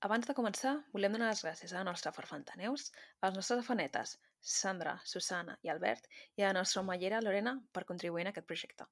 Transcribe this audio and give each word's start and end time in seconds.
Abans 0.00 0.24
de 0.24 0.32
començar, 0.32 0.78
volem 0.96 1.12
donar 1.12 1.26
les 1.28 1.42
gràcies 1.44 1.74
a 1.74 1.82
la 1.82 1.84
nostra 1.84 2.10
farfantaneus, 2.16 2.86
als 3.20 3.34
nostres 3.36 3.58
afanetes, 3.60 4.14
Sandra, 4.40 4.94
Susana 5.04 5.58
i 5.60 5.68
Albert, 5.68 6.08
i 6.40 6.42
a 6.42 6.46
la 6.48 6.56
nostra 6.56 6.80
omellera, 6.80 7.20
Lorena, 7.20 7.58
per 7.74 7.84
contribuir 7.84 8.24
en 8.24 8.30
aquest 8.32 8.48
projecte. 8.48 8.88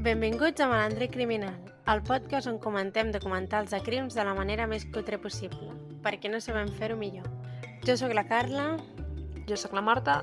Benvinguts 0.00 0.64
a 0.64 0.72
Malandre 0.72 1.10
Criminal, 1.12 1.60
el 1.92 2.00
podcast 2.08 2.48
on 2.48 2.56
comentem 2.56 3.12
documentals 3.12 3.76
de 3.76 3.84
crims 3.84 4.16
de 4.16 4.24
la 4.24 4.32
manera 4.32 4.64
més 4.66 4.88
cutre 4.96 5.20
possible, 5.20 5.76
perquè 6.00 6.32
no 6.32 6.40
sabem 6.40 6.72
fer-ho 6.80 6.96
millor. 6.96 7.28
Jo 7.84 8.00
sóc 8.00 8.16
la 8.16 8.24
Carla. 8.24 8.78
Jo 9.44 9.60
sóc 9.60 9.76
la 9.76 9.84
Marta. 9.84 10.22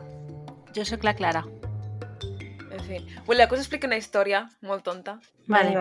Jo 0.73 0.81
sóc 0.81 1.05
la 1.05 1.13
Clara. 1.13 1.45
En 2.71 2.79
fi, 2.87 2.97
volia 3.27 3.47
que 3.47 3.55
us 3.57 3.61
expliqui 3.65 3.87
una 3.89 3.97
història 3.99 4.43
molt 4.67 4.83
tonta. 4.87 5.17
Vale. 5.51 5.73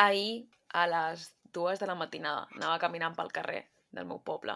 Ahir, 0.00 0.46
a 0.72 0.86
les 0.88 1.26
dues 1.52 1.80
de 1.80 1.86
la 1.90 1.96
matinada, 1.98 2.46
anava 2.56 2.78
caminant 2.82 3.16
pel 3.16 3.32
carrer 3.34 3.64
del 3.92 4.06
meu 4.06 4.20
poble 4.24 4.54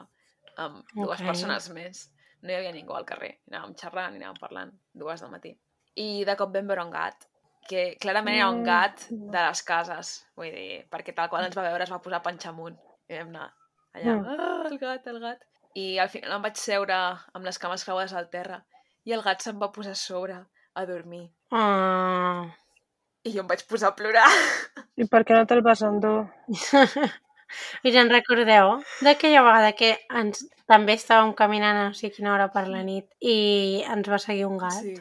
amb 0.56 0.84
dues 0.94 1.20
Ok. 1.20 1.27
persones 1.27 1.68
més. 1.74 2.05
No 2.42 2.52
hi 2.52 2.56
havia 2.56 2.72
ningú 2.72 2.94
al 2.94 3.05
carrer. 3.08 3.38
Anàvem 3.50 3.74
xerrant 3.80 4.14
i 4.14 4.20
anàvem 4.22 4.41
parlant, 4.41 4.72
dues 4.94 5.20
del 5.20 5.30
matí. 5.32 5.55
I 5.96 6.24
de 6.24 6.36
cop 6.36 6.52
vam 6.55 6.66
veure 6.68 6.84
un 6.84 6.91
gat, 6.92 7.27
que 7.68 7.96
clarament 8.00 8.36
era 8.36 8.48
un 8.50 8.60
Mm. 8.60 8.64
gat 8.64 9.06
de 9.10 9.41
les 9.48 9.62
cases. 9.62 10.27
Vull 10.36 10.50
dir, 10.52 10.86
perquè 10.91 11.14
tal 11.14 11.28
qual 11.28 11.44
ens 11.44 11.56
va 11.56 11.62
veure 11.62 11.82
es 11.84 11.91
va 11.92 12.00
posar 12.02 12.22
panxa 12.22 12.50
amunt. 12.50 12.78
I 13.08 13.19
vam 13.19 13.28
anar 13.28 13.52
allà, 13.94 14.14
Mm. 14.16 14.27
ah, 14.38 14.69
el 14.70 14.78
gat, 14.78 15.06
el 15.06 15.20
gat. 15.20 15.42
I 15.74 15.98
al 15.98 16.08
final 16.08 16.32
em 16.32 16.42
vaig 16.42 16.56
seure 16.56 16.94
amb 16.94 17.44
les 17.44 17.58
cames 17.58 17.84
creuades 17.84 18.12
al 18.12 18.28
terra 18.30 18.64
i 19.05 19.12
el 19.12 19.22
gat 19.22 19.41
se'm 19.42 19.58
va 19.60 19.72
posar 19.72 19.92
a 19.92 19.94
sobre 19.96 20.46
a 20.77 20.86
dormir. 20.86 21.30
Oh. 21.54 22.46
I 23.24 23.32
jo 23.32 23.44
em 23.44 23.50
vaig 23.50 23.62
posar 23.70 23.92
a 23.92 23.98
plorar. 23.98 24.26
I 25.00 25.06
per 25.10 25.22
què 25.26 25.36
no 25.36 25.46
te'l 25.48 25.62
vas 25.64 25.82
endur? 25.86 26.24
I 27.86 27.92
te'n 27.94 28.10
recordeu 28.10 28.80
d'aquella 29.06 29.44
vegada 29.47 29.70
que 29.78 29.92
ens 30.20 30.42
també 30.70 30.97
estàvem 30.98 31.34
caminant 31.38 31.78
a 31.78 31.84
no 31.91 31.94
sé 31.94 32.10
quina 32.14 32.32
hora 32.34 32.48
per 32.52 32.64
la 32.66 32.82
nit 32.86 33.06
i 33.20 33.84
ens 33.94 34.10
va 34.10 34.19
seguir 34.19 34.48
un 34.48 34.58
gat? 34.58 34.80
Sí. 34.80 34.97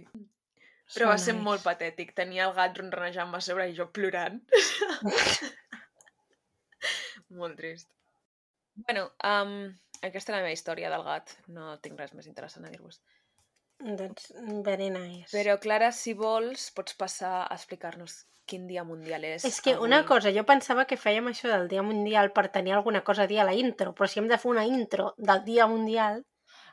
Però 0.94 1.10
va 1.10 1.18
ser 1.18 1.34
nice. 1.34 1.46
molt 1.48 1.64
patètic. 1.66 2.12
Tenia 2.14 2.46
el 2.46 2.54
gat 2.58 2.78
ronronejant-me 2.78 3.40
a 3.40 3.46
sobre 3.46 3.66
i 3.72 3.74
jo 3.78 3.88
plorant. 3.98 4.38
molt 7.40 7.58
trist. 7.58 7.90
Bueno, 8.86 9.08
um, 9.26 9.56
aquesta 10.06 10.30
és 10.30 10.36
la 10.36 10.44
meva 10.44 10.54
història 10.54 10.92
del 10.94 11.06
gat. 11.08 11.34
No 11.56 11.74
tinc 11.82 11.98
res 12.00 12.14
més 12.14 12.30
interessant 12.30 12.68
a 12.68 12.74
dir-vos. 12.74 13.00
Doncs, 13.84 14.32
very 14.64 14.90
nice. 14.90 15.28
Però, 15.34 15.58
Clara, 15.60 15.92
si 15.92 16.14
vols, 16.16 16.70
pots 16.76 16.96
passar 16.96 17.42
a 17.44 17.56
explicar-nos 17.56 18.24
quin 18.48 18.68
dia 18.68 18.84
mundial 18.88 19.24
és. 19.28 19.46
És 19.48 19.60
que 19.64 19.74
avui. 19.76 19.88
una 19.88 20.04
cosa, 20.08 20.32
jo 20.36 20.44
pensava 20.48 20.86
que 20.88 21.00
fèiem 21.00 21.28
això 21.32 21.50
del 21.52 21.70
Dia 21.72 21.84
Mundial 21.84 22.32
per 22.36 22.50
tenir 22.52 22.74
alguna 22.76 23.04
cosa 23.04 23.24
a 23.24 23.28
dir 23.32 23.40
a 23.40 23.48
la 23.48 23.56
intro, 23.56 23.94
però 23.96 24.08
si 24.08 24.20
hem 24.20 24.28
de 24.32 24.40
fer 24.40 24.52
una 24.52 24.66
intro 24.68 25.14
del 25.18 25.44
Dia 25.48 25.68
Mundial... 25.68 26.24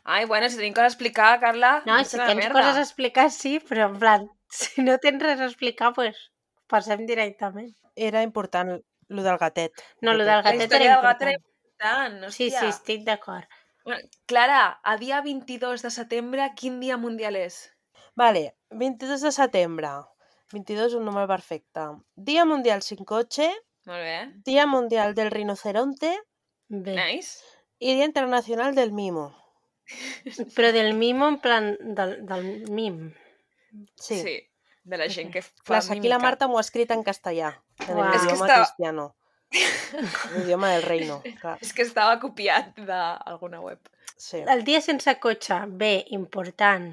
Ai, 0.03 0.25
bueno, 0.25 0.49
si 0.49 0.57
tenim 0.57 0.75
coses 0.75 0.89
a 0.89 0.95
explicar, 0.95 1.39
Carla... 1.43 1.73
No, 1.87 1.99
si 2.05 2.17
una 2.17 2.31
tens 2.31 2.41
merda. 2.41 2.57
coses 2.57 2.79
a 2.81 2.85
explicar, 2.87 3.29
sí, 3.31 3.59
però 3.61 3.91
en 3.91 3.99
plan, 4.01 4.29
si 4.61 4.83
no 4.87 4.99
tens 4.99 5.23
res 5.23 5.43
a 5.43 5.51
explicar, 5.51 5.93
pues 5.95 6.31
passem 6.71 7.05
directament. 7.07 7.75
Era 7.95 8.23
important 8.27 8.79
lo 9.11 9.23
del 9.27 9.39
gatet. 9.39 9.83
No, 10.01 10.15
el 10.15 10.25
del 10.25 10.43
gatet 10.47 10.73
era 10.73 10.95
del 10.97 11.05
gat 11.05 11.23
era 11.27 11.37
important. 11.37 11.59
important, 11.81 12.33
Sí, 12.33 12.51
sí, 12.51 12.67
estic 12.67 13.05
d'acord. 13.05 13.60
Bueno, 13.85 14.01
Clara, 14.27 14.81
a 14.83 14.97
dia 14.97 15.21
22 15.23 15.83
de 15.83 15.91
setembre, 15.91 16.53
quin 16.57 16.81
dia 16.81 16.97
mundial 16.97 17.37
és? 17.37 17.73
Vale, 18.15 18.57
22 18.71 19.21
de 19.23 19.33
setembre. 19.33 19.89
22 20.53 20.95
un 20.95 21.05
número 21.05 21.29
perfecte. 21.29 21.81
Dia 22.17 22.45
Mundial 22.45 22.83
sin 22.83 23.05
coche, 23.05 23.49
Molt 23.87 24.03
bé. 24.03 24.33
Dia 24.45 24.67
Mundial 24.67 25.15
del 25.15 25.31
Rinoceronte 25.31 26.11
Bé. 26.69 26.95
Nice. 26.97 27.39
i 27.79 27.95
Dia 27.95 28.05
Internacional 28.05 28.75
del 28.75 28.91
Mimo. 28.93 29.31
Però 30.57 30.73
del 30.73 30.95
mimo, 30.95 31.29
en 31.29 31.39
plan, 31.41 31.77
del, 31.81 32.27
del 32.27 32.71
mim. 32.71 33.15
Sí. 33.97 34.21
sí. 34.21 34.37
De 34.83 34.97
la 34.99 35.09
gent 35.09 35.33
que 35.33 35.43
fa 35.43 35.53
Clar, 35.65 35.83
aquí 35.99 36.09
la. 36.09 36.19
Marta 36.19 36.47
m'ho 36.49 36.59
ha 36.59 36.65
escrit 36.65 36.91
en 36.91 37.03
castellà, 37.07 37.51
en 37.87 37.99
el 37.99 38.15
És 38.15 38.23
que 38.27 38.35
està- 38.35 38.61
cristiano. 38.63 39.15
L'idioma 39.51 40.71
del 40.75 40.83
reino, 40.83 41.21
clar. 41.41 41.59
És 41.61 41.73
que 41.75 41.83
estava 41.83 42.19
copiat 42.23 42.77
d'alguna 42.87 43.61
web. 43.61 43.79
Sí. 44.21 44.43
El 44.47 44.65
dia 44.65 44.81
sense 44.85 45.15
cotxe, 45.19 45.63
bé, 45.67 46.05
important. 46.17 46.91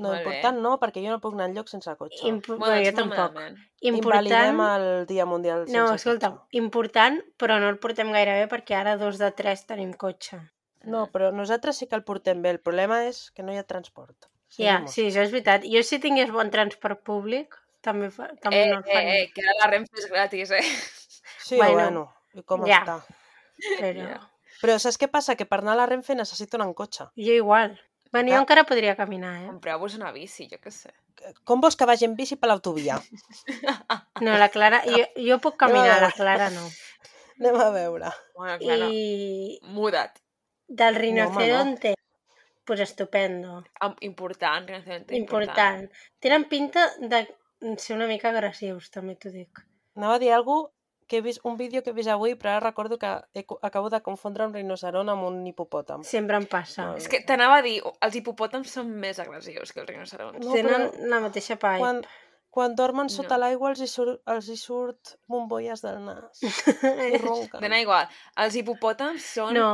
No, 0.00 0.08
Molt 0.08 0.20
bé. 0.20 0.22
important 0.22 0.60
no, 0.64 0.76
perquè 0.80 1.02
jo 1.04 1.10
no 1.12 1.18
puc 1.20 1.34
anar 1.34 1.48
enlloc 1.50 1.68
sense 1.68 1.92
cotxe. 1.98 2.22
Impo 2.30 2.56
Bueno, 2.56 2.78
jo 2.86 2.92
tampoc. 2.96 3.34
malament. 3.34 3.58
Invalidem 3.82 4.54
Important... 4.54 4.82
el 5.00 5.06
Dia 5.10 5.26
Mundial 5.26 5.64
sense 5.66 5.76
No, 5.76 5.84
cotxe. 5.90 5.96
escolta, 6.00 6.30
important, 6.56 7.18
però 7.36 7.58
no 7.60 7.68
el 7.68 7.78
portem 7.82 8.12
gaire 8.14 8.38
bé 8.38 8.46
perquè 8.48 8.78
ara 8.78 8.96
dos 8.96 9.18
de 9.20 9.30
tres 9.36 9.66
tenim 9.66 9.92
cotxe. 9.92 10.38
No, 10.88 11.10
però 11.12 11.28
nosaltres 11.36 11.76
sí 11.76 11.86
que 11.90 11.98
el 11.98 12.04
portem 12.06 12.40
bé. 12.40 12.54
El 12.54 12.60
problema 12.64 13.02
és 13.04 13.26
que 13.36 13.42
no 13.42 13.52
hi 13.52 13.58
ha 13.60 13.66
transport. 13.68 14.30
Ja, 14.56 14.78
Seguimos. 14.80 14.94
sí, 14.94 15.02
això 15.10 15.26
és 15.26 15.34
veritat. 15.34 15.66
Jo 15.68 15.82
si 15.84 15.98
tingués 16.00 16.30
bon 16.32 16.48
transport 16.50 17.02
públic, 17.04 17.52
també, 17.84 18.08
fa, 18.10 18.30
també 18.40 18.62
Eh, 18.62 18.70
no 18.70 18.78
el 18.78 18.84
eh, 18.86 18.94
faria. 18.94 19.18
eh, 19.20 19.28
que 19.34 19.42
ara 19.44 19.58
la 19.60 19.68
Renfe 19.74 19.98
és 20.00 20.08
gratis, 20.08 20.50
eh? 20.56 20.64
Sí, 21.50 21.58
Bueno, 21.58 21.74
bueno, 21.74 22.02
i 22.34 22.42
com 22.46 22.66
ja. 22.68 22.80
està. 22.84 22.98
Però 23.80 24.08
Ja. 24.08 24.20
Però 24.60 24.74
saps 24.78 24.98
què 25.00 25.08
passa? 25.08 25.36
Que 25.36 25.46
per 25.48 25.60
anar 25.62 25.72
a 25.72 25.80
la 25.82 25.86
Renfe 25.88 26.14
necessito 26.14 26.58
anar 26.58 26.66
en 26.68 26.74
cotxe. 26.76 27.08
jo 27.16 27.32
igual. 27.36 27.78
Bueno, 28.12 28.32
jo 28.32 28.40
encara 28.42 28.64
podria 28.66 28.96
caminar, 28.96 29.36
eh? 29.42 29.46
Compreu-vos 29.46 29.94
una 29.94 30.10
bici, 30.12 30.48
jo 30.50 30.58
què 30.58 30.70
sé. 30.74 30.90
Com 31.44 31.60
vols 31.62 31.76
que 31.78 31.86
vagi 31.86 32.04
en 32.08 32.16
bici 32.18 32.36
per 32.36 32.48
l'autovia? 32.50 32.98
No, 34.24 34.36
la 34.36 34.48
Clara... 34.50 34.82
Jo, 34.84 35.04
jo 35.16 35.38
puc 35.40 35.56
caminar, 35.56 36.00
la. 36.02 36.10
Clara 36.16 36.50
no. 36.50 36.66
Anem 37.38 37.60
a 37.60 37.70
veure. 37.72 38.10
Bueno, 38.36 38.58
Clara, 38.58 38.88
I... 38.90 39.60
Muda't. 39.62 40.18
del 40.68 40.94
home, 40.94 40.94
no. 40.94 41.00
rinoceronte, 41.00 41.94
pues 42.64 42.80
estupendo. 42.80 43.64
Important, 44.00 44.68
relativament 44.68 45.12
Important. 45.12 45.90
Tenen 46.20 46.44
pinta 46.48 46.84
de 46.98 47.26
ser 47.76 47.96
una 47.96 48.06
mica 48.06 48.30
agressius, 48.30 48.90
també 48.90 49.16
t'ho 49.16 49.32
dic. 49.34 49.62
Anava 49.96 50.18
a 50.18 50.22
dir 50.22 50.30
alguna 50.32 50.68
que 51.10 51.18
he 51.18 51.24
vist, 51.26 51.40
un 51.42 51.56
vídeo 51.58 51.82
que 51.82 51.90
he 51.90 51.96
vist 51.96 52.08
avui, 52.12 52.36
però 52.38 52.52
ara 52.54 52.68
recordo 52.68 52.96
que 53.02 53.10
he, 53.34 53.42
acabo 53.66 53.90
de 53.90 53.98
confondre 54.06 54.46
un 54.46 54.54
rinoceron 54.54 55.08
amb 55.10 55.26
un 55.26 55.40
hipopòtam. 55.50 56.04
Sempre 56.06 56.38
em 56.38 56.46
passa. 56.46 56.86
No, 56.92 56.96
És 57.00 57.08
que 57.10 57.18
t'anava 57.26 57.56
a 57.58 57.64
dir, 57.66 57.80
els 57.82 58.14
hipopòtams 58.22 58.70
són 58.78 58.94
més 59.02 59.18
agressius 59.18 59.72
que 59.74 59.82
els 59.82 59.90
rinocerons. 59.90 60.38
No, 60.46 60.54
Tenen 60.54 60.86
però 60.92 61.08
la 61.10 61.18
mateixa 61.26 61.56
pipe. 61.58 61.80
Quan, 61.82 61.98
quan 62.54 62.76
dormen 62.78 63.10
sota 63.10 63.34
No. 63.36 63.40
l'aigua 63.44 63.72
els, 63.74 63.80
hi 63.82 63.88
surt, 63.90 64.22
els 64.30 64.48
hi 64.48 64.56
surt 64.56 65.16
bombolles 65.26 65.82
del 65.82 65.98
nas. 66.06 66.40
I 67.10 67.18
ronquen. 67.18 67.58
Dona 67.60 67.80
igual. 67.82 68.06
Els 68.38 68.54
hipopòtams 68.62 69.26
són 69.34 69.54
No, 69.58 69.72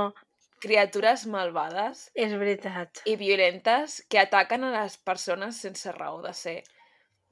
criatures 0.64 1.26
malvades 1.28 2.06
és 2.16 2.32
veritat. 2.40 3.02
i 3.04 3.16
violentes 3.20 4.00
que 4.08 4.18
ataquen 4.24 4.64
a 4.64 4.72
les 4.80 4.96
persones 4.96 5.60
sense 5.60 5.92
raó 5.92 6.22
de 6.24 6.32
ser. 6.32 6.62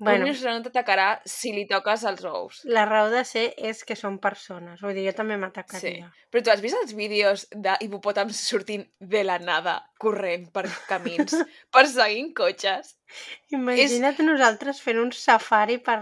Un 0.00 0.06
Bueno, 0.08 0.24
rinoceront 0.26 0.64
t'atacarà 0.66 1.20
si 1.24 1.52
li 1.54 1.66
toques 1.70 2.02
els 2.04 2.24
ous. 2.26 2.62
la 2.66 2.82
raó 2.84 3.10
de 3.12 3.20
ser 3.24 3.44
és 3.56 3.84
que 3.86 3.94
són 3.94 4.18
persones. 4.18 4.80
Vull 4.82 4.92
dir, 4.96 5.04
jo 5.06 5.12
també 5.14 5.36
m'atacaria. 5.38 6.08
Però 6.32 6.42
tu 6.42 6.50
has 6.50 6.60
vist 6.60 6.74
els 6.80 6.94
vídeos 6.98 7.46
d'hipopòtams 7.54 8.34
sortint 8.48 8.84
de 8.98 9.22
la 9.22 9.38
nada, 9.38 9.76
corrent 10.02 10.48
per 10.52 10.64
camins, 10.88 11.36
perseguint 11.74 12.32
cotxes? 12.34 12.96
Imagina't 13.54 14.18
nosaltres 14.26 14.80
fent 14.82 14.98
un 14.98 15.12
safari 15.14 15.78
per 15.78 16.00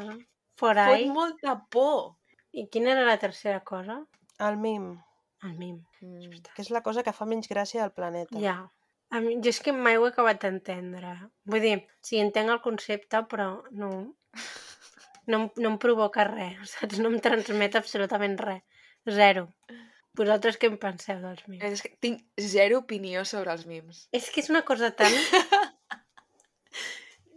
por 0.56 0.76
Fot 0.76 0.78
ahí. 0.78 1.08
molta 1.10 1.58
por. 1.70 2.16
I 2.52 2.68
quina 2.72 2.92
era 2.92 3.04
la 3.04 3.18
tercera 3.18 3.60
cosa? 3.60 4.00
El 4.38 4.56
mim, 4.56 4.94
El 5.42 5.52
mim. 5.58 5.82
Mm. 6.00 6.40
que 6.54 6.62
és 6.62 6.70
la 6.70 6.80
cosa 6.82 7.02
que 7.02 7.12
fa 7.12 7.26
menys 7.26 7.48
gràcia 7.50 7.82
al 7.84 7.92
planeta. 7.92 8.38
Ja. 8.40 8.70
A 9.12 9.20
mi, 9.20 9.34
jo 9.44 9.50
és 9.52 9.60
que 9.60 9.72
mai 9.76 9.98
ho 10.00 10.06
he 10.06 10.10
acabat 10.12 10.40
d'entendre. 10.42 11.12
Vull 11.52 11.60
dir, 11.64 11.76
sí, 12.00 12.18
entenc 12.22 12.48
el 12.54 12.60
concepte, 12.64 13.20
però 13.28 13.48
no, 13.76 13.90
no, 15.28 15.38
em- 15.42 15.50
no 15.60 15.72
em 15.74 15.78
provoca 15.82 16.24
res, 16.30 16.62
saps? 16.76 16.98
No 17.02 17.10
em 17.12 17.18
transmet 17.24 17.76
absolutament 17.80 18.38
res. 18.40 18.62
Zero. 19.10 19.48
Vosaltres 20.16 20.58
què 20.60 20.68
en 20.68 20.76
penseu 20.80 21.20
dels 21.24 21.44
mims? 21.48 21.64
És 21.64 21.82
que 21.84 21.90
tinc 22.04 22.22
zero 22.40 22.82
opinió 22.82 23.24
sobre 23.28 23.52
els 23.52 23.64
mims. 23.68 24.06
És 24.12 24.28
que 24.32 24.42
és 24.44 24.50
una 24.52 24.60
cosa 24.68 24.90
tan 24.96 25.12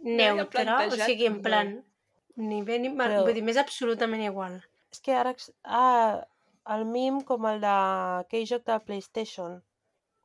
neutra, 0.02 0.44
o 0.46 0.50
plantejat 0.52 1.06
sigui, 1.08 1.26
en 1.30 1.38
mai. 1.38 1.42
plan, 1.46 1.70
ni 2.36 2.62
bé 2.62 2.78
ni 2.78 2.90
mal, 2.92 3.10
Però- 3.14 3.24
vull 3.26 3.34
dir, 3.36 3.42
m'és 3.46 3.56
absolutament 3.60 4.22
igual. 4.26 4.58
És 4.92 5.00
que 5.00 5.12
ara... 5.16 5.32
ex- 5.36 5.52
Ah, 5.64 6.20
el 6.74 6.84
mim 6.84 7.20
com 7.26 7.46
el 7.48 7.60
d'aquell 7.64 8.46
joc 8.52 8.64
de 8.68 8.76
PlayStation. 8.86 9.60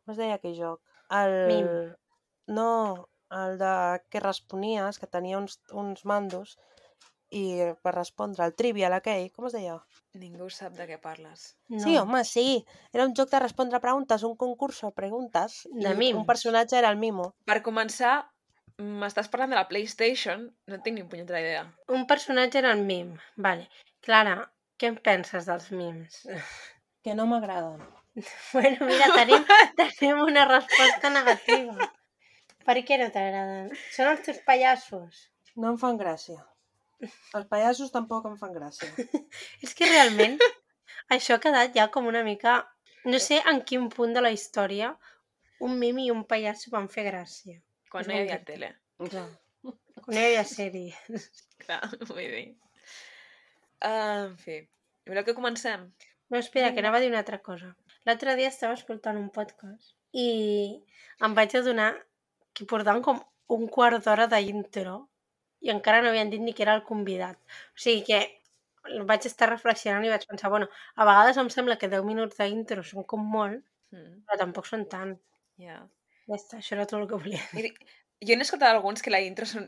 Com 0.04 0.12
es 0.13 0.18
deia 0.19 0.36
aquell 0.39 0.56
joc? 0.57 0.81
El... 1.19 1.37
Mim. 1.51 1.71
No, 2.47 3.09
el 3.31 3.57
de 3.59 3.73
que 4.09 4.19
responies, 4.19 4.99
que 4.99 5.07
tenia 5.07 5.39
uns, 5.39 5.59
uns 5.71 6.03
mandos 6.05 6.57
i 7.31 7.43
per 7.79 7.93
respondre 7.95 8.43
el 8.43 8.53
trivial 8.59 8.93
aquell, 8.97 9.29
com 9.31 9.47
es 9.47 9.55
deia? 9.55 9.77
Ningú 10.19 10.49
sap 10.51 10.75
de 10.75 10.87
què 10.89 10.97
parles. 10.99 11.53
No. 11.71 11.79
Sí, 11.79 11.95
home, 11.97 12.25
sí. 12.27 12.45
Era 12.91 13.05
un 13.07 13.15
joc 13.15 13.31
de 13.31 13.39
respondre 13.39 13.79
preguntes, 13.79 14.25
un 14.27 14.35
concurs 14.35 14.81
de 14.83 14.91
preguntes. 14.95 15.61
De 15.71 15.93
i 15.93 15.97
mims. 16.01 16.19
Un 16.19 16.27
personatge 16.27 16.75
era 16.81 16.91
el 16.91 16.99
mimo. 16.99 17.29
Per 17.47 17.61
començar, 17.63 18.17
m'estàs 18.81 19.31
parlant 19.31 19.55
de 19.55 19.61
la 19.61 19.69
PlayStation, 19.71 20.49
no 20.67 20.81
tinc 20.83 20.99
ni 20.99 21.07
punyetera 21.07 21.39
idea. 21.39 21.63
Un 21.95 22.03
personatge 22.09 22.59
era 22.59 22.75
el 22.75 22.83
mim. 22.83 23.15
Vale. 23.37 23.69
Clara, 24.03 24.35
què 24.75 24.91
en 24.91 24.99
penses 24.99 25.47
dels 25.47 25.71
mims? 25.71 26.25
Que 27.01 27.15
no 27.17 27.23
m'agraden. 27.25 27.79
Bueno, 28.53 28.85
mira, 28.85 29.07
tenim, 29.15 29.45
tenim 29.99 30.21
una 30.25 30.45
resposta 30.45 31.09
negativa. 31.09 31.91
Per 32.67 32.77
què 32.85 32.97
no 33.01 33.09
t'agraden? 33.13 33.69
Són 33.95 34.11
els 34.11 34.25
teus 34.25 34.41
pallassos. 34.47 35.27
No 35.55 35.71
em 35.73 35.77
fan 35.81 35.99
gràcia. 35.99 36.41
Els 37.01 37.47
pallassos 37.49 37.93
tampoc 37.93 38.27
em 38.29 38.35
fan 38.39 38.53
gràcia. 38.53 38.91
És 39.63 39.73
que 39.77 39.89
realment 39.89 40.37
això 41.15 41.37
ha 41.37 41.43
quedat 41.43 41.75
ja 41.77 41.89
com 41.93 42.11
una 42.11 42.25
mica... 42.27 42.61
No 43.01 43.17
sé 43.17 43.39
en 43.49 43.63
quin 43.65 43.87
punt 43.89 44.11
de 44.13 44.21
la 44.21 44.29
història 44.29 44.91
un 45.65 45.79
mim 45.79 45.97
i 46.03 46.11
un 46.13 46.21
pallasso 46.29 46.69
van 46.73 46.85
fer 46.95 47.07
gràcia. 47.07 47.55
Quan 47.89 48.05
no 48.05 48.13
hi 48.13 48.19
havia 48.19 48.37
tele. 48.45 48.69
Clar. 49.01 49.23
Quan 49.65 50.13
no 50.13 50.19
hi 50.19 50.27
havia 50.27 50.43
sèrie. 50.45 50.93
Clar, 51.63 51.79
vull 52.11 52.21
dir. 52.21 52.43
Uh, 53.81 54.27
en 54.27 54.35
fi, 54.37 54.59
voleu 55.09 55.25
que 55.25 55.33
comencem? 55.37 55.87
No, 56.29 56.37
espera, 56.37 56.69
que 56.75 56.83
anava 56.83 56.99
a 56.99 57.03
dir 57.03 57.09
una 57.09 57.23
altra 57.23 57.41
cosa. 57.41 57.73
L'altre 58.07 58.36
dia 58.39 58.50
estava 58.50 58.74
escoltant 58.77 59.18
un 59.19 59.30
podcast 59.33 59.94
i 60.18 60.27
em 61.25 61.36
vaig 61.38 61.53
adonar 61.59 61.92
que 62.57 62.65
portaven 62.71 63.03
com 63.06 63.21
un 63.56 63.68
quart 63.75 64.03
d'hora 64.06 64.27
d'intro 64.31 64.95
i 65.62 65.69
encara 65.74 66.01
no 66.01 66.09
havien 66.09 66.31
dit 66.33 66.42
ni 66.42 66.53
que 66.57 66.63
era 66.65 66.74
el 66.77 66.83
convidat. 66.88 67.38
O 67.75 67.81
sigui 67.86 68.03
que 68.09 68.21
vaig 69.09 69.25
estar 69.30 69.50
reflexionant 69.51 70.06
i 70.07 70.09
vaig 70.13 70.25
pensar, 70.30 70.50
bueno, 70.50 70.68
a 70.95 71.06
vegades 71.06 71.38
em 71.38 71.50
sembla 71.53 71.77
que 71.77 71.89
10 71.92 72.03
minuts 72.07 72.38
d'intro 72.39 72.83
són 72.83 73.03
com 73.13 73.25
molt, 73.38 73.62
Mm, 73.92 74.21
però 74.24 74.38
tampoc 74.39 74.68
són 74.69 74.86
tant. 74.88 75.18
ja. 75.59 75.74
Ja 76.30 76.36
està, 76.38 76.59
això 76.62 76.77
era 76.77 76.86
tot 76.88 77.01
el 77.01 77.07
que 77.09 77.18
volia. 77.19 77.42
Miri, 77.57 77.74
jo 78.24 78.36
n'he 78.38 78.45
escoltat 78.45 78.69
alguns 78.71 79.01
que 79.04 79.12
la 79.12 79.19
intro 79.19 79.45
són 79.45 79.65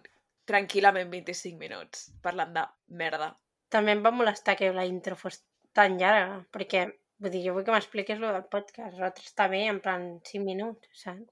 tranquil·lament 0.47 1.09
25 1.11 1.59
minuts, 1.59 2.05
parlant 2.23 2.53
de 2.55 2.63
merda. 3.01 3.27
També 3.75 3.91
em 3.91 4.03
va 4.05 4.13
molestar 4.15 4.55
que 4.55 4.69
la 4.71 4.85
intro 4.87 5.17
fos 5.19 5.41
tan 5.75 5.97
llarga, 5.99 6.37
perquè, 6.55 6.85
vull 7.19 7.31
dir, 7.33 7.43
jo 7.47 7.53
vull 7.55 7.65
que 7.67 7.71
m'expliquis 7.75 8.19
lo 8.19 8.31
del 8.33 8.45
podcast, 8.51 8.97
l'altre 8.99 9.23
està 9.27 9.47
bé, 9.51 9.63
en 9.71 9.79
plan 9.83 10.05
5 10.31 10.43
minuts, 10.45 10.87
saps? 11.03 11.29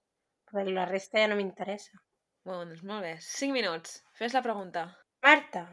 Però 0.52 0.64
la 0.68 0.86
resta 0.90 1.20
ja 1.22 1.28
no 1.32 1.36
m'interessa. 1.40 2.00
Bueno, 2.44 2.66
doncs 2.72 2.84
molt 2.84 3.06
bé. 3.06 3.14
5 3.22 3.54
minuts. 3.56 4.02
Fes 4.20 4.34
la 4.34 4.42
pregunta. 4.42 4.88
Marta, 5.24 5.68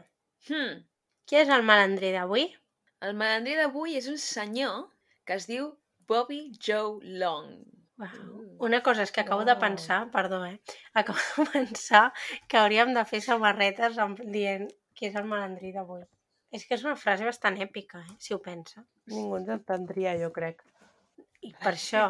Hmm. 0.47 0.85
qui 1.27 1.35
és 1.35 1.49
el 1.49 1.63
malandrí 1.67 2.11
d'avui? 2.13 2.45
El 3.01 3.13
malandrí 3.15 3.55
d'avui 3.55 3.97
és 3.97 4.07
un 4.07 4.17
senyor 4.17 4.85
que 5.25 5.33
es 5.35 5.47
diu 5.47 5.65
Bobby 6.07 6.51
Joe 6.59 6.99
Long. 7.19 7.49
Uau. 7.99 8.07
Mm. 8.07 8.55
Una 8.63 8.79
cosa 8.81 9.03
és 9.03 9.11
que 9.11 9.21
acabo 9.21 9.43
de 9.43 9.51
Uau. 9.51 9.59
pensar, 9.59 10.09
perdó, 10.11 10.45
eh? 10.45 10.59
Acabo 10.93 11.19
de 11.43 11.45
pensar 11.51 12.13
que 12.47 12.57
hauríem 12.57 12.93
de 12.93 13.03
fer 13.05 13.19
samarretes 13.21 13.97
dient 14.23 14.69
qui 14.95 15.07
és 15.07 15.15
el 15.15 15.25
malandrí 15.25 15.73
d'avui. 15.75 16.03
És 16.55 16.65
que 16.65 16.75
és 16.77 16.83
una 16.85 16.95
frase 16.97 17.27
bastant 17.27 17.59
èpica, 17.61 18.01
eh? 18.01 18.15
Si 18.21 18.33
ho 18.33 18.39
pensa. 18.41 18.83
Ningú 19.13 19.37
ens 19.37 19.51
entendria, 19.53 20.15
jo 20.17 20.31
crec. 20.33 20.63
I 21.45 21.53
per 21.61 21.75
això, 21.75 22.05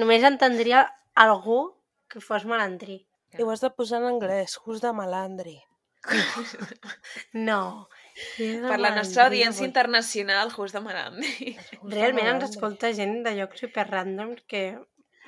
només 0.00 0.24
entendria 0.26 0.86
algú 1.14 1.58
que 2.10 2.22
fos 2.24 2.46
malandrí. 2.48 3.02
I 3.32 3.44
ho 3.44 3.50
has 3.52 3.62
de 3.64 3.70
posar 3.72 4.00
en 4.00 4.08
anglès, 4.14 4.58
who's 4.64 4.80
de 4.84 4.92
malandri. 4.96 5.58
No. 7.32 7.88
Per 8.36 8.78
la 8.80 8.90
nostra 8.96 9.28
audiència 9.28 9.64
internacional, 9.64 10.50
just. 10.50 10.58
Who's 10.58 10.72
de 10.74 10.80
Realment 10.82 12.26
ens 12.26 12.26
malandri. 12.26 12.48
escolta 12.48 12.90
gent 12.96 13.22
de 13.26 13.36
llocs 13.38 13.62
super 13.62 13.86
random 13.88 14.34
que 14.50 14.64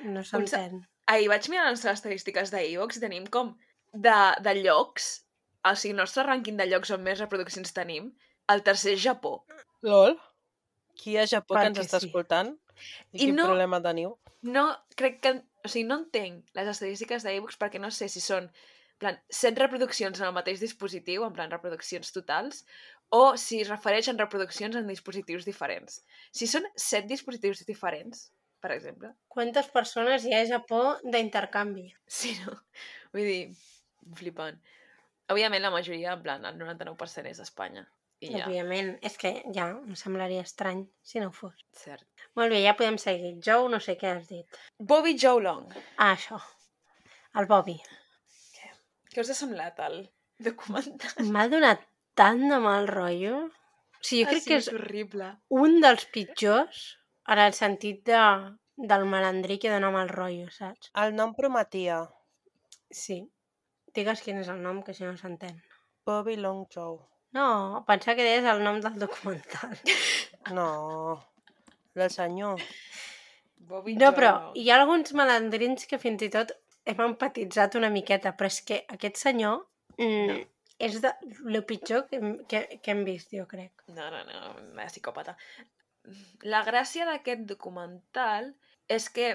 no 0.03 0.23
s'entén. 0.27 0.83
Ahir 1.07 1.29
vaig 1.31 1.47
mirar 1.49 1.69
les 1.69 1.77
nostres 1.77 2.01
estadístiques 2.01 2.51
d'Evox 2.51 2.97
i 2.97 3.03
tenim 3.05 3.25
com 3.31 3.53
de, 3.93 4.17
de 4.41 4.53
llocs, 4.59 5.09
o 5.63 5.73
sigui, 5.77 5.93
el 5.95 6.01
nostre 6.01 6.25
rànquing 6.27 6.57
de 6.59 6.67
llocs 6.69 6.91
on 6.91 7.03
més 7.05 7.21
reproduccions 7.21 7.73
tenim, 7.73 8.11
el 8.53 8.63
tercer 8.63 8.93
és 8.95 9.01
Japó. 9.03 9.37
LOL? 9.85 10.15
Qui 10.95 11.17
a 11.19 11.25
Japó 11.27 11.55
que 11.55 11.59
Perquè 11.59 11.71
ens 11.73 11.81
està 11.83 11.99
sí. 11.99 12.07
escoltant? 12.09 12.53
I, 12.75 13.17
I 13.17 13.19
quin 13.25 13.35
no- 13.39 13.49
problema 13.49 13.81
teniu? 13.83 14.15
No, 14.45 14.67
crec 14.99 15.21
que... 15.23 15.35
O 15.65 15.69
sigui, 15.71 15.87
no 15.89 15.95
entenc 16.03 16.51
les 16.53 16.67
estadístiques 16.69 17.23
d'Evox 17.25 17.57
perquè 17.57 17.79
no 17.81 17.89
sé 17.89 18.05
si 18.11 18.21
són 18.21 18.45
en 18.45 18.99
plan, 19.01 19.15
100 19.33 19.57
reproduccions 19.59 20.19
en 20.21 20.27
el 20.27 20.35
mateix 20.35 20.61
dispositiu, 20.61 21.23
en 21.25 21.33
plan 21.35 21.49
reproduccions 21.51 22.13
totals, 22.15 22.61
o 23.11 23.33
si 23.41 23.59
es 23.63 23.67
refereix 23.71 24.07
en 24.11 24.19
reproduccions 24.21 24.77
en 24.79 24.85
dispositius 24.87 25.43
diferents. 25.49 25.97
Si 26.31 26.47
són 26.47 26.63
7 26.77 27.09
dispositius 27.09 27.65
diferents, 27.67 28.29
per 28.63 28.71
exemple, 28.77 29.11
Quantes 29.27 29.67
persones 29.73 30.23
hi 30.23 30.31
ha 30.37 30.43
a 30.45 30.47
Japó 30.53 30.83
d'intercanvi? 31.03 31.89
sí, 32.07 32.37
no? 32.45 32.53
Vull 33.11 33.25
dir, 33.27 33.41
flipant. 34.21 34.61
Òbviament 35.33 35.65
la 35.65 35.73
majoria, 35.73 36.13
en 36.13 36.23
plan, 36.23 36.45
el 36.45 36.55
99% 36.61 37.33
és 37.33 37.41
d'Espanya. 37.41 37.83
I 38.23 38.29
ja, 38.31 38.45
Òbviament, 38.45 38.93
és 39.05 39.17
que 39.19 39.31
ja 39.53 39.65
em 39.73 39.95
semblaria 39.99 40.41
estrany 40.45 40.85
si 41.03 41.19
no 41.19 41.27
ho 41.29 41.33
fos. 41.35 41.55
cert. 41.75 42.05
Molt 42.35 42.51
bé, 42.51 42.61
ja 42.63 42.73
podem 42.79 42.97
seguir. 42.97 43.33
Joe, 43.43 43.69
no 43.69 43.79
sé 43.83 43.97
què 43.99 44.13
has 44.15 44.27
dit. 44.29 44.59
Bobby 44.79 45.17
Joe 45.19 45.41
Long. 45.43 45.67
Ah, 45.97 46.13
això. 46.15 46.39
El 47.35 47.45
Bobby. 47.51 47.75
Què 49.11 49.21
us 49.23 49.29
ha 49.31 49.35
semblat 49.37 49.79
el 49.79 50.01
documental? 50.43 51.27
M'ha 51.31 51.47
donat 51.51 51.83
tant 52.19 52.41
de 52.49 52.57
mal 52.63 52.87
rotllo. 52.87 53.45
O 53.45 54.03
sigui, 54.07 54.23
jo 54.23 54.27
Ah, 54.27 54.31
crec 54.31 54.43
sí, 54.43 54.49
que 54.49 54.57
és 54.61 54.67
horrible. 54.73 55.29
un 55.49 55.79
dels 55.81 56.05
pitjors 56.11 56.81
en 57.27 57.39
el 57.39 57.53
sentit 57.53 58.03
de, 58.05 58.19
del 58.77 59.05
malandrí 59.05 59.57
que 59.59 59.71
dona 59.71 59.91
mal 59.91 60.09
rotllo, 60.09 60.49
saps? 60.51 60.91
El 61.03 61.15
nom 61.15 61.33
prometia. 61.35 62.01
Sí. 62.91 63.21
Digues 63.95 64.21
quin 64.21 64.37
és 64.43 64.47
el 64.51 64.61
nom, 64.61 64.83
que 64.83 64.93
si 64.93 65.03
no 65.07 65.15
s'entén. 65.17 65.61
Bobby 66.05 66.35
Long 66.35 66.65
Joe. 66.69 66.99
No, 67.35 67.83
pensava 67.87 68.15
que 68.17 68.25
deies 68.27 68.47
el 68.47 68.63
nom 68.63 68.81
del 68.83 68.99
documental. 69.01 69.75
No, 70.55 70.67
del 71.97 72.11
senyor. 72.13 72.61
Bobby 73.69 73.95
No, 73.97 74.11
però 74.13 74.31
Long. 74.31 74.57
hi 74.61 74.69
ha 74.69 74.79
alguns 74.79 75.13
malandrins 75.17 75.87
que 75.89 75.99
fins 76.01 76.21
i 76.25 76.29
tot 76.33 76.53
hem 76.85 77.01
empatitzat 77.07 77.77
una 77.79 77.89
miqueta, 77.89 78.35
però 78.37 78.51
és 78.51 78.59
que 78.67 78.83
aquest 78.93 79.17
senyor 79.17 79.63
mm, 79.97 80.43
és 80.85 80.99
de 81.01 81.11
lo 81.49 81.63
pitjor 81.65 82.05
que, 82.11 82.19
que, 82.51 82.61
que 82.77 82.93
hem 82.93 83.03
vist, 83.07 83.33
jo 83.33 83.47
crec. 83.49 83.85
No, 83.87 84.11
no, 84.13 84.21
no, 84.29 84.53
una 84.67 84.87
psicòpata. 84.91 85.35
La 86.45 86.61
gràcia 86.67 87.07
d'aquest 87.09 87.47
documental 87.49 88.51
és 88.91 89.09
que 89.09 89.31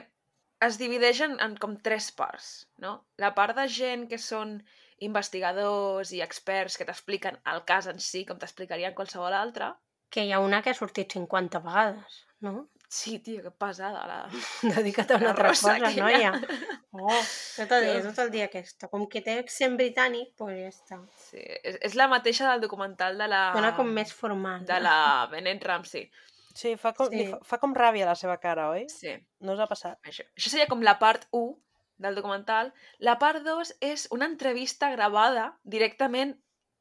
es 0.62 0.76
divideix 0.78 1.24
en, 1.26 1.38
en 1.42 1.56
com 1.58 1.74
tres 1.82 2.10
parts, 2.14 2.50
no? 2.84 3.00
La 3.18 3.32
part 3.34 3.56
de 3.58 3.66
gent 3.72 4.06
que 4.10 4.20
són 4.20 4.60
investigadors 5.00 6.12
i 6.16 6.20
experts 6.24 6.76
que 6.78 6.86
t'expliquen 6.88 7.38
el 7.52 7.62
cas 7.68 7.88
en 7.90 8.00
si, 8.00 8.24
com 8.28 8.38
t'explicarien 8.40 8.94
qualsevol 8.96 9.34
altre. 9.36 9.72
Que 10.10 10.24
hi 10.26 10.32
ha 10.34 10.40
una 10.42 10.60
que 10.62 10.72
ha 10.72 10.76
sortit 10.76 11.12
50 11.14 11.60
vegades, 11.64 12.20
no? 12.44 12.68
Sí, 12.90 13.20
tio, 13.22 13.42
que 13.44 13.52
pesada. 13.54 14.00
La... 14.10 14.16
Dedica't 14.74 15.12
a 15.14 15.18
una 15.20 15.28
La 15.28 15.30
altra 15.30 15.52
cosa, 15.54 15.76
aquella. 15.76 16.04
noia. 16.08 16.32
Oh, 16.92 17.20
tot 17.54 17.70
el 17.76 17.84
dia, 17.86 17.98
tot 18.02 18.16
el 18.18 18.30
dia 18.32 18.46
aquesta. 18.48 18.88
Com 18.90 19.04
que 19.06 19.20
té 19.22 19.36
accent 19.38 19.76
britànic, 19.78 20.32
doncs 20.40 20.56
ja 20.58 20.70
està. 20.72 20.96
Sí, 21.22 21.38
és, 21.38 21.76
és 21.86 21.94
la 21.94 22.08
mateixa 22.10 22.48
del 22.48 22.64
documental 22.64 23.14
de 23.20 23.28
la... 23.30 23.44
Dona 23.54 23.70
com 23.76 23.92
més 23.94 24.10
formal. 24.10 24.64
De 24.66 24.80
la 24.82 24.96
Benet 25.30 25.62
Ramsey. 25.62 26.08
Sí, 26.50 26.72
fa 26.82 26.90
com, 26.98 27.06
Sí. 27.14 27.28
Fa, 27.30 27.38
fa 27.52 27.60
com 27.62 27.76
ràbia 27.78 28.08
la 28.10 28.16
seva 28.18 28.34
cara, 28.42 28.66
oi? 28.74 28.88
Sí. 28.90 29.14
No 29.46 29.54
us 29.54 29.62
ha 29.62 29.68
passat? 29.70 30.00
Això, 30.02 30.26
això 30.34 30.50
seria 30.50 30.66
com 30.66 30.82
la 30.82 30.96
part 30.98 31.28
1 31.30 31.54
del 32.00 32.16
documental. 32.16 32.72
La 32.98 33.18
part 33.20 33.44
2 33.46 33.74
és 33.84 34.06
una 34.16 34.26
entrevista 34.30 34.90
gravada 34.94 35.50
directament 35.62 36.34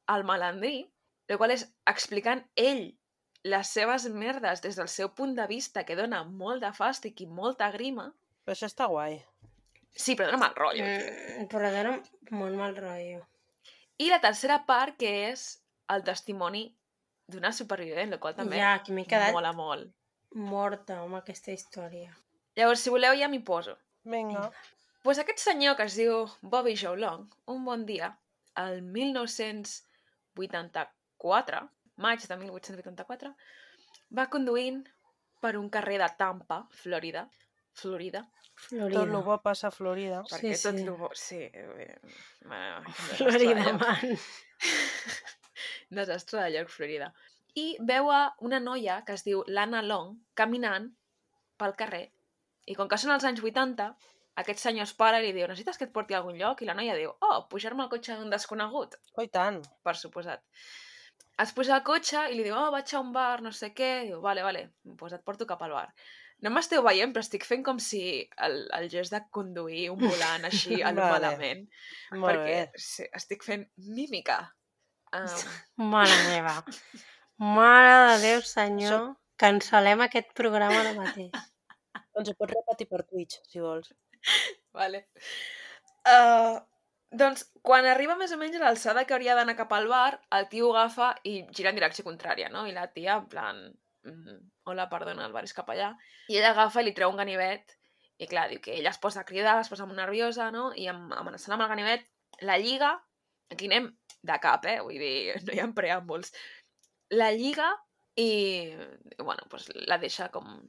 al 0.10 0.24
malandrí, 0.26 0.88
el 1.30 1.38
qual 1.38 1.52
és 1.54 1.68
explicant 1.86 2.42
ell 2.58 2.86
les 3.44 3.70
seves 3.72 4.08
merdes 4.12 4.64
des 4.64 4.76
del 4.80 4.90
seu 4.92 5.12
punt 5.16 5.36
de 5.38 5.46
vista, 5.48 5.84
que 5.86 5.96
dona 5.96 6.24
molt 6.24 6.64
de 6.64 6.72
fàstic 6.76 7.22
i 7.24 7.28
molta 7.28 7.70
grima. 7.72 8.10
Però 8.44 8.56
això 8.56 8.68
està 8.68 8.88
guai. 8.92 9.20
Sí, 9.96 10.16
però 10.16 10.28
dona 10.32 10.42
mal 10.42 10.56
rotllo. 10.58 10.84
Mm, 10.88 11.48
però 11.52 11.70
dona 11.76 11.94
molt 12.32 12.58
mal 12.60 12.76
rotllo. 12.78 13.22
I 14.00 14.10
la 14.10 14.20
tercera 14.24 14.62
part, 14.66 14.98
que 15.00 15.14
és 15.30 15.46
el 15.92 16.04
testimoni 16.08 16.66
d'una 17.30 17.52
supervivent, 17.54 18.14
el 18.16 18.20
qual 18.20 18.36
també 18.36 18.58
Ja, 18.58 18.78
que 18.84 18.94
m'he 18.96 19.06
quedat 19.06 19.34
mola 19.36 19.52
molt. 19.54 19.92
morta 20.34 21.00
amb 21.04 21.16
aquesta 21.20 21.52
història. 21.52 22.12
Llavors, 22.56 22.82
si 22.82 22.90
voleu, 22.94 23.16
ja 23.18 23.28
m'hi 23.30 23.40
poso. 23.46 23.78
Vinga. 24.04 24.50
Pues 25.04 25.20
aquest 25.20 25.40
senyor 25.44 25.76
que 25.78 25.84
es 25.90 25.96
diu 26.00 26.14
Bobby 26.42 26.76
Joe 26.78 26.98
Long, 27.00 27.22
un 27.54 27.66
bon 27.66 27.86
dia, 27.86 28.20
el 28.64 28.82
1984, 28.84 31.70
maig 31.96 32.28
de 32.28 32.36
1884, 32.44 33.30
va 34.18 34.32
conduint 34.34 34.80
per 35.40 35.58
un 35.58 35.70
carrer 35.70 36.00
de 36.02 36.10
Tampa, 36.18 36.68
Florida, 36.72 37.30
Florida, 37.74 38.30
Florida. 38.60 39.00
Tot 39.00 39.08
el 39.08 39.16
bo 39.24 39.42
passa 39.42 39.68
a 39.70 39.72
Florida. 39.72 40.24
Sí, 40.28 40.34
perquè 40.34 40.58
tot 40.60 40.76
sí. 40.76 40.84
lo 40.84 40.98
bo... 41.00 41.10
Sí, 41.16 41.50
bueno, 42.44 42.84
Florida, 43.16 43.72
man. 43.78 44.18
desastre 45.90 46.44
de 46.44 46.52
lloc, 46.58 46.70
Florida. 46.70 47.14
I 47.56 47.78
veu 47.92 48.12
a 48.14 48.22
una 48.46 48.60
noia 48.62 49.02
que 49.06 49.16
es 49.16 49.26
diu 49.26 49.44
Lana 49.48 49.82
Long 49.86 50.18
caminant 50.38 50.90
pel 51.60 51.76
carrer. 51.80 52.06
I 52.70 52.76
com 52.78 52.90
que 52.92 53.00
són 53.02 53.16
els 53.16 53.26
anys 53.26 53.42
80, 53.42 53.90
aquest 54.42 54.60
senyor 54.64 54.86
es 54.88 54.94
para 54.98 55.20
i 55.22 55.26
li 55.28 55.34
diu 55.36 55.48
necessites 55.48 55.78
que 55.80 55.88
et 55.88 55.94
porti 55.96 56.14
a 56.16 56.20
algun 56.22 56.38
lloc? 56.40 56.62
I 56.64 56.70
la 56.70 56.76
noia 56.78 56.96
diu, 56.98 57.12
oh, 57.26 57.40
pujar-me 57.52 57.84
al 57.86 57.90
cotxe 57.92 58.16
d'un 58.20 58.30
desconegut, 58.34 58.96
Oh, 59.18 59.24
i 59.26 59.28
tant. 59.32 59.62
per 59.84 59.96
suposat. 60.00 60.42
Es 61.40 61.52
puja 61.56 61.76
al 61.78 61.84
cotxe 61.88 62.26
i 62.32 62.36
li 62.38 62.44
diu, 62.48 62.56
oh, 62.60 62.70
vaig 62.72 62.94
a 62.94 63.00
un 63.00 63.12
bar, 63.16 63.42
no 63.42 63.52
sé 63.56 63.70
què. 63.76 63.92
Diu, 64.10 64.20
vale, 64.24 64.44
vale, 64.44 64.66
doncs 64.84 65.14
et 65.16 65.24
porto 65.24 65.46
cap 65.48 65.62
al 65.64 65.72
bar. 65.78 65.88
No 66.44 66.50
m'esteu 66.56 66.84
veient, 66.84 67.12
però 67.12 67.20
estic 67.26 67.44
fent 67.44 67.64
com 67.68 67.80
si 67.84 68.02
el, 68.46 68.54
el 68.78 68.86
gest 68.92 69.12
de 69.12 69.20
conduir 69.36 69.90
un 69.92 70.00
volant 70.00 70.46
així 70.48 70.78
a 70.82 70.92
lo 70.96 71.02
Vale. 71.04 71.12
malament. 71.18 71.66
Molt 72.16 72.30
perquè 72.32 72.60
bé. 72.70 72.80
sí, 72.80 73.08
estic 73.20 73.44
fent 73.44 73.66
mímica. 73.96 74.38
Um, 75.16 75.28
Mare 75.96 76.16
meva. 76.30 76.54
Mare 77.40 77.96
de 78.14 78.18
Déu, 78.24 78.42
senyor. 78.48 79.10
Cancel·lem 79.40 80.02
aquest 80.04 80.32
programa 80.36 80.80
ara 80.84 80.94
mateix. 80.98 81.32
Doncs 82.16 82.32
ho 82.32 82.36
pots 82.40 82.52
repetir 82.56 82.88
per 82.92 83.04
Twitch, 83.08 83.38
si 83.48 83.62
vols. 83.64 83.92
vale. 84.78 85.06
Uh, 86.10 86.58
doncs, 87.12 87.46
quan 87.66 87.86
arriba 87.90 88.16
més 88.20 88.32
o 88.36 88.38
menys 88.42 88.58
a 88.60 88.64
l'alçada 88.64 89.06
que 89.06 89.16
hauria 89.16 89.36
d'anar 89.38 89.58
cap 89.58 89.72
al 89.74 89.88
bar, 89.92 90.20
el 90.38 90.48
tio 90.52 90.70
agafa 90.74 91.12
i 91.24 91.40
gira 91.56 91.72
en 91.74 91.80
direcció 91.80 92.06
contrària, 92.06 92.50
no? 92.54 92.66
I 92.70 92.74
la 92.76 92.88
tia, 92.94 93.18
en 93.18 93.28
plan, 93.32 93.62
mm, 94.06 94.38
hola, 94.70 94.88
perdona, 94.92 95.26
el 95.26 95.34
bar 95.36 95.44
és 95.48 95.56
cap 95.58 95.70
allà. 95.74 95.92
I 96.30 96.38
ella 96.40 96.54
agafa 96.56 96.82
i 96.84 96.88
li 96.90 96.96
treu 96.98 97.12
un 97.12 97.18
ganivet 97.22 97.76
i 98.20 98.28
clar, 98.28 98.50
diu 98.52 98.60
que 98.62 98.76
ella 98.76 98.92
es 98.92 99.00
posa 99.02 99.22
a 99.24 99.28
cridar, 99.28 99.58
es 99.64 99.70
posa 99.72 99.86
molt 99.88 99.98
nerviosa, 100.00 100.50
no? 100.52 100.70
I 100.76 100.90
am- 100.92 101.14
amenaçant 101.16 101.56
amb 101.56 101.64
el 101.66 101.72
ganivet, 101.72 102.08
la 102.46 102.58
lliga, 102.60 102.94
aquí 103.50 103.70
anem 103.72 103.90
de 104.28 104.40
cap, 104.44 104.66
eh? 104.68 104.80
Vull 104.84 105.00
dir, 105.00 105.14
no 105.48 105.56
hi 105.56 105.62
ha 105.64 105.70
preàmbuls. 105.76 106.34
La 107.16 107.32
lliga 107.34 107.72
i, 108.20 108.76
bueno, 109.18 109.46
pues 109.50 109.70
la 109.88 109.98
deixa 109.98 110.28
com 110.30 110.60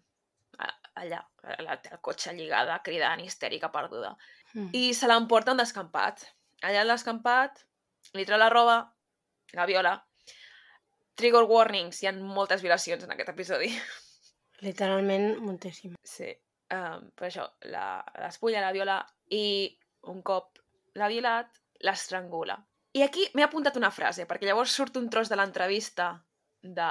allà, 1.01 1.21
la 1.65 1.77
té 1.83 1.93
el 1.95 2.01
cotxe 2.05 2.35
lligada, 2.37 2.79
cridant, 2.85 3.23
histèrica, 3.25 3.71
perduda. 3.73 4.13
Mm. 4.55 4.69
I 4.77 4.93
se 4.97 5.09
l'emporta 5.09 5.55
un 5.55 5.63
descampat. 5.63 6.27
Allà 6.67 6.85
al 6.85 6.93
descampat, 6.93 7.65
li 8.17 8.27
treu 8.29 8.41
la 8.41 8.51
roba, 8.53 8.79
la 9.57 9.67
viola. 9.71 9.97
Trigger 11.21 11.45
warnings, 11.49 12.01
hi 12.01 12.09
ha 12.09 12.15
moltes 12.17 12.63
violacions 12.65 13.05
en 13.05 13.15
aquest 13.15 13.33
episodi. 13.33 13.73
Literalment, 14.67 15.35
moltíssim. 15.45 15.97
Sí. 16.05 16.31
Um, 16.71 17.09
per 17.17 17.31
això, 17.31 17.47
la 17.73 18.01
despulla, 18.21 18.63
la 18.63 18.75
viola 18.77 19.01
i 19.35 19.45
un 20.13 20.21
cop 20.23 20.61
l'ha 21.01 21.09
violat, 21.11 21.51
l'estrangula. 21.87 22.57
I 22.99 23.05
aquí 23.07 23.27
m'he 23.35 23.47
apuntat 23.47 23.79
una 23.79 23.93
frase, 23.95 24.27
perquè 24.29 24.49
llavors 24.49 24.75
surt 24.75 24.99
un 25.01 25.09
tros 25.11 25.31
de 25.31 25.39
l'entrevista 25.39 26.13
de, 26.63 26.91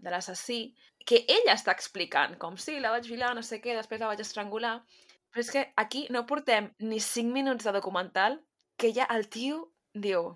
de 0.00 0.12
l'assassí 0.12 0.58
que 1.04 1.24
ella 1.28 1.54
està 1.54 1.72
explicant, 1.72 2.38
com 2.40 2.56
sí, 2.56 2.78
la 2.80 2.90
vaig 2.94 3.08
violar, 3.08 3.34
no 3.36 3.42
sé 3.44 3.60
què, 3.60 3.74
després 3.76 4.00
la 4.00 4.08
vaig 4.12 4.22
estrangular, 4.24 4.78
però 5.30 5.42
és 5.44 5.50
que 5.52 5.66
aquí 5.76 6.06
no 6.14 6.24
portem 6.26 6.70
ni 6.78 7.00
5 7.00 7.32
minuts 7.32 7.66
de 7.66 7.74
documental 7.76 8.38
que 8.80 8.92
ja 8.94 9.06
el 9.12 9.28
tio 9.28 9.68
diu 9.92 10.32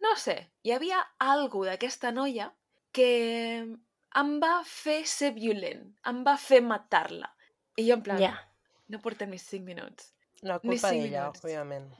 no 0.00 0.16
sé, 0.16 0.36
hi 0.64 0.72
havia 0.72 1.00
algú 1.20 1.64
d'aquesta 1.68 2.10
noia 2.12 2.48
que 2.96 3.10
em 4.20 4.30
va 4.42 4.54
fer 4.66 5.02
ser 5.06 5.34
violent, 5.36 5.84
em 6.10 6.22
va 6.26 6.36
fer 6.40 6.62
matar-la. 6.64 7.28
I 7.78 7.86
jo 7.86 7.98
en 7.98 8.02
plan, 8.02 8.18
Ja. 8.20 8.32
no 8.88 8.98
portem 8.98 9.30
ni 9.30 9.38
5 9.38 9.64
minuts. 9.64 10.14
La 10.42 10.58
culpa 10.58 10.90
d'ella, 10.90 11.28
òbviament. 11.28 11.90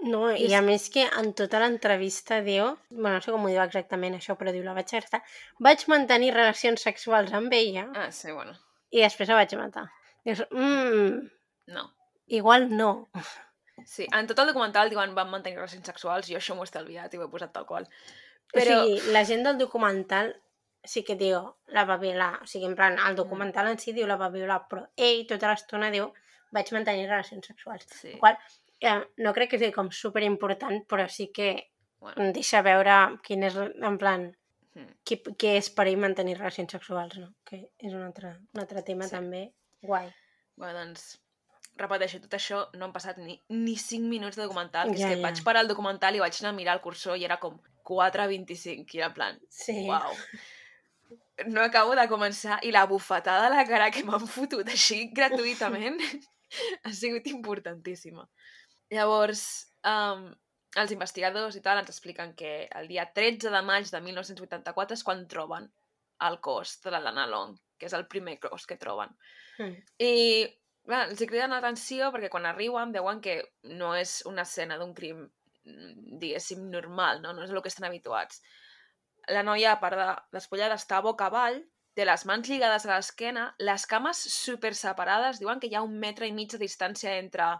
No, 0.00 0.30
i 0.34 0.44
És- 0.46 0.52
a 0.52 0.60
més 0.60 0.88
que 0.90 1.04
en 1.06 1.32
tota 1.38 1.60
l'entrevista 1.62 2.40
diu, 2.42 2.76
bueno, 2.90 3.14
no 3.16 3.20
sé 3.22 3.30
com 3.32 3.44
ho 3.44 3.48
diu 3.48 3.60
exactament 3.62 4.14
això, 4.18 4.36
però 4.36 4.52
diu, 4.52 4.62
la 4.66 4.74
vaig 4.74 4.90
agresar, 4.92 5.22
vaig 5.60 5.84
mantenir 5.88 6.34
relacions 6.34 6.82
sexuals 6.82 7.32
amb 7.32 7.52
ella 7.52 7.86
Ah, 7.94 8.10
sí, 8.12 8.32
bueno, 8.32 8.52
i 8.90 9.00
després 9.00 9.28
la 9.28 9.38
vaig 9.38 9.54
matar. 9.56 9.86
Dius, 10.24 10.42
mmm, 10.50 11.30
no. 11.68 11.86
igual 12.26 12.68
no. 12.76 13.08
Sí, 13.86 14.06
en 14.12 14.26
tot 14.26 14.38
el 14.38 14.46
documental 14.48 14.90
diuen 14.90 15.14
van 15.14 15.30
mantenir 15.30 15.58
relacions 15.58 15.86
sexuals, 15.86 16.28
jo 16.28 16.36
això 16.38 16.54
m'ho 16.54 16.62
he 16.64 16.68
estalviat 16.68 17.14
i 17.14 17.18
ho 17.18 17.24
he 17.24 17.30
posat 17.30 17.52
tal 17.52 17.66
qual. 17.66 17.88
Però... 18.52 18.80
O 18.82 18.84
sigui, 18.84 19.12
la 19.12 19.24
gent 19.24 19.42
del 19.46 19.58
documental 19.58 20.34
sí 20.84 21.02
que 21.02 21.16
diu, 21.16 21.40
la 21.74 21.84
va 21.88 21.96
violar. 21.96 22.42
O 22.42 22.46
sigui, 22.46 22.66
en 22.66 22.76
plan, 22.76 22.98
el 23.08 23.16
documental 23.16 23.68
en 23.68 23.78
si 23.78 23.92
diu 23.96 24.06
la 24.06 24.16
va 24.20 24.28
violar, 24.30 24.60
però 24.68 24.84
ell 24.96 25.24
tota 25.26 25.50
l'estona 25.50 25.90
diu, 25.90 26.10
vaig 26.52 26.70
mantenir 26.76 27.08
relacions 27.08 27.46
sexuals. 27.46 27.86
sí. 27.90 28.12
Qual, 28.20 28.36
no 29.18 29.32
crec 29.32 29.50
que 29.50 29.58
sigui 29.58 29.72
com 29.72 29.90
superimportant, 29.90 30.82
però 30.90 31.08
sí 31.08 31.30
que 31.32 31.70
bueno, 31.98 32.32
deixa 32.32 32.62
veure 32.62 33.18
quin 33.24 33.42
és, 33.46 33.54
en 33.56 33.98
plan, 33.98 34.26
mm. 34.74 34.90
què, 35.08 35.20
què 35.40 35.56
és 35.58 35.70
per 35.70 35.86
ell 35.88 35.96
mantenir 36.00 36.36
relacions 36.38 36.72
sexuals, 36.76 37.16
no? 37.18 37.30
Que 37.48 37.62
és 37.78 37.92
un 37.92 38.02
altre, 38.02 38.34
un 38.54 38.60
altre 38.60 38.82
tema 38.82 39.04
Sí. 39.04 39.10
sí. 39.10 39.16
també 39.16 39.44
guai. 39.82 40.10
bueno, 40.56 40.78
doncs, 40.78 41.20
repeteixo, 41.76 42.20
tot 42.22 42.34
això 42.36 42.60
no 42.78 42.84
han 42.86 42.92
passat 42.92 43.16
ni, 43.18 43.40
ni 43.50 43.76
5 43.76 44.06
minuts 44.06 44.36
de 44.36 44.44
documental, 44.44 44.92
que 44.92 44.98
Ja, 45.00 45.08
és 45.08 45.14
que 45.14 45.20
ja. 45.22 45.22
vaig 45.28 45.40
parar 45.44 45.62
el 45.64 45.68
documental 45.68 46.14
i 46.14 46.20
vaig 46.22 46.36
anar 46.40 46.52
a 46.52 46.56
mirar 46.56 46.76
el 46.76 46.82
cursor 46.84 47.16
i 47.18 47.24
era 47.24 47.40
com 47.42 47.56
4.25, 47.84 48.94
i 48.94 48.98
era 49.00 49.08
en 49.08 49.14
plan, 49.14 49.40
Sí. 49.50 49.86
Uau. 49.88 50.12
No 51.50 51.62
acabo 51.64 51.96
de 51.98 52.06
començar 52.08 52.60
i 52.62 52.70
la 52.70 52.84
bufetada 52.86 53.48
a 53.48 53.50
la 53.50 53.64
cara 53.66 53.90
que 53.90 54.04
m'han 54.06 54.22
fotut 54.30 54.68
així 54.70 55.08
gratuïtament 55.10 55.98
ha 56.84 56.92
sigut 56.94 57.26
importantíssima. 57.26 58.28
Llavors, 58.94 59.44
um, 59.90 60.26
els 60.80 60.92
investigadors 60.94 61.56
i 61.58 61.62
tal 61.64 61.80
ens 61.80 61.90
expliquen 61.92 62.34
que 62.38 62.54
el 62.80 62.90
dia 62.90 63.06
13 63.16 63.52
de 63.54 63.62
maig 63.66 63.90
de 63.90 64.00
1984 64.02 64.98
és 64.98 65.04
quan 65.06 65.24
troben 65.30 65.70
el 66.28 66.40
cos 66.42 66.78
de 66.84 66.92
la 66.94 67.00
Lana 67.02 67.26
Long, 67.30 67.56
que 67.78 67.88
és 67.90 67.96
el 67.96 68.06
primer 68.10 68.38
cos 68.42 68.66
que 68.70 68.78
troben. 68.80 69.14
Mm. 69.58 69.76
I 70.02 70.12
clar, 70.86 71.06
els 71.08 71.22
criden 71.22 71.54
l'atenció 71.54 72.10
perquè 72.14 72.30
quan 72.32 72.46
arriben 72.50 72.94
veuen 72.94 73.22
que 73.24 73.40
no 73.80 73.94
és 73.98 74.20
una 74.30 74.44
escena 74.46 74.78
d'un 74.80 74.94
crim, 74.96 75.24
diguéssim, 75.64 76.66
normal, 76.70 77.22
no? 77.22 77.32
no 77.32 77.44
és 77.44 77.52
el 77.52 77.62
que 77.62 77.72
estan 77.72 77.88
habituats. 77.88 78.42
La 79.32 79.44
noia, 79.46 79.72
a 79.72 79.80
part 79.80 79.96
de 79.96 80.08
despullada, 80.36 80.76
està 80.76 81.00
boca 81.04 81.30
avall, 81.30 81.62
té 81.96 82.04
les 82.04 82.24
mans 82.28 82.48
lligades 82.50 82.84
a 82.84 82.90
l'esquena, 82.92 83.46
les 83.62 83.86
cames 83.88 84.18
super 84.34 84.74
separades, 84.76 85.38
diuen 85.40 85.62
que 85.62 85.70
hi 85.70 85.78
ha 85.78 85.84
un 85.86 85.94
metre 86.02 86.28
i 86.28 86.34
mig 86.36 86.50
de 86.52 86.60
distància 86.60 87.14
entre 87.20 87.54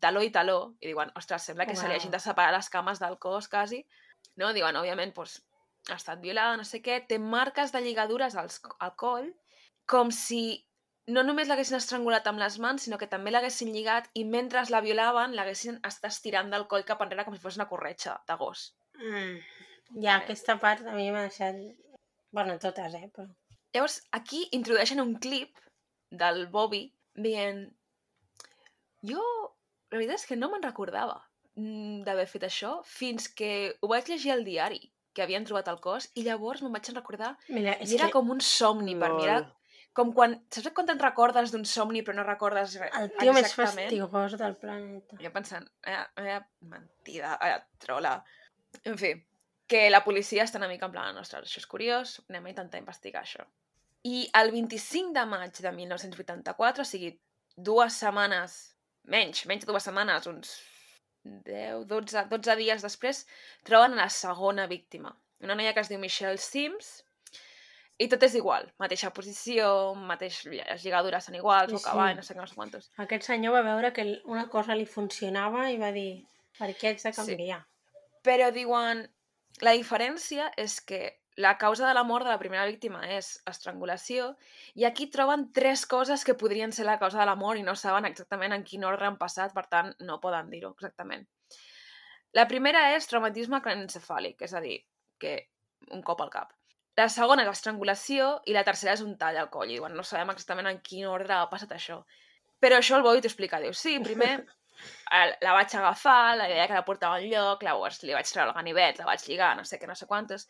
taló 0.00 0.22
i 0.22 0.30
taló, 0.34 0.58
i 0.80 0.90
diuen, 0.90 1.12
ostres, 1.18 1.46
sembla 1.48 1.66
que 1.66 1.76
se 1.76 1.88
li 1.88 1.96
hagin 1.96 2.12
de 2.12 2.20
separar 2.22 2.54
les 2.56 2.70
cames 2.72 3.00
del 3.02 3.18
cos, 3.18 3.48
quasi. 3.48 3.84
No? 4.40 4.52
Diuen, 4.56 4.76
òbviament, 4.80 5.14
doncs, 5.16 5.40
ha 5.88 5.96
estat 5.96 6.20
violada, 6.20 6.56
no 6.60 6.66
sé 6.68 6.82
què, 6.84 7.00
té 7.08 7.18
marques 7.18 7.72
de 7.72 7.80
lligadures 7.84 8.36
als, 8.36 8.60
al 8.78 8.92
coll, 9.00 9.30
com 9.90 10.10
si 10.14 10.42
no 11.10 11.22
només 11.26 11.48
l'haguessin 11.48 11.78
estrangulat 11.78 12.28
amb 12.30 12.42
les 12.42 12.58
mans, 12.62 12.84
sinó 12.84 12.98
que 13.00 13.08
també 13.10 13.32
l'haguessin 13.32 13.72
lligat 13.74 14.10
i 14.14 14.24
mentre 14.28 14.62
la 14.70 14.82
violaven 14.84 15.34
l'haguessin 15.36 15.80
estat 15.88 16.10
estirant 16.10 16.52
del 16.52 16.66
coll 16.70 16.86
cap 16.86 17.02
enrere 17.02 17.24
com 17.26 17.34
si 17.34 17.42
fos 17.42 17.58
una 17.58 17.68
corretxa 17.70 18.20
de 18.28 18.36
gos. 18.42 18.70
Mm. 19.00 19.40
Ja, 20.04 20.20
aquesta 20.20 20.58
part 20.62 20.86
a 20.86 20.94
mi 20.94 21.08
m'ha 21.10 21.26
deixat... 21.26 21.58
Bueno, 22.30 22.58
totes, 22.62 22.94
eh? 22.94 23.08
Però... 23.14 23.26
Llavors, 23.74 24.00
aquí 24.14 24.44
introdueixen 24.56 25.02
un 25.02 25.16
clip 25.22 25.58
del 26.22 26.46
Bobby 26.52 26.84
dient 27.14 27.64
jo, 29.06 29.22
la 29.90 29.98
veritat 29.98 30.20
és 30.20 30.26
que 30.26 30.36
no 30.38 30.50
me'n 30.52 30.62
recordava 30.62 31.18
mm, 31.56 32.02
d'haver 32.06 32.26
fet 32.30 32.44
això 32.48 32.80
fins 32.86 33.28
que 33.28 33.76
ho 33.80 33.88
vaig 33.90 34.08
llegir 34.08 34.32
al 34.32 34.44
diari 34.44 34.92
que 35.12 35.22
havien 35.24 35.44
trobat 35.44 35.68
el 35.72 35.80
cos 35.82 36.10
i 36.14 36.22
llavors 36.26 36.62
me'n 36.62 36.72
vaig 36.72 36.90
recordar 36.94 37.36
Mira, 37.48 37.74
és 37.82 37.90
i 37.90 37.96
era 37.98 38.06
que 38.06 38.12
com 38.18 38.30
un 38.30 38.40
somni 38.40 38.94
per 38.98 39.12
mi, 39.16 39.24
era 39.26 39.40
com 39.92 40.12
quan, 40.14 40.36
saps 40.54 40.70
quan 40.72 40.86
te'n 40.86 41.00
recordes 41.02 41.50
d'un 41.50 41.64
somni 41.66 42.04
però 42.06 42.14
no 42.14 42.22
recordes 42.22 42.76
re- 42.78 42.92
el 43.00 43.08
tio 43.18 43.32
més 43.34 43.48
exactament? 43.48 43.88
fastigós 43.90 44.36
del 44.38 44.54
planeta. 44.60 45.16
Jo 45.18 45.32
pensant, 45.34 45.66
eh, 45.82 46.04
eh, 46.22 46.36
mentida, 46.70 47.32
eh, 47.42 47.56
trola. 47.82 48.12
En 48.86 48.94
fi, 48.96 49.10
que 49.66 49.90
la 49.90 50.04
policia 50.04 50.44
està 50.46 50.62
una 50.62 50.68
mica 50.70 50.86
en 50.86 50.92
plan, 50.94 51.18
ostres, 51.18 51.48
això 51.50 51.58
és 51.58 51.66
curiós, 51.66 52.20
anem 52.30 52.46
a 52.46 52.52
intentar 52.54 52.78
investigar 52.78 53.24
això. 53.24 53.42
I 54.06 54.30
el 54.40 54.52
25 54.54 55.10
de 55.12 55.26
maig 55.26 55.58
de 55.58 55.72
1984, 55.72 56.82
o 56.82 56.88
sigui, 56.88 57.10
dues 57.56 57.92
setmanes, 57.98 58.69
menys, 59.04 59.44
menys 59.46 59.64
de 59.64 59.70
dues 59.72 59.84
setmanes, 59.86 60.26
uns 60.26 60.56
10, 61.24 61.84
12, 61.86 62.24
12 62.30 62.56
dies 62.56 62.82
després, 62.82 63.24
troben 63.66 63.96
la 63.98 64.08
segona 64.08 64.66
víctima. 64.66 65.12
Una 65.44 65.54
noia 65.56 65.72
que 65.76 65.80
es 65.80 65.88
diu 65.88 65.98
Michelle 66.00 66.38
Sims, 66.40 67.02
i 68.00 68.06
tot 68.08 68.22
és 68.24 68.34
igual, 68.38 68.70
mateixa 68.80 69.10
posició, 69.12 69.92
mateix, 69.94 70.42
les 70.48 70.84
lligadures 70.84 71.24
són 71.28 71.34
iguals, 71.36 71.68
Sí, 71.68 71.76
boca 71.76 71.90
sí. 71.90 71.96
avall, 71.96 72.16
no 72.16 72.22
sé 72.24 72.34
què, 72.34 72.40
no 72.40 72.46
sé 72.48 72.54
quantos. 72.56 72.90
Aquest 73.04 73.26
senyor 73.28 73.52
va 73.58 73.62
veure 73.66 73.92
que 73.92 74.06
una 74.24 74.46
cosa 74.48 74.74
li 74.74 74.86
funcionava 74.88 75.68
i 75.70 75.76
va 75.80 75.92
dir, 75.92 76.24
per 76.58 76.70
què 76.76 76.88
haig 76.94 77.02
de 77.02 77.12
Sí. 77.12 77.16
canviar? 77.16 77.60
Però 78.24 78.50
diuen, 78.52 79.04
la 79.60 79.72
diferència 79.76 80.50
és 80.56 80.80
que 80.80 81.19
la 81.36 81.56
causa 81.58 81.86
de 81.86 81.94
la 81.94 82.02
mort 82.04 82.26
de 82.26 82.32
la 82.32 82.38
primera 82.38 82.66
víctima 82.66 83.00
és 83.16 83.30
estrangulació 83.48 84.32
i 84.74 84.84
aquí 84.84 85.06
troben 85.14 85.48
tres 85.56 85.86
coses 85.86 86.24
que 86.26 86.34
podrien 86.34 86.72
ser 86.72 86.86
la 86.86 86.98
causa 86.98 87.20
de 87.20 87.26
la 87.28 87.36
mort 87.38 87.60
i 87.60 87.66
no 87.66 87.76
saben 87.76 88.08
exactament 88.08 88.52
en 88.56 88.64
quin 88.66 88.84
ordre 88.84 89.06
han 89.06 89.18
passat, 89.18 89.54
per 89.54 89.66
tant, 89.70 89.92
no 90.00 90.20
poden 90.20 90.50
dir-ho 90.50 90.72
exactament. 90.74 91.26
La 92.36 92.46
primera 92.50 92.90
és 92.94 93.08
traumatisme 93.10 93.60
cranencefàlic, 93.62 94.42
és 94.46 94.54
a 94.54 94.60
dir, 94.62 94.78
que 95.18 95.36
un 95.90 96.02
cop 96.06 96.20
al 96.22 96.30
cap. 96.30 96.52
La 96.98 97.08
segona 97.08 97.46
és 97.46 97.48
l'estrangulació 97.48 98.30
i 98.50 98.54
la 98.54 98.64
tercera 98.66 98.92
és 98.92 99.02
un 99.02 99.14
tall 99.20 99.38
al 99.40 99.48
coll. 99.52 99.70
I 99.70 99.78
diuen, 99.78 99.94
no 99.96 100.04
sabem 100.04 100.32
exactament 100.34 100.68
en 100.68 100.80
quin 100.84 101.06
ordre 101.08 101.32
ha 101.32 101.46
passat 101.48 101.72
això. 101.72 102.02
Però 102.60 102.76
això 102.76 102.98
el 102.98 103.04
Bobby 103.06 103.22
t'ho 103.24 103.30
explica. 103.30 103.60
Diu, 103.62 103.72
sí, 103.72 103.94
primer 104.04 104.34
la 105.46 105.54
vaig 105.56 105.74
agafar, 105.76 106.36
la 106.36 106.48
idea 106.50 106.66
que 106.68 106.76
la 106.76 106.84
portava 106.84 107.16
al 107.16 107.26
lloc, 107.30 107.64
llavors 107.64 108.02
li 108.04 108.14
vaig 108.16 108.28
treure 108.28 108.50
el 108.50 108.58
ganivet, 108.58 109.00
la 109.00 109.08
vaig 109.08 109.24
lligar, 109.26 109.54
no 109.56 109.64
sé 109.64 109.80
què, 109.80 109.88
no 109.88 109.96
sé 109.96 110.08
quantes, 110.10 110.46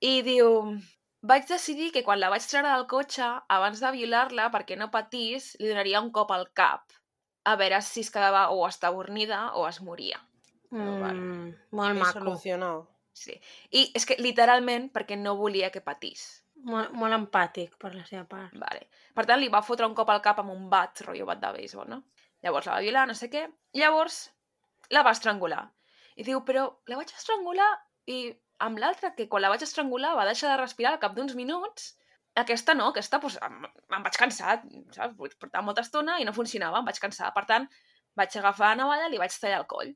i 0.00 0.22
diu, 0.26 0.76
vaig 1.22 1.46
decidir 1.48 1.90
que 1.92 2.02
quan 2.04 2.20
la 2.20 2.30
vaig 2.32 2.44
treure 2.48 2.70
del 2.72 2.86
cotxe, 2.88 3.26
abans 3.48 3.80
de 3.80 3.90
violar-la, 3.92 4.50
perquè 4.52 4.76
no 4.78 4.90
patís, 4.90 5.54
li 5.60 5.68
donaria 5.68 6.00
un 6.00 6.10
cop 6.12 6.30
al 6.32 6.48
cap, 6.56 6.86
a 7.44 7.56
veure 7.56 7.80
si 7.82 8.00
es 8.04 8.10
quedava 8.12 8.48
o 8.50 8.66
estabornida 8.68 9.50
o 9.54 9.66
es 9.68 9.80
moria. 9.80 10.20
vale. 10.70 11.12
Mm, 11.18 11.54
molt 11.72 11.90
He 11.90 11.98
maco. 11.98 12.12
solucionado. 12.20 12.88
Sí. 13.12 13.34
I 13.70 13.90
és 13.94 14.06
que 14.06 14.16
literalment 14.22 14.90
perquè 14.94 15.16
no 15.18 15.34
volia 15.36 15.70
que 15.70 15.80
patís. 15.80 16.44
Molt, 16.62 16.92
molt 16.92 17.12
empàtic 17.16 17.74
per 17.80 17.94
la 17.94 18.04
seva 18.06 18.24
part. 18.28 18.52
Vale. 18.54 18.86
Per 19.14 19.24
tant, 19.26 19.40
li 19.40 19.48
va 19.48 19.62
fotre 19.62 19.86
un 19.86 19.94
cop 19.94 20.08
al 20.12 20.20
cap 20.22 20.38
amb 20.38 20.50
un 20.52 20.68
bat, 20.70 21.00
rotllo 21.06 21.26
bat 21.26 21.40
de 21.40 21.50
béisbol, 21.56 21.88
no? 21.88 22.02
Llavors 22.42 22.66
la 22.66 22.74
va 22.76 22.80
violar, 22.84 23.06
no 23.08 23.14
sé 23.14 23.28
què. 23.32 23.46
Llavors 23.74 24.30
la 24.90 25.02
va 25.02 25.10
estrangular. 25.16 25.64
I 26.16 26.22
diu, 26.22 26.44
però 26.44 26.68
la 26.86 26.96
vaig 27.00 27.10
estrangular 27.16 27.68
i 28.06 28.30
amb 28.66 28.80
l'altra, 28.82 29.12
que 29.16 29.28
quan 29.32 29.44
la 29.44 29.50
vaig 29.52 29.64
estrangular 29.66 30.14
va 30.18 30.26
deixar 30.28 30.52
de 30.52 30.60
respirar 30.60 30.94
al 30.94 31.00
cap 31.02 31.16
d'uns 31.16 31.36
minuts, 31.38 31.94
aquesta 32.42 32.74
no, 32.78 32.90
aquesta 32.92 33.20
pues, 33.22 33.38
em, 33.42 33.62
em 33.66 34.04
vaig 34.06 34.18
cansar, 34.20 34.60
saps? 34.96 35.16
Vull 35.18 35.36
portar 35.40 35.64
molta 35.66 35.84
estona 35.86 36.18
i 36.20 36.26
no 36.28 36.36
funcionava, 36.36 36.80
em 36.80 36.88
vaig 36.88 37.00
cansar. 37.02 37.32
Per 37.36 37.44
tant, 37.48 37.68
vaig 38.16 38.36
agafar 38.38 38.72
la 38.72 38.82
navalla 38.82 39.08
i 39.08 39.14
li 39.14 39.22
vaig 39.22 39.34
tallar 39.34 39.62
el 39.62 39.70
coll. 39.70 39.94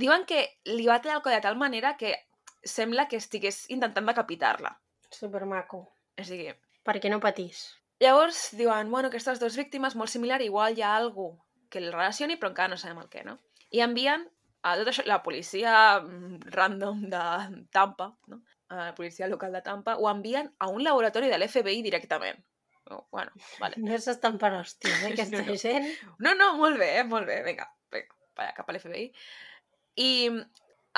Diuen 0.00 0.26
que 0.28 0.42
li 0.70 0.86
va 0.88 1.00
tallar 1.00 1.20
el 1.20 1.24
coll 1.26 1.36
de 1.36 1.44
tal 1.46 1.60
manera 1.60 1.96
que 2.00 2.14
sembla 2.64 3.08
que 3.08 3.20
estigués 3.20 3.64
intentant 3.72 4.06
decapitar-la. 4.10 4.74
Supermaco. 5.10 5.86
O 6.20 6.24
sigui, 6.26 6.52
Perquè 6.86 7.10
no 7.12 7.20
patís. 7.20 7.60
Llavors 8.00 8.38
diuen, 8.56 8.90
bueno, 8.90 9.10
aquestes 9.10 9.40
dues 9.40 9.56
víctimes, 9.60 9.96
molt 10.00 10.12
similar, 10.12 10.40
igual 10.40 10.78
hi 10.78 10.84
ha 10.84 10.94
algú 10.96 11.34
que 11.70 11.80
el 11.82 11.90
relacioni, 11.92 12.38
però 12.40 12.50
encara 12.50 12.72
no 12.72 12.78
sabem 12.80 13.02
el 13.02 13.10
què, 13.12 13.24
no? 13.26 13.36
I 13.70 13.82
envien 13.84 14.24
a 14.62 14.76
tot 14.76 14.90
això, 14.92 15.04
la 15.08 15.22
policia 15.24 15.72
mm, 16.00 16.50
random 16.54 17.04
de 17.12 17.22
Tampa, 17.72 18.10
no? 18.28 18.42
La 18.70 18.92
policia 18.94 19.26
local 19.26 19.52
de 19.56 19.62
Tampa, 19.66 19.96
ho 19.98 20.06
envien 20.10 20.52
a 20.62 20.68
un 20.70 20.84
laboratori 20.84 21.28
de 21.32 21.38
l'FBI 21.40 21.80
directament. 21.82 22.38
Oh, 22.90 23.06
bueno, 23.10 23.32
vale. 23.58 23.76
No 23.86 23.98
s'estan 23.98 24.38
per 24.38 24.52
hòsties, 24.58 25.02
eh, 25.02 25.10
aquesta 25.14 25.42
No, 25.42 25.46
no. 25.48 25.56
gent. 25.58 25.88
No, 26.18 26.34
no, 26.38 26.52
molt 26.60 26.78
bé, 26.78 26.92
eh? 27.00 27.04
molt 27.04 27.26
bé, 27.26 27.40
vinga, 27.46 27.66
vinga, 27.92 28.52
cap 28.56 28.68
a 28.68 28.76
l'FBI. 28.76 29.08
I 30.00 30.10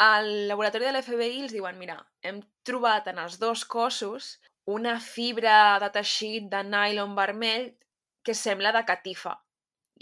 al 0.02 0.28
laboratori 0.49 0.88
de 0.88 0.92
l'FBI 0.95 1.42
els 1.47 1.52
diuen, 1.57 1.78
mira, 1.81 1.99
hem 2.25 2.40
trobat 2.64 3.09
en 3.12 3.19
els 3.25 3.38
dos 3.40 3.64
cossos 3.64 4.35
una 4.73 4.99
fibra 5.02 5.78
de 5.83 5.88
teixit 5.97 6.45
de 6.52 6.61
nylon 6.64 7.16
vermell 7.19 7.71
que 8.23 8.35
sembla 8.38 8.73
de 8.76 8.85
catifa. 8.87 9.35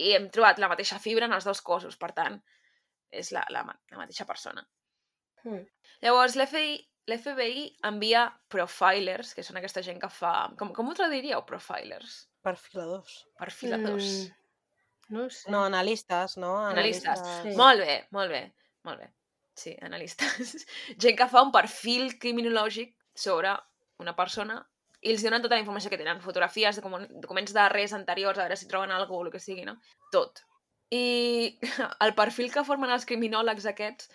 I 0.00 0.14
hem 0.16 0.28
trobat 0.32 0.58
la 0.60 0.68
mateixa 0.68 0.98
fibra 1.00 1.26
en 1.26 1.32
els 1.36 1.46
dos 1.48 1.62
cossos, 1.64 1.96
per 1.96 2.12
tant, 2.16 2.38
és 3.10 3.32
la, 3.34 3.44
la, 3.50 3.64
la 3.66 3.98
mateixa 4.00 4.26
persona. 4.28 4.64
Mm. 5.44 5.62
Llavors, 6.04 6.36
l'FBI, 6.38 6.74
l'FBI 7.10 7.64
envia 7.88 8.26
profilers, 8.52 9.34
que 9.34 9.44
són 9.46 9.60
aquesta 9.60 9.82
gent 9.82 10.00
que 10.02 10.10
fa... 10.12 10.34
Com, 10.60 10.72
com 10.76 10.90
ho 10.90 10.96
traduiríeu, 10.96 11.42
profilers? 11.48 12.26
Perfiladors. 12.44 13.16
Perfiladors. 13.40 14.10
Mm, 14.10 15.16
no 15.16 15.28
sé. 15.30 15.50
No, 15.52 15.64
analistes, 15.66 16.36
no? 16.40 16.54
Analistes. 16.70 17.22
Sí. 17.42 17.54
Molt 17.58 17.82
bé, 17.84 17.96
molt 18.16 18.32
bé, 18.32 18.44
molt 18.88 19.02
bé. 19.02 19.10
Sí, 19.60 19.74
analistes. 19.84 20.54
Gent 21.02 21.18
que 21.18 21.28
fa 21.28 21.42
un 21.44 21.50
perfil 21.52 22.14
criminològic 22.20 22.94
sobre 23.18 23.52
una 24.00 24.14
persona 24.16 24.60
i 25.00 25.10
els 25.14 25.22
donen 25.24 25.42
tota 25.42 25.56
la 25.56 25.62
informació 25.64 25.90
que 25.92 25.98
tenen, 26.00 26.20
fotografies, 26.20 26.78
document- 26.80 27.08
documents 27.24 27.52
d'arrest 27.56 27.96
anteriors, 27.96 28.38
a 28.38 28.44
veure 28.44 28.56
si 28.56 28.68
troben 28.68 28.92
alguna 28.92 29.08
cosa 29.08 29.20
o 29.20 29.26
el 29.26 29.32
que 29.32 29.40
sigui, 29.40 29.64
no? 29.68 29.78
Tot. 30.12 30.42
I 30.90 31.58
el 32.04 32.14
perfil 32.18 32.50
que 32.52 32.64
formen 32.66 32.90
els 32.90 33.06
criminòlegs 33.06 33.66
aquests, 33.70 34.10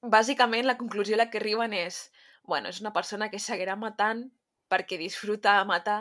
bàsicament 0.00 0.64
la 0.66 0.78
conclusió 0.80 1.16
a 1.16 1.22
la 1.24 1.28
que 1.30 1.38
arriben 1.42 1.74
és 1.76 2.06
bueno, 2.46 2.70
és 2.72 2.80
una 2.80 2.92
persona 2.94 3.28
que 3.30 3.38
seguirà 3.38 3.76
matant 3.76 4.24
perquè 4.70 4.96
disfruta 4.98 5.58
de 5.58 5.66
matar, 5.68 5.98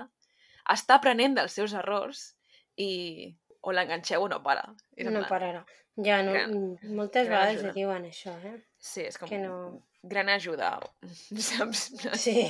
està 0.69 0.95
aprenent 0.97 1.35
dels 1.37 1.53
seus 1.57 1.73
errors 1.77 2.35
i 2.77 3.33
o 3.61 3.73
l'enganxeu 3.75 4.23
o 4.23 4.29
no 4.31 4.39
para. 4.45 4.63
És 4.95 5.05
No 5.09 5.25
pararà. 5.27 5.65
Ja, 5.99 6.21
no, 6.23 6.31
Gran- 6.31 6.53
moltes 6.95 7.27
gran 7.27 7.33
vegades 7.41 7.57
ajuda. 7.59 7.73
diuen 7.75 8.05
això, 8.07 8.33
eh? 8.47 8.55
Sí, 8.77 9.01
és 9.09 9.17
com 9.19 9.27
Que 9.27 9.37
no... 9.41 9.57
gran 10.03 10.29
ajuda, 10.31 10.77
saps? 11.49 11.89
Sí, 12.21 12.47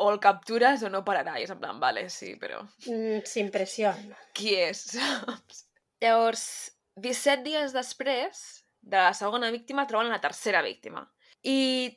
O 0.00 0.06
el 0.12 0.20
captures 0.22 0.84
o 0.86 0.88
no 0.92 1.02
pararà, 1.04 1.34
i 1.40 1.44
és 1.44 1.50
en 1.52 1.58
plan, 1.60 1.80
vale, 1.82 2.06
sí, 2.08 2.36
però 2.40 2.62
mm, 2.86 3.24
s'impressiona. 3.26 4.16
qui 4.32 4.54
és, 4.54 4.84
saps? 4.94 5.66
Llavors, 6.00 6.44
17 6.96 7.44
dies 7.44 7.74
després 7.76 8.64
de 8.80 8.96
la 8.96 9.12
segona 9.16 9.50
víctima, 9.52 9.86
troben 9.86 10.08
la 10.12 10.20
tercera 10.20 10.62
víctima. 10.64 11.04
I 11.44 11.90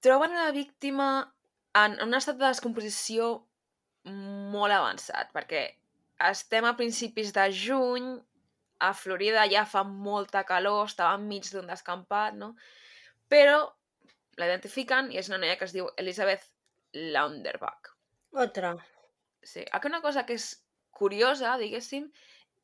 troben 0.00 0.32
la 0.36 0.50
víctima 0.56 1.10
en 1.76 1.98
un 2.02 2.16
estat 2.16 2.38
de 2.40 2.48
descomposició 2.48 3.30
molt 4.04 4.72
avançat, 4.72 5.28
perquè 5.34 5.66
estem 6.30 6.64
a 6.64 6.76
principis 6.76 7.34
de 7.36 7.46
juny, 7.52 8.08
a 8.80 8.94
Florida 8.96 9.44
ja 9.52 9.66
fa 9.68 9.82
molta 9.84 10.42
calor, 10.48 10.86
estava 10.88 11.18
enmig 11.18 11.50
d'un 11.52 11.68
descampat, 11.68 12.36
no? 12.40 12.54
Però 13.28 13.60
la 14.40 14.48
identifiquen 14.48 15.10
i 15.12 15.20
és 15.20 15.28
una 15.28 15.40
noia 15.42 15.58
que 15.60 15.68
es 15.68 15.74
diu 15.76 15.90
Elizabeth 16.00 16.46
Launderbach. 16.96 17.92
Otra. 18.32 18.72
Sí. 19.42 19.66
Aquí 19.70 19.88
una 19.88 20.00
cosa 20.00 20.24
que 20.24 20.38
és 20.40 20.48
curiosa, 20.96 21.58
diguéssim, 21.60 22.08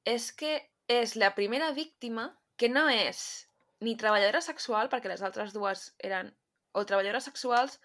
és 0.08 0.30
que 0.32 0.56
és 0.88 1.16
la 1.16 1.34
primera 1.34 1.72
víctima 1.72 2.30
que 2.56 2.68
no 2.72 2.86
és 2.88 3.46
ni 3.84 3.96
treballadora 4.00 4.40
sexual, 4.40 4.88
perquè 4.88 5.10
les 5.10 5.22
altres 5.26 5.52
dues 5.52 5.90
eren 6.04 6.32
o 6.76 6.84
treballadores 6.84 7.26
sexuals 7.28 7.78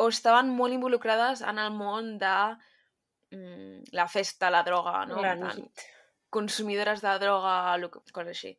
o 0.00 0.08
estaven 0.08 0.50
molt 0.56 0.74
involucrades 0.74 1.42
en 1.44 1.60
el 1.60 1.72
món 1.76 2.16
de 2.20 2.34
mm, 3.36 3.90
la 3.96 4.06
festa, 4.08 4.50
la 4.52 4.62
droga, 4.66 5.04
no? 5.06 5.22
La 5.24 5.34
nit. 5.38 5.86
consumidores 6.30 7.02
de 7.02 7.16
droga, 7.18 7.74
coses 8.12 8.30
així. 8.34 8.52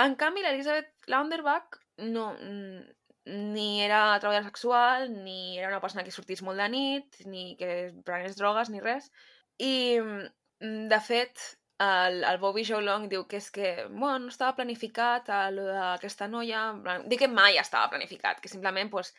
En 0.00 0.16
canvi, 0.16 0.42
l'Elisabeth 0.42 1.10
Launderbach 1.12 1.76
no, 1.98 2.30
mm, 2.32 2.80
ni 3.52 3.82
era 3.84 4.18
treballadora 4.18 4.48
sexual, 4.48 5.10
ni 5.24 5.58
era 5.58 5.68
una 5.68 5.80
persona 5.80 6.04
que 6.04 6.14
sortís 6.14 6.42
molt 6.42 6.58
de 6.58 6.68
nit, 6.72 7.20
ni 7.26 7.56
que 7.60 7.92
prenés 8.06 8.38
drogues, 8.38 8.70
ni 8.70 8.80
res. 8.80 9.10
I, 9.58 10.00
mm, 10.00 10.88
de 10.88 11.00
fet, 11.04 11.59
el, 11.80 12.22
el 12.28 12.38
Bobby 12.38 12.64
Joe 12.68 12.82
Long 12.84 13.06
diu 13.08 13.24
que 13.28 13.38
és 13.40 13.50
que, 13.54 13.68
bueno, 13.88 14.26
no 14.26 14.32
estava 14.32 14.56
planificat 14.58 15.30
a 15.32 15.42
lo 15.54 15.64
d'aquesta 15.64 16.28
noia, 16.28 16.66
dic 17.08 17.22
que 17.24 17.28
mai 17.32 17.56
estava 17.60 17.88
planificat, 17.92 18.40
que 18.40 18.52
simplement, 18.52 18.90
pues, 18.92 19.14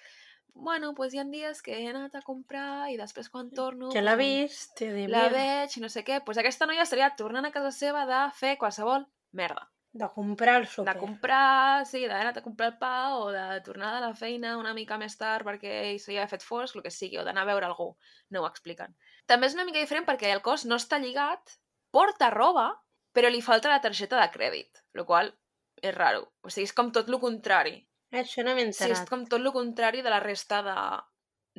bueno, 0.54 0.94
pues 0.94 1.14
hi 1.16 1.22
ha 1.22 1.26
dies 1.26 1.62
que 1.66 1.80
he 1.80 1.88
anat 1.90 2.16
a 2.20 2.22
comprar 2.22 2.92
i 2.92 2.98
després 3.00 3.30
quan 3.34 3.50
torno... 3.56 3.90
Que 3.90 4.04
l'ha 4.04 4.14
pues, 4.20 4.52
vist 4.52 4.82
i 4.86 4.90
dir, 4.94 5.08
la 5.10 5.28
veig 5.34 5.78
i 5.78 5.82
no 5.82 5.90
sé 5.90 6.04
què, 6.06 6.20
doncs 6.26 6.42
aquesta 6.44 6.68
noia 6.70 6.86
estaria 6.86 7.10
tornant 7.18 7.48
a 7.48 7.54
casa 7.56 7.72
seva 7.72 8.06
de 8.06 8.22
fer 8.38 8.58
qualsevol 8.62 9.08
merda. 9.32 9.68
de 9.94 10.08
comprar 10.16 10.56
el 10.62 10.64
De 10.64 10.70
súper. 10.72 10.98
comprar, 11.00 11.86
sí, 11.86 12.06
d'haver 12.08 12.22
anat 12.24 12.38
a 12.38 12.44
comprar 12.44 12.70
el 12.72 12.78
pa 12.80 13.16
o 13.18 13.26
de 13.32 13.60
tornar 13.66 13.90
de 13.96 14.00
la 14.06 14.14
feina 14.16 14.54
una 14.58 14.74
mica 14.74 14.98
més 14.98 15.18
tard 15.20 15.44
perquè 15.44 15.98
s'hi 16.00 16.16
ha 16.18 16.28
fet 16.32 16.46
fosc, 16.48 16.78
el 16.78 16.84
que 16.86 16.92
sigui, 16.92 17.18
o 17.20 17.26
d'anar 17.28 17.44
a 17.44 17.50
veure 17.50 17.68
algú. 17.68 17.90
No 18.30 18.44
ho 18.44 18.48
expliquen. 18.48 18.96
També 19.28 19.50
és 19.50 19.58
una 19.58 19.66
mica 19.68 19.84
diferent 19.84 20.08
perquè 20.08 20.32
el 20.32 20.42
cos 20.46 20.64
no 20.64 20.78
està 20.80 21.00
lligat, 21.02 21.58
porta 21.92 22.30
roba, 22.34 22.70
però 23.14 23.30
li 23.30 23.42
falta 23.42 23.70
la 23.70 23.82
targeta 23.84 24.20
de 24.22 24.30
crèdit, 24.32 24.84
el 24.96 25.06
qual 25.06 25.34
és 25.82 25.94
raro. 25.96 26.32
O 26.44 26.50
sigui, 26.50 26.66
és 26.70 26.74
com 26.74 26.92
tot 26.92 27.10
el 27.10 27.20
contrari. 27.20 27.76
Això 28.12 28.44
no 28.44 28.54
m'he 28.56 28.66
Sí, 28.72 28.84
és 28.84 29.00
enterat. 29.00 29.10
com 29.10 29.26
tot 29.26 29.40
el 29.40 29.52
contrari 29.52 30.02
de 30.02 30.10
la 30.10 30.20
resta 30.20 30.62
de, 30.64 30.76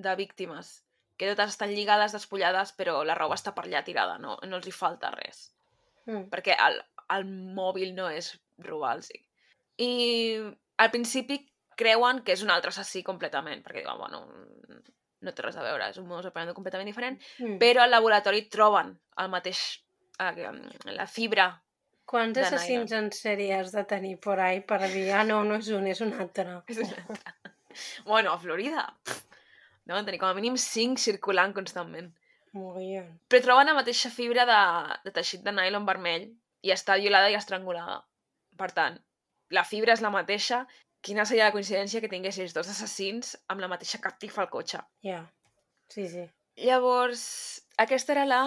de 0.02 0.14
víctimes. 0.16 0.82
Que 1.16 1.28
totes 1.30 1.50
estan 1.54 1.70
lligades, 1.74 2.12
despullades, 2.12 2.72
però 2.76 3.02
la 3.04 3.14
roba 3.14 3.36
està 3.36 3.52
per 3.54 3.64
allà 3.66 3.82
tirada, 3.84 4.18
no, 4.18 4.38
no 4.42 4.56
els 4.56 4.66
hi 4.66 4.72
falta 4.72 5.10
res. 5.14 5.52
Mm. 6.06 6.24
Perquè 6.32 6.56
el, 6.58 6.80
el 7.14 7.24
mòbil 7.54 7.94
no 7.94 8.08
és 8.10 8.32
robar-los. 8.58 9.10
I 9.78 9.90
al 10.78 10.90
principi 10.90 11.38
creuen 11.76 12.22
que 12.24 12.32
és 12.34 12.42
un 12.42 12.50
altre 12.50 12.72
assassí 12.72 13.02
completament, 13.06 13.62
perquè 13.64 13.82
diuen, 13.84 13.98
bueno, 13.98 14.24
no 15.22 15.32
té 15.32 15.42
res 15.44 15.56
a 15.56 15.62
veure, 15.62 15.88
és 15.92 15.98
un 16.00 16.08
modus 16.08 16.26
operandi 16.32 16.54
completament 16.56 16.88
diferent, 16.90 17.20
Mm. 17.38 17.58
però 17.62 17.82
al 17.84 17.90
laboratori 17.94 18.48
troben 18.50 18.92
el 19.22 19.28
mateix, 19.30 19.60
la 20.18 21.06
fibra. 21.06 21.50
Quants 22.12 22.38
assassins 22.42 22.92
en 22.92 23.10
sèrie 23.14 23.54
has 23.56 23.72
de 23.72 23.84
tenir 23.88 24.18
por 24.20 24.40
ahí 24.40 24.60
per 24.60 24.80
dir, 24.90 25.10
ah, 25.16 25.22
no, 25.24 25.42
no 25.44 25.56
és 25.56 25.68
un, 25.72 25.86
és 25.86 26.00
un 26.04 26.12
altre. 26.12 26.58
És 26.68 26.82
una 26.82 27.04
altra. 27.08 27.34
bueno, 28.04 28.32
a 28.32 28.38
Florida 28.38 28.88
deuen 29.88 30.04
tenir 30.04 30.20
com 30.20 30.28
a 30.28 30.34
mínim 30.36 30.58
5 30.60 31.00
circulant 31.00 31.54
constantment. 31.56 32.12
Mogollon. 32.52 33.08
Però 33.32 33.40
troben 33.46 33.70
la 33.70 33.76
mateixa 33.78 34.10
fibra 34.12 34.44
de, 34.48 34.60
de 35.06 35.12
teixit 35.16 35.42
de 35.46 35.54
nylon 35.56 35.88
vermell 35.88 36.28
i 36.62 36.74
està 36.74 36.98
violada 37.00 37.30
i 37.32 37.38
estrangulada. 37.38 38.02
Per 38.60 38.70
tant, 38.76 38.98
la 39.50 39.64
fibra 39.64 39.96
és 39.96 40.04
la 40.04 40.12
mateixa. 40.12 40.66
Quina 41.02 41.24
seria 41.26 41.48
la 41.48 41.54
coincidència 41.54 42.02
que 42.02 42.10
tinguessis 42.12 42.52
dos 42.54 42.68
assassins 42.70 43.34
amb 43.50 43.64
la 43.64 43.70
mateixa 43.72 43.98
catifa 44.04 44.44
al 44.44 44.52
cotxe? 44.52 44.82
Ja. 45.02 45.24
Sí, 45.90 46.06
sí. 46.08 46.28
Llavors, 46.62 47.24
aquesta 47.80 48.14
era 48.14 48.28
la 48.28 48.42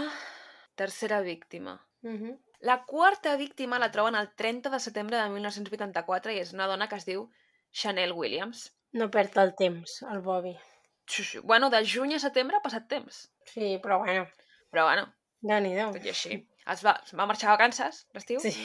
tercera 0.75 1.21
víctima. 1.21 1.85
Uh 2.03 2.09
-huh. 2.11 2.39
La 2.59 2.83
quarta 2.85 3.35
víctima 3.35 3.79
la 3.79 3.91
troben 3.91 4.15
el 4.15 4.29
30 4.35 4.69
de 4.69 4.79
setembre 4.79 5.17
de 5.17 5.29
1984 5.29 6.31
i 6.31 6.39
és 6.39 6.53
una 6.53 6.67
dona 6.67 6.87
que 6.87 6.95
es 6.95 7.05
diu 7.05 7.29
Chanel 7.71 8.11
Williams. 8.13 8.73
No 8.93 9.09
perd 9.11 9.37
el 9.37 9.55
temps, 9.55 10.01
el 10.11 10.19
Bobby. 10.21 10.57
Bueno, 11.43 11.69
de 11.69 11.85
juny 11.85 12.15
a 12.15 12.19
setembre 12.19 12.57
ha 12.57 12.61
passat 12.61 12.87
temps. 12.87 13.31
Sí, 13.45 13.79
però 13.83 13.99
bueno, 13.99 14.27
Però 14.71 14.85
bueno, 14.85 15.13
déu-n'hi-do. 15.41 15.91
tot 15.93 16.05
i 16.05 16.09
així. 16.09 16.47
Es 16.65 16.83
va, 16.83 16.99
es 17.05 17.13
va 17.13 17.25
marxar 17.25 17.49
a 17.49 17.51
vacances 17.57 18.07
l'estiu 18.13 18.39
Sí. 18.39 18.55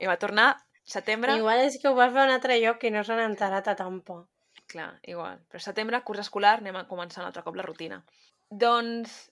i 0.00 0.06
va 0.06 0.16
tornar 0.18 0.56
setembre. 0.84 1.36
Igual 1.36 1.60
és 1.60 1.78
que 1.80 1.88
ho 1.88 1.94
va 1.94 2.10
fer 2.10 2.20
a 2.20 2.24
un 2.24 2.30
altre 2.30 2.58
lloc 2.60 2.84
i 2.84 2.90
no 2.90 3.02
s'han 3.04 3.20
enterat 3.20 3.68
a 3.68 3.76
tampoc. 3.76 4.28
Clar, 4.66 5.00
igual. 5.02 5.40
Però 5.48 5.58
setembre, 5.58 6.02
curs 6.04 6.20
escolar, 6.20 6.58
anem 6.58 6.76
a 6.76 6.86
començar 6.86 7.20
un 7.22 7.26
altre 7.26 7.42
cop 7.42 7.56
la 7.56 7.62
rutina. 7.62 8.04
Doncs 8.50 9.29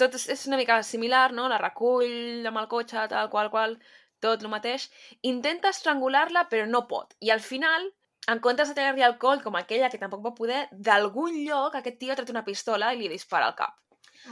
tot 0.00 0.14
és, 0.16 0.28
és 0.32 0.46
una 0.48 0.56
mica 0.60 0.80
similar, 0.82 1.32
no? 1.36 1.48
La 1.48 1.58
recull 1.60 2.46
amb 2.48 2.60
el 2.62 2.68
cotxe, 2.68 3.06
tal, 3.10 3.28
qual, 3.32 3.50
qual, 3.52 3.78
tot 4.20 4.42
el 4.42 4.52
mateix. 4.52 4.88
Intenta 5.22 5.72
estrangular-la, 5.74 6.46
però 6.48 6.66
no 6.66 6.86
pot. 6.90 7.14
I 7.20 7.30
al 7.30 7.40
final, 7.44 7.90
en 8.28 8.40
comptes 8.44 8.68
de 8.68 8.76
tallar-li 8.78 9.04
el 9.06 9.18
coll, 9.18 9.42
com 9.44 9.56
aquella 9.56 9.90
que 9.92 10.00
tampoc 10.00 10.24
va 10.24 10.34
poder, 10.36 10.62
d'algun 10.72 11.36
lloc 11.44 11.76
aquest 11.78 11.98
tio 12.00 12.12
ha 12.12 12.16
tret 12.18 12.32
una 12.34 12.44
pistola 12.44 12.92
i 12.94 13.02
li 13.02 13.12
dispara 13.12 13.50
al 13.50 13.58
cap. 13.58 13.76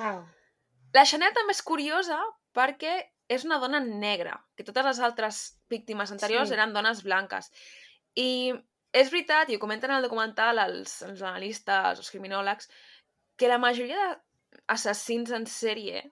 Au. 0.01 0.25
La 0.95 1.05
Chanel 1.05 1.35
també 1.37 1.53
és 1.53 1.63
curiosa 1.63 2.19
perquè 2.57 2.97
és 3.29 3.45
una 3.45 3.59
dona 3.59 3.81
negra, 3.81 4.37
que 4.57 4.65
totes 4.65 4.85
les 4.87 5.01
altres 5.03 5.39
víctimes 5.69 6.13
anteriors 6.15 6.49
Sí. 6.49 6.55
eren 6.55 6.73
dones 6.73 7.03
blanques. 7.03 7.51
I 8.15 8.55
és 8.93 9.11
veritat, 9.11 9.51
i 9.51 9.57
ho 9.57 9.61
comenten 9.61 9.91
en 9.91 9.97
el 9.99 10.07
documental 10.07 10.59
els, 10.63 11.03
els 11.03 11.21
analistes, 11.23 11.99
els 11.99 12.11
criminòlegs, 12.11 12.71
que 13.37 13.49
la 13.49 13.59
majoria 13.59 14.23
d'assassins 14.65 15.33
en 15.37 15.47
sèrie 15.51 16.03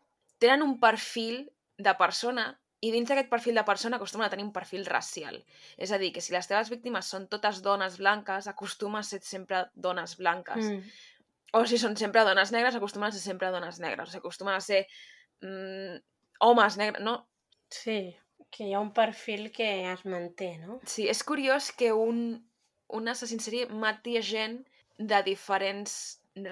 tenen 0.42 0.64
un 0.66 0.78
perfil 0.80 1.44
de 1.78 1.94
persona 1.98 2.50
i 2.84 2.90
dins 2.92 3.08
d'aquest 3.08 3.30
perfil 3.32 3.56
de 3.56 3.64
persona 3.64 3.96
acostumen 3.96 4.26
a 4.26 4.32
tenir 4.32 4.44
un 4.44 4.52
perfil 4.52 4.84
racial. 4.84 5.38
És 5.80 5.92
a 5.94 5.98
dir, 6.00 6.10
que 6.12 6.20
si 6.20 6.34
les 6.34 6.48
teves 6.50 6.68
víctimes 6.72 7.08
són 7.08 7.28
totes 7.32 7.62
dones 7.64 7.96
blanques, 8.00 8.48
acostumen 8.50 9.00
a 9.00 9.08
ser 9.08 9.22
sempre 9.24 9.64
dones 9.74 10.18
blanques. 10.20 10.68
Mm. 10.68 10.98
O 11.56 11.62
si 11.70 11.78
són 11.80 11.96
sempre 11.96 12.26
dones 12.28 12.52
negres, 12.52 12.76
acostumen 12.76 13.08
a 13.08 13.14
ser 13.14 13.22
sempre 13.24 13.48
dones 13.54 13.78
negres. 13.80 14.10
O 14.10 14.12
sigui, 14.12 14.24
acostumen 14.26 14.58
a 14.58 14.64
ser 14.64 14.82
mm, 15.40 15.96
homes 16.44 16.76
negres, 16.80 17.04
no? 17.06 17.16
Sí, 17.72 17.98
que 18.52 18.68
hi 18.68 18.74
ha 18.74 18.82
un 18.84 18.92
perfil 18.92 19.48
que 19.54 19.70
es 19.92 20.04
manté, 20.04 20.58
no? 20.60 20.80
Sí, 20.84 21.08
és 21.08 21.24
curiós 21.24 21.70
que 21.72 21.92
un, 21.96 22.18
un 22.92 23.08
assassí 23.08 23.38
en 23.38 23.44
sèrie 23.46 23.70
mati 23.72 24.18
gent 24.20 24.60
de 24.98 25.22
diferents 25.26 25.96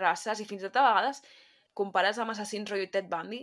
races 0.00 0.40
i 0.40 0.46
fins 0.48 0.62
i 0.62 0.70
tot 0.70 0.80
a 0.80 0.88
vegades 0.88 1.20
compares 1.74 2.18
amb 2.18 2.30
assassins 2.34 2.70
rotllo 2.70 2.88
Ted 2.90 3.08
Bundy, 3.10 3.42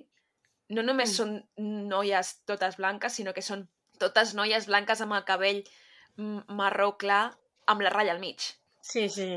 no 0.69 0.83
només 0.85 1.09
Mm. 1.09 1.15
són 1.15 1.87
noies 1.89 2.33
totes 2.45 2.77
blanques, 2.77 3.13
sinó 3.13 3.33
que 3.33 3.41
són 3.41 3.67
totes 3.99 4.33
noies 4.33 4.67
blanques 4.67 5.01
amb 5.01 5.13
el 5.17 5.23
cabell 5.25 5.63
mm, 6.17 6.45
marró 6.49 6.97
clar 6.97 7.35
amb 7.67 7.81
la 7.81 7.89
ratlla 7.89 8.11
al 8.13 8.19
mig. 8.19 8.39
Sí, 8.81 9.09
sí. 9.09 9.29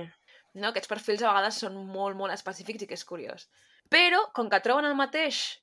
No? 0.55 0.68
Aquests 0.68 0.88
perfils 0.88 1.22
a 1.22 1.28
vegades 1.33 1.59
són 1.62 1.76
molt, 1.87 2.16
molt 2.16 2.33
específics 2.33 2.83
i 2.83 2.87
que 2.87 2.94
és 2.94 3.05
curiós. 3.05 3.48
Però, 3.88 4.33
com 4.33 4.48
que 4.50 4.61
troben 4.61 4.85
el 4.85 4.94
mateix 4.94 5.59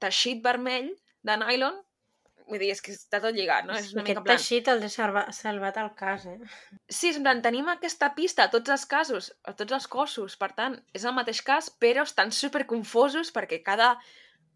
teixit 0.00 0.42
vermell 0.44 0.90
de 1.22 1.36
nylon, 1.40 1.80
vull 2.48 2.60
dir, 2.60 2.70
és 2.74 2.82
que 2.84 2.92
està 2.94 3.20
tot 3.22 3.34
lligat, 3.36 3.66
no? 3.68 3.76
És 3.78 3.92
una 3.94 4.02
mica 4.02 4.12
Aquest 4.14 4.20
en 4.20 4.26
plan... 4.26 4.40
teixit 4.40 4.70
el 4.72 4.82
de 4.82 4.90
salva, 4.92 5.24
salvat 5.36 5.78
el 5.80 5.90
cas, 5.98 6.26
eh? 6.30 6.36
Sí, 6.88 7.10
és 7.10 7.18
en 7.18 7.26
plan, 7.26 7.40
tenim 7.44 7.70
aquesta 7.72 8.10
pista 8.16 8.46
a 8.46 8.52
tots 8.52 8.74
els 8.74 8.84
casos, 8.90 9.30
a 9.48 9.54
tots 9.56 9.76
els 9.78 9.86
cossos, 9.90 10.36
per 10.40 10.50
tant, 10.58 10.76
és 10.96 11.06
el 11.08 11.16
mateix 11.16 11.40
cas, 11.46 11.70
però 11.84 12.04
estan 12.08 12.34
super 12.36 12.64
confosos 12.70 13.32
perquè 13.34 13.62
cada, 13.64 13.94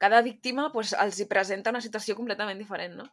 cada 0.02 0.20
víctima 0.26 0.68
pues, 0.74 0.92
els 0.92 1.20
hi 1.20 1.28
presenta 1.30 1.72
una 1.74 1.84
situació 1.84 2.16
completament 2.18 2.60
diferent, 2.60 2.98
no? 3.00 3.08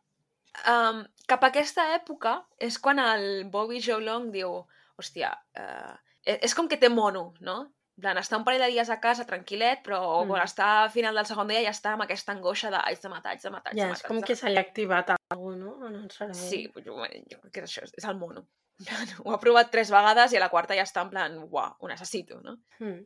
Um, 0.71 1.01
cap 1.27 1.43
a 1.43 1.51
aquesta 1.51 1.89
època 1.97 2.38
és 2.63 2.77
quan 2.79 3.01
el 3.03 3.45
Bobby 3.51 3.81
Joe 3.83 4.03
Long 4.03 4.29
diu 4.31 4.61
hòstia, 4.95 5.33
uh, 5.59 5.95
és 6.25 6.55
com 6.55 6.69
que 6.71 6.79
té 6.81 6.89
mono, 6.89 7.33
no? 7.43 7.57
Plan, 8.01 8.17
està 8.19 8.36
un 8.36 8.43
parell 8.43 8.60
de 8.65 8.67
dies 8.73 8.89
a 8.91 8.97
casa 8.99 9.23
tranquil·let, 9.25 9.81
però 9.86 9.99
Mm. 10.23 10.27
quan 10.27 10.41
està 10.43 10.65
al 10.84 10.89
final 10.91 11.15
del 11.15 11.25
segon 11.25 11.47
dia 11.47 11.62
ja 11.63 11.69
està 11.71 11.93
amb 11.93 12.03
aquesta 12.03 12.34
angoixa 12.34 12.69
de 12.69 12.77
haig 12.84 12.99
de 13.01 13.10
matar, 13.10 13.31
haig 13.31 13.41
de 13.41 13.49
matar, 13.49 13.71
haig 13.71 13.79
Ja, 13.79 13.86
de 13.88 13.91
és 13.93 13.97
matar. 13.99 14.08
com 14.08 14.17
haig 14.17 14.21
de 14.23 14.27
que 14.27 14.36
se 14.36 14.49
li 14.49 14.58
ha 14.58 14.62
activat 14.62 15.10
alguna 15.31 15.65
cosa, 15.65 15.79
no? 15.79 15.88
En 15.88 15.95
el 16.03 16.12
cervell. 16.12 16.36
Sí, 16.36 16.71
jo, 16.75 16.81
jo 16.84 17.39
crec 17.41 17.51
que 17.53 17.62
és 17.63 17.69
això, 17.77 17.84
és 17.97 18.03
el 18.03 18.15
mono. 18.17 18.45
Ho 19.25 19.31
ha 19.31 19.39
provat 19.39 19.71
tres 19.71 19.89
vegades 19.89 20.34
i 20.34 20.38
a 20.38 20.41
la 20.41 20.49
quarta 20.49 20.75
ja 20.75 20.84
està 20.84 21.01
en 21.01 21.10
plan, 21.10 21.38
uau, 21.49 21.75
ho 21.79 21.88
necessito, 21.88 22.41
no? 22.41 22.58
Mm. 22.79 23.05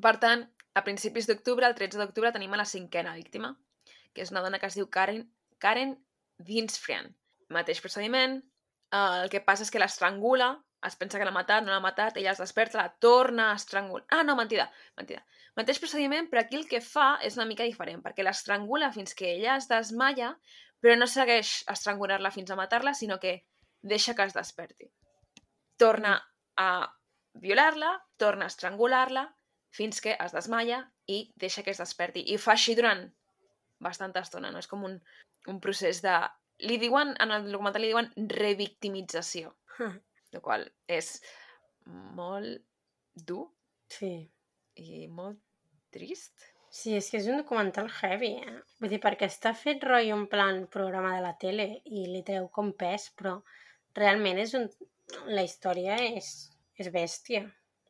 Per 0.00 0.16
tant, 0.18 0.46
a 0.74 0.82
principis 0.84 1.26
d'octubre, 1.26 1.66
el 1.66 1.74
13 1.74 1.98
d'octubre, 1.98 2.32
tenim 2.32 2.54
a 2.54 2.56
la 2.56 2.64
cinquena 2.64 3.12
víctima, 3.14 3.54
que 4.14 4.22
és 4.22 4.30
una 4.30 4.40
dona 4.40 4.58
que 4.58 4.66
es 4.66 4.74
diu 4.74 4.88
Karen, 4.88 5.30
Karen 5.58 5.98
Dinsfrian. 6.38 7.14
Mateix 7.50 7.80
procediment, 7.82 8.38
eh, 8.92 9.22
el 9.24 9.28
que 9.28 9.40
passa 9.42 9.62
és 9.64 9.70
que 9.70 9.78
l'estrangula, 9.82 10.64
es 10.86 10.96
pensa 10.96 11.18
que 11.18 11.26
l'ha 11.28 11.34
matat, 11.34 11.64
no 11.64 11.72
l'ha 11.72 11.82
matat, 11.84 12.16
ella 12.16 12.32
es 12.32 12.40
desperta, 12.40 12.78
la 12.80 12.92
torna 13.04 13.50
a 13.50 13.56
estrangular... 13.58 14.06
Ah, 14.16 14.22
no, 14.24 14.36
mentida, 14.36 14.70
mentida. 14.96 15.24
Mateix 15.58 15.80
procediment, 15.82 16.30
però 16.30 16.44
aquí 16.44 16.56
el 16.56 16.66
que 16.70 16.80
fa 16.84 17.10
és 17.26 17.36
una 17.36 17.46
mica 17.48 17.66
diferent, 17.68 18.00
perquè 18.04 18.24
l'estrangula 18.24 18.92
fins 18.94 19.12
que 19.18 19.28
ella 19.34 19.56
es 19.60 19.68
desmaia, 19.68 20.32
però 20.80 20.96
no 20.96 21.08
segueix 21.10 21.60
estrangular-la 21.68 22.32
fins 22.32 22.50
a 22.50 22.56
matar-la, 22.56 22.94
sinó 22.96 23.20
que 23.20 23.34
deixa 23.82 24.14
que 24.16 24.24
es 24.24 24.36
desperti. 24.36 24.88
Torna 25.76 26.16
a 26.56 26.70
violar-la, 27.34 27.92
torna 28.16 28.48
a 28.48 28.52
estrangular-la, 28.52 29.28
fins 29.70 30.00
que 30.02 30.16
es 30.18 30.32
desmaia 30.34 30.82
i 31.06 31.22
deixa 31.36 31.62
que 31.62 31.74
es 31.74 31.80
desperti. 31.82 32.24
I 32.32 32.38
fa 32.42 32.56
així 32.56 32.74
durant 32.78 33.04
bastanta 33.80 34.22
estona, 34.24 34.50
no? 34.50 34.60
És 34.60 34.68
com 34.70 34.84
un, 34.88 35.00
un 35.48 35.60
procés 35.60 36.02
de... 36.04 36.16
Li 36.60 36.76
diuen, 36.76 37.14
en 37.24 37.30
el 37.32 37.46
documental 37.48 37.80
li 37.80 37.92
diuen 37.92 38.10
revictimització, 38.34 39.54
El 40.32 40.40
qual 40.44 40.66
és 40.86 41.16
molt 42.16 42.62
dur 43.14 43.48
Sí. 43.90 44.30
i 44.78 45.06
molt 45.10 45.40
trist. 45.90 46.44
Sí, 46.70 46.92
és 46.94 47.08
que 47.10 47.18
és 47.18 47.26
un 47.26 47.40
documental 47.40 47.88
heavy, 47.90 48.28
eh? 48.38 48.52
Vull 48.78 48.92
dir, 48.92 49.00
perquè 49.02 49.26
està 49.26 49.50
fet 49.58 49.82
rotllo 49.82 50.14
en 50.20 50.28
plan 50.30 50.60
programa 50.70 51.16
de 51.16 51.22
la 51.24 51.32
tele 51.36 51.66
i 51.84 52.04
li 52.06 52.22
treu 52.22 52.46
com 52.54 52.70
pes, 52.78 53.08
però 53.18 53.40
realment 53.98 54.38
és 54.38 54.54
un... 54.54 54.68
la 55.26 55.42
història 55.42 55.96
és, 56.06 56.28
és 56.78 56.92
bèstia. 56.94 57.42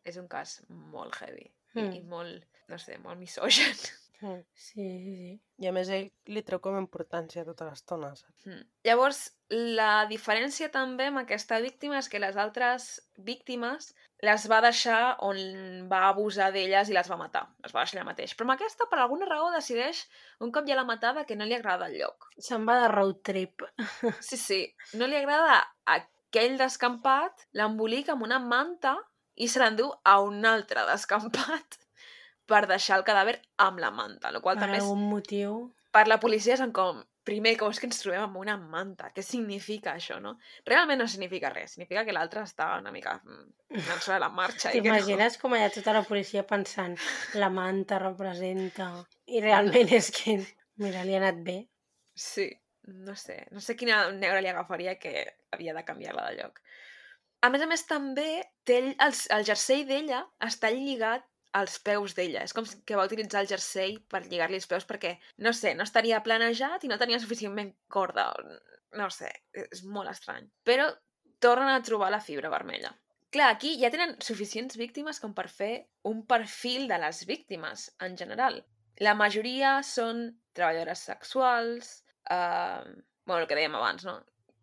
És 0.08 0.16
un 0.16 0.28
cas 0.28 0.62
molt 0.68 1.20
heavy 1.20 1.50
Mm. 1.74 1.92
i, 1.92 1.98
i 2.00 2.02
molt, 2.02 2.46
no 2.66 2.78
sé, 2.82 2.96
molt 2.98 3.18
misogen. 3.20 3.76
Mm. 4.20 4.42
Sí, 4.54 4.84
sí, 4.84 5.14
sí. 5.16 5.34
I 5.64 5.68
a 5.68 5.72
més 5.72 5.88
ell 5.92 6.08
li 6.32 6.42
treu 6.44 6.60
com 6.62 6.76
a 6.76 6.82
importància 6.82 7.44
tota 7.46 7.66
l'estona. 7.68 8.12
saps? 8.16 8.46
Mm. 8.46 8.62
Llavors, 8.88 9.20
la 9.78 10.06
diferència 10.10 10.70
també 10.72 11.08
amb 11.10 11.22
aquesta 11.22 11.58
víctima 11.64 11.98
és 11.98 12.08
que 12.12 12.20
les 12.22 12.36
altres 12.36 12.90
víctimes 13.16 13.90
les 14.24 14.46
va 14.52 14.60
deixar 14.64 15.16
on 15.24 15.40
va 15.90 16.02
abusar 16.10 16.50
d'elles 16.52 16.90
i 16.90 16.96
les 16.96 17.10
va 17.10 17.20
matar. 17.20 17.46
Les 17.64 17.74
va 17.74 17.84
deixar 17.84 17.98
allà 17.98 18.08
mateix. 18.12 18.36
Però 18.36 18.48
amb 18.48 18.56
aquesta, 18.56 18.88
per 18.90 19.00
alguna 19.00 19.28
raó, 19.28 19.50
decideix, 19.56 20.04
un 20.44 20.52
cop 20.52 20.68
ja 20.68 20.76
l'ha 20.76 20.86
matada, 20.88 21.24
que 21.24 21.36
no 21.36 21.48
li 21.48 21.56
agrada 21.56 21.88
el 21.88 21.98
lloc. 22.02 22.28
Se'n 22.38 22.68
va 22.68 22.80
de 22.84 22.92
road 22.94 23.22
trip. 23.24 23.64
Sí, 24.30 24.36
sí. 24.36 24.62
No 25.00 25.08
li 25.08 25.16
agrada 25.16 25.62
aquell 25.88 26.58
descampat, 26.60 27.48
l'embolica 27.56 28.12
amb 28.14 28.28
una 28.28 28.38
manta 28.38 28.98
i 29.40 29.48
se 29.48 29.60
l'endú 29.62 29.88
a 30.04 30.20
un 30.20 30.44
altre 30.44 30.84
descampat 30.88 31.79
per 32.50 32.64
deixar 32.70 32.98
el 32.98 33.06
cadàver 33.06 33.38
amb 33.62 33.78
la 33.82 33.92
manta, 33.94 34.32
el 34.34 34.42
qual 34.42 34.58
Per 34.58 34.66
també 34.66 34.80
és, 34.80 34.84
algun 34.84 35.06
motiu. 35.12 35.54
per 35.94 36.06
la 36.10 36.18
policia 36.22 36.56
és 36.56 36.60
en 36.64 36.72
com, 36.76 37.00
primer, 37.26 37.52
com 37.60 37.70
és 37.70 37.78
que 37.80 37.86
ens 37.88 38.00
trobem 38.02 38.22
amb 38.24 38.38
una 38.42 38.56
manta? 38.58 39.10
Què 39.14 39.22
significa 39.22 39.94
això, 39.94 40.18
no? 40.22 40.36
Realment 40.66 40.98
no 41.02 41.06
significa 41.10 41.50
res, 41.54 41.76
significa 41.76 42.04
que 42.06 42.14
l'altre 42.16 42.42
està 42.46 42.72
una 42.80 42.92
mica 42.94 43.16
mm, 43.22 43.44
anant 43.76 44.00
sobre 44.02 44.18
la 44.22 44.30
marxa. 44.34 44.70
i 44.70 44.80
que 44.80 44.82
no. 44.82 44.96
T'imagines 44.96 45.38
com 45.42 45.54
allà 45.54 45.70
tota 45.74 45.94
la 45.94 46.02
policia 46.08 46.42
pensant 46.46 46.96
la 47.38 47.50
manta 47.54 48.00
representa... 48.02 48.90
I 49.30 49.42
realment 49.44 49.92
és 49.94 50.10
que, 50.14 50.40
mira, 50.82 51.04
li 51.06 51.14
ha 51.14 51.22
anat 51.22 51.42
bé. 51.46 51.60
Sí, 52.18 52.48
no 52.90 53.14
sé. 53.14 53.44
No 53.54 53.62
sé 53.62 53.76
quina 53.78 54.08
negra 54.12 54.40
li 54.42 54.50
agafaria 54.50 54.96
que 54.98 55.12
havia 55.54 55.74
de 55.76 55.84
canviar-la 55.86 56.30
de 56.30 56.40
lloc. 56.42 56.58
A 57.40 57.48
més 57.48 57.62
a 57.64 57.66
més, 57.70 57.86
també 57.88 58.42
té 58.68 58.80
el, 58.82 59.14
el 59.36 59.44
jersei 59.48 59.86
d'ella 59.88 60.24
està 60.44 60.68
lligat 60.74 61.24
als 61.56 61.78
peus 61.82 62.14
d'ella. 62.16 62.44
És 62.46 62.54
com 62.56 62.66
que 62.86 62.96
va 62.98 63.06
utilitzar 63.08 63.42
el 63.42 63.50
jersei 63.50 63.96
per 64.10 64.22
lligar-li 64.26 64.58
els 64.60 64.68
peus 64.70 64.86
perquè, 64.88 65.16
no 65.44 65.52
sé, 65.56 65.74
no 65.74 65.86
estaria 65.86 66.22
planejat 66.26 66.84
i 66.84 66.90
no 66.90 66.98
tenia 67.00 67.20
suficientment 67.22 67.72
corda. 67.88 68.30
No 68.98 69.06
sé, 69.14 69.30
és 69.54 69.84
molt 69.84 70.10
estrany. 70.10 70.48
Però 70.66 70.88
tornen 71.42 71.72
a 71.72 71.82
trobar 71.86 72.10
la 72.12 72.22
fibra 72.22 72.50
vermella. 72.52 72.92
Clar, 73.30 73.52
aquí 73.54 73.76
ja 73.78 73.92
tenen 73.94 74.16
suficients 74.26 74.76
víctimes 74.78 75.20
com 75.22 75.34
per 75.34 75.46
fer 75.48 75.72
un 76.10 76.24
perfil 76.26 76.88
de 76.90 76.98
les 76.98 77.22
víctimes, 77.28 77.86
en 78.02 78.16
general. 78.18 78.58
La 78.98 79.14
majoria 79.14 79.76
són 79.86 80.24
treballadores 80.58 81.04
sexuals, 81.06 81.92
eh, 82.28 82.82
bueno, 83.24 83.42
el 83.42 83.46
que 83.46 83.58
dèiem 83.58 83.76
abans, 83.78 84.04
no? 84.04 84.16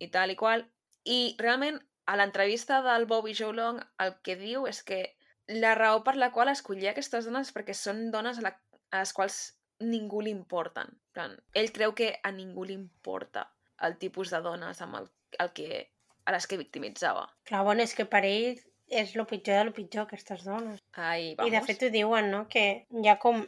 I 0.03 0.11
tal 0.11 0.35
i 0.35 0.35
qual. 0.35 0.65
I 1.07 1.37
realment, 1.39 1.79
a 2.11 2.17
l'entrevista 2.19 2.81
del 2.83 3.07
Bobby 3.07 3.33
Joe 3.39 3.55
Long, 3.55 3.79
el 4.03 4.13
que 4.23 4.35
diu 4.35 4.67
és 4.67 4.83
que 4.83 4.99
la 5.47 5.75
raó 5.75 6.03
per 6.03 6.15
la 6.19 6.31
qual 6.31 6.49
escollia 6.51 6.91
aquestes 6.91 7.25
dones 7.25 7.47
és 7.49 7.53
perquè 7.55 7.73
són 7.77 8.09
dones 8.11 8.39
a, 8.39 8.41
la, 8.47 8.51
a 8.91 8.99
les 9.03 9.13
quals 9.13 9.37
ningú 9.79 10.21
li 10.21 10.31
importen. 10.33 10.87
En 10.89 11.13
plan, 11.13 11.35
ell 11.53 11.71
creu 11.71 11.93
que 11.95 12.15
a 12.23 12.31
ningú 12.31 12.65
li 12.65 12.73
importa 12.73 13.47
el 13.85 13.97
tipus 14.01 14.31
de 14.33 14.41
dones 14.41 14.81
amb 14.81 14.95
el, 14.99 15.09
el 15.39 15.51
que, 15.53 15.91
a 16.25 16.31
les 16.33 16.47
que 16.47 16.57
victimitzava. 16.57 17.27
Clar, 17.45 17.63
bueno, 17.63 17.83
és 17.85 17.93
que 17.95 18.05
per 18.09 18.23
ell 18.25 18.57
és 18.87 19.13
el 19.15 19.25
pitjor 19.27 19.59
de 19.59 19.65
lo 19.67 19.73
pitjor, 19.75 20.07
aquestes 20.07 20.43
dones. 20.47 20.81
Ai, 20.93 21.31
I 21.31 21.35
vamos. 21.35 21.51
de 21.53 21.61
fet 21.67 21.83
ho 21.83 21.89
diuen, 21.93 22.31
no?, 22.31 22.47
que 22.47 22.87
hi 22.89 23.07
ha 23.11 23.17
com 23.19 23.45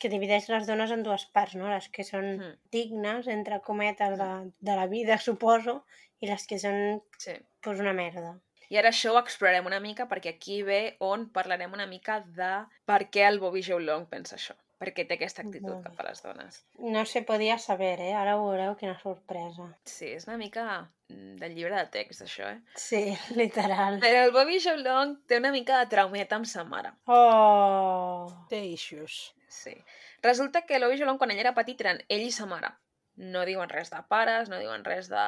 que 0.00 0.08
divideix 0.10 0.48
les 0.50 0.66
dones 0.66 0.90
en 0.90 1.04
dues 1.06 1.24
parts, 1.34 1.54
no? 1.54 1.68
Les 1.70 1.86
que 1.94 2.02
són 2.02 2.24
Mm. 2.38 2.54
dignes, 2.72 3.28
entre 3.30 3.60
cometes, 3.62 4.16
de, 4.18 4.30
de 4.58 4.74
la 4.76 4.86
vida, 4.90 5.18
suposo, 5.18 5.84
i 6.20 6.26
les 6.26 6.46
que 6.50 6.58
són, 6.58 7.02
Sí. 7.18 7.36
pues, 7.62 7.78
una 7.78 7.92
merda. 7.92 8.40
I 8.68 8.78
ara 8.80 8.92
això 8.92 9.14
ho 9.14 9.20
explorarem 9.20 9.66
una 9.68 9.80
mica 9.80 10.08
perquè 10.08 10.34
aquí 10.34 10.62
ve 10.62 10.80
on 11.04 11.28
parlarem 11.32 11.72
una 11.72 11.86
mica 11.88 12.20
de 12.36 12.52
per 12.88 13.06
què 13.12 13.24
el 13.28 13.40
Bobby 13.40 13.62
Joe 13.64 13.80
Long 13.84 14.08
pensa 14.10 14.36
això. 14.36 14.56
Per 14.78 14.92
què 14.94 15.02
té 15.08 15.16
aquesta 15.16 15.42
actitud 15.42 15.80
cap 15.82 15.98
a 15.98 16.04
les 16.06 16.20
dones. 16.22 16.60
No 16.78 17.02
se 17.10 17.24
podia 17.26 17.56
saber, 17.58 17.96
eh? 17.98 18.12
Ara 18.14 18.36
ho 18.38 18.44
veureu, 18.44 18.76
quina 18.78 18.94
sorpresa. 19.00 19.66
Sí, 19.82 20.12
és 20.14 20.28
una 20.28 20.36
mica 20.38 20.66
mm, 21.10 21.32
del 21.40 21.56
llibre 21.56 21.74
de 21.74 21.88
text, 21.96 22.22
això, 22.22 22.52
eh? 22.52 22.60
Sí, 22.78 23.00
literal. 23.40 23.98
Però 24.04 24.20
el 24.28 24.30
Bobby 24.36 24.60
Joe 24.62 24.78
Long 24.84 25.16
té 25.26 25.40
una 25.42 25.50
mica 25.50 25.80
de 25.80 25.90
traumeta 25.90 26.38
amb 26.38 26.46
sa 26.46 26.62
mare. 26.68 26.94
Oh! 27.10 28.28
Té 28.52 28.62
issues. 28.68 29.18
Sí. 29.50 29.74
Resulta 30.22 30.62
que 30.62 30.78
el 30.78 30.86
Bobby 30.86 31.00
Joe 31.00 31.10
Long, 31.10 31.18
quan 31.18 31.34
ell 31.34 31.42
era 31.42 31.56
petit, 31.58 31.82
eren 31.82 32.04
ell 32.06 32.28
i 32.28 32.30
sa 32.30 32.46
mare. 32.46 32.70
No 33.18 33.42
diuen 33.48 33.74
res 33.74 33.90
de 33.90 34.04
pares, 34.06 34.46
no 34.46 34.62
diuen 34.62 34.86
res 34.86 35.10
de 35.10 35.26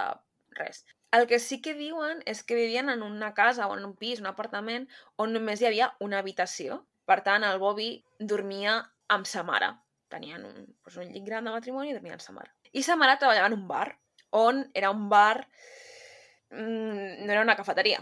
res. 0.63 0.85
El 1.17 1.27
que 1.27 1.41
sí 1.43 1.59
que 1.63 1.75
diuen 1.75 2.21
és 2.31 2.45
que 2.47 2.59
vivien 2.59 2.91
en 2.93 3.03
una 3.03 3.33
casa 3.35 3.67
o 3.67 3.75
en 3.77 3.85
un 3.85 3.97
pis, 3.99 4.21
un 4.23 4.31
apartament, 4.31 4.87
on 5.19 5.35
només 5.35 5.61
hi 5.61 5.67
havia 5.71 5.91
una 6.07 6.21
habitació. 6.23 6.85
Per 7.11 7.19
tant, 7.27 7.47
el 7.47 7.59
Bobby 7.59 7.91
dormia 8.33 8.77
amb 9.11 9.27
sa 9.27 9.43
mare. 9.47 9.73
Tenien 10.11 10.45
un, 10.47 10.63
doncs 10.85 11.01
un 11.03 11.11
llit 11.11 11.27
gran 11.27 11.47
de 11.47 11.55
matrimoni 11.55 11.91
i 11.91 11.97
dormia 11.97 12.15
amb 12.15 12.23
sa 12.23 12.35
mare. 12.37 12.55
I 12.71 12.85
sa 12.87 12.97
mare 12.99 13.19
treballava 13.19 13.51
en 13.51 13.59
un 13.59 13.67
bar, 13.71 13.89
on 14.39 14.65
era 14.75 14.95
un 14.95 15.09
bar... 15.11 15.43
Mm, 16.51 17.27
no 17.27 17.33
era 17.33 17.43
una 17.43 17.57
cafeteria. 17.59 18.01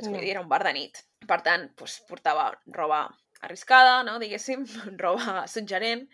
No. 0.00 0.10
no. 0.10 0.18
dir, 0.20 0.32
era 0.32 0.40
un 0.44 0.48
bar 0.48 0.62
de 0.64 0.72
nit. 0.76 1.04
Per 1.28 1.40
tant, 1.44 1.68
doncs, 1.76 2.00
portava 2.08 2.50
roba 2.72 3.04
arriscada, 3.42 4.02
no? 4.08 4.18
diguéssim, 4.22 4.64
roba 5.04 5.44
suggerent, 5.50 6.06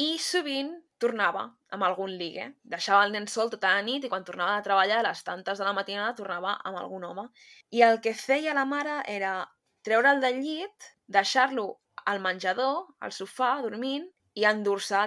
i 0.00 0.14
sovint 0.18 0.72
tornava 1.00 1.48
amb 1.74 1.86
algun 1.86 2.14
ligue. 2.20 2.48
Deixava 2.74 3.04
el 3.06 3.14
nen 3.14 3.26
sol 3.30 3.50
tota 3.52 3.72
la 3.74 3.82
nit 3.86 4.04
i 4.06 4.10
quan 4.12 4.24
tornava 4.26 4.56
de 4.58 4.66
treballar 4.68 5.00
a 5.00 5.06
les 5.08 5.22
tantes 5.26 5.60
de 5.60 5.66
la 5.66 5.74
matinada 5.76 6.16
tornava 6.18 6.56
amb 6.64 6.80
algun 6.80 7.04
home. 7.10 7.28
I 7.70 7.84
el 7.88 8.00
que 8.04 8.14
feia 8.14 8.56
la 8.56 8.66
mare 8.68 9.00
era 9.10 9.36
treure'l 9.84 10.22
del 10.22 10.40
llit, 10.44 10.90
deixar-lo 11.18 11.66
al 12.10 12.20
menjador, 12.24 12.86
al 13.00 13.12
sofà, 13.16 13.56
dormint, 13.64 14.06
i 14.34 14.46
endur-se 14.48 15.02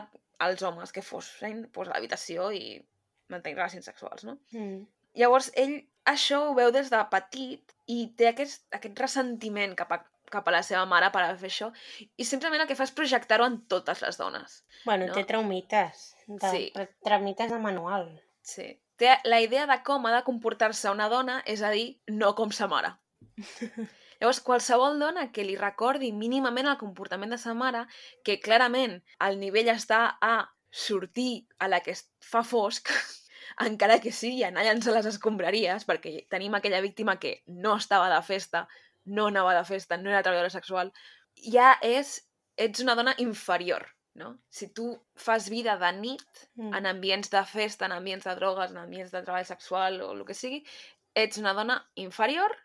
els 0.46 0.62
homes 0.64 0.94
que 0.94 1.04
fossin 1.06 1.66
pues, 1.74 1.90
a 1.90 1.96
l'habitació 1.96 2.52
i 2.54 2.78
mantenir 3.34 3.58
relacions 3.58 3.90
sexuals, 3.90 4.24
no? 4.28 4.38
Mm. 4.54 4.86
Llavors, 5.18 5.50
ell 5.58 5.80
això 6.08 6.44
ho 6.46 6.54
veu 6.58 6.72
des 6.72 6.92
de 6.94 7.00
petit 7.12 7.74
i 7.92 7.98
té 8.20 8.30
aquest, 8.32 8.68
aquest 8.78 9.00
ressentiment 9.02 9.74
cap 9.80 9.92
a, 9.96 10.00
cap 10.32 10.48
a 10.48 10.52
la 10.52 10.64
seva 10.64 10.86
mare 10.86 11.10
per 11.14 11.24
fet 11.38 11.50
això 11.50 11.72
i 12.18 12.26
simplement 12.28 12.62
el 12.62 12.68
que 12.68 12.76
fa 12.76 12.84
és 12.88 12.92
projectar-ho 12.96 13.46
en 13.48 13.62
totes 13.72 14.02
les 14.04 14.18
dones. 14.20 14.64
Bueno, 14.86 15.08
No? 15.08 15.14
té 15.14 15.24
traumites. 15.24 16.16
De, 16.28 16.50
Sí. 16.52 16.74
Traumites 17.04 17.52
de 17.52 17.60
manual. 17.60 18.10
Sí. 18.42 18.82
Té 18.98 19.18
la 19.26 19.40
idea 19.42 19.68
de 19.68 19.84
com 19.84 20.06
ha 20.06 20.16
de 20.16 20.24
comportar-se 20.24 20.90
una 20.90 21.08
dona, 21.10 21.42
és 21.46 21.62
a 21.62 21.70
dir, 21.70 22.00
no 22.08 22.34
com 22.36 22.52
sa 22.52 22.68
mare. 22.68 22.96
Llavors, 24.20 24.40
qualsevol 24.42 24.98
dona 25.00 25.28
que 25.32 25.44
li 25.46 25.56
recordi 25.56 26.12
mínimament 26.12 26.66
el 26.68 26.80
comportament 26.80 27.30
de 27.36 27.38
sa 27.38 27.54
mare, 27.54 27.86
que 28.26 28.40
clarament 28.42 29.04
el 29.22 29.38
nivell 29.40 29.70
està 29.70 30.18
a 30.20 30.50
sortir 30.72 31.46
a 31.60 31.68
la 31.70 31.80
que 31.86 31.94
fa 32.26 32.42
fosc, 32.44 32.90
encara 33.68 34.00
que 34.02 34.12
sigui 34.12 34.44
anar 34.44 34.64
a 34.66 34.72
llançar 34.72 34.96
les 34.98 35.06
escombraries, 35.14 35.86
perquè 35.86 36.26
tenim 36.34 36.58
aquella 36.58 36.82
víctima 36.82 37.20
que 37.22 37.44
no 37.46 37.76
estava 37.78 38.10
de 38.10 38.22
festa, 38.26 38.66
no 39.08 39.28
anava 39.32 39.54
de 39.56 39.64
festa, 39.68 39.98
no 39.98 40.12
era 40.12 40.22
treballadora 40.24 40.54
sexual, 40.54 40.92
ja 41.54 41.76
és, 41.86 42.18
ets 42.58 42.82
una 42.84 42.96
dona 42.98 43.14
inferior, 43.24 43.86
no? 44.18 44.32
Si 44.50 44.68
tu 44.74 44.88
fas 45.16 45.50
vida 45.54 45.78
de 45.78 45.92
nit, 46.00 46.24
Mm. 46.58 46.74
en 46.74 46.86
ambients 46.90 47.30
de 47.30 47.44
festa, 47.46 47.86
en 47.86 47.92
ambients 47.94 48.26
de 48.26 48.36
drogues, 48.36 48.72
en 48.72 48.78
ambients 48.82 49.12
de 49.12 49.22
treball 49.22 49.46
sexual 49.46 50.02
o 50.02 50.12
el 50.14 50.24
que 50.26 50.34
sigui, 50.34 50.64
ets 51.14 51.38
una 51.38 51.54
dona 51.54 51.78
inferior 51.96 52.56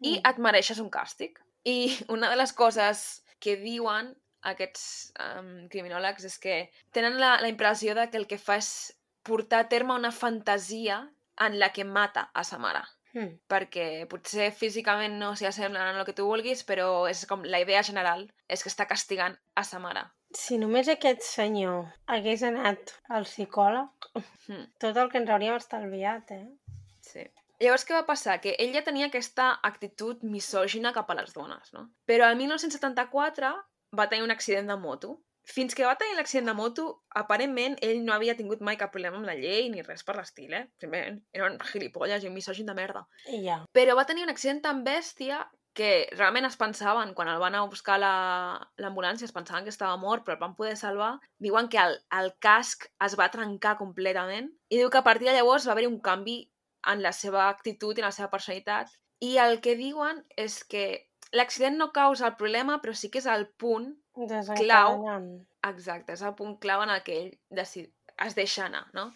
i 0.00 0.18
Mm. 0.18 0.28
et 0.30 0.38
mereixes 0.38 0.78
un 0.78 0.90
càstig. 0.90 1.38
I 1.64 1.78
una 2.14 2.28
de 2.30 2.36
les 2.36 2.52
coses 2.52 3.24
que 3.40 3.56
diuen 3.56 4.14
aquests 4.42 5.12
um, 5.18 5.68
criminòlegs 5.68 6.24
és 6.24 6.38
que 6.38 6.70
tenen 6.92 7.18
la, 7.18 7.40
la 7.40 7.48
impressió 7.48 7.94
de 7.94 8.08
que 8.10 8.18
el 8.18 8.26
que 8.26 8.38
fa 8.38 8.56
és 8.60 8.92
portar 9.24 9.64
a 9.64 9.68
terme 9.68 9.94
una 9.94 10.12
fantasia 10.12 11.00
en 11.40 11.58
la 11.58 11.72
que 11.72 11.84
mata 11.84 12.30
a 12.34 12.44
sa 12.44 12.58
mare 12.58 12.84
Mm. 13.18 13.32
perquè 13.50 14.06
potser 14.10 14.50
físicament 14.54 15.16
no 15.18 15.32
s'hi 15.36 15.46
assemblen 15.48 15.82
en 15.90 15.96
el 15.98 16.04
que 16.06 16.12
tu 16.14 16.26
vulguis, 16.28 16.62
però 16.68 17.08
és 17.10 17.24
com 17.26 17.42
la 17.42 17.58
idea 17.64 17.82
general 17.82 18.28
és 18.48 18.62
que 18.62 18.70
està 18.70 18.86
castigant 18.86 19.34
a 19.56 19.64
sa 19.64 19.80
mare. 19.82 20.04
Si 20.36 20.58
només 20.60 20.88
aquest 20.92 21.22
senyor 21.24 21.86
hagués 22.06 22.42
anat 22.44 22.94
al 23.08 23.24
psicòleg, 23.24 23.88
Mm. 24.48 24.64
tot 24.78 24.96
el 24.96 25.10
que 25.10 25.18
ens 25.18 25.30
hauríem 25.30 25.56
estalviat, 25.56 26.30
eh? 26.30 26.46
Sí. 27.00 27.24
Llavors, 27.60 27.84
què 27.88 27.94
va 27.96 28.06
passar? 28.06 28.40
Que 28.40 28.54
ell 28.58 28.72
ja 28.72 28.84
tenia 28.84 29.06
aquesta 29.06 29.58
actitud 29.62 30.20
misògina 30.22 30.92
cap 30.94 31.10
a 31.10 31.14
les 31.14 31.32
dones, 31.34 31.72
no? 31.72 31.88
Però 32.06 32.28
el 32.30 32.36
1974 32.36 33.50
va 33.98 34.08
tenir 34.08 34.22
un 34.22 34.30
accident 34.30 34.68
de 34.68 34.76
moto. 34.76 35.18
Fins 35.48 35.74
que 35.74 35.86
va 35.86 35.94
tenir 35.96 36.16
l'accident 36.18 36.50
de 36.50 36.54
moto, 36.54 36.84
aparentment 37.16 37.78
ell 37.84 38.02
no 38.04 38.12
havia 38.12 38.34
tingut 38.36 38.60
mai 38.60 38.76
cap 38.76 38.90
problema 38.92 39.16
amb 39.16 39.26
la 39.28 39.34
llei 39.38 39.70
ni 39.72 39.80
res 39.86 40.04
per 40.04 40.16
l'estil, 40.18 40.52
eh? 40.52 40.66
Simplement 40.82 41.22
era 41.32 41.46
un 41.48 41.56
gilipolles 41.72 42.24
i 42.24 42.28
un 42.28 42.34
misògin 42.36 42.68
de 42.68 42.74
merda. 42.76 43.06
I 43.32 43.40
ja. 43.46 43.62
Però 43.72 43.96
va 43.96 44.04
tenir 44.10 44.26
un 44.26 44.32
accident 44.34 44.60
tan 44.66 44.82
bèstia 44.84 45.46
que 45.78 46.08
realment 46.18 46.44
es 46.48 46.56
pensaven, 46.58 47.14
quan 47.14 47.28
el 47.30 47.38
van 47.38 47.54
a 47.54 47.62
buscar 47.70 47.94
a 47.96 48.02
la- 48.02 48.70
l'ambulància, 48.82 49.24
es 49.24 49.32
pensaven 49.32 49.64
que 49.64 49.70
estava 49.70 49.96
mort, 49.96 50.24
però 50.26 50.34
el 50.34 50.40
van 50.42 50.56
poder 50.58 50.76
salvar. 50.76 51.12
Diuen 51.38 51.68
que 51.68 51.78
el, 51.78 51.98
el 52.20 52.32
casc 52.40 52.88
es 53.06 53.14
va 53.18 53.30
trencar 53.30 53.76
completament 53.78 54.50
i 54.68 54.76
diu 54.80 54.90
que 54.90 54.98
a 54.98 55.06
partir 55.06 55.28
de 55.28 55.36
llavors 55.36 55.68
va 55.68 55.72
haver-hi 55.76 55.86
un 55.92 56.00
canvi 56.00 56.40
en 56.92 57.00
la 57.02 57.12
seva 57.12 57.48
actitud 57.48 57.96
i 57.96 58.02
en 58.02 58.08
la 58.10 58.12
seva 58.16 58.30
personalitat. 58.30 58.90
I 59.20 59.36
el 59.38 59.60
que 59.60 59.76
diuen 59.78 60.24
és 60.36 60.64
que 60.64 60.84
l'accident 61.32 61.76
no 61.78 61.92
causa 61.92 62.26
el 62.26 62.36
problema, 62.36 62.80
però 62.82 62.94
sí 62.94 63.10
que 63.10 63.18
és 63.22 63.26
el 63.26 63.46
punt 63.62 63.92
Desencadenant. 64.18 65.28
exacte, 65.68 66.14
és 66.16 66.22
el 66.26 66.34
punt 66.38 66.56
clau 66.62 66.82
en 66.82 66.90
el 66.90 67.02
que 67.06 67.16
ell 67.22 67.32
decid, 67.54 67.90
es 68.26 68.34
deixa 68.34 68.64
anar, 68.66 68.86
no? 68.94 69.10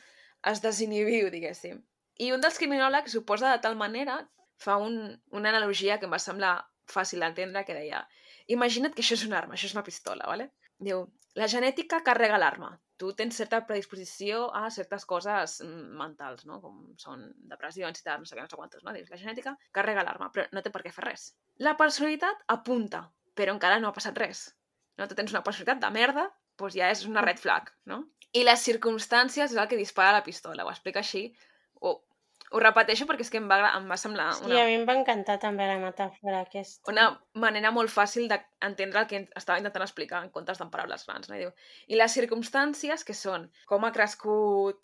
Es 0.46 0.62
desinhibiu, 0.62 1.30
diguéssim. 1.30 1.80
I 2.22 2.30
un 2.34 2.42
dels 2.44 2.58
criminòlegs 2.60 3.16
ho 3.16 3.24
posa 3.26 3.50
de 3.50 3.62
tal 3.64 3.74
manera, 3.78 4.20
fa 4.62 4.76
un, 4.78 4.98
una 5.30 5.50
analogia 5.50 5.98
que 5.98 6.06
em 6.06 6.14
va 6.14 6.22
semblar 6.22 6.54
fàcil 6.92 7.22
d'entendre, 7.24 7.64
que 7.66 7.74
deia 7.74 8.04
imagina't 8.52 8.94
que 8.94 9.02
això 9.02 9.16
és 9.18 9.26
una 9.26 9.38
arma, 9.40 9.56
això 9.56 9.68
és 9.70 9.74
una 9.76 9.84
pistola, 9.86 10.26
¿vale? 10.28 10.50
Diu, 10.82 11.04
la 11.38 11.48
genètica 11.48 12.02
carrega 12.06 12.38
l'arma. 12.38 12.72
Tu 13.00 13.10
tens 13.18 13.36
certa 13.38 13.62
predisposició 13.66 14.44
a 14.54 14.68
certes 14.70 15.06
coses 15.08 15.58
mm, 15.64 15.94
mentals, 15.98 16.44
no? 16.46 16.60
Com 16.62 16.82
són 17.00 17.24
depressió, 17.50 17.88
ansietat, 17.88 18.20
no 18.20 18.28
sé 18.28 18.36
què, 18.36 18.44
no 18.44 18.52
sé 18.52 18.58
quantes, 18.58 18.84
no? 18.86 18.94
Dius, 18.94 19.10
la 19.10 19.20
genètica 19.20 19.56
carrega 19.78 20.04
l'arma, 20.06 20.30
però 20.34 20.46
no 20.52 20.62
té 20.62 20.70
per 20.74 20.84
què 20.84 20.92
fer 20.94 21.06
res. 21.08 21.30
La 21.66 21.76
personalitat 21.80 22.44
apunta, 22.54 23.06
però 23.38 23.54
encara 23.56 23.80
no 23.80 23.90
ha 23.90 23.96
passat 23.96 24.18
res. 24.22 24.50
No? 24.98 25.09
Tu 25.09 25.16
tens 25.18 25.33
una 25.33 25.42
personalitat 25.46 25.81
de 25.83 25.90
merda, 25.94 26.28
doncs 26.61 26.76
ja 26.76 26.90
és 26.92 27.05
una 27.09 27.22
red 27.24 27.40
flag, 27.40 27.70
no? 27.88 28.02
I 28.33 28.44
les 28.46 28.62
circumstàncies 28.64 29.52
és 29.52 29.59
el 29.61 29.68
que 29.68 29.76
dispara 29.76 30.12
la 30.16 30.24
pistola, 30.24 30.64
ho 30.64 30.70
explica 30.72 31.00
així. 31.02 31.26
Ho, 31.81 31.94
ho 32.52 32.61
repeteixo 32.61 33.07
perquè 33.09 33.24
és 33.26 33.31
que 33.33 33.40
em 33.40 33.48
va, 33.48 33.59
em 33.76 33.88
va 33.88 33.96
semblar 34.00 34.31
Sí, 34.38 34.44
una, 34.48 34.62
a 34.62 34.66
mi 34.68 34.76
em 34.78 34.85
va 34.88 34.96
encantar 34.98 35.38
també 35.40 35.66
la 35.68 35.78
metàfora 35.81 36.42
aquesta. 36.46 36.85
una 36.92 37.07
manera 37.44 37.72
molt 37.72 37.92
fàcil 37.92 38.28
d'entendre 38.28 39.00
el 39.05 39.09
que 39.11 39.22
estava 39.40 39.59
intentant 39.61 39.85
explicar 39.87 40.22
en 40.24 40.31
comptes 40.31 40.61
d'en 40.61 40.70
paraules 40.72 41.05
grans. 41.09 41.28
No? 41.28 41.37
I, 41.37 41.44
diu, 41.46 41.52
I 41.88 42.00
les 42.00 42.16
circumstàncies, 42.20 43.05
que 43.09 43.16
són 43.16 43.48
com 43.68 43.85
ha 43.85 43.92
crescut 43.92 44.81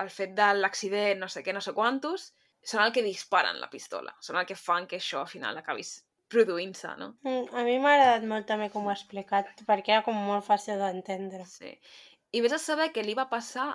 el 0.00 0.08
fet 0.12 0.32
de 0.36 0.52
l'accident, 0.56 1.20
no 1.20 1.28
sé 1.28 1.44
què, 1.44 1.52
no 1.56 1.60
sé 1.64 1.76
quantos, 1.76 2.30
són 2.64 2.84
el 2.84 2.92
que 2.92 3.04
disparen 3.04 3.60
la 3.60 3.68
pistola, 3.72 4.12
són 4.20 4.36
el 4.40 4.46
que 4.48 4.56
fan 4.56 4.86
que 4.88 4.96
això 5.00 5.20
al 5.24 5.28
final 5.28 5.56
acabis 5.60 5.98
produint-se, 6.32 6.94
no? 7.00 7.10
Mm, 7.26 7.44
A 7.58 7.64
mi 7.66 7.76
m'ha 7.82 7.92
agradat 7.96 8.26
molt 8.32 8.48
també 8.50 8.70
com 8.72 8.86
ho 8.86 8.92
ha 8.92 8.96
explicat, 8.98 9.50
perquè 9.68 9.96
era 9.96 10.06
com 10.06 10.18
molt 10.30 10.46
fàcil 10.46 10.80
d'entendre. 10.82 11.44
Sí. 11.50 11.74
I 12.32 12.42
vés 12.44 12.54
a 12.54 12.60
saber 12.62 12.90
què 12.94 13.04
li 13.04 13.16
va 13.18 13.28
passar, 13.32 13.68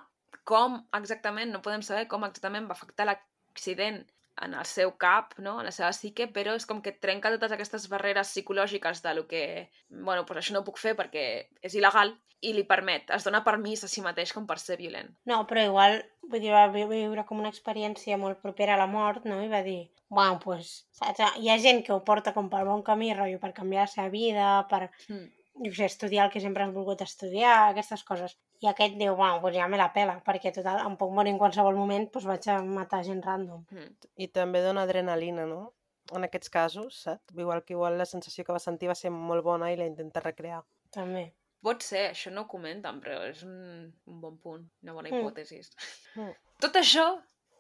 com 0.52 0.78
exactament, 1.00 1.52
no 1.52 1.64
podem 1.66 1.84
saber 1.86 2.06
com 2.12 2.24
exactament 2.28 2.68
va 2.70 2.78
afectar 2.78 3.08
l'accident 3.10 4.04
en 4.42 4.54
el 4.54 4.66
seu 4.66 4.92
cap, 4.98 5.34
no? 5.38 5.60
en 5.60 5.66
la 5.66 5.72
seva 5.72 5.92
psique, 5.96 6.28
però 6.28 6.56
és 6.56 6.66
com 6.66 6.82
que 6.82 6.92
trenca 6.92 7.32
totes 7.32 7.52
aquestes 7.56 7.88
barreres 7.90 8.28
psicològiques 8.34 9.02
de 9.02 9.14
lo 9.16 9.28
que, 9.28 9.70
bueno, 9.90 10.26
pues 10.26 10.40
això 10.42 10.54
no 10.54 10.60
ho 10.60 10.68
puc 10.68 10.78
fer 10.82 10.96
perquè 10.96 11.48
és 11.62 11.76
il·legal, 11.76 12.16
i 12.42 12.52
li 12.54 12.64
permet, 12.68 13.10
es 13.16 13.24
dona 13.24 13.44
permís 13.46 13.84
a 13.84 13.88
si 13.88 14.02
mateix 14.06 14.34
com 14.36 14.46
per 14.46 14.60
ser 14.60 14.76
violent. 14.78 15.08
No, 15.26 15.46
però 15.48 15.64
igual, 15.64 16.02
vull 16.30 16.42
dir, 16.44 16.52
va 16.52 16.68
vi- 16.68 16.84
viure 16.86 17.24
com 17.26 17.40
una 17.40 17.50
experiència 17.50 18.18
molt 18.22 18.42
propera 18.44 18.76
a 18.76 18.78
la 18.78 18.86
mort, 18.92 19.24
no? 19.26 19.40
I 19.42 19.48
va 19.50 19.64
dir, 19.64 19.90
bueno, 20.10 20.38
pues, 20.44 20.86
saps? 20.92 21.24
Hi 21.40 21.50
ha 21.50 21.58
gent 21.58 21.82
que 21.88 21.94
ho 21.96 22.04
porta 22.04 22.34
com 22.36 22.50
pel 22.52 22.68
bon 22.68 22.84
camí, 22.84 23.14
rotllo, 23.16 23.40
per 23.40 23.54
canviar 23.54 23.88
la 23.88 23.94
seva 23.96 24.10
vida, 24.10 24.68
per, 24.70 24.92
Mm. 25.10 25.32
Jo 25.64 25.72
sé, 25.74 25.86
estudiar 25.86 26.26
el 26.28 26.32
que 26.34 26.42
sempre 26.44 26.64
has 26.66 26.74
volgut 26.74 27.02
estudiar, 27.02 27.70
aquestes 27.72 28.04
coses. 28.04 28.36
I 28.64 28.68
aquest 28.72 28.96
diu, 29.00 29.16
bueno, 29.16 29.40
doncs 29.44 29.56
ja 29.58 29.68
me 29.72 29.78
la 29.78 29.92
pela, 29.94 30.18
perquè 30.26 30.52
total, 30.56 30.82
em 30.88 30.96
puc 31.00 31.12
morir 31.14 31.32
en 31.34 31.40
qualsevol 31.40 31.76
moment, 31.76 32.10
doncs 32.12 32.26
vaig 32.28 32.48
a 32.52 32.60
matar 32.64 33.04
gent 33.08 33.24
random. 33.24 33.66
Mm. 33.72 33.96
I 34.18 34.28
també 34.36 34.62
dona 34.64 34.84
adrenalina, 34.88 35.46
no? 35.46 35.74
En 36.16 36.24
aquests 36.28 36.50
casos, 36.54 37.02
saps? 37.04 37.34
Igual 37.36 37.64
que 37.66 37.74
igual 37.74 37.98
la 37.98 38.06
sensació 38.06 38.44
que 38.46 38.54
va 38.54 38.60
sentir 38.62 38.88
va 38.92 38.96
ser 38.96 39.10
molt 39.12 39.44
bona 39.44 39.72
i 39.74 39.78
la 39.80 39.88
intenta 39.90 40.22
recrear. 40.22 40.62
També. 40.94 41.32
Pot 41.66 41.82
ser, 41.82 42.12
això 42.12 42.30
no 42.32 42.44
ho 42.44 42.48
comenten, 42.48 43.00
però 43.02 43.24
és 43.26 43.40
un, 43.44 43.88
un 44.06 44.20
bon 44.22 44.36
punt, 44.38 44.68
una 44.84 44.94
bona 44.94 45.10
Mm. 45.10 45.20
hipòtesis. 45.24 45.72
Mm. 46.16 46.36
Tot 46.62 46.76
això 46.78 47.06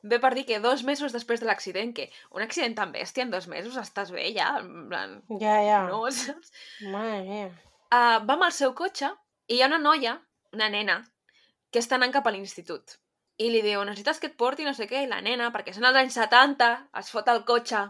ve 0.05 0.19
per 0.21 0.35
dir 0.35 0.43
que 0.45 0.59
dos 0.61 0.83
mesos 0.85 1.11
després 1.11 1.39
de 1.41 1.47
l'accident, 1.47 1.91
que 1.97 2.11
un 2.31 2.43
accident 2.45 2.75
tan 2.77 2.91
bèstia 2.93 3.23
en 3.25 3.31
dos 3.33 3.47
mesos 3.49 3.75
estàs 3.81 4.11
bé 4.13 4.27
ja, 4.35 4.59
en 4.61 4.87
plan, 4.89 5.15
Ja, 5.41 5.55
ja. 5.65 5.79
no, 5.89 6.03
saps? 6.11 6.51
Mare 6.85 7.23
meva. 7.25 7.55
Uh, 7.93 8.21
va 8.25 8.35
amb 8.35 8.47
el 8.47 8.55
seu 8.55 8.73
cotxe 8.77 9.11
i 9.47 9.57
hi 9.57 9.61
ha 9.63 9.69
una 9.69 9.81
noia, 9.81 10.15
una 10.55 10.69
nena, 10.73 10.99
que 11.71 11.81
està 11.83 11.99
anant 11.99 12.13
cap 12.15 12.27
a 12.27 12.33
l'institut. 12.33 12.97
I 13.37 13.49
li 13.51 13.61
diu, 13.61 13.83
necessites 13.83 14.21
que 14.21 14.31
et 14.31 14.39
porti 14.39 14.63
no 14.63 14.73
sé 14.73 14.87
què, 14.87 15.03
i 15.03 15.11
la 15.11 15.21
nena, 15.21 15.51
perquè 15.51 15.73
són 15.75 15.87
els 15.89 15.99
anys 15.99 16.17
70, 16.21 16.71
es 17.01 17.11
fot 17.11 17.29
el 17.33 17.43
cotxe 17.47 17.83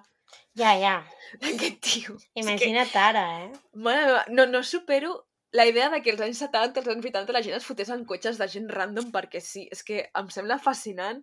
Ja, 0.56 0.74
ja. 0.80 0.96
d'aquest 1.44 1.80
tio. 1.84 2.18
És 2.34 2.34
que, 2.34 2.44
Imagina't 2.44 2.98
ara, 3.00 3.24
eh? 3.44 3.50
mare 3.76 4.06
meva, 4.08 4.22
no, 4.32 4.46
no 4.52 4.64
supero 4.64 5.16
la 5.56 5.66
idea 5.68 5.90
de 5.90 6.02
que 6.04 6.12
als 6.12 6.24
anys 6.26 6.42
70, 6.44 6.82
als 6.82 6.92
anys 6.92 7.10
80, 7.12 7.36
la 7.36 7.42
gent 7.46 7.58
es 7.58 7.68
fotés 7.68 7.92
en 7.94 8.06
cotxes 8.08 8.40
de 8.42 8.48
gent 8.52 8.70
random 8.72 9.12
perquè 9.14 9.42
sí. 9.44 9.66
És 9.72 9.84
que 9.88 10.06
em 10.22 10.32
sembla 10.34 10.60
fascinant. 10.60 11.22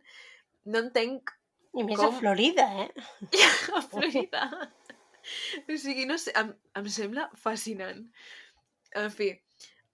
No 0.64 0.85
entenc 0.87 1.32
I 1.76 1.85
més 1.88 1.98
Com? 1.98 2.12
a 2.14 2.20
Florida, 2.20 2.68
eh? 2.85 2.88
a 3.78 3.82
Florida. 3.82 4.46
O 5.64 5.76
sigui, 5.78 6.06
no 6.08 6.16
sé, 6.20 6.32
em, 6.38 6.52
em 6.78 6.88
sembla 6.92 7.28
fascinant. 7.40 8.06
En 8.98 9.11
fi, 9.14 9.31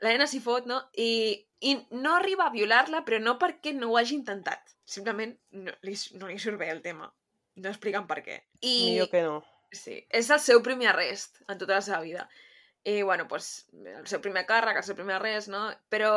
la 0.04 0.14
nena 0.14 0.26
s'hi 0.30 0.40
fot, 0.42 0.66
no? 0.70 0.80
I, 0.98 1.10
I 1.66 1.74
no 1.94 2.16
arriba 2.16 2.48
a 2.48 2.54
violar-la, 2.54 3.04
però 3.06 3.20
no 3.22 3.36
perquè 3.40 3.74
no 3.76 3.92
ho 3.92 3.98
hagi 4.00 4.16
intentat. 4.16 4.74
Simplement 4.88 5.34
no 5.52 5.74
li, 5.84 5.94
no 6.18 6.30
li 6.30 6.38
surt 6.40 6.58
bé 6.60 6.70
el 6.72 6.82
tema. 6.84 7.08
No 7.58 7.72
expliquen 7.72 8.06
per 8.10 8.22
què. 8.24 8.38
I... 8.62 8.74
Millor 8.92 9.10
que 9.12 9.22
no. 9.26 9.40
Sí, 9.74 9.98
és 10.16 10.30
el 10.32 10.40
seu 10.40 10.62
primer 10.64 10.88
arrest 10.92 11.42
en 11.46 11.58
tota 11.60 11.74
la 11.76 11.84
seva 11.84 12.00
vida. 12.00 12.28
I, 12.86 13.02
bueno, 13.02 13.26
doncs, 13.28 13.66
el 13.74 14.06
seu 14.08 14.22
primer 14.24 14.46
càrrec, 14.48 14.78
el 14.80 14.86
seu 14.86 14.96
primer 14.96 15.18
arrest, 15.18 15.50
no? 15.52 15.66
Però 15.92 16.12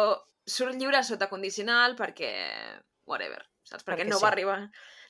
surt 0.47 0.77
lliure 0.77 1.01
sota 1.03 1.27
condicional 1.31 1.97
perquè... 1.99 2.31
whatever, 3.09 3.41
saps? 3.65 3.83
Perquè, 3.83 4.05
Perquè 4.05 4.09
no 4.09 4.21
sí. 4.21 4.23
va 4.23 4.29
arribar... 4.31 4.57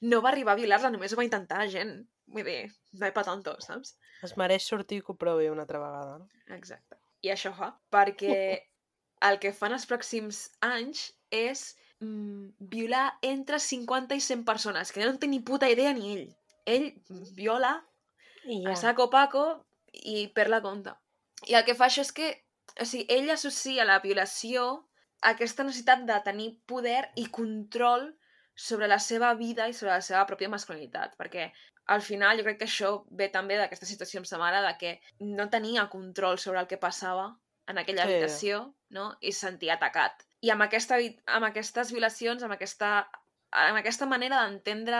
No 0.02 0.24
va 0.26 0.32
arribar 0.32 0.56
a 0.56 0.58
violar-la, 0.58 0.90
només 0.90 1.14
ho 1.14 1.20
va 1.20 1.28
intentar, 1.28 1.68
gent. 1.70 1.92
Vull 2.34 2.48
dir, 2.48 2.62
no 2.98 3.06
hi 3.06 3.14
pa 3.14 3.22
tanto, 3.28 3.54
saps? 3.62 3.94
Es 4.26 4.34
mereix 4.40 4.66
sortir 4.66 4.98
i 5.02 5.04
que 5.06 5.14
ho 5.14 5.20
provi 5.20 5.52
una 5.52 5.68
altra 5.68 5.84
vegada, 5.84 6.16
no? 6.24 6.56
Exacte. 6.56 6.98
I 7.22 7.32
això 7.34 7.52
fa, 7.54 7.72
perquè 7.94 8.36
el 9.28 9.40
que 9.42 9.54
fan 9.54 9.76
els 9.76 9.86
pròxims 9.90 10.44
anys 10.66 11.10
és 11.32 11.64
mm, 12.02 12.68
violar 12.74 13.06
entre 13.22 13.60
50 13.62 14.18
i 14.18 14.24
100 14.26 14.46
persones, 14.48 14.92
que 14.92 15.04
no 15.04 15.12
en 15.14 15.20
té 15.22 15.30
ni 15.30 15.42
puta 15.46 15.70
idea 15.70 15.94
ni 15.94 16.16
ell. 16.16 16.28
Ell 16.66 16.88
viola 17.38 17.76
I 18.46 18.64
a 18.66 18.74
ja. 18.74 18.80
saco 18.88 19.10
paco 19.14 19.46
i 19.94 20.28
per 20.34 20.48
la 20.50 20.62
compta. 20.66 20.98
I 21.50 21.58
el 21.58 21.66
que 21.66 21.78
fa 21.78 21.88
això 21.90 22.06
és 22.06 22.12
que, 22.14 22.32
o 22.78 22.86
sigui, 22.86 23.06
ell 23.10 23.30
associa 23.34 23.86
la 23.86 24.00
violació 24.02 24.66
a 25.22 25.36
aquesta 25.36 25.66
necessitat 25.66 26.06
de 26.10 26.18
tenir 26.26 26.50
poder 26.70 27.04
i 27.22 27.28
control 27.34 28.10
sobre 28.56 28.88
la 28.88 29.00
seva 29.00 29.34
vida 29.36 29.68
i 29.68 29.74
sobre 29.74 29.94
la 29.94 30.02
seva 30.02 30.26
pròpia 30.28 30.50
masculinitat, 30.50 31.16
perquè 31.18 31.52
al 31.88 32.02
final 32.02 32.38
jo 32.38 32.44
crec 32.44 32.60
que 32.60 32.66
això 32.70 33.06
ve 33.10 33.30
també 33.30 33.58
d'aquesta 33.58 33.86
situació 33.86 34.20
amb 34.22 34.28
sa 34.30 34.38
mare, 34.38 34.62
de 34.62 34.74
que 34.78 34.92
no 35.20 35.50
tenia 35.50 35.88
control 35.90 36.38
sobre 36.40 36.60
el 36.60 36.68
que 36.68 36.78
passava 36.78 37.38
en 37.68 37.78
aquella 37.78 38.06
Sí. 38.06 38.12
habitació, 38.14 38.74
no? 38.90 39.16
I 39.22 39.32
se 39.32 39.48
sentia 39.48 39.76
atacat. 39.76 40.24
I 40.42 40.50
amb, 40.50 40.62
aquesta, 40.64 40.98
amb 41.26 41.46
aquestes 41.46 41.92
violacions, 41.92 42.44
amb 42.44 42.54
aquesta, 42.54 43.10
amb 43.52 43.78
aquesta 43.78 44.06
manera 44.06 44.44
d'entendre 44.46 44.98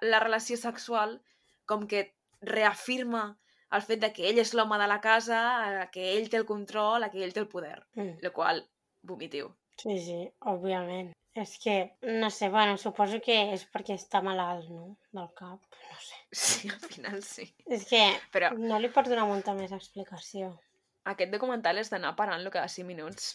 la 0.00 0.20
relació 0.20 0.56
sexual, 0.56 1.20
com 1.66 1.86
que 1.86 2.14
reafirma 2.42 3.38
el 3.72 3.82
fet 3.82 4.00
de 4.00 4.12
que 4.12 4.28
ell 4.28 4.38
és 4.38 4.52
l'home 4.54 4.78
de 4.78 4.86
la 4.86 5.00
casa, 5.00 5.38
eh, 5.82 5.88
que 5.90 6.12
ell 6.16 6.28
té 6.30 6.36
el 6.36 6.46
control, 6.46 7.08
que 7.10 7.24
ell 7.24 7.32
té 7.32 7.40
el 7.40 7.48
poder. 7.48 7.84
Mm. 7.94 8.18
El 8.22 8.32
qual, 8.32 8.62
vomitiu. 9.02 9.48
Sí, 9.80 9.98
sí, 9.98 10.18
òbviament. 10.40 11.12
És 11.34 11.56
que, 11.58 11.96
no 12.02 12.28
sé, 12.30 12.48
bueno, 12.48 12.76
suposo 12.78 13.18
que 13.20 13.34
és 13.54 13.64
perquè 13.74 13.96
està 13.98 14.20
malalt, 14.22 14.68
no? 14.70 14.96
Del 15.12 15.30
cap, 15.34 15.58
no 15.58 15.98
sé. 16.00 16.20
Sí, 16.34 16.68
al 16.68 16.80
final 16.80 17.20
sí. 17.22 17.44
És 17.70 17.84
que 17.86 18.00
Però 18.34 18.52
no 18.58 18.78
li 18.82 18.88
pots 18.90 19.10
donar 19.10 19.26
molta 19.26 19.52
més 19.54 19.70
explicació. 19.74 20.52
aquest 21.04 21.30
documental 21.34 21.78
és 21.78 21.90
d'anar 21.92 22.14
parant-lo 22.16 22.50
cada 22.50 22.66
5 22.68 22.86
minuts 22.86 23.34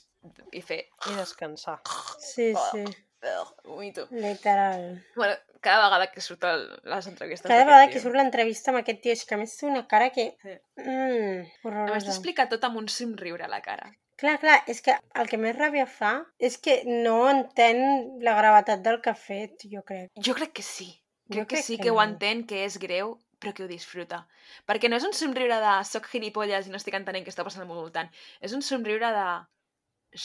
i 0.51 0.61
fer... 0.61 0.81
I 1.11 1.15
descansar. 1.15 1.77
Sí, 2.19 2.49
sí, 2.71 2.81
"Ugh", 3.21 3.53
Vomito. 3.65 4.07
literal. 4.11 5.03
Bueno, 5.15 5.35
cada 5.61 5.83
vegada 5.85 6.07
que 6.11 6.21
surt 6.21 6.43
el, 6.43 6.65
les 6.83 7.07
entrevistes 7.07 7.47
Cada 7.47 7.63
vegada 7.65 7.85
tio. 7.87 7.93
que 7.93 7.99
surt 8.03 8.15
l'entrevista 8.15 8.71
amb 8.71 8.79
aquest 8.81 9.01
tio, 9.03 9.11
és 9.13 9.23
que 9.25 9.35
a 9.35 9.37
més 9.37 9.55
té 9.57 9.65
una 9.67 9.85
cara 9.87 10.09
que... 10.09 10.25
Sí. 10.41 10.55
Mm, 10.77 10.83
A 10.87 11.43
més, 11.43 11.63
horrorosa. 11.63 12.05
t'explica 12.07 12.47
tot 12.49 12.63
amb 12.63 12.77
un 12.79 12.87
somriure 12.87 13.43
a 13.45 13.51
la 13.51 13.61
cara. 13.61 13.91
Clar, 14.19 14.35
clar, 14.41 14.57
és 14.67 14.81
que 14.83 14.95
el 15.21 15.29
que 15.31 15.37
més 15.39 15.55
ràbia 15.55 15.85
fa 15.87 16.11
és 16.49 16.57
que 16.59 16.81
no 16.87 17.29
entén 17.29 17.79
la 18.25 18.33
gravetat 18.35 18.81
del 18.83 18.99
que 19.03 19.13
ha 19.13 19.17
fet, 19.19 19.63
jo 19.71 19.83
crec. 19.87 20.09
Jo 20.27 20.35
crec 20.35 20.51
que 20.59 20.65
sí. 20.65 20.89
Jo 21.29 21.43
Crec 21.45 21.47
que 21.47 21.55
crec 21.55 21.65
sí 21.65 21.77
que 21.77 21.83
que 21.87 21.91
ho 21.93 21.99
no. 21.99 22.03
entén, 22.03 22.41
que 22.49 22.63
és 22.65 22.75
greu, 22.81 23.13
però 23.39 23.53
que 23.55 23.63
ho 23.63 23.69
disfruta. 23.69 24.23
Perquè 24.67 24.89
no 24.89 24.97
és 24.99 25.05
un 25.07 25.13
somriure 25.15 25.59
de 25.63 25.73
soc 25.87 26.09
gilipolles 26.11 26.67
i 26.67 26.73
no 26.73 26.79
estic 26.81 26.97
entenent 26.99 27.23
què 27.23 27.31
està 27.31 27.45
passant 27.47 27.63
al 27.63 27.69
meu 27.69 27.79
voltant. 27.79 28.09
És 28.41 28.55
un 28.57 28.65
somriure 28.65 29.11
de 29.15 29.27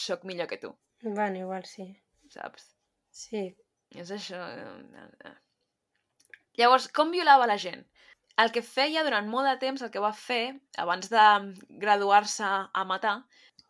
soc 0.03 0.25
millor 0.25 0.49
que 0.51 0.59
tu, 0.59 0.73
Bueno, 1.05 1.37
igual 1.39 1.65
sí. 1.69 1.85
saps? 2.33 2.71
Sí. 3.13 3.55
És 3.95 4.11
això. 4.11 4.41
eh, 4.59 5.07
eh. 5.29 5.35
Llavors, 6.59 6.89
com 6.89 7.11
violava 7.15 7.47
la 7.51 7.59
gent? 7.59 7.85
El 8.43 8.51
que 8.51 8.63
feia 8.67 9.05
durant 9.07 9.29
molt 9.31 9.47
de 9.47 9.59
temps, 9.63 9.83
el 9.85 9.91
que 9.95 10.03
va 10.03 10.13
fer, 10.13 10.57
abans 10.83 11.11
de 11.13 11.25
graduar-se 11.85 12.49
a 12.49 12.85
matar, 12.89 13.19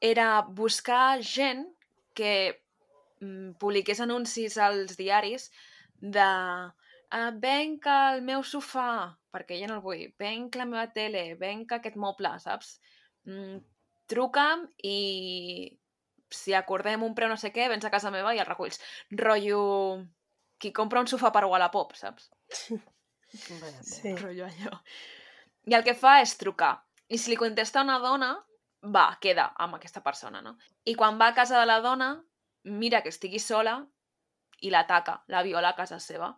era 0.04 0.42
buscar 0.42 1.22
gent 1.24 1.64
que 2.14 2.32
mm, 3.20 3.56
publiqués 3.60 4.02
anuncis 4.04 4.58
als 4.60 4.98
diaris 5.00 5.48
de 5.98 6.26
uh, 6.68 7.30
venc 7.40 7.86
al 7.88 8.20
meu 8.26 8.44
sofà, 8.44 9.14
perquè 9.32 9.56
jo 9.60 9.70
no 9.70 9.78
el 9.78 9.84
vull, 9.86 10.04
venc 10.20 10.58
la 10.60 10.68
meva 10.68 10.84
tele, 10.92 11.30
venc 11.40 11.72
aquest 11.72 11.96
moble, 11.96 12.34
saps? 12.42 12.76
Mm, 13.30 13.62
truca'm 14.12 14.66
i 14.84 14.98
si 16.34 16.54
acordem 16.54 17.04
un 17.06 17.14
preu 17.16 17.30
no 17.30 17.38
sé 17.40 17.52
què, 17.54 17.70
vens 17.72 17.86
a 17.86 17.92
casa 17.94 18.12
meva 18.12 18.34
i 18.34 18.42
el 18.42 18.50
reculls. 18.50 18.82
Rotllo... 19.24 19.62
Qui 20.60 20.70
compra 20.72 21.00
un 21.02 21.08
sofà 21.10 21.32
per 21.34 21.44
Wallapop, 21.50 21.96
saps? 21.98 22.30
Sí. 22.54 22.76
tela. 23.34 24.12
Rotllo 24.14 24.44
allò. 24.46 24.76
I 25.66 25.74
el 25.74 25.82
que 25.82 25.96
fa 25.98 26.20
és 26.22 26.36
trucar. 26.38 26.76
I 27.10 27.18
si 27.18 27.32
li 27.32 27.38
contesta 27.40 27.82
una 27.82 27.96
dona, 27.98 28.28
va, 28.84 29.16
queda 29.20 29.52
amb 29.58 29.76
aquesta 29.76 30.02
persona, 30.02 30.40
no? 30.42 30.56
I 30.84 30.94
quan 30.94 31.18
va 31.20 31.28
a 31.28 31.34
casa 31.34 31.58
de 31.60 31.66
la 31.66 31.80
dona, 31.80 32.24
mira 32.64 33.02
que 33.02 33.08
estigui 33.08 33.38
sola 33.38 33.78
i 34.60 34.70
l'ataca, 34.70 35.22
la 35.28 35.42
viola 35.42 35.70
a 35.70 35.76
casa 35.76 35.98
seva. 36.00 36.30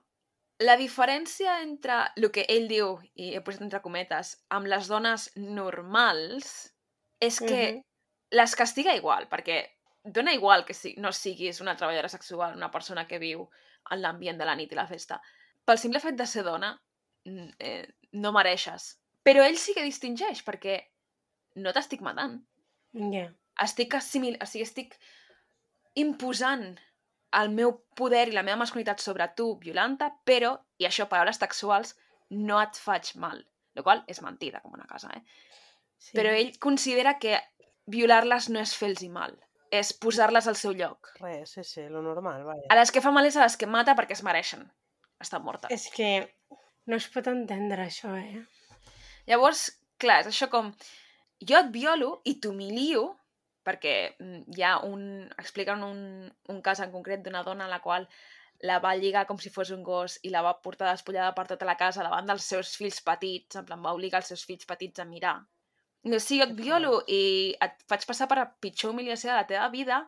La 0.58 0.76
diferència 0.80 1.60
entre 1.60 1.98
el 2.16 2.30
que 2.32 2.46
ell 2.48 2.68
diu, 2.68 2.96
i 3.14 3.34
he 3.34 3.42
posat 3.44 3.62
entre 3.66 3.82
cometes, 3.84 4.36
amb 4.48 4.66
les 4.66 4.88
dones 4.88 5.30
normals, 5.36 6.72
és 7.20 7.40
que 7.40 7.72
Mhm. 7.72 7.82
les 8.30 8.56
castiga 8.56 8.94
igual, 8.96 9.28
perquè 9.28 9.66
dona 10.04 10.32
igual 10.32 10.64
que 10.64 10.74
si, 10.74 10.94
no 10.98 11.12
siguis 11.12 11.60
una 11.60 11.76
treballadora 11.76 12.08
sexual, 12.08 12.56
una 12.56 12.70
persona 12.70 13.06
que 13.06 13.18
viu 13.18 13.48
en 13.90 14.00
l'ambient 14.02 14.38
de 14.38 14.44
la 14.44 14.54
nit 14.56 14.72
i 14.72 14.74
la 14.74 14.86
festa. 14.86 15.20
Pel 15.64 15.78
simple 15.78 16.00
fet 16.00 16.14
de 16.16 16.26
ser 16.26 16.42
dona, 16.44 16.80
eh, 17.58 17.86
no 18.12 18.32
mereixes. 18.32 19.00
Però 19.22 19.42
ell 19.44 19.58
sí 19.58 19.74
que 19.74 19.82
distingeix, 19.82 20.44
perquè 20.44 20.80
no 21.56 21.72
t'estic 21.74 22.04
matant. 22.04 22.40
Ja. 23.12 23.28
Estic 23.64 23.96
assimil... 23.98 24.36
O 24.42 24.48
sigui, 24.48 24.66
estic 24.66 24.96
imposant 25.96 26.74
el 27.36 27.50
meu 27.52 27.72
poder 27.98 28.26
i 28.30 28.36
la 28.36 28.44
meva 28.46 28.60
masculinitat 28.62 29.02
sobre 29.02 29.26
tu 29.36 29.50
violenta, 29.60 30.10
però, 30.28 30.54
i 30.80 30.86
això, 30.88 31.08
paraules 31.10 31.40
textuals, 31.40 31.94
no 32.30 32.60
et 32.62 32.78
faig 32.80 33.14
mal. 33.20 33.42
El 33.76 33.84
qual 33.84 34.02
és 34.08 34.22
mentida, 34.24 34.62
com 34.64 34.76
una 34.76 34.88
casa, 34.88 35.10
eh? 35.12 35.22
Sí. 35.96 36.14
Però 36.16 36.32
ell 36.32 36.54
considera 36.62 37.16
que 37.20 37.38
violar-les 37.92 38.48
no 38.52 38.60
és 38.62 38.72
fer-los 38.76 39.04
mal, 39.12 39.36
és 39.72 39.92
posar-les 40.00 40.48
al 40.48 40.56
seu 40.58 40.74
lloc. 40.76 41.12
Res, 41.20 41.56
sí, 41.56 41.64
sí, 41.64 41.86
lo 41.92 42.02
normal, 42.04 42.44
vaja. 42.46 42.66
A 42.72 42.78
les 42.78 42.92
que 42.92 43.02
fa 43.04 43.12
mal 43.14 43.28
és 43.28 43.36
a 43.36 43.44
les 43.44 43.56
que 43.60 43.68
mata 43.70 43.96
perquè 43.98 44.16
es 44.16 44.24
mereixen. 44.26 44.64
Estan 45.22 45.44
mortes. 45.44 45.72
És 45.72 45.88
que 45.94 46.10
no 46.86 47.00
es 47.00 47.08
pot 47.12 47.28
entendre 47.30 47.86
això, 47.86 48.12
eh? 48.16 48.44
Llavors, 49.28 49.68
clar, 50.00 50.22
és 50.24 50.30
això 50.32 50.50
com... 50.52 50.72
Jo 51.44 51.60
et 51.60 51.68
violo 51.72 52.20
i 52.24 52.36
t'humilio, 52.40 53.10
perquè 53.66 53.94
mm, 54.16 54.56
hi 54.56 54.64
ha 54.64 54.78
un... 54.86 55.26
expliquen 55.36 55.84
un, 55.84 56.00
un 56.52 56.62
cas 56.64 56.80
en 56.80 56.92
concret 56.94 57.24
d'una 57.24 57.44
dona 57.46 57.66
a 57.66 57.72
la 57.72 57.82
qual 57.84 58.08
la 58.64 58.78
va 58.80 58.94
lligar 58.96 59.26
com 59.28 59.38
si 59.42 59.52
fos 59.52 59.70
un 59.74 59.82
gos 59.84 60.16
i 60.24 60.30
la 60.32 60.40
va 60.44 60.54
portar 60.64 60.88
despullada 60.88 61.34
per 61.36 61.44
tota 61.50 61.68
la 61.68 61.76
casa 61.76 62.04
davant 62.06 62.28
dels 62.30 62.46
seus 62.54 62.72
fills 62.80 63.02
petits, 63.04 63.58
en 63.58 63.66
plan, 63.68 63.82
va 63.84 63.92
obligar 63.92 64.22
els 64.22 64.32
seus 64.32 64.46
fills 64.48 64.64
petits 64.68 65.02
a 65.02 65.04
mirar. 65.04 65.36
No, 66.06 66.20
sí, 66.22 66.38
jo 66.38 66.46
et 66.46 66.54
violo 66.56 67.00
i 67.10 67.20
et 67.66 67.82
faig 67.90 68.06
passar 68.08 68.28
per 68.30 68.38
la 68.38 68.48
pitjor 68.62 68.94
humiliació 68.94 69.32
de 69.32 69.36
la 69.40 69.48
teva 69.50 69.68
vida, 69.74 70.00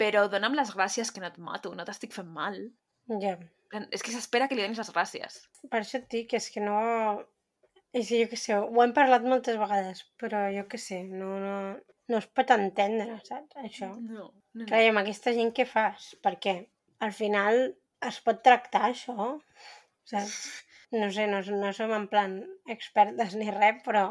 però 0.00 0.26
dona'm 0.28 0.56
les 0.58 0.72
gràcies 0.74 1.12
que 1.14 1.22
no 1.22 1.30
et 1.30 1.38
mato, 1.38 1.72
no 1.76 1.86
t'estic 1.86 2.12
fent 2.16 2.28
mal. 2.34 2.58
Ja. 3.22 3.36
Plan, 3.70 3.86
És 3.94 4.02
que 4.02 4.12
s'espera 4.12 4.48
que 4.48 4.58
li 4.58 4.64
donis 4.64 4.80
les 4.82 4.90
gràcies. 4.92 5.36
Per 5.70 5.80
això 5.80 6.00
et 6.00 6.08
dic, 6.10 6.34
és 6.34 6.50
que 6.50 6.62
no... 6.64 6.80
És 7.98 8.08
que 8.08 8.20
jo 8.22 8.30
què 8.30 8.38
sé, 8.38 8.56
ho 8.56 8.82
hem 8.84 8.92
parlat 8.96 9.24
moltes 9.26 9.58
vegades, 9.58 10.04
però 10.22 10.44
jo 10.54 10.62
què 10.70 10.78
sé, 10.78 11.00
no, 11.10 11.30
no, 11.42 11.54
no 12.12 12.20
es 12.20 12.28
pot 12.38 12.52
entendre, 12.54 13.18
saps, 13.26 13.56
això. 13.64 13.90
No, 13.98 14.30
no, 14.54 14.66
Clar, 14.68 14.82
amb 14.92 15.02
aquesta 15.02 15.34
gent 15.36 15.50
què 15.56 15.66
fas? 15.66 16.12
Perquè 16.22 16.56
al 17.06 17.14
final 17.16 17.62
es 18.10 18.20
pot 18.26 18.42
tractar 18.46 18.86
això, 18.88 19.30
saps? 20.12 20.40
No 20.94 21.10
sé, 21.14 21.26
no, 21.30 21.42
no 21.62 21.70
som 21.74 21.92
en 21.94 22.08
plan 22.10 22.40
expertes 22.74 23.36
ni 23.38 23.50
res, 23.54 23.82
però 23.86 24.08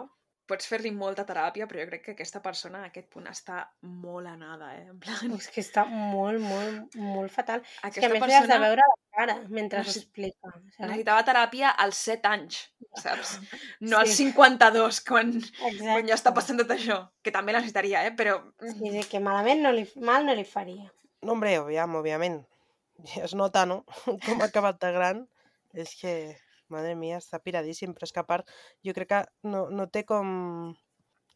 Pots 0.49 0.65
fer-li 0.65 0.89
molta 0.89 1.23
teràpia, 1.29 1.67
però 1.69 1.83
jo 1.83 1.89
crec 1.91 2.01
que 2.07 2.13
aquesta 2.15 2.39
persona 2.41 2.79
a 2.81 2.87
aquest 2.87 3.05
punt 3.13 3.27
està 3.29 3.59
molt 4.05 4.25
anada, 4.31 4.71
eh? 4.79 4.87
En 4.89 4.97
plan, 5.03 5.35
és 5.35 5.49
que 5.53 5.61
està 5.61 5.83
molt, 5.85 6.41
molt, 6.41 6.95
molt 6.97 7.33
fatal. 7.35 7.61
És 7.61 7.75
que 7.77 7.85
a 7.85 7.91
aquesta 7.91 8.09
més 8.15 8.23
li 8.31 8.37
has 8.39 8.47
de 8.47 8.55
persona 8.55 8.63
veure 8.63 8.87
la 8.89 8.97
cara 9.19 9.35
mentre 9.51 9.79
Necessi- 9.83 9.99
s'explica, 10.05 10.51
necessitava 10.79 11.23
teràpia 11.27 11.71
als 11.85 11.99
7 12.07 12.29
anys, 12.31 12.59
saps? 13.03 13.35
No 13.91 13.99
als 13.99 14.15
Sí. 14.15 14.29
52, 14.31 15.01
quan, 15.07 15.33
Exacte. 15.37 15.83
quan 15.83 16.07
ja 16.07 16.15
està 16.17 16.33
passant 16.35 16.59
tot 16.63 16.71
això. 16.75 17.01
Que 17.23 17.31
també 17.35 17.51
la 17.55 17.59
necessitaria, 17.61 18.05
eh? 18.07 18.13
Però... 18.15 18.39
Sí, 18.63 18.93
sí, 18.95 19.03
que 19.11 19.19
malament 19.23 19.61
no 19.65 19.71
li, 19.75 19.85
mal 19.99 20.25
no 20.25 20.33
li 20.35 20.45
faria. 20.47 20.87
No, 21.21 21.33
hombre, 21.35 21.57
aviam, 21.59 21.95
òbviament. 21.99 22.39
Ja 23.13 23.25
es 23.27 23.35
nota, 23.35 23.65
no? 23.67 23.83
Com 24.25 24.41
ha 24.41 24.47
acabat 24.49 24.79
de 24.81 24.91
gran. 24.95 25.25
És 25.75 25.93
que, 25.99 26.13
madre 26.73 26.95
mia, 26.95 27.19
està 27.21 27.37
piradíssim. 27.43 27.91
Però 27.93 28.07
és 28.07 28.11
que 28.15 28.23
a 28.23 28.27
part, 28.27 28.47
jo 28.83 28.95
crec 28.97 29.09
que 29.11 29.23
no, 29.47 29.67
no 29.69 29.85
té 29.91 30.05
com... 30.07 30.73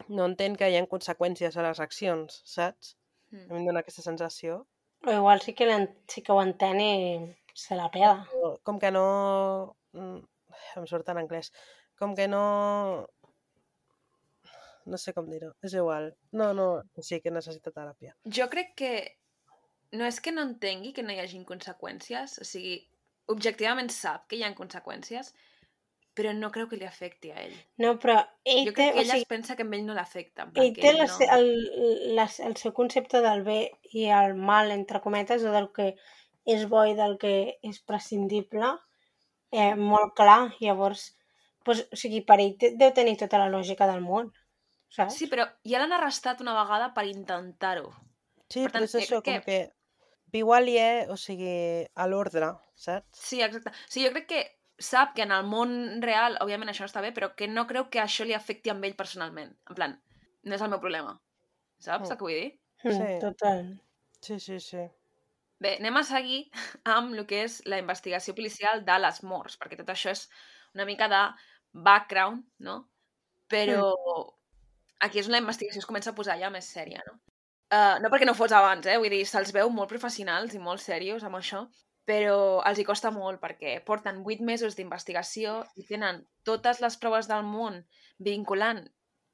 No 0.09 0.25
entén 0.25 0.55
que 0.59 0.67
hi 0.71 0.75
ha 0.79 0.87
conseqüències 0.89 1.55
a 1.55 1.63
les 1.67 1.79
accions, 1.83 2.41
saps? 2.47 2.95
A 3.31 3.35
Mm. 3.35 3.47
mi 3.53 3.59
em 3.61 3.65
dóna 3.65 3.79
aquesta 3.81 4.03
sensació. 4.05 4.59
O 5.07 5.11
igual 5.11 5.39
sí 5.41 5.53
que, 5.57 5.65
sí 6.07 6.21
que 6.21 6.31
ho 6.31 6.41
entén 6.41 6.79
i 6.81 6.91
se 7.53 7.75
la 7.79 7.89
pela. 7.93 8.27
O 8.41 8.57
Com 8.63 8.79
que 8.79 8.91
no... 8.91 9.75
mm, 9.93 10.21
Em 10.77 10.85
surt 10.89 11.09
en 11.09 11.19
anglès. 11.21 11.51
Com 11.99 12.15
que 12.17 12.27
no... 12.27 13.07
No 14.85 14.97
sé 14.99 15.13
com 15.15 15.29
dir-ho. 15.31 15.53
És 15.63 15.73
igual. 15.79 16.09
No, 16.35 16.51
no, 16.57 16.67
que 16.95 17.03
sí 17.07 17.21
que 17.23 17.31
necessita 17.31 17.71
teràpia. 17.71 18.15
Jo 18.25 18.49
crec 18.51 18.73
que 18.81 18.93
no 19.95 20.05
és 20.09 20.19
que 20.19 20.33
no 20.33 20.43
entengui 20.43 20.91
que 20.93 21.05
no 21.05 21.13
hi 21.13 21.21
hagin 21.23 21.45
conseqüències, 21.47 22.39
o 22.41 22.47
sigui, 22.47 22.79
objectivament 23.31 23.91
sap 23.93 24.25
que 24.27 24.39
hi 24.39 24.43
ha 24.43 24.51
conseqüències, 24.57 25.29
però 26.17 26.33
no 26.35 26.49
creu 26.53 26.67
que 26.69 26.77
li 26.77 26.85
afecti 26.85 27.31
a 27.31 27.39
ell. 27.45 27.53
No, 27.81 27.93
però 28.01 28.17
ell 28.43 28.67
Jo 28.67 28.73
té, 28.73 28.89
crec 28.89 28.91
que 28.91 28.99
o 28.99 29.01
ella 29.03 29.13
sigui, 29.15 29.23
es 29.25 29.29
pensa 29.29 29.55
que 29.55 29.63
amb 29.65 29.77
ell 29.77 29.85
no 29.87 29.95
l'afecta. 29.97 30.49
ell 30.55 30.73
que 30.75 30.81
té 30.83 30.91
ell 30.91 30.99
la, 30.99 31.07
no... 31.07 31.29
el, 31.37 31.47
la, 32.19 32.27
el 32.49 32.57
seu 32.59 32.73
concepte 32.75 33.21
del 33.23 33.45
bé 33.47 33.59
i 33.93 34.09
el 34.11 34.35
mal, 34.35 34.73
entre 34.75 35.01
cometes, 35.05 35.45
o 35.47 35.53
del 35.55 35.71
que 35.73 35.93
és 36.45 36.65
bo 36.69 36.83
i 36.85 36.95
del 36.97 37.17
que 37.21 37.33
és 37.63 37.79
prescindible, 37.87 38.73
eh, 39.51 39.73
molt 39.75 40.15
clar. 40.17 40.53
Llavors, 40.59 41.05
doncs, 41.65 41.85
o 41.91 41.95
sigui, 41.99 42.21
per 42.27 42.39
ell 42.43 42.55
deu 42.59 42.91
tenir 42.95 43.17
tota 43.17 43.39
la 43.39 43.49
lògica 43.49 43.87
del 43.87 44.01
món, 44.01 44.31
saps? 44.89 45.15
Sí, 45.19 45.27
però 45.31 45.47
ja 45.67 45.79
l'han 45.79 45.93
arrestat 45.95 46.41
una 46.41 46.55
vegada 46.57 46.93
per 46.93 47.05
intentar-ho. 47.09 47.91
Sí, 48.49 48.63
Per 48.63 48.71
però 48.71 48.73
tant, 48.73 48.83
és 48.83 48.93
jo 48.93 48.99
això, 48.99 49.21
crec 49.21 49.45
com 49.45 49.45
que 49.47 49.61
viu 50.33 50.51
aliè, 50.53 51.07
o 51.09 51.15
sigui, 51.17 51.53
a 51.95 52.07
l'ordre, 52.07 52.53
saps? 52.75 53.23
Sí, 53.29 53.41
exacte. 53.41 53.71
Sí, 53.87 54.03
jo 54.05 54.11
crec 54.11 54.27
que 54.27 54.43
sap 54.79 55.13
que 55.15 55.23
en 55.23 55.31
el 55.31 55.45
món 55.45 56.01
real, 56.01 56.37
òbviament 56.41 56.69
això 56.73 56.83
no 56.83 56.89
està 56.91 57.01
bé, 57.05 57.13
però 57.15 57.35
que 57.37 57.47
no 57.47 57.67
creu 57.69 57.89
que 57.93 58.01
això 58.01 58.25
li 58.25 58.33
afecti 58.33 58.69
a 58.73 58.75
ell 58.75 58.95
personalment. 58.99 59.53
En 59.69 59.75
plan, 59.77 60.01
no 60.43 60.55
és 60.55 60.61
el 60.61 60.69
meu 60.73 60.81
problema. 60.83 61.19
Saps 61.79 62.09
Mm. 62.09 62.11
el 62.11 62.17
que 62.17 62.23
vull 62.23 62.33
dir? 62.39 62.59
Mm, 62.83 62.91
sí. 62.97 63.19
Total. 63.21 63.79
Sí, 64.21 64.39
sí, 64.39 64.59
sí. 64.59 64.83
Bé, 65.63 65.77
anem 65.79 65.99
a 65.99 66.03
seguir 66.07 66.39
amb 66.95 67.13
el 67.15 67.25
que 67.29 67.43
és 67.47 67.59
la 67.71 67.79
investigació 67.81 68.35
policial 68.37 68.83
de 68.87 68.97
les 69.05 69.21
morts, 69.23 69.57
perquè 69.59 69.79
tot 69.79 69.91
això 69.93 70.11
és 70.11 70.25
una 70.75 70.87
mica 70.89 71.07
de 71.11 71.21
background, 71.85 72.43
no? 72.67 72.79
Però 73.51 73.85
aquí 75.05 75.21
és 75.21 75.29
on 75.29 75.35
la 75.35 75.43
investigació 75.43 75.83
es 75.83 75.87
comença 75.89 76.11
a 76.11 76.17
posar 76.17 76.39
ja 76.41 76.51
més 76.53 76.67
sèria, 76.75 77.03
no? 77.07 77.19
Uh, 77.73 77.95
no 78.03 78.09
perquè 78.13 78.27
no 78.27 78.35
fos 78.37 78.53
abans, 78.53 78.85
eh? 78.85 78.99
Vull 79.01 79.13
dir, 79.13 79.23
se'ls 79.25 79.53
veu 79.55 79.71
molt 79.73 79.89
professionals 79.89 80.53
i 80.53 80.61
molt 80.61 80.83
serios 80.83 81.23
amb 81.25 81.39
això, 81.39 81.63
però 82.09 82.37
els 82.67 82.79
hi 82.79 82.85
costa 82.87 83.11
molt 83.15 83.39
perquè 83.41 83.77
porten 83.87 84.19
8 84.21 84.43
mesos 84.45 84.75
d'investigació 84.75 85.61
i 85.79 85.87
tenen 85.87 86.21
totes 86.43 86.83
les 86.83 86.99
proves 86.99 87.29
del 87.31 87.47
món 87.47 87.79
vinculant 88.19 88.83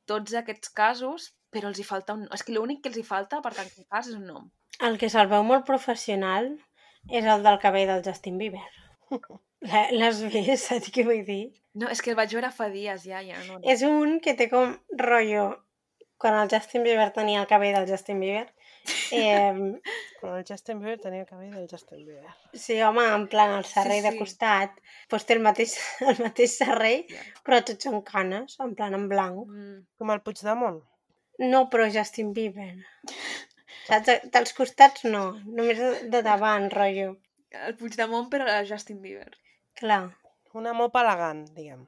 tots 0.09 0.35
aquests 0.37 0.71
casos, 0.77 1.31
però 1.51 1.69
els 1.71 1.79
hi 1.79 1.85
falta 1.87 2.13
un... 2.17 2.27
És 2.35 2.43
que 2.43 2.53
l'únic 2.55 2.81
que 2.83 2.89
els 2.93 2.97
hi 3.01 3.05
falta 3.07 3.41
per 3.45 3.53
tancar 3.57 3.79
el 3.83 3.87
cas 3.89 4.07
és 4.11 4.15
un 4.17 4.25
nom. 4.29 4.49
El 4.85 4.97
que 5.01 5.09
se'l 5.09 5.27
veu 5.31 5.43
molt 5.43 5.65
professional 5.67 6.51
és 7.09 7.25
el 7.25 7.43
del 7.43 7.59
cabell 7.59 7.87
del 7.89 8.03
Justin 8.05 8.37
Bieber. 8.37 8.65
La- 9.69 9.89
L'has 9.91 10.21
vist? 10.31 10.69
Saps 10.69 10.91
què 10.95 11.03
vull 11.07 11.25
dir? 11.27 11.41
No, 11.79 11.89
és 11.91 11.99
que 12.01 12.11
el 12.13 12.17
vaig 12.19 12.31
veure 12.37 12.51
fa 12.55 12.69
dies 12.71 13.03
ja, 13.07 13.19
ja 13.25 13.41
no... 13.47 13.57
És 13.63 13.81
un 13.87 14.19
que 14.23 14.33
té 14.39 14.47
com 14.51 14.77
rotllo 15.01 15.49
quan 16.19 16.35
el 16.35 16.49
Justin 16.51 16.83
Bieber 16.83 17.09
tenia 17.15 17.41
el 17.43 17.47
cabell 17.47 17.75
del 17.75 17.89
Justin 17.91 18.19
Bieber. 18.23 18.47
Eh, 19.13 19.53
Quan 20.19 20.35
el 20.39 20.45
Justin 20.47 20.79
Bieber 20.81 20.99
tenia 21.01 21.21
el 21.23 21.27
cabell 21.27 21.51
del 21.53 21.67
Justin 21.69 21.99
Bieber. 22.05 22.31
sí, 22.53 22.79
home, 22.81 23.03
en 23.15 23.27
plan 23.29 23.51
el 23.57 23.65
serrell 23.65 24.01
de 24.05 24.11
sí. 24.15 24.17
costat, 24.19 24.75
doncs 25.11 25.25
té 25.29 25.35
el 25.35 25.41
mateix, 25.45 25.73
el 26.09 26.17
mateix 26.23 26.55
serrell, 26.57 27.03
Ja. 27.09 27.21
però 27.45 27.59
tots 27.65 27.85
són 27.89 27.99
canes, 28.07 28.55
en 28.65 28.73
plan 28.79 28.93
en 28.97 29.07
blanc. 29.11 29.43
Mm, 29.47 29.77
Com 29.99 30.13
el 30.15 30.21
Puigdemont. 30.25 30.79
No, 31.39 31.65
però 31.71 31.87
Justin 31.91 32.33
Bieber. 32.35 32.73
Saps? 33.87 34.09
Dels 34.33 34.51
costats 34.57 35.05
no, 35.07 35.23
només 35.45 35.79
de, 35.79 35.91
de 36.13 36.21
davant, 36.25 36.67
rotllo. 36.73 37.13
el 37.65 37.75
Puigdemont, 37.79 38.27
però 38.29 38.45
a 38.51 38.63
Justin 38.67 38.99
Bieber. 39.01 39.31
Clar. 39.79 40.03
Una 40.59 40.73
mopa 40.73 41.01
elegant, 41.05 41.45
diguem. 41.55 41.85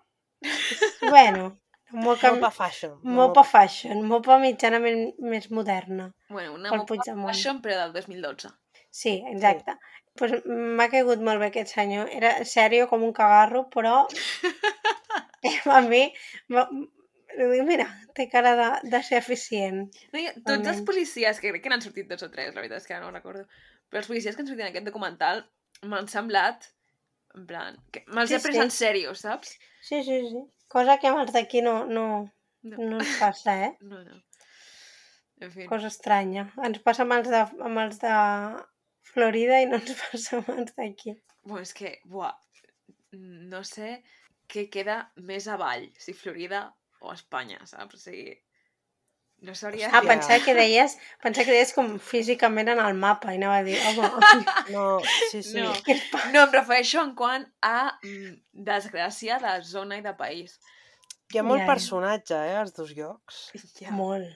Bueno, 1.10 1.58
mopa, 1.92 2.32
Mopa 2.34 2.50
fashion. 2.56 2.96
mopa 3.04 3.44
fashion, 3.44 4.02
mopa 4.08 4.38
mitjanament 4.42 5.16
més 5.20 5.50
moderna. 5.52 6.12
Bueno, 6.30 6.54
una 6.56 6.70
Pel 6.70 6.80
mopa 6.84 6.88
Puigdemont. 6.94 7.30
fashion, 7.34 7.60
però 7.62 7.78
del 7.84 7.94
2012. 8.00 8.50
Sí, 8.90 9.16
exacte. 9.34 9.76
Pues 10.18 10.34
m'ha 10.46 10.88
caigut 10.92 11.22
molt 11.24 11.40
bé 11.40 11.48
aquest 11.52 11.74
senyor. 11.76 12.10
Era 12.12 12.34
sèrio 12.46 12.88
com 12.90 13.04
un 13.08 13.14
cagarro, 13.14 13.66
però 13.74 14.06
a 15.78 15.82
mi... 15.82 16.02
m'ha- 16.50 16.70
mira, 17.68 17.88
té 18.18 18.28
cara 18.32 18.54
de, 18.60 18.70
de 18.92 19.02
ser 19.04 19.18
eficient. 19.22 19.84
No, 20.14 20.20
i 20.20 20.30
tots 20.46 20.68
els 20.74 20.82
policies, 20.88 21.40
que 21.40 21.52
crec 21.54 21.64
que 21.64 21.72
n'han 21.74 21.84
sortit 21.84 22.10
dos 22.10 22.24
o 22.26 22.30
tres, 22.34 22.54
la 22.56 22.62
veritat 22.62 22.82
és 22.82 22.88
que 22.90 22.96
ara 22.96 23.04
no 23.06 23.12
ho 23.12 23.16
recordo, 23.16 23.46
però 23.90 24.02
els 24.04 24.10
policies 24.12 24.36
que 24.36 24.44
han 24.44 24.50
sortit 24.50 24.66
en 24.66 24.72
aquest 24.74 24.88
documental 24.90 25.44
m'han 25.88 26.08
semblat, 26.12 26.68
en 27.38 27.46
plan, 27.48 27.78
que 27.92 28.04
me'ls 28.12 28.30
Sí, 28.34 28.36
he 28.38 28.44
pres 28.44 28.58
sí. 28.58 28.62
en 28.66 28.74
sèrio, 28.76 29.14
saps? 29.16 29.56
Sí, 29.82 30.02
sí, 30.04 30.20
sí. 30.30 30.44
Cosa 30.72 30.98
que 31.00 31.08
amb 31.12 31.24
els 31.24 31.32
d'aquí 31.36 31.64
no, 31.66 31.86
no, 31.88 32.06
No. 32.64 32.78
no 32.78 33.00
ens 33.00 33.16
passa, 33.20 33.56
eh? 33.68 33.72
No, 33.92 34.04
no. 34.06 34.20
En 35.42 35.50
fi. 35.50 35.66
Cosa 35.66 35.88
estranya. 35.90 36.44
Ens 36.62 36.78
passa 36.86 37.02
amb 37.02 37.16
els 37.16 37.30
de, 37.34 37.40
amb 37.66 37.80
els 37.82 37.98
de 38.04 38.12
Florida 39.12 39.58
i 39.64 39.66
no 39.72 39.80
ens 39.80 39.96
passa 40.04 40.38
amb 40.38 40.52
els 40.54 40.76
d'aquí. 40.78 41.16
Bueno, 41.42 41.64
és 41.66 41.74
que, 41.74 41.96
buah, 42.06 42.36
no 43.52 43.64
sé 43.66 43.96
què 44.52 44.68
queda 44.70 45.00
més 45.26 45.48
avall, 45.50 45.88
si 45.98 46.14
Florida 46.14 46.68
o 47.02 47.14
Espanya, 47.14 47.60
saps? 47.70 47.98
O 47.98 48.02
sigui, 48.02 48.36
no 49.42 49.56
s'hauria... 49.58 49.90
Ah, 49.90 50.04
pensava 50.06 50.38
que 50.46 50.54
deies, 50.54 50.94
pensava 51.22 51.48
que 51.48 51.56
deies 51.56 51.74
com 51.74 51.96
físicament 51.98 52.70
en 52.76 52.82
el 52.84 52.98
mapa 52.98 53.34
i 53.34 53.40
anava 53.40 53.58
a 53.62 53.66
dir, 53.66 53.80
home, 53.90 54.10
No, 54.76 54.86
sí, 55.32 55.42
sí. 55.42 55.58
No. 55.58 55.74
No, 56.36 56.44
em 56.46 56.54
refereixo 56.54 57.02
en 57.02 57.16
quant 57.18 57.48
a 57.66 57.98
mm, 58.04 58.36
desgràcia 58.70 59.40
de 59.42 59.56
zona 59.66 59.98
i 59.98 60.06
de 60.06 60.14
país. 60.20 60.60
Hi 61.34 61.42
ha 61.42 61.46
molt 61.48 61.64
Ja, 61.64 61.68
personatge, 61.72 62.38
eh, 62.38 62.58
als 62.60 62.76
dos 62.78 62.94
llocs. 62.94 63.48
Ja. 63.80 63.90
Molt, 63.96 64.30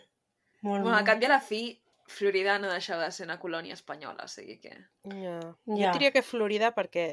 molt, 0.63 0.81
Bueno, 0.81 0.95
molt. 0.95 1.05
cap 1.05 1.21
i 1.21 1.29
a 1.29 1.33
la 1.35 1.41
fi, 1.43 1.61
Florida 2.09 2.57
no 2.61 2.69
deixava 2.73 3.05
de 3.05 3.13
ser 3.13 3.25
una 3.29 3.37
colònia 3.41 3.77
espanyola, 3.77 4.25
o 4.25 4.31
sigui 4.31 4.57
que... 4.63 4.73
Ja. 5.11 5.37
Ja. 5.69 5.75
Jo 5.75 5.93
diria 5.99 6.13
que 6.15 6.25
Florida 6.25 6.73
perquè 6.73 7.07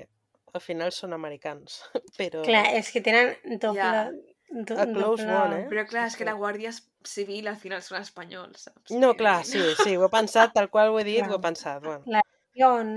al 0.53 0.65
final 0.65 0.93
són 0.97 1.13
americans, 1.17 1.83
però... 2.21 2.41
Clar, 2.49 2.71
és 2.79 2.89
que 2.95 3.05
tenen 3.05 3.59
doble... 3.61 3.81
Ja. 3.85 4.07
Do- 4.53 4.79
A 4.79 4.87
close 4.87 5.25
doble- 5.25 5.39
one, 5.41 5.61
eh? 5.63 5.69
Però 5.71 5.87
clar, 5.89 6.07
és 6.11 6.17
que 6.17 6.25
la 6.29 6.35
Guàrdia 6.39 6.71
Civil 7.09 7.49
al 7.49 7.57
final 7.57 7.83
són 7.83 8.01
espanyols, 8.03 8.67
saps? 8.69 8.91
No, 8.93 9.15
clar, 9.17 9.45
sí, 9.49 9.61
sí, 9.83 9.97
ho 9.97 10.05
he 10.07 10.11
pensat, 10.19 10.53
tal 10.55 10.69
qual 10.71 10.91
ho 10.93 10.99
he 11.01 11.05
dit, 11.09 11.23
Clar. 11.25 11.31
ho 11.33 11.39
he 11.39 11.43
pensat. 11.49 11.83
Bueno, 11.83 12.21
Ion. 12.55 12.95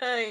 Ai, 0.00 0.28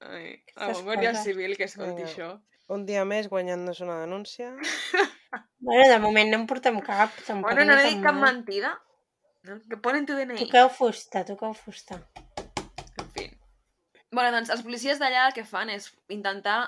ai, 0.00 0.42
la 0.56 0.64
Aquestes 0.64 0.84
Guàrdia. 0.86 1.14
Civil 1.22 1.56
que 1.58 1.64
escolti 1.68 2.02
Vinga. 2.02 2.08
això. 2.08 2.30
un 2.72 2.86
dia 2.88 3.04
més 3.04 3.28
guanyant-nos 3.28 3.80
una 3.84 4.00
denúncia. 4.00 4.54
Bueno, 5.64 5.88
de 5.88 5.98
moment 6.02 6.28
no 6.28 6.36
en 6.40 6.46
portem 6.50 6.80
cap, 6.84 7.12
tampoc 7.24 7.52
Bueno, 7.54 7.64
no 7.64 7.78
he 7.80 7.84
dit 7.94 8.02
cap 8.02 8.16
mentida. 8.18 8.72
No? 9.44 9.60
Que 9.70 9.76
ponen 9.78 10.04
tu 10.04 10.12
DNI. 10.18 10.36
Toqueu 10.40 10.68
fusta, 10.68 11.22
toqueu 11.24 11.54
fusta. 11.54 12.00
En 12.98 13.06
fi. 13.14 13.28
Bueno, 14.10 14.32
doncs 14.34 14.50
els 14.50 14.60
policies 14.66 14.98
d'allà 15.00 15.28
el 15.28 15.32
que 15.36 15.44
fan 15.46 15.70
és 15.70 15.86
intentar 16.12 16.58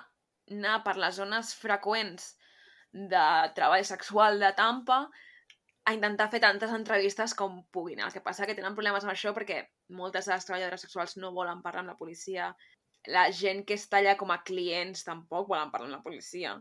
anar 0.51 0.79
per 0.87 0.95
les 0.97 1.19
zones 1.19 1.51
freqüents 1.59 2.37
de 2.95 3.27
treball 3.55 3.85
sexual 3.85 4.39
de 4.39 4.53
Tampa 4.55 5.03
a 5.85 5.93
intentar 5.93 6.31
fer 6.33 6.41
tantes 6.41 6.73
entrevistes 6.73 7.35
com 7.37 7.59
puguin. 7.75 8.01
El 8.01 8.13
que 8.15 8.23
passa 8.25 8.47
que 8.47 8.55
tenen 8.57 8.77
problemes 8.77 9.05
amb 9.05 9.13
això 9.13 9.35
perquè 9.37 9.59
moltes 9.99 10.29
de 10.29 10.33
les 10.33 10.47
treballadores 10.47 10.87
sexuals 10.87 11.19
no 11.19 11.35
volen 11.35 11.61
parlar 11.65 11.83
amb 11.83 11.93
la 11.93 11.99
policia. 11.99 12.53
La 13.13 13.27
gent 13.35 13.65
que 13.69 13.77
està 13.77 13.99
allà 13.99 14.15
com 14.17 14.31
a 14.33 14.41
clients 14.47 15.05
tampoc 15.05 15.51
volen 15.51 15.73
parlar 15.75 15.91
amb 15.91 15.99
la 15.99 16.07
policia. 16.07 16.55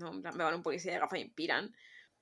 No? 0.00 0.14
Plan, 0.22 0.38
Veuen 0.38 0.60
un 0.60 0.64
policia 0.64 0.94
i 0.94 0.96
agafen 0.96 1.26
i 1.26 1.28
piren. 1.36 1.68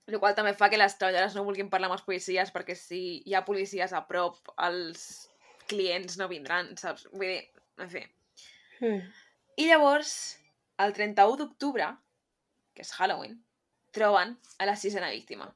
El 0.08 0.18
qual 0.18 0.34
també 0.34 0.54
fa 0.56 0.70
que 0.72 0.80
les 0.80 0.96
treballadores 0.96 1.36
no 1.36 1.44
vulguin 1.46 1.68
parlar 1.70 1.90
amb 1.90 1.98
els 1.98 2.06
policies 2.06 2.50
perquè 2.50 2.74
si 2.74 3.02
hi 3.28 3.36
ha 3.36 3.44
policies 3.46 3.92
a 3.92 4.00
prop, 4.08 4.40
els 4.64 5.04
clients 5.68 6.16
no 6.18 6.30
vindran, 6.32 6.72
saps? 6.80 7.04
Vull 7.12 7.28
dir, 7.28 7.42
en 7.78 7.92
fi. 7.92 8.06
Mm. 8.80 9.02
I 9.60 9.66
llavors, 9.68 10.14
el 10.80 10.96
31 10.96 11.36
d'octubre, 11.42 11.92
que 12.72 12.86
és 12.86 12.94
Halloween, 12.96 13.36
troben 13.98 14.38
a 14.58 14.68
la 14.70 14.76
sisena 14.76 15.10
víctima. 15.14 15.50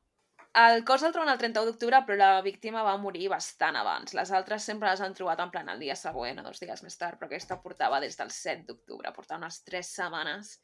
El 0.61 0.82
cos 0.84 1.01
el 1.07 1.14
troben 1.14 1.30
el 1.32 1.38
31 1.40 1.70
d'octubre, 1.70 2.03
però 2.05 2.18
la 2.20 2.43
víctima 2.45 2.82
va 2.84 2.99
morir 3.01 3.30
bastant 3.32 3.78
abans. 3.80 4.12
Les 4.12 4.32
altres 4.36 4.66
sempre 4.68 4.90
les 4.90 5.01
han 5.01 5.14
trobat 5.16 5.40
en 5.40 5.53
plan 5.55 5.70
el 5.72 5.80
dia 5.80 5.97
següent 5.97 6.43
o 6.43 6.45
dos 6.45 6.61
dies 6.61 6.82
més 6.84 6.99
tard, 7.01 7.16
però 7.16 7.30
aquesta 7.30 7.57
portava 7.62 8.03
des 8.05 8.18
del 8.20 8.34
7 8.36 8.66
d'octubre, 8.68 9.14
portava 9.16 9.40
unes 9.40 9.62
3 9.64 9.95
setmanes 9.97 10.59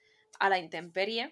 a 0.45 0.51
la 0.53 0.61
intempèrie 0.61 1.31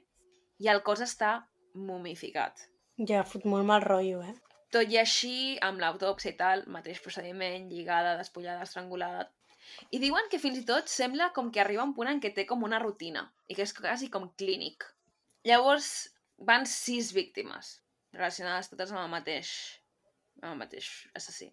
i 0.64 0.72
el 0.72 0.80
cos 0.86 1.04
està 1.04 1.34
mumificat. 1.76 2.64
Ja 3.12 3.26
fot 3.28 3.44
molt 3.44 3.68
mal 3.68 3.84
rotllo, 3.84 4.22
eh? 4.24 4.32
Tot 4.72 4.88
i 4.88 4.96
així, 5.02 5.36
amb 5.62 5.82
l'autòpsia 5.82 6.32
i 6.32 6.36
tal, 6.40 6.64
mateix 6.72 7.02
procediment, 7.04 7.68
lligada, 7.68 8.16
despullada, 8.16 8.64
estrangulada... 8.64 9.28
I 9.92 9.98
diuen 10.00 10.28
que 10.30 10.40
fins 10.40 10.62
i 10.62 10.64
tot 10.64 10.88
sembla 10.88 11.32
com 11.36 11.50
que 11.52 11.60
arriba 11.60 11.84
un 11.84 11.92
punt 11.94 12.08
en 12.08 12.20
què 12.22 12.30
té 12.32 12.44
com 12.48 12.62
una 12.64 12.78
rutina 12.78 13.24
i 13.50 13.56
que 13.58 13.64
és 13.66 13.72
quasi 13.76 14.08
com 14.14 14.30
clínic. 14.38 14.86
Llavors, 15.44 15.88
van 16.38 16.66
sis 16.66 17.12
víctimes, 17.16 17.80
relacionades 18.12 18.68
totes 18.72 18.92
amb 18.92 19.04
el 19.04 19.12
mateix, 19.12 19.52
amb 20.42 20.52
el 20.52 20.60
mateix 20.60 20.90
assassí. 21.16 21.50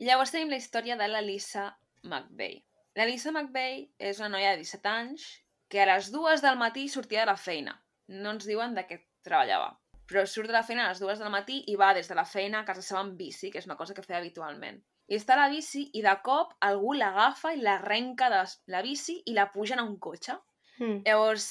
I 0.00 0.08
llavors 0.08 0.32
tenim 0.34 0.50
la 0.50 0.58
història 0.58 0.96
de 1.00 1.08
la 1.08 1.22
Lisa 1.22 1.70
McVeigh. 2.02 2.62
La 2.98 3.06
Lisa 3.08 3.32
McVeigh 3.32 3.88
és 4.10 4.20
una 4.20 4.34
noia 4.36 4.54
de 4.54 4.62
17 4.62 4.90
anys 4.90 5.26
que 5.70 5.80
a 5.82 5.88
les 5.88 6.10
dues 6.14 6.42
del 6.42 6.58
matí 6.58 6.88
sortia 6.88 7.22
de 7.22 7.30
la 7.32 7.40
feina. 7.40 7.74
No 8.08 8.34
ens 8.34 8.46
diuen 8.46 8.74
de 8.74 8.84
què 8.86 9.00
treballava. 9.26 9.72
Però 10.06 10.24
surt 10.28 10.50
de 10.50 10.54
la 10.54 10.64
feina 10.66 10.84
a 10.84 10.90
les 10.92 11.00
dues 11.00 11.18
del 11.22 11.32
matí 11.32 11.62
i 11.72 11.76
va 11.80 11.94
des 11.96 12.10
de 12.10 12.16
la 12.18 12.26
feina 12.28 12.60
a 12.60 12.68
casa 12.68 12.82
seva 12.84 13.00
amb 13.00 13.16
bici, 13.18 13.50
que 13.50 13.62
és 13.62 13.68
una 13.70 13.78
cosa 13.78 13.94
que 13.96 14.04
feia 14.04 14.20
habitualment. 14.20 14.82
I 15.08 15.16
està 15.18 15.34
a 15.34 15.42
la 15.42 15.50
bici 15.52 15.86
i 15.96 16.02
de 16.04 16.12
cop 16.24 16.52
algú 16.64 16.94
l'agafa 16.96 17.54
i 17.54 17.62
l'arrenca 17.62 18.28
de 18.32 18.42
la 18.72 18.82
bici 18.84 19.20
i 19.26 19.34
la 19.36 19.50
pugen 19.52 19.80
a 19.80 19.86
un 19.88 19.96
cotxe. 19.98 20.36
Mm. 20.78 21.02
Llavors 21.08 21.48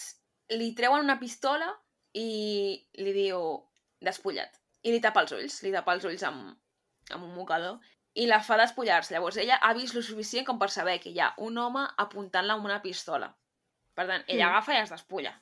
li 0.53 0.73
treuen 0.77 1.05
una 1.05 1.19
pistola 1.19 1.71
i 2.13 2.29
li 2.99 3.13
diu 3.15 3.39
despulla't. 4.03 4.59
I 4.83 4.91
li 4.91 4.99
tapa 5.01 5.23
els 5.23 5.31
ulls, 5.35 5.61
li 5.63 5.71
tapa 5.73 5.95
els 5.95 6.05
ulls 6.05 6.23
amb, 6.27 6.53
amb 7.11 7.23
un 7.23 7.33
mocador 7.35 7.79
i 8.19 8.27
la 8.29 8.41
fa 8.45 8.57
despullar-se. 8.59 9.15
Llavors 9.15 9.39
ella 9.41 9.57
ha 9.61 9.73
vist 9.73 9.95
lo 9.95 10.03
suficient 10.05 10.45
com 10.45 10.59
per 10.59 10.69
saber 10.69 10.99
que 11.01 11.09
hi 11.09 11.19
ha 11.23 11.31
un 11.41 11.57
home 11.57 11.85
apuntant-la 12.03 12.57
amb 12.57 12.67
una 12.69 12.81
pistola. 12.83 13.31
Per 13.93 14.05
tant, 14.07 14.23
ella 14.27 14.47
Mm. 14.47 14.51
agafa 14.51 14.73
i 14.73 14.81
es 14.81 14.89
despulla. 14.89 15.33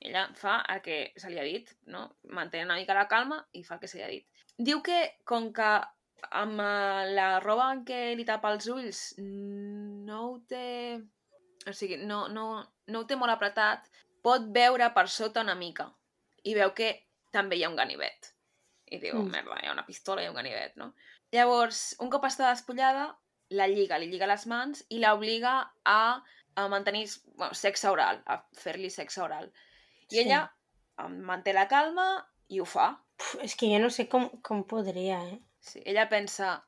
Ella 0.00 0.28
fa 0.36 0.58
el 0.68 0.80
que 0.82 1.12
se 1.16 1.30
li 1.30 1.38
ha 1.38 1.42
dit, 1.42 1.70
no? 1.86 2.16
Manté 2.24 2.62
una 2.62 2.76
mica 2.76 2.94
la 2.94 3.08
calma 3.08 3.46
i 3.52 3.62
fa 3.64 3.74
el 3.74 3.80
que 3.80 3.88
se 3.88 3.98
li 3.98 4.04
ha 4.04 4.08
dit. 4.08 4.26
Diu 4.58 4.82
que, 4.82 5.18
com 5.24 5.52
que 5.52 5.70
amb 6.30 6.60
eh, 6.60 7.12
la 7.14 7.40
roba 7.40 7.70
en 7.72 7.84
què 7.84 8.14
li 8.16 8.24
tapa 8.24 8.52
els 8.52 8.68
ulls 8.68 9.14
no 9.18 10.20
ho 10.28 10.38
té... 10.48 11.00
O 11.66 11.72
sigui, 11.72 11.96
no, 11.96 12.28
no, 12.28 12.62
no 12.86 13.00
ho 13.00 13.06
té 13.08 13.16
molt 13.16 13.32
apretat, 13.32 13.88
pot 14.22 14.42
veure 14.52 14.90
per 14.92 15.08
sota 15.08 15.40
una 15.40 15.54
mica 15.54 15.88
i 16.44 16.54
veu 16.54 16.72
que 16.76 16.88
també 17.32 17.56
hi 17.58 17.64
ha 17.64 17.70
un 17.72 17.76
ganivet. 17.76 18.30
I 18.92 18.98
diu, 19.00 19.16
Mm. 19.18 19.30
merda, 19.32 19.58
hi 19.62 19.66
ha 19.68 19.72
una 19.72 19.86
pistola 19.86 20.22
i 20.22 20.28
un 20.28 20.34
ganivet, 20.36 20.76
no? 20.76 20.92
Llavors, 21.32 21.96
un 22.00 22.10
cop 22.12 22.24
està 22.28 22.50
despullada, 22.52 23.08
la 23.50 23.66
lliga, 23.68 23.98
li 23.98 24.06
lliga 24.10 24.26
les 24.30 24.46
mans 24.46 24.84
i 24.90 24.98
l'obliga 25.02 25.54
a, 25.84 26.22
a 26.56 26.68
mantenir 26.68 27.08
bueno, 27.36 27.54
sexe 27.54 27.88
oral, 27.90 28.22
a 28.26 28.38
fer-li 28.60 28.90
sexe 28.90 29.20
oral. 29.22 29.50
I 30.10 30.14
Sí. 30.14 30.20
ella 30.20 30.44
manté 31.08 31.52
la 31.52 31.66
calma 31.68 32.06
i 32.48 32.60
ho 32.60 32.64
fa. 32.68 32.92
Puf, 33.16 33.36
és 33.42 33.54
que 33.56 33.66
jo 33.72 33.80
no 33.82 33.90
sé 33.90 34.06
com, 34.08 34.28
com 34.42 34.62
podria, 34.64 35.20
eh? 35.32 35.40
Sí, 35.60 35.82
ella 35.86 36.08
pensa... 36.08 36.64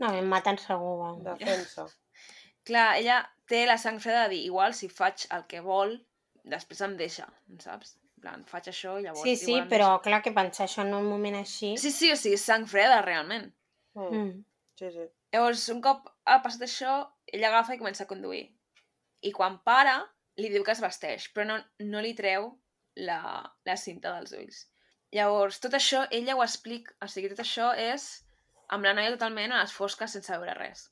No, 0.00 0.12
em 0.18 0.26
maten 0.28 0.58
segur, 0.58 0.96
va. 0.98 1.10
Defensa. 1.36 1.86
Clar, 2.66 2.96
ella 2.98 3.20
té 3.46 3.64
la 3.66 3.78
sang 3.78 4.00
freda 4.00 4.24
de 4.24 4.34
dir, 4.36 4.44
igual 4.46 4.74
si 4.74 4.88
faig 4.88 5.26
el 5.30 5.46
que 5.46 5.60
vol, 5.60 5.96
després 6.44 6.80
em 6.80 6.96
deixa, 6.96 7.26
saps? 7.58 7.96
Plan, 8.22 8.44
faig 8.46 8.68
això 8.70 8.94
i 9.00 9.04
llavors... 9.06 9.24
Sí, 9.26 9.34
sí, 9.34 9.50
igual 9.50 9.64
em 9.64 9.70
però 9.72 9.88
clar 10.04 10.20
que 10.22 10.30
pensar 10.36 10.68
això 10.68 10.84
en 10.86 10.94
un 10.94 11.08
moment 11.10 11.40
així... 11.40 11.72
Sí, 11.82 11.90
sí, 11.90 12.12
o 12.14 12.18
sigui, 12.18 12.36
és 12.38 12.44
sang 12.46 12.68
freda, 12.70 13.00
realment. 13.02 13.48
Mm. 13.98 14.10
Mm. 14.18 14.32
Sí, 14.78 14.90
sí. 14.94 15.06
Llavors, 15.34 15.64
un 15.74 15.80
cop 15.82 16.06
ha 16.30 16.38
passat 16.44 16.62
això, 16.68 16.96
ella 17.26 17.50
agafa 17.50 17.74
i 17.74 17.80
comença 17.80 18.06
a 18.06 18.10
conduir. 18.10 18.44
I 19.26 19.32
quan 19.34 19.58
para, 19.66 19.96
li 20.38 20.52
diu 20.52 20.62
que 20.66 20.74
es 20.76 20.82
vesteix, 20.84 21.28
però 21.34 21.48
no, 21.48 21.58
no 21.88 22.02
li 22.04 22.14
treu 22.18 22.52
la, 23.08 23.18
la 23.66 23.76
cinta 23.80 24.14
dels 24.14 24.36
ulls. 24.38 24.62
Llavors, 25.12 25.58
tot 25.60 25.74
això, 25.76 26.06
ella 26.14 26.36
ho 26.38 26.42
explica, 26.44 26.94
o 27.02 27.08
sigui, 27.10 27.32
tot 27.32 27.42
això 27.44 27.72
és 27.76 28.06
amb 28.72 28.86
la 28.86 28.94
noia 28.96 29.12
totalment 29.12 29.52
a 29.52 29.60
les 29.60 29.74
fosques 29.76 30.14
sense 30.16 30.32
veure 30.32 30.56
res. 30.56 30.86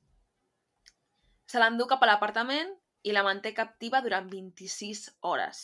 Se 1.48 1.62
l'endú 1.62 1.86
cap 1.90 2.02
a 2.04 2.10
l'apartament 2.10 2.74
i 3.06 3.14
la 3.16 3.24
manté 3.26 3.54
captiva 3.56 4.02
durant 4.04 4.28
26 4.30 5.06
hores, 5.30 5.62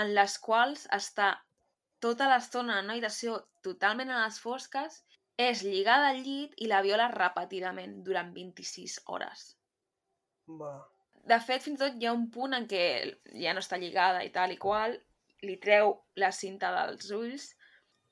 en 0.00 0.14
les 0.14 0.38
quals 0.42 0.86
està 0.92 1.34
tota 2.04 2.28
l'estona 2.28 2.78
en 2.78 2.88
una 2.88 2.96
habitació 2.96 3.38
totalment 3.64 4.10
a 4.12 4.24
les 4.24 4.38
fosques 4.42 5.02
és 5.40 5.62
lligada 5.66 6.10
al 6.12 6.20
llit 6.22 6.52
i 6.62 6.68
la 6.70 6.82
viola 6.84 7.08
repetidament 7.12 8.02
durant 8.06 8.32
26 8.34 9.00
hores. 9.06 9.46
Va. 10.60 10.74
De 11.24 11.38
fet, 11.40 11.62
fins 11.64 11.80
i 11.80 11.82
tot 11.82 11.96
hi 11.98 12.06
ha 12.06 12.12
un 12.12 12.28
punt 12.30 12.54
en 12.54 12.66
què 12.70 12.84
ja 13.40 13.54
no 13.56 13.62
està 13.64 13.78
lligada 13.80 14.22
i 14.26 14.30
tal 14.34 14.52
i 14.52 14.58
qual, 14.60 14.98
li 15.42 15.56
treu 15.60 15.94
la 16.20 16.30
cinta 16.32 16.70
dels 16.74 17.10
ulls, 17.16 17.48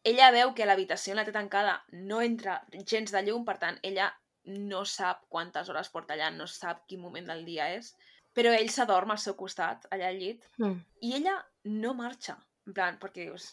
ella 0.04 0.32
veu 0.34 0.54
que 0.56 0.66
l'habitació 0.66 1.14
la 1.14 1.24
té 1.24 1.34
tancada 1.34 1.76
no 1.92 2.22
entra 2.24 2.56
gens 2.88 3.12
de 3.12 3.22
llum, 3.22 3.44
per 3.44 3.58
tant, 3.62 3.78
ella 3.82 4.08
no 4.44 4.82
sap 4.88 5.26
quantes 5.30 5.68
hores 5.70 5.92
porta 5.92 6.16
allà, 6.16 6.32
no 6.34 6.48
sap 6.50 6.86
quin 6.88 7.00
moment 7.04 7.28
del 7.28 7.44
dia 7.46 7.68
és, 7.76 7.92
però 8.34 8.50
ell 8.56 8.72
s'adorm 8.72 9.12
al 9.14 9.20
seu 9.22 9.36
costat, 9.38 9.86
allà 9.90 10.08
al 10.08 10.18
llit, 10.18 10.48
Mm. 10.58 10.80
i 11.06 11.14
ella 11.20 11.36
no 11.64 11.94
marxa. 11.94 12.36
En 12.66 12.74
plan, 12.76 12.98
perquè 13.02 13.26
dius, 13.26 13.50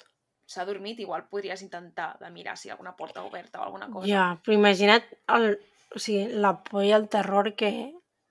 s'ha 0.49 0.65
dormit, 0.65 0.99
igual 1.01 1.27
podries 1.29 1.61
intentar 1.65 2.11
de 2.19 2.29
mirar 2.33 2.55
si 2.57 2.67
hi 2.67 2.71
ha 2.71 2.75
alguna 2.75 2.95
porta 2.97 3.23
oberta 3.25 3.59
o 3.61 3.63
alguna 3.65 3.89
cosa. 3.89 4.07
Ja, 4.09 4.25
però 4.43 4.55
imagina't 4.57 5.05
el, 5.35 5.51
o 5.95 5.99
sigui, 6.01 6.27
la 6.41 6.55
por 6.63 6.85
i 6.85 6.91
el 6.93 7.07
terror 7.09 7.51
que, 7.55 7.71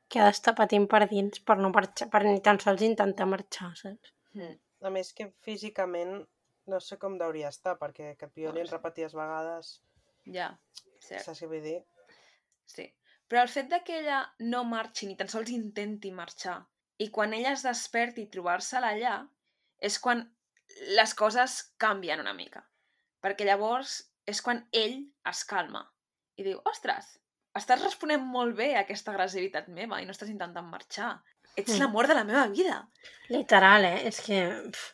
que 0.09 0.21
ha 0.21 0.27
d'estar 0.31 0.55
patint 0.59 0.87
per 0.91 1.05
dins 1.11 1.41
per 1.41 1.59
no 1.59 1.71
marxar, 1.75 2.09
per 2.11 2.23
ni 2.27 2.41
tan 2.41 2.61
sols 2.63 2.83
intentar 2.87 3.27
marxar, 3.27 3.73
saps? 3.77 4.15
Mm. 4.35 4.57
A 4.87 4.91
més 4.95 5.13
que 5.13 5.33
físicament 5.43 6.21
no 6.71 6.79
sé 6.85 6.99
com 7.03 7.17
deuria 7.19 7.49
estar, 7.51 7.75
perquè 7.81 8.13
que 8.19 8.27
et 8.29 8.35
violin 8.37 8.63
No 8.63 8.69
sé. 8.69 8.77
repetides 8.77 9.15
vegades, 9.19 9.73
Ja, 10.29 10.53
cert. 11.01 11.25
saps 11.25 11.41
què 11.43 11.49
vull 11.51 11.63
dir? 11.65 11.79
Sí. 12.67 12.85
Però 13.29 13.43
el 13.43 13.49
fet 13.49 13.69
de 13.73 13.81
que 13.85 13.99
ella 14.01 14.21
no 14.39 14.63
marxi 14.65 15.07
ni 15.09 15.17
tan 15.17 15.29
sols 15.29 15.51
intenti 15.51 16.13
marxar 16.13 16.61
i 16.99 17.09
quan 17.11 17.33
ella 17.35 17.53
es 17.57 17.63
desperti 17.67 18.23
i 18.23 18.31
trobar-se-la 18.31 18.93
allà 18.95 19.17
és 19.81 19.99
quan 20.03 20.25
les 20.97 21.15
coses 21.15 21.61
canvien 21.81 22.21
una 22.21 22.35
mica. 22.35 22.65
Perquè 23.25 23.47
llavors 23.47 24.01
és 24.29 24.41
quan 24.45 24.67
ell 24.73 25.01
es 25.29 25.45
calma 25.49 25.85
i 26.39 26.45
diu, 26.47 26.61
ostres, 26.71 27.17
estàs 27.59 27.83
responent 27.83 28.23
molt 28.23 28.55
bé 28.59 28.75
a 28.77 28.85
aquesta 28.85 29.11
agressivitat 29.11 29.67
meva 29.75 29.99
i 30.01 30.07
no 30.07 30.15
estàs 30.15 30.31
intentant 30.31 30.69
marxar. 30.71 31.17
Ets 31.57 31.73
Mm. 31.75 31.81
l'amor 31.81 32.07
de 32.07 32.15
la 32.15 32.23
meva 32.25 32.47
vida. 32.47 32.89
Literal, 33.29 33.85
eh? 33.85 34.07
És 34.07 34.21
que... 34.23 34.37
Pff, 34.71 34.93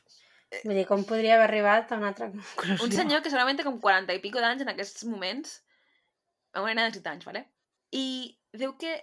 vull 0.64 0.78
dir, 0.78 0.86
com 0.88 1.02
podria 1.04 1.34
haver 1.34 1.48
arribat 1.50 1.92
a 1.92 1.98
una 1.98 2.08
altra 2.08 2.30
conclusió? 2.30 2.84
Un 2.86 2.92
senyor 2.92 3.20
que 3.22 3.28
segurament 3.28 3.58
té 3.58 3.66
com 3.66 3.80
40 3.82 4.14
i 4.14 4.22
pico 4.22 4.40
d'anys 4.40 4.62
en 4.62 4.70
aquests 4.72 5.04
moments, 5.04 5.58
una 6.54 6.70
nena 6.70 6.86
de 6.86 6.94
17 6.94 7.10
anys, 7.10 7.26
vale? 7.28 7.44
I 7.92 8.06
diu 8.54 8.76
que 8.78 8.94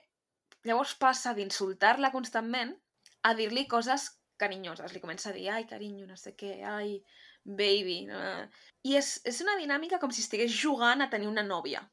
llavors 0.64 0.96
passa 0.96 1.36
d'insultar-la 1.38 2.10
constantment 2.16 2.74
a 3.22 3.36
dir-li 3.38 3.68
coses 3.68 4.08
carinyoses. 4.42 4.94
Li 4.96 5.02
comença 5.04 5.30
a 5.32 5.36
dir, 5.38 5.48
ai, 5.54 5.66
carinyo, 5.70 6.08
no 6.10 6.18
sé 6.20 6.34
què, 6.38 6.58
ai, 6.68 6.98
baby... 7.46 8.02
No, 8.10 8.20
no. 8.20 8.48
I 8.89 8.96
és, 9.00 9.14
és 9.30 9.42
una 9.46 9.56
dinàmica 9.62 10.00
com 10.02 10.12
si 10.14 10.24
estigués 10.26 10.52
jugant 10.58 11.02
a 11.06 11.10
tenir 11.14 11.30
una 11.30 11.44
nòvia, 11.46 11.84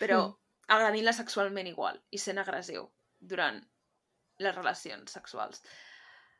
però 0.00 0.20
Mm. 0.28 0.36
agradint-la 0.76 1.12
sexualment 1.16 1.66
igual 1.66 1.96
i 2.14 2.18
sent 2.22 2.38
agressiu 2.38 2.84
durant 3.20 3.58
les 4.38 4.54
relacions 4.54 5.10
sexuals. 5.18 5.62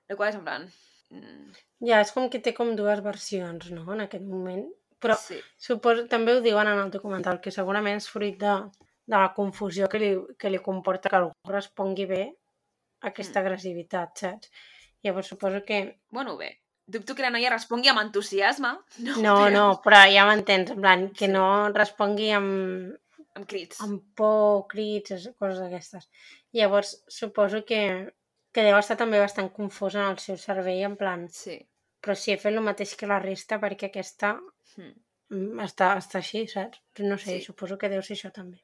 El 0.09 0.17
qual 0.17 0.31
és 0.31 0.39
en 0.39 0.45
plan... 0.47 0.69
Mm, 1.11 1.51
Ja, 1.89 1.99
és 2.05 2.13
com 2.15 2.29
que 2.31 2.39
té 2.45 2.53
com 2.55 2.75
dues 2.79 3.01
versions, 3.03 3.71
no?, 3.75 3.83
en 3.95 4.05
aquest 4.07 4.25
moment. 4.25 4.67
Però 5.01 5.15
sí, 5.17 5.39
suposo, 5.59 6.05
també 6.13 6.35
ho 6.37 6.41
diuen 6.45 6.69
en 6.69 6.79
el 6.79 6.91
documental, 6.93 7.39
que 7.41 7.51
segurament 7.55 7.97
és 7.99 8.09
fruit 8.13 8.37
de, 8.39 8.55
de 9.09 9.17
la 9.17 9.31
confusió 9.35 9.89
que 9.89 9.99
li, 10.03 10.11
que 10.39 10.51
li 10.53 10.59
comporta 10.61 11.09
que 11.09 11.17
algú 11.17 11.33
respongui 11.49 12.05
bé 12.11 12.23
aquesta 13.09 13.41
Mm. 13.41 13.45
agressivitat, 13.47 14.13
saps? 14.23 14.51
Llavors 15.03 15.29
suposo 15.29 15.63
que... 15.65 16.01
Bueno, 16.11 16.37
bé, 16.37 16.61
dubto 16.87 17.15
que 17.15 17.23
la 17.23 17.31
noia 17.31 17.51
respongui 17.51 17.89
amb 17.89 18.03
entusiasme. 18.03 18.75
No, 19.07 19.17
No, 19.23 19.35
però 19.41 19.51
no, 19.55 19.67
però 19.85 20.01
ja 20.13 20.27
m'entens, 20.29 20.71
en 20.75 20.81
plan, 20.81 21.09
que 21.11 21.27
Sí. 21.27 21.33
no 21.33 21.71
respongui 21.73 22.31
amb, 22.37 22.97
Amb 23.35 23.47
crits. 23.49 23.81
amb 23.81 24.03
por, 24.17 24.67
crits, 24.69 25.13
es- 25.17 25.31
coses 25.39 25.61
d'aquestes. 25.63 26.09
Llavors, 26.53 26.97
suposo 27.09 27.65
que, 27.65 28.13
que 28.53 28.65
deu 28.67 28.77
estar 28.79 28.97
també 28.99 29.21
bastant 29.23 29.53
confós 29.55 29.95
en 29.95 30.03
el 30.09 30.19
seu 30.19 30.37
cervell, 30.37 30.83
en 30.85 30.97
plan, 30.97 31.29
Sí. 31.31 31.61
però 32.03 32.17
si 32.17 32.33
he 32.33 32.37
fet 32.37 32.53
el 32.53 32.61
mateix 32.61 32.97
que 32.97 33.07
la 33.07 33.21
resta 33.23 33.61
perquè 33.61 33.87
aquesta 33.89 34.35
Mm. 34.77 34.93
mm, 35.31 35.61
està, 35.65 35.95
està 35.97 36.19
així, 36.19 36.47
saps? 36.49 36.81
No 36.99 37.17
sé, 37.19 37.39
Sí. 37.39 37.45
suposo 37.47 37.79
que 37.79 37.89
deu 37.89 38.03
ser 38.03 38.17
això 38.17 38.33
també. 38.33 38.61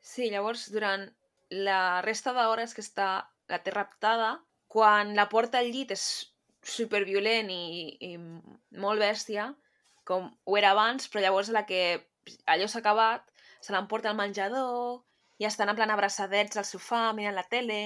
Sí, 0.00 0.28
llavors, 0.30 0.70
durant 0.72 1.08
la 1.50 2.00
resta 2.02 2.32
d'hores 2.32 2.74
que 2.74 2.82
està 2.82 3.28
la 3.48 3.62
té 3.62 3.70
raptada, 3.70 4.40
quan 4.68 5.14
la 5.16 5.28
porta 5.32 5.62
al 5.62 5.70
llit 5.72 5.94
és 5.96 6.04
superviolent 6.68 7.50
i, 7.50 7.96
i 8.04 8.12
molt 8.84 9.00
bèstia, 9.00 9.48
com 10.08 10.28
ho 10.44 10.56
era 10.60 10.72
abans, 10.74 11.08
però 11.08 11.24
llavors 11.24 11.50
la 11.54 11.64
que 11.68 11.82
allò 12.46 12.68
s'ha 12.68 12.82
acabat, 12.82 13.24
se 13.60 13.72
l'emporta 13.72 14.10
al 14.12 14.18
menjador, 14.18 15.02
i 15.38 15.46
estan 15.48 15.70
en 15.70 15.78
plan 15.78 15.92
abraçadets 15.94 16.58
al 16.58 16.66
sofà, 16.68 17.08
mirant 17.16 17.36
la 17.36 17.46
tele, 17.48 17.80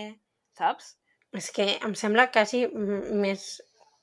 saps? 0.58 0.96
És 1.36 1.50
que 1.54 1.66
em 1.84 1.94
sembla 1.96 2.30
quasi 2.32 2.64
més 2.68 3.60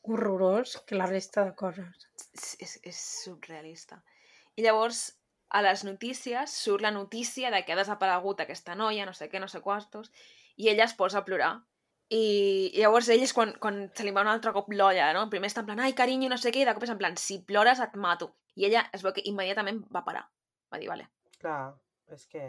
horrorós 0.10 0.78
que 0.88 0.98
la 0.98 1.08
resta 1.10 1.46
de 1.46 1.56
coses. 1.58 2.08
És, 2.34 2.56
és, 2.66 2.76
és 2.92 3.00
surrealista. 3.24 4.00
I 4.58 4.66
llavors, 4.66 5.02
a 5.50 5.62
les 5.66 5.84
notícies, 5.86 6.54
surt 6.54 6.86
la 6.86 6.94
notícia 6.94 7.52
de 7.54 7.64
que 7.66 7.74
ha 7.74 7.80
desaparegut 7.80 8.42
aquesta 8.44 8.78
noia, 8.78 9.06
no 9.06 9.14
sé 9.18 9.30
què, 9.30 9.42
no 9.42 9.50
sé 9.52 9.62
quantos, 9.66 10.12
i 10.58 10.70
ella 10.70 10.86
es 10.86 10.96
posa 10.98 11.22
a 11.22 11.26
plorar. 11.26 11.54
I 12.10 12.24
llavors 12.74 13.12
ell 13.14 13.22
és 13.22 13.34
quan, 13.38 13.52
quan 13.62 13.84
se 13.94 14.06
li 14.06 14.14
va 14.16 14.24
un 14.26 14.32
altre 14.32 14.54
cop 14.56 14.72
l'olla, 14.74 15.12
no? 15.14 15.28
Primer 15.30 15.52
està 15.52 15.62
en 15.62 15.70
plan, 15.70 15.84
ai, 15.86 15.94
carinyo, 15.98 16.32
no 16.32 16.40
sé 16.42 16.54
què, 16.54 16.64
i 16.64 16.68
de 16.68 16.74
cop 16.74 16.88
és 16.88 16.94
en 16.94 16.98
plan, 17.02 17.18
si 17.22 17.38
plores 17.46 17.82
et 17.86 17.96
mato. 18.02 18.32
I 18.58 18.66
ella 18.70 18.88
es 18.96 19.06
veu 19.06 19.14
que 19.14 19.26
immediatament 19.30 19.84
va 19.94 20.06
parar. 20.08 20.26
Va 20.74 20.82
dir, 20.82 20.90
vale. 20.90 21.06
Clar, 21.40 21.62
és 22.16 22.26
que... 22.32 22.44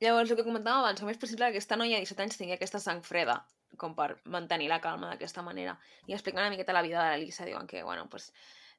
Llavors, 0.00 0.32
el 0.32 0.38
que 0.38 0.46
comentàvem 0.46 0.82
abans, 0.82 1.00
com 1.00 1.12
és 1.12 1.20
possible 1.20 1.46
que 1.46 1.58
aquesta 1.58 1.76
noia 1.76 2.00
de 2.00 2.06
17 2.08 2.24
anys 2.24 2.38
tingui 2.40 2.56
aquesta 2.56 2.80
sang 2.82 3.02
freda 3.04 3.38
com 3.80 3.94
per 3.94 4.14
mantenir 4.24 4.68
la 4.70 4.80
calma 4.82 5.10
d'aquesta 5.10 5.44
manera. 5.46 5.76
I 6.08 6.14
explicar 6.16 6.42
una 6.42 6.50
miqueta 6.52 6.74
la 6.74 6.82
vida 6.82 7.02
de 7.04 7.12
l'Elisa, 7.12 7.46
diuen 7.46 7.66
que, 7.70 7.82
bueno, 7.82 8.08
pues, 8.10 8.30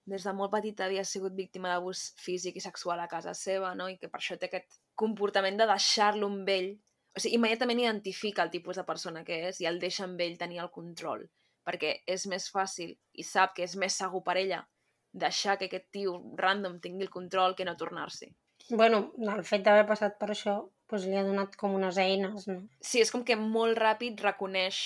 des 0.05 0.23
de 0.25 0.33
molt 0.33 0.51
petita 0.51 0.85
havia 0.85 1.03
sigut 1.05 1.35
víctima 1.37 1.71
d'abús 1.71 2.11
físic 2.17 2.57
i 2.57 2.63
sexual 2.63 2.99
a 2.99 3.07
casa 3.07 3.33
seva, 3.37 3.73
no? 3.75 3.87
I 3.89 3.97
que 4.01 4.09
per 4.09 4.19
això 4.19 4.37
té 4.37 4.49
aquest 4.49 4.79
comportament 4.95 5.59
de 5.59 5.69
deixar-lo 5.69 6.29
amb 6.31 6.49
ell. 6.49 6.71
O 7.15 7.19
sigui, 7.19 7.35
immediatament 7.37 7.81
identifica 7.83 8.43
el 8.45 8.51
tipus 8.53 8.79
de 8.79 8.87
persona 8.87 9.23
que 9.27 9.37
és 9.49 9.61
i 9.61 9.67
el 9.69 9.79
deixa 9.79 10.05
amb 10.07 10.21
ell 10.23 10.37
tenir 10.39 10.61
el 10.63 10.71
control. 10.71 11.25
Perquè 11.67 11.97
és 12.09 12.25
més 12.31 12.47
fàcil 12.49 12.93
i 13.13 13.25
sap 13.27 13.55
que 13.57 13.65
és 13.67 13.75
més 13.77 13.97
segur 13.99 14.23
per 14.25 14.37
ella 14.41 14.63
deixar 15.11 15.57
que 15.59 15.67
aquest 15.67 15.89
tio 15.91 16.15
random 16.39 16.79
tingui 16.79 17.05
el 17.05 17.13
control 17.13 17.55
que 17.55 17.67
no 17.67 17.75
tornar-s'hi. 17.77 18.31
Bueno, 18.69 19.11
el 19.19 19.43
fet 19.43 19.65
d'haver 19.65 19.83
passat 19.89 20.17
per 20.21 20.31
això 20.31 20.55
doncs 20.91 21.07
li 21.07 21.17
ha 21.17 21.23
donat 21.23 21.55
com 21.59 21.75
unes 21.75 21.97
eines, 22.01 22.47
no? 22.47 22.57
Sí, 22.83 23.01
és 23.01 23.11
com 23.11 23.23
que 23.27 23.37
molt 23.39 23.79
ràpid 23.79 24.19
reconeix 24.23 24.81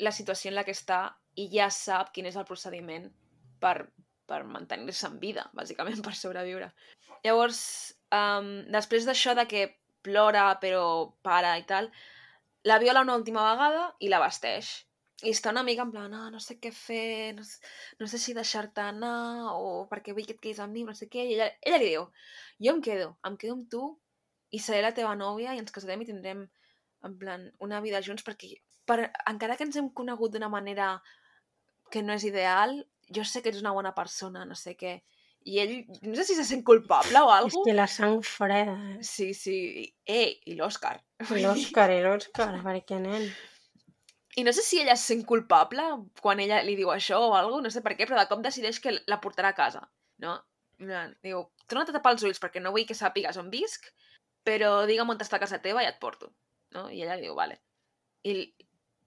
la 0.00 0.12
situació 0.16 0.50
en 0.50 0.56
la 0.56 0.64
que 0.64 0.72
està 0.76 1.00
i 1.36 1.46
ja 1.52 1.68
sap 1.72 2.12
quin 2.14 2.28
és 2.30 2.38
el 2.40 2.46
procediment 2.48 3.10
per, 3.60 3.90
per 4.28 4.42
mantenir-se 4.48 5.10
en 5.10 5.18
vida, 5.20 5.46
bàsicament, 5.56 6.00
per 6.06 6.16
sobreviure. 6.16 6.70
Llavors, 7.24 7.60
um, 8.16 8.50
després 8.72 9.08
d'això 9.08 9.36
de 9.36 9.46
que 9.50 9.66
plora 10.06 10.44
però 10.62 10.84
para 11.26 11.56
i 11.60 11.64
tal, 11.68 11.90
la 12.64 12.78
viola 12.78 13.02
una 13.06 13.16
última 13.16 13.44
vegada 13.52 13.84
i 14.00 14.08
la 14.12 14.20
vesteix. 14.22 14.70
I 15.22 15.34
està 15.34 15.50
una 15.52 15.62
mica 15.66 15.84
en 15.84 15.90
plan, 15.92 16.12
ah, 16.16 16.28
no 16.32 16.40
sé 16.40 16.56
què 16.60 16.70
fer, 16.72 17.34
no, 17.36 17.44
sé- 17.44 17.60
no 18.00 18.06
sé 18.08 18.18
si 18.18 18.32
deixar-te 18.36 18.80
anar 18.80 19.52
o 19.52 19.86
perquè 19.90 20.14
vull 20.16 20.24
que 20.28 20.36
et 20.38 20.40
quedis 20.40 20.60
amb 20.64 20.72
mi, 20.72 20.84
no 20.88 20.94
sé 20.96 21.10
què. 21.12 21.26
I 21.28 21.34
ella, 21.36 21.50
ella 21.60 21.80
li 21.82 21.90
diu, 21.92 22.06
jo 22.66 22.72
em 22.74 22.80
quedo, 22.86 23.10
em 23.28 23.36
quedo 23.42 23.58
amb 23.58 23.68
tu 23.74 23.82
i 24.56 24.58
seré 24.64 24.80
la 24.86 24.94
teva 24.96 25.12
nòvia 25.20 25.52
i 25.54 25.60
ens 25.62 25.72
casarem 25.76 26.00
i 26.04 26.08
tindrem 26.08 26.46
en 27.08 27.16
plan 27.20 27.44
una 27.66 27.80
vida 27.84 28.00
junts 28.06 28.24
perquè 28.26 28.54
per, 28.88 28.98
encara 29.32 29.56
que 29.56 29.66
ens 29.68 29.76
hem 29.80 29.90
conegut 30.00 30.32
d'una 30.34 30.48
manera 30.52 30.94
que 31.92 32.02
no 32.06 32.14
és 32.16 32.24
ideal, 32.28 32.74
jo 33.16 33.24
sé 33.26 33.42
que 33.42 33.50
ets 33.52 33.60
una 33.62 33.72
bona 33.76 33.92
persona, 33.96 34.44
no 34.48 34.56
sé 34.58 34.76
què. 34.80 34.94
I 35.48 35.60
ell, 35.62 35.70
no 36.02 36.16
sé 36.18 36.26
si 36.28 36.34
se 36.36 36.44
sent 36.44 36.62
culpable 36.66 37.22
o 37.24 37.30
És 37.30 37.36
alguna 37.38 37.70
que 37.70 37.76
la 37.76 37.86
sang 37.88 38.18
freda, 38.26 38.74
eh? 38.92 38.98
Sí, 39.06 39.30
sí. 39.34 39.56
Eh, 40.04 40.40
i 40.52 40.56
l'Òscar. 40.58 40.98
I 41.36 41.44
l'Òscar, 41.46 41.88
i 41.94 42.02
l'Òscar, 42.04 42.50
perquè 42.66 43.00
nen... 43.00 43.30
I 44.38 44.44
no 44.46 44.52
sé 44.54 44.62
si 44.62 44.78
ella 44.78 44.94
es 44.94 45.02
sent 45.08 45.24
culpable 45.26 45.82
quan 46.22 46.38
ella 46.42 46.60
li 46.62 46.76
diu 46.78 46.92
això 46.92 47.18
o 47.24 47.32
alguna 47.34 47.66
no 47.66 47.72
sé 47.74 47.80
per 47.82 47.96
què, 47.96 48.06
però 48.06 48.20
de 48.20 48.28
cop 48.30 48.44
decideix 48.44 48.78
que 48.80 48.92
la 49.10 49.18
portarà 49.22 49.50
a 49.50 49.58
casa, 49.58 49.82
no? 50.22 50.36
Diu, 50.78 51.42
torna't 51.66 51.90
a 51.90 51.96
tapar 51.96 52.14
els 52.14 52.22
ulls 52.28 52.38
perquè 52.40 52.62
no 52.62 52.70
vull 52.76 52.86
que 52.86 52.96
sàpigues 52.96 53.40
on 53.40 53.50
visc, 53.52 53.90
però 54.46 54.84
digue'm 54.88 55.10
on 55.12 55.20
està 55.24 55.40
casa 55.42 55.58
teva 55.64 55.82
i 55.82 55.88
et 55.88 55.98
porto, 56.00 56.30
no? 56.76 56.86
I 56.88 57.02
ella 57.02 57.18
li 57.18 57.26
diu, 57.26 57.34
vale. 57.36 57.58
I, 58.22 58.36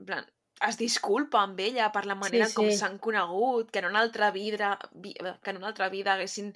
en 0.01 0.09
plan, 0.09 0.27
es 0.67 0.77
disculpa 0.77 1.41
amb 1.43 1.59
ella 1.59 1.91
per 1.91 2.05
la 2.05 2.15
manera 2.15 2.47
Sí, 2.47 2.55
com 2.55 2.69
sí. 2.69 2.77
s'han 2.77 2.97
conegut, 2.99 3.71
que 3.71 3.79
en 3.79 3.85
una 3.89 3.99
altra 3.99 4.31
vida, 4.31 4.77
vi- 4.93 5.15
que 5.15 5.49
en 5.51 5.57
una 5.57 5.67
altra 5.67 5.89
vida 5.89 6.13
haguessin 6.13 6.53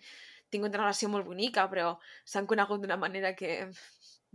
tingut 0.49 0.69
una 0.69 0.83
relació 0.85 1.09
molt 1.09 1.25
bonica, 1.27 1.65
però 1.69 1.97
s'han 2.23 2.45
conegut 2.47 2.81
d'una 2.81 2.97
manera 2.97 3.33
que 3.35 3.69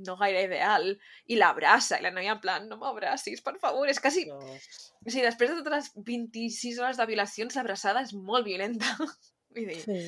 no 0.02 0.16
gaire 0.16 0.42
ideal, 0.44 0.98
i 1.28 1.36
l'abraça, 1.36 1.98
i 1.98 2.02
la 2.02 2.10
noia 2.10 2.32
en 2.34 2.40
plan, 2.40 2.68
no 2.68 2.76
m'abracis, 2.80 3.40
per 3.44 3.54
favor, 3.60 3.88
és 3.88 4.00
quasi... 4.00 4.26
No. 4.26 4.38
O 4.40 5.10
sigui, 5.10 5.24
després 5.24 5.50
de 5.50 5.56
totes 5.62 5.72
les 5.72 6.04
26 6.06 6.78
hores 6.80 6.96
de 7.00 7.06
violacions, 7.06 7.54
l'abraçada 7.56 8.02
és 8.02 8.12
molt 8.14 8.44
violenta. 8.48 8.88
Vull 9.54 9.68
dir, 9.68 9.80
sí. 9.84 9.98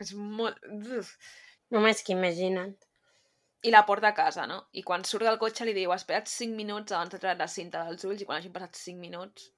és 0.00 0.12
molt... 0.16 0.58
Uf. 0.98 1.12
Només 1.70 2.02
que 2.02 2.12
imagina't. 2.16 2.74
I 3.62 3.70
la 3.70 3.84
porta 3.86 4.10
a 4.10 4.14
casa, 4.14 4.46
no? 4.50 4.58
I 4.74 4.82
quan 4.82 5.04
surt 5.06 5.26
del 5.26 5.38
cotxe 5.38 5.66
li 5.66 5.74
diu, 5.76 5.92
espera't 5.94 6.30
5 6.30 6.56
minuts 6.58 6.94
abans 6.94 7.12
de 7.12 7.20
treure 7.22 7.38
la 7.38 7.50
cinta 7.50 7.84
dels 7.86 8.04
ulls 8.08 8.22
i 8.22 8.26
quan 8.26 8.40
hagin 8.40 8.54
passat 8.54 8.78
5 8.78 8.98
minuts 8.98 9.50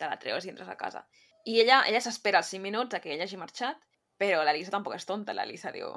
te 0.00 0.08
la 0.08 0.18
treus 0.20 0.46
i 0.46 0.52
entres 0.52 0.70
a 0.72 0.78
casa. 0.80 1.04
I 1.44 1.58
ella 1.60 1.82
ella 1.90 2.00
s'espera 2.00 2.40
els 2.40 2.52
5 2.54 2.64
minuts 2.64 2.96
a 2.96 3.02
que 3.04 3.12
ella 3.12 3.28
hagi 3.28 3.40
marxat, 3.40 3.82
però 4.16 4.42
la 4.46 4.54
Lisa 4.56 4.72
tampoc 4.72 4.96
és 4.96 5.04
tonta. 5.04 5.36
La 5.36 5.44
Lisa 5.44 5.72
diu, 5.74 5.92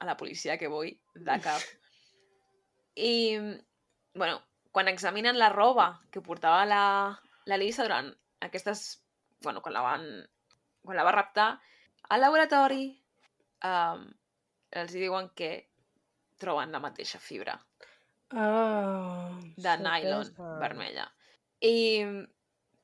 a 0.00 0.08
la 0.08 0.16
policia 0.16 0.56
que 0.58 0.70
vull, 0.72 0.94
de 1.14 1.36
cap. 1.44 1.60
I, 3.10 3.36
bueno, 4.14 4.40
quan 4.72 4.88
examinen 4.88 5.38
la 5.38 5.50
roba 5.52 5.90
que 6.10 6.22
portava 6.24 6.64
la, 6.66 6.84
la 7.46 7.60
Lisa 7.60 7.84
durant 7.84 8.10
aquestes... 8.40 9.02
Bueno, 9.42 9.62
quan 9.62 9.74
la 9.76 9.84
van... 9.84 10.06
Quan 10.80 10.96
la 10.96 11.04
va 11.04 11.12
raptar, 11.12 11.50
al 12.08 12.22
laboratori 12.24 12.86
um, 13.64 14.06
els 14.80 14.94
diuen 14.96 15.28
que 15.36 15.50
troben 16.40 16.72
la 16.72 16.80
mateixa 16.82 17.20
fibra 17.22 17.58
Oh, 18.32 19.40
de 19.56 19.72
nylon 19.82 20.24
Sorpresa. 20.28 20.58
vermella. 20.60 21.06
I, 21.66 21.74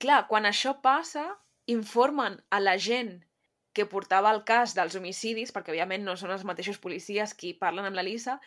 clar, 0.03 0.25
quan 0.27 0.49
això 0.49 0.73
passa, 0.83 1.29
informen 1.71 2.41
a 2.51 2.59
la 2.61 2.75
gent 2.83 3.21
que 3.77 3.87
portava 3.87 4.33
el 4.35 4.43
cas 4.49 4.75
dels 4.75 4.97
homicidis, 4.99 5.53
perquè 5.55 5.71
òbviament 5.75 6.03
no 6.03 6.17
són 6.19 6.33
els 6.35 6.43
mateixos 6.49 6.81
policies 6.83 7.35
qui 7.39 7.55
parlen 7.55 7.87
amb 7.87 7.99
la 7.99 8.03
Lisa, 8.07 8.41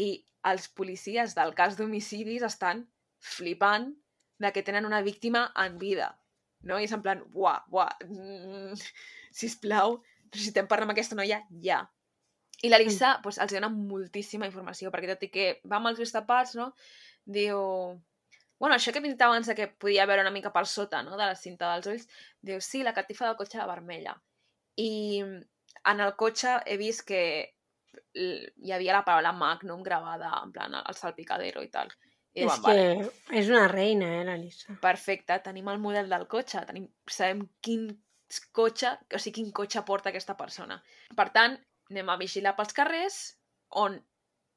i 0.00 0.24
els 0.48 0.68
policies 0.72 1.34
del 1.36 1.52
cas 1.58 1.76
d'homicidis 1.76 2.46
estan 2.46 2.86
flipant 3.20 3.90
de 4.40 4.52
que 4.54 4.62
tenen 4.64 4.86
una 4.88 5.02
víctima 5.04 5.50
en 5.60 5.76
vida. 5.78 6.14
No? 6.64 6.78
I 6.80 6.86
és 6.88 6.94
en 6.96 7.02
plan, 7.04 7.20
buah, 7.34 7.66
buah, 7.68 7.98
mm, 8.06 8.80
sisplau, 9.42 9.98
necessitem 10.32 10.68
parlar 10.70 10.88
amb 10.88 10.94
aquesta 10.96 11.18
noia 11.18 11.42
ja. 11.60 11.82
I 12.62 12.68
la 12.68 12.78
Lisa 12.80 13.14
pues, 13.24 13.38
els 13.40 13.52
dona 13.54 13.70
moltíssima 13.72 14.48
informació, 14.48 14.90
perquè 14.92 15.14
tot 15.14 15.22
i 15.24 15.30
que 15.32 15.46
va 15.70 15.78
amb 15.78 15.92
els 15.92 16.00
ulls 16.02 16.14
tapats, 16.16 16.56
no? 16.58 16.72
diu... 17.24 17.60
Bueno, 18.60 18.74
això 18.76 18.92
que 18.92 19.00
dit 19.00 19.22
abans 19.24 19.46
de 19.48 19.54
que 19.56 19.70
podia 19.80 20.04
veure 20.04 20.20
una 20.20 20.34
mica 20.34 20.50
per 20.52 20.66
sota 20.68 20.98
no? 21.02 21.16
de 21.16 21.24
la 21.30 21.36
cinta 21.38 21.70
dels 21.72 21.86
ulls, 21.88 22.10
diu, 22.44 22.60
sí, 22.60 22.82
la 22.84 22.92
catifa 22.92 23.24
del 23.24 23.38
cotxe 23.38 23.56
era 23.56 23.70
vermella. 23.70 24.18
I 24.76 25.22
en 25.24 26.02
el 26.04 26.12
cotxe 26.20 26.58
he 26.68 26.76
vist 26.76 27.06
que 27.08 27.22
hi 28.14 28.72
havia 28.74 28.98
la 28.98 29.04
paraula 29.06 29.32
Magnum 29.32 29.82
gravada, 29.82 30.34
en 30.44 30.52
plan, 30.52 30.76
al 30.76 30.98
salpicadero 30.98 31.62
i 31.64 31.70
tal. 31.72 31.88
I 32.36 32.44
és 32.44 32.46
diuen, 32.46 32.60
que 32.60 32.68
vale, 32.68 33.08
és 33.40 33.48
una 33.50 33.64
reina, 33.70 34.12
eh, 34.20 34.26
la 34.28 34.36
Lisa. 34.38 34.76
perfecte, 34.82 35.40
tenim 35.46 35.72
el 35.72 35.80
model 35.82 36.12
del 36.12 36.28
cotxe, 36.30 36.62
tenim, 36.68 36.86
sabem 37.08 37.46
quin 37.64 37.88
cotxe, 38.54 38.92
o 39.08 39.18
sigui, 39.18 39.40
quin 39.40 39.50
cotxe 39.56 39.82
porta 39.88 40.12
aquesta 40.12 40.36
persona. 40.38 40.78
Per 41.16 41.28
tant, 41.34 41.56
anem 41.90 42.10
a 42.10 42.18
vigilar 42.20 42.54
pels 42.56 42.74
carrers, 42.76 43.18
on 43.82 43.98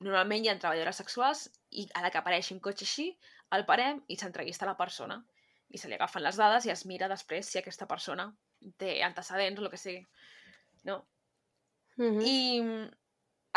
normalment 0.03 0.45
hi 0.45 0.51
ha 0.51 0.57
treballadores 0.59 0.99
sexuals, 1.01 1.45
i 1.71 1.87
a 1.97 2.03
la 2.03 2.11
que 2.13 2.19
apareixi 2.21 2.53
un 2.55 2.61
cotxe 2.63 2.85
així, 2.85 3.07
el 3.57 3.65
parem 3.69 4.01
i 4.09 4.17
s'entrevista 4.17 4.69
la 4.69 4.77
persona. 4.77 5.19
I 5.73 5.81
se 5.81 5.89
li 5.89 5.97
agafen 5.97 6.23
les 6.23 6.37
dades 6.37 6.67
i 6.67 6.73
es 6.73 6.85
mira 6.89 7.09
després 7.09 7.49
si 7.49 7.59
aquesta 7.59 7.87
persona 7.89 8.27
té 8.77 8.99
antecedents 9.05 9.59
o 9.59 9.65
el 9.65 9.71
que 9.73 9.81
sigui. 9.81 10.05
No? 10.89 11.03
Mm 11.97 12.11
-hmm. 12.17 12.23
I 12.25 12.37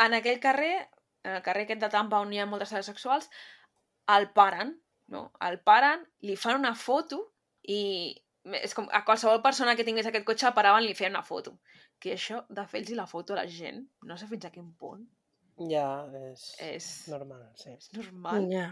en 0.04 0.14
aquell 0.14 0.40
carrer, 0.40 0.88
en 1.22 1.36
el 1.36 1.42
carrer 1.42 1.64
aquest 1.64 1.80
de 1.80 1.88
Tampa 1.88 2.20
on 2.20 2.32
hi 2.32 2.40
ha 2.40 2.46
moltes 2.46 2.68
sales 2.68 2.86
sexuals, 2.86 3.30
el 4.16 4.30
paren, 4.32 4.80
no? 5.08 5.32
El 5.40 5.60
paren, 5.60 6.06
li 6.20 6.36
fan 6.36 6.60
una 6.60 6.74
foto 6.74 7.34
i 7.62 8.14
és 8.54 8.74
com 8.74 8.86
a 8.92 9.02
qualsevol 9.04 9.42
persona 9.42 9.74
que 9.76 9.84
tingués 9.84 10.06
aquest 10.06 10.26
cotxe 10.26 10.52
paraven 10.54 10.84
i 10.84 10.90
li 10.90 10.98
feien 10.98 11.14
una 11.16 11.26
foto. 11.26 11.58
Que 11.98 12.14
això 12.14 12.44
de 12.48 12.66
fer-los 12.70 12.98
la 12.98 13.06
foto 13.10 13.34
a 13.34 13.42
la 13.42 13.46
gent, 13.50 13.86
no 14.06 14.16
sé 14.16 14.28
fins 14.30 14.46
a 14.46 14.52
quin 14.54 14.72
punt, 14.78 15.06
Ja, 15.56 16.04
és, 16.28 16.50
és, 16.60 16.86
normal, 17.08 17.46
sí. 17.56 17.72
és 17.72 17.88
normal. 17.96 18.44
Ja. 18.52 18.66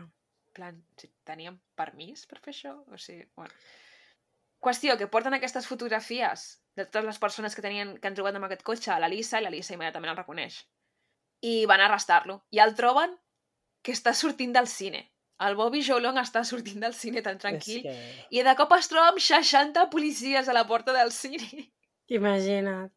Plan, 0.54 0.76
si 1.00 1.08
teníem 1.26 1.56
permís 1.78 2.26
per 2.30 2.38
fer 2.44 2.52
això? 2.52 2.74
O 2.92 2.98
sigui, 3.00 3.24
bueno. 3.38 3.54
Qüestió, 4.64 4.96
que 5.00 5.08
porten 5.12 5.34
aquestes 5.36 5.66
fotografies 5.68 6.44
de 6.76 6.84
totes 6.84 7.08
les 7.08 7.20
persones 7.20 7.56
que, 7.56 7.64
tenien, 7.64 7.96
que 8.00 8.08
han 8.08 8.16
trobat 8.16 8.36
amb 8.36 8.46
aquest 8.48 8.64
cotxe 8.66 8.92
a 8.92 9.00
la 9.00 9.10
Lisa 9.12 9.40
i 9.40 9.44
la 9.44 9.52
Lisa 9.52 9.74
immediatament 9.74 10.12
el 10.12 10.20
reconeix. 10.20 10.60
I 11.44 11.64
van 11.68 11.82
arrestar-lo. 11.84 12.42
I 12.52 12.60
el 12.64 12.76
troben 12.76 13.16
que 13.84 13.92
està 13.96 14.14
sortint 14.16 14.54
del 14.54 14.68
cine. 14.68 15.02
El 15.42 15.56
Bobby 15.58 15.82
Jolong 15.82 16.18
està 16.20 16.44
sortint 16.46 16.80
del 16.84 16.94
cine 16.94 17.22
tan 17.22 17.38
tranquil 17.42 17.82
que... 17.82 17.94
i 18.30 18.42
de 18.46 18.54
cop 18.58 18.72
es 18.76 18.88
troba 18.90 19.10
amb 19.10 19.18
60 19.18 19.88
policies 19.90 20.48
a 20.48 20.54
la 20.54 20.66
porta 20.66 20.94
del 20.94 21.10
cine. 21.12 21.70
Imagina't. 22.12 22.90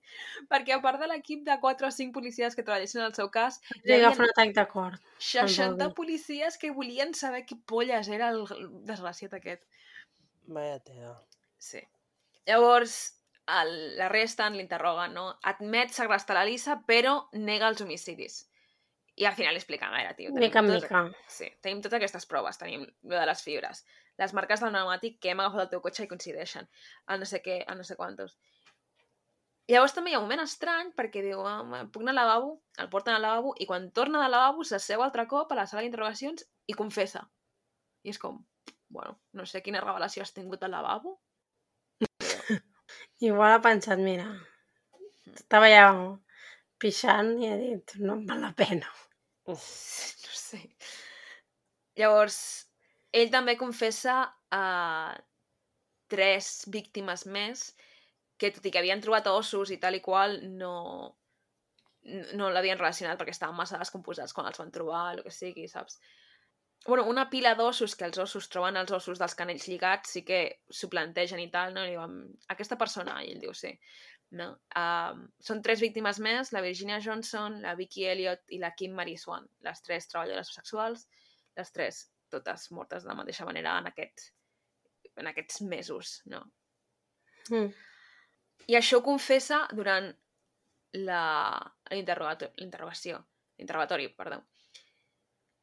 Perquè 0.51 0.75
a 0.75 0.81
part 0.83 0.99
de 0.99 1.07
l'equip 1.07 1.45
de 1.47 1.55
4 1.63 1.87
o 1.87 1.91
5 1.95 2.13
policies 2.13 2.55
que 2.55 2.63
treballessin 2.67 3.01
al 3.05 3.15
seu 3.15 3.29
cas, 3.31 3.61
hi 3.79 3.81
Li 3.87 3.95
agafa 3.97 4.25
un 4.25 4.33
atac 4.33 4.53
de 4.57 4.65
cor. 4.67 4.97
60 5.23 5.77
Bobby. 5.77 5.93
policies 5.95 6.57
que 6.59 6.73
volien 6.75 7.13
saber 7.15 7.45
qui 7.47 7.55
polles 7.55 8.09
era 8.11 8.29
el 8.35 8.43
el 8.57 8.67
desgraciat 8.89 9.33
aquest. 9.39 9.63
Vaya 10.47 10.79
tela. 10.79 11.15
Sí. 11.57 11.81
Llavors, 12.47 12.97
el, 13.47 13.73
l'arresten, 13.97 14.59
l'interroguen, 14.59 15.15
no? 15.15 15.25
Admet 15.43 15.95
segrestar 15.95 16.35
la 16.35 16.45
Lisa, 16.47 16.81
però 16.87 17.17
nega 17.33 17.71
els 17.71 17.81
homicidis. 17.81 18.43
I 19.17 19.25
al 19.25 19.33
final 19.33 19.55
li 19.55 19.57
expliquen, 19.61 19.89
a 19.89 19.97
veure, 19.97 20.13
tio, 20.17 20.29
tenim 20.29 20.43
Mica 20.45 20.59
en 20.61 20.67
totes- 20.67 20.83
mica. 20.83 20.99
Sí, 21.27 21.47
tenim 21.65 21.79
totes 21.81 21.97
aquestes 21.97 22.27
proves, 22.29 22.57
tenim 22.61 22.83
lo 22.85 23.15
de 23.17 23.25
les 23.25 23.41
fibres, 23.41 23.79
les 24.21 24.33
marques 24.37 24.61
del 24.61 24.69
pneumàtic 24.69 25.17
que 25.19 25.31
hem 25.31 25.39
agafat 25.41 25.63
el 25.65 25.69
teu 25.71 25.81
cotxe 25.81 26.03
i 26.05 26.09
coincideixen, 26.11 26.67
el 27.09 27.19
no 27.23 27.25
sé 27.25 27.39
què, 27.41 27.63
el 27.67 27.77
no 27.79 27.83
sé 27.87 27.95
quantos. 27.97 28.35
Llavors 29.67 29.95
també 29.97 30.11
hi 30.11 30.15
ha 30.15 30.19
un 30.21 30.27
moment 30.27 30.43
estrany 30.43 30.91
perquè 30.95 31.23
diu, 31.25 31.41
ah, 31.45 31.57
"Home, 31.61 31.79
puc 31.91 32.03
anar 32.03 32.11
al 32.13 32.19
lavabo, 32.21 32.51
el 32.77 32.89
porten 32.89 33.15
al 33.15 33.21
lavabo 33.25 33.55
i 33.59 33.65
quan 33.65 33.89
torna 33.91 34.21
del 34.21 34.31
lavabo 34.31 34.63
s'asseu 34.63 35.01
altre 35.03 35.25
cop 35.27 35.51
a 35.51 35.55
la 35.55 35.65
sala 35.67 35.81
d'interrogacions 35.81 36.45
i 36.67 36.73
confessa. 36.73 37.25
I 38.03 38.09
és 38.13 38.19
com, 38.19 38.37
bueno, 38.89 39.19
no 39.33 39.45
sé 39.45 39.61
quina 39.63 39.81
revelació 39.81 40.21
has 40.21 40.31
tingut 40.33 40.63
al 40.63 40.71
lavabo. 40.71 41.19
Igual 43.19 43.51
ha 43.51 43.61
pensat, 43.61 43.97
mira, 43.99 44.29
estava 45.33 45.67
ja 45.73 45.89
pixant 46.79 47.33
i 47.41 47.49
ha 47.51 47.57
dit, 47.57 47.95
no 47.97 48.13
em 48.13 48.25
val 48.29 48.41
la 48.41 48.53
pena. 48.53 48.87
No 50.27 50.33
sé. 50.37 50.59
Llavors, 51.97 52.37
ell 53.15 53.31
també 53.33 53.57
confessa 53.59 54.19
a 54.53 54.65
tres 56.11 56.65
víctimes 56.71 57.25
més 57.27 57.63
que, 58.37 58.51
tot 58.53 58.65
i 58.67 58.71
que 58.71 58.79
havien 58.79 59.01
trobat 59.03 59.27
ossos 59.31 59.71
i 59.73 59.79
tal 59.81 59.97
i 59.97 60.03
qual, 60.03 60.37
no, 60.59 60.75
no 62.37 62.51
l'havien 62.53 62.79
relacionat 62.79 63.19
perquè 63.19 63.33
estaven 63.35 63.57
massa 63.57 63.79
descomposats 63.81 64.35
quan 64.35 64.47
els 64.51 64.61
van 64.61 64.71
trobar, 64.71 65.07
el 65.15 65.23
que 65.25 65.33
sigui, 65.33 65.67
saps? 65.71 65.99
bueno, 66.85 67.05
una 67.05 67.29
pila 67.29 67.53
d'ossos 67.55 67.95
que 67.99 68.05
els 68.05 68.17
ossos 68.21 68.47
troben 68.51 68.77
els 68.79 68.91
ossos 68.95 69.19
dels 69.19 69.35
canells 69.35 69.65
lligats, 69.67 70.13
sí 70.15 70.21
que 70.27 70.41
s'ho 70.71 70.89
plantegen 70.91 71.41
i 71.43 71.49
tal, 71.51 71.73
no? 71.75 71.83
I 71.83 71.95
diuen, 71.95 72.19
aquesta 72.53 72.77
persona, 72.79 73.17
i 73.23 73.33
ell 73.33 73.41
diu, 73.41 73.53
sí. 73.57 73.73
No? 74.35 74.49
Uh, 74.75 75.21
són 75.39 75.61
tres 75.63 75.79
víctimes 75.79 76.17
més, 76.19 76.49
la 76.51 76.59
Virginia 76.65 76.97
Johnson, 76.99 77.61
la 77.63 77.75
Vicky 77.79 78.03
Elliott 78.11 78.43
i 78.51 78.59
la 78.59 78.73
Kim 78.75 78.91
Marie 78.97 79.17
Swan, 79.17 79.45
les 79.63 79.81
tres 79.85 80.09
treballadores 80.11 80.51
sexuals, 80.51 81.05
les 81.55 81.71
tres 81.71 82.01
totes 82.29 82.65
mortes 82.75 83.03
de 83.05 83.07
la 83.07 83.15
mateixa 83.15 83.45
manera 83.47 83.77
en, 83.79 83.87
aquest, 83.87 84.25
en 85.15 85.29
aquests 85.31 85.61
mesos, 85.63 86.17
no? 86.27 86.41
Mm. 87.49 87.69
I 88.67 88.75
això 88.75 88.99
ho 88.99 89.05
confessa 89.05 89.61
durant 89.71 90.09
la- 91.07 91.71
l'interrogació, 91.95 93.21
l'interrogatori, 93.57 94.09
perdó. 94.17 94.41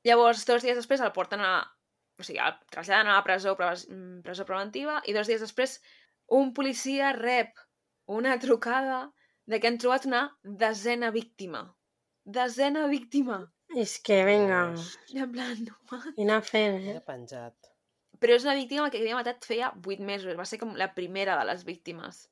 Llavors, 0.09 0.47
dos 0.49 0.65
dies 0.65 0.77
després 0.81 1.05
el 1.05 1.13
porten 1.13 1.41
a... 1.45 1.53
O 2.17 2.23
sigui, 2.23 2.39
el 2.39 2.57
traslladen 2.71 3.09
a 3.11 3.19
la 3.19 3.25
presó, 3.27 3.57
pre- 3.59 3.75
mm, 3.91 4.23
presó 4.25 4.45
preventiva 4.49 5.01
i 5.05 5.13
dos 5.17 5.27
dies 5.29 5.41
després 5.43 5.81
un 6.33 6.53
policia 6.55 7.13
rep 7.17 7.59
una 8.07 8.39
trucada 8.39 9.13
de 9.47 9.61
que 9.61 9.69
han 9.69 9.79
trobat 9.79 10.07
una 10.07 10.23
desena 10.43 11.11
víctima. 11.11 11.65
Desena 12.25 12.87
víctima. 12.89 13.43
És 13.77 13.99
que, 14.07 14.21
vinga, 14.25 14.61
I 15.13 15.21
en 15.25 15.33
plan, 15.33 15.65
no, 15.67 16.01
i 16.17 16.25
anar 16.25 16.41
fent, 16.47 16.79
eh? 16.81 16.93
Era 16.95 17.03
penjat. 17.05 17.71
Però 18.21 18.37
és 18.37 18.45
una 18.47 18.55
víctima 18.57 18.89
que 18.91 19.01
havia 19.01 19.19
matat 19.19 19.45
feia 19.45 19.73
8 19.75 20.05
mesos. 20.07 20.37
Va 20.39 20.47
ser 20.49 20.61
com 20.63 20.77
la 20.79 20.93
primera 20.97 21.37
de 21.41 21.45
les 21.51 21.65
víctimes 21.67 22.23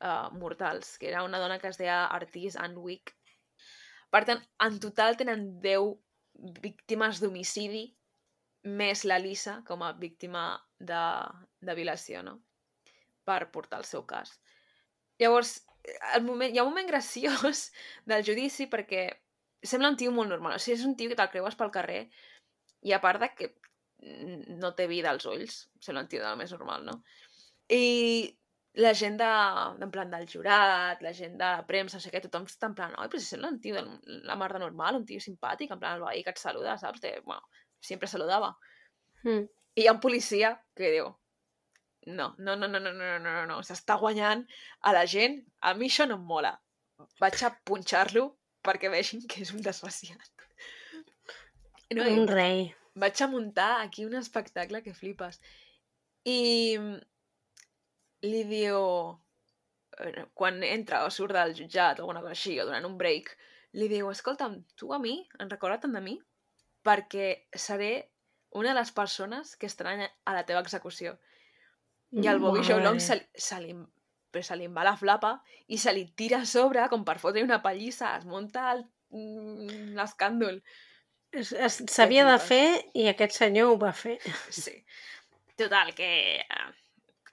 uh, 0.00 0.30
mortals, 0.38 0.96
que 1.00 1.10
era 1.10 1.24
una 1.26 1.40
dona 1.42 1.58
que 1.58 1.68
es 1.72 1.80
deia 1.80 2.04
Artis 2.06 2.56
Anwick. 2.56 3.12
Per 4.14 4.22
tant, 4.28 4.42
en 4.64 4.78
total 4.80 5.18
tenen 5.20 5.48
10 5.64 5.96
víctimes 6.62 7.20
d'homicidi 7.20 7.86
més 8.66 9.04
la 9.04 9.18
Lisa 9.18 9.60
com 9.66 9.82
a 9.82 9.92
víctima 9.98 10.46
de, 10.78 11.02
de 11.60 11.74
violació, 11.78 12.22
no? 12.22 12.38
Per 13.26 13.40
portar 13.52 13.82
el 13.82 13.88
seu 13.88 14.06
cas. 14.06 14.36
Llavors, 15.22 15.52
el 16.14 16.24
moment, 16.26 16.52
hi 16.52 16.60
ha 16.60 16.64
un 16.66 16.72
moment 16.72 16.88
graciós 16.90 17.68
del 18.10 18.24
judici 18.26 18.68
perquè 18.72 19.08
sembla 19.62 19.92
un 19.92 20.00
tio 20.00 20.12
molt 20.14 20.32
normal. 20.32 20.56
O 20.56 20.62
sigui, 20.62 20.78
és 20.78 20.86
un 20.88 20.96
tio 20.98 21.12
que 21.12 21.18
te'l 21.18 21.32
creues 21.32 21.58
pel 21.58 21.74
carrer 21.74 22.02
i 22.86 22.92
a 22.92 23.02
part 23.02 23.22
de 23.22 23.30
que 23.34 23.52
no 24.60 24.74
té 24.76 24.86
vida 24.86 25.10
als 25.10 25.24
ulls, 25.26 25.62
sembla 25.80 26.04
un 26.04 26.10
tio 26.10 26.22
del 26.22 26.36
més 26.38 26.52
normal, 26.52 26.84
no? 26.86 26.98
I 27.72 28.36
la 28.76 28.92
gent 28.94 29.16
de, 29.16 29.28
en 29.82 29.90
plan 29.90 30.10
del 30.12 30.26
jurat, 30.28 31.00
la 31.02 31.12
gent 31.16 31.38
de 31.40 31.44
la 31.44 31.64
premsa, 31.66 31.96
no 31.96 32.04
sé 32.04 32.12
què, 32.12 32.20
tothom 32.20 32.44
està 32.46 32.68
en 32.68 32.74
plan, 32.76 32.92
oi, 33.00 33.08
però 33.08 33.22
si 33.22 33.30
sembla 33.32 33.50
un 33.54 33.60
tio 33.64 33.78
de 33.78 34.20
la 34.28 34.36
mar 34.36 34.50
de 34.52 34.60
normal, 34.60 35.00
un 35.00 35.06
tio 35.08 35.22
simpàtic, 35.24 35.72
en 35.72 35.80
plan 35.80 35.96
el 35.96 36.04
veí 36.04 36.22
que 36.26 36.34
et 36.34 36.42
saluda, 36.42 36.76
saps? 36.78 37.00
De, 37.00 37.14
bueno, 37.24 37.48
sempre 37.80 38.10
saludava. 38.12 38.52
Mm. 39.24 39.46
I 39.76 39.84
hi 39.84 39.88
ha 39.88 39.96
un 39.96 40.02
policia 40.04 40.52
que 40.76 40.92
diu, 40.92 41.08
no, 42.06 42.34
no, 42.38 42.54
no, 42.56 42.68
no, 42.68 42.78
no, 42.80 42.92
no, 42.92 43.18
no, 43.18 43.32
no, 43.34 43.44
no, 43.50 43.58
s'està 43.66 43.96
guanyant 44.00 44.44
a 44.86 44.92
la 44.94 45.04
gent, 45.10 45.40
a 45.60 45.74
mi 45.74 45.88
això 45.90 46.06
no 46.06 46.16
em 46.20 46.24
mola. 46.26 46.54
Vaig 47.20 47.42
a 47.44 47.50
punxar-lo 47.68 48.28
perquè 48.66 48.90
vegin 48.92 49.26
que 49.28 49.42
és 49.44 49.52
un 49.54 49.62
desgraciat. 49.62 50.30
No, 51.94 52.02
Un 52.10 52.26
rei. 52.26 52.74
vaig 52.98 53.20
a 53.22 53.28
muntar 53.30 53.82
aquí 53.82 54.04
un 54.06 54.14
espectacle 54.18 54.82
que 54.82 54.94
flipes. 54.94 55.38
I 56.26 56.78
li 58.26 58.42
diu, 58.48 58.80
eh, 60.00 60.24
quan 60.34 60.62
entra 60.66 61.04
o 61.06 61.10
surt 61.10 61.36
del 61.36 61.54
jutjat 61.58 62.00
o 62.00 62.06
alguna 62.06 62.22
cosa 62.24 62.34
així, 62.34 62.56
o 62.60 62.66
durant 62.66 62.88
un 62.88 62.96
break, 62.98 63.30
li 63.76 63.88
diu, 63.92 64.10
escolta'm, 64.10 64.56
tu 64.74 64.92
a 64.94 64.98
mi, 64.98 65.18
en 65.38 65.50
recorda 65.52 65.78
tant 65.84 65.94
de 65.94 66.02
mi? 66.02 66.16
Perquè 66.86 67.28
seré 67.54 67.92
una 68.56 68.72
de 68.72 68.78
les 68.80 68.92
persones 68.92 69.54
que 69.56 69.66
estaran 69.66 70.02
a 70.02 70.34
la 70.34 70.44
teva 70.48 70.62
execució. 70.64 71.18
I 72.16 72.28
el 72.32 72.38
Bobby 72.40 72.60
Mare. 72.62 72.68
Jolong 72.72 72.98
se, 73.02 73.16
se, 73.34 73.58
li, 73.60 73.74
però 74.32 74.44
se 74.46 74.56
li 74.56 74.66
va 74.72 74.84
la 74.88 74.96
flapa 74.96 75.34
i 75.68 75.78
se 75.78 75.92
li 75.92 76.06
tira 76.16 76.40
a 76.42 76.48
sobre 76.48 76.86
com 76.92 77.04
per 77.04 77.18
fotre 77.20 77.42
una 77.44 77.60
pallissa, 77.64 78.14
es 78.16 78.24
munta 78.28 78.74
mm, 78.76 79.92
l'escàndol. 79.98 80.62
Es- 81.36 81.52
es- 81.52 81.82
S'havia 81.92 82.24
de 82.28 82.38
fer 82.40 82.64
i 82.96 83.08
aquest 83.10 83.36
senyor 83.36 83.74
ho 83.74 83.78
va 83.82 83.92
fer. 83.92 84.16
Sí. 84.48 84.78
Total, 85.56 85.92
que 85.96 86.08
eh, 86.40 86.70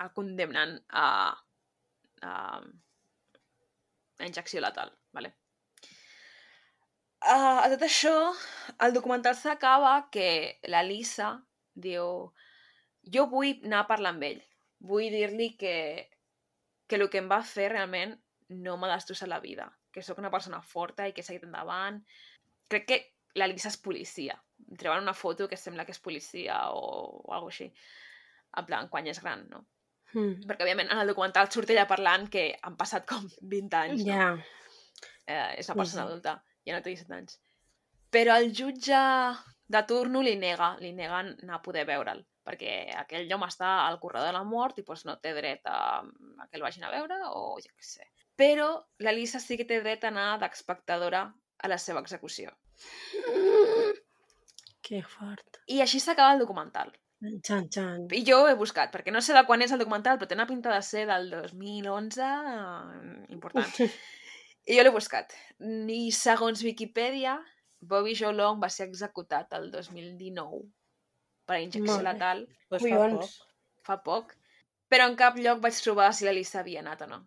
el 0.03 0.11
condemnen 0.15 0.77
a, 0.89 1.07
a, 2.23 2.33
a 4.19 4.27
injecció 4.27 4.61
letal, 4.63 4.91
vale? 5.15 5.33
Uh, 7.23 7.59
a 7.63 7.67
tot 7.71 7.83
això, 7.87 8.13
el 8.83 8.91
documental 8.95 9.35
s'acaba 9.39 10.09
que 10.11 10.59
la 10.67 10.81
Lisa 10.83 11.29
diu 11.71 12.33
jo 13.15 13.23
vull 13.31 13.53
anar 13.63 13.83
a 13.85 13.87
parlar 13.87 14.11
amb 14.15 14.25
ell. 14.27 14.41
Vull 14.83 15.13
dir-li 15.13 15.53
que, 15.59 15.75
que 16.87 16.99
el 16.99 17.07
que 17.09 17.21
em 17.23 17.29
va 17.31 17.41
fer 17.47 17.69
realment 17.71 18.15
no 18.63 18.75
m'ha 18.77 18.91
destrossat 18.91 19.31
la 19.31 19.41
vida, 19.43 19.69
que 19.91 20.03
sóc 20.03 20.19
una 20.19 20.31
persona 20.33 20.61
forta 20.61 21.07
i 21.07 21.13
que 21.13 21.23
he 21.23 21.27
seguit 21.27 21.45
endavant. 21.47 22.01
Crec 22.69 22.87
que 22.89 22.99
la 23.39 23.47
Lisa 23.49 23.71
és 23.71 23.79
policia. 23.81 24.35
Treuen 24.79 25.05
una 25.05 25.15
foto 25.17 25.47
que 25.49 25.59
sembla 25.59 25.85
que 25.85 25.95
és 25.95 26.01
policia 26.03 26.57
o, 26.75 26.83
o 27.23 27.33
alguna 27.33 27.53
així. 27.53 27.69
En 28.59 28.67
plan, 28.67 28.89
quan 28.91 29.07
és 29.09 29.21
gran, 29.23 29.47
no? 29.49 29.63
Mm. 30.13 30.43
Perquè, 30.45 30.65
òbviament, 30.65 30.91
en 30.93 31.01
el 31.01 31.09
documental 31.09 31.49
surt 31.49 31.71
ella 31.73 31.87
parlant 31.89 32.27
que 32.33 32.51
han 32.61 32.77
passat 32.77 33.07
com 33.09 33.25
20 33.55 33.79
anys, 33.79 34.05
no? 34.09 34.35
Eh, 35.23 35.55
és 35.61 35.69
una 35.69 35.79
persona 35.79 36.03
sí. 36.03 36.05
adulta, 36.05 36.37
ja 36.67 36.75
no 36.75 36.83
té 36.83 36.93
17 36.93 37.17
anys. 37.17 37.39
Però 38.13 38.35
el 38.37 38.51
jutge 38.53 38.99
de 39.73 39.81
turno 39.89 40.21
li 40.21 40.35
nega, 40.37 40.75
li 40.83 40.91
nega 40.93 41.23
anar 41.23 41.57
a 41.57 41.63
poder 41.65 41.87
veure'l, 41.89 42.21
perquè 42.43 42.73
aquell 42.99 43.31
home 43.33 43.47
està 43.49 43.71
al 43.87 43.99
corredor 44.01 44.29
de 44.29 44.35
la 44.37 44.43
mort 44.47 44.79
i 44.79 44.85
doncs, 44.87 45.05
no 45.07 45.17
té 45.23 45.33
dret 45.35 45.69
a, 45.69 46.01
a 46.03 46.47
que 46.49 46.59
el 46.59 46.65
vagin 46.65 46.85
a 46.87 46.91
veure 46.93 47.19
o 47.29 47.55
jo 47.63 47.71
què 47.71 47.87
sé. 47.87 48.09
Però 48.39 48.67
la 49.05 49.13
Lisa 49.15 49.39
sí 49.39 49.57
que 49.59 49.67
té 49.69 49.79
dret 49.83 50.03
a 50.03 50.11
anar 50.11 50.27
d'espectadora 50.41 51.27
a 51.63 51.71
la 51.71 51.77
seva 51.77 52.01
execució. 52.03 52.51
Que 54.83 54.99
fort. 55.07 55.61
I 55.71 55.79
així 55.83 56.01
s'acaba 56.03 56.33
el 56.35 56.43
documental. 56.43 56.91
Xan, 57.23 57.69
xan. 57.71 58.07
I 58.11 58.23
jo 58.27 58.41
he 58.49 58.55
buscat, 58.59 58.91
perquè 58.91 59.13
no 59.15 59.21
sé 59.23 59.35
de 59.37 59.45
quan 59.47 59.63
és 59.63 59.71
el 59.71 59.79
documental, 59.79 60.17
però 60.19 60.27
té 60.27 60.35
una 60.35 60.49
pinta 60.49 60.73
de 60.73 60.81
ser 60.83 61.05
del 61.07 61.29
2011 61.31 62.19
eh, 62.19 63.13
important. 63.31 63.71
I 64.67 64.75
jo 64.75 64.83
l'he 64.83 64.95
buscat. 64.95 65.31
I 65.63 66.03
segons 66.15 66.63
Viquipèdia, 66.67 67.37
Bobby 67.79 68.15
Joe 68.19 68.35
Long 68.35 68.59
va 68.63 68.69
ser 68.71 68.89
executat 68.89 69.55
el 69.55 69.71
2019 69.71 70.63
per 71.45 71.59
injecció 71.61 71.91
Molt 71.97 72.07
letal 72.07 72.45
Pues 72.69 72.81
fa 72.83 72.89
Collons. 72.97 73.33
poc. 73.37 73.49
fa 73.83 73.97
poc, 74.03 74.35
però 74.89 75.07
en 75.09 75.15
cap 75.19 75.37
lloc 75.37 75.59
vaig 75.61 75.75
trobar 75.83 76.11
si 76.13 76.25
l'Elisa 76.25 76.59
havia 76.61 76.79
anat 76.79 77.01
o 77.03 77.07
no. 77.07 77.19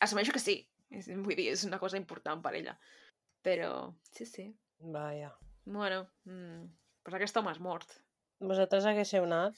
Assumeixo 0.00 0.32
que 0.32 0.42
sí, 0.42 0.58
és, 0.90 1.08
vull 1.08 1.36
dir, 1.38 1.48
és 1.52 1.64
una 1.64 1.78
cosa 1.78 1.96
important 1.96 2.42
per 2.42 2.54
ella. 2.54 2.76
Però, 3.42 3.92
sí, 4.12 4.26
sí. 4.26 4.46
Vaja. 4.80 5.30
Bueno, 5.64 6.06
mm, 6.24 6.64
pues 7.02 7.14
aquest 7.16 7.36
home 7.36 7.52
és 7.52 7.60
mort. 7.60 7.88
Vosaltres 8.40 8.84
haguéssiu 8.84 9.24
anat? 9.24 9.56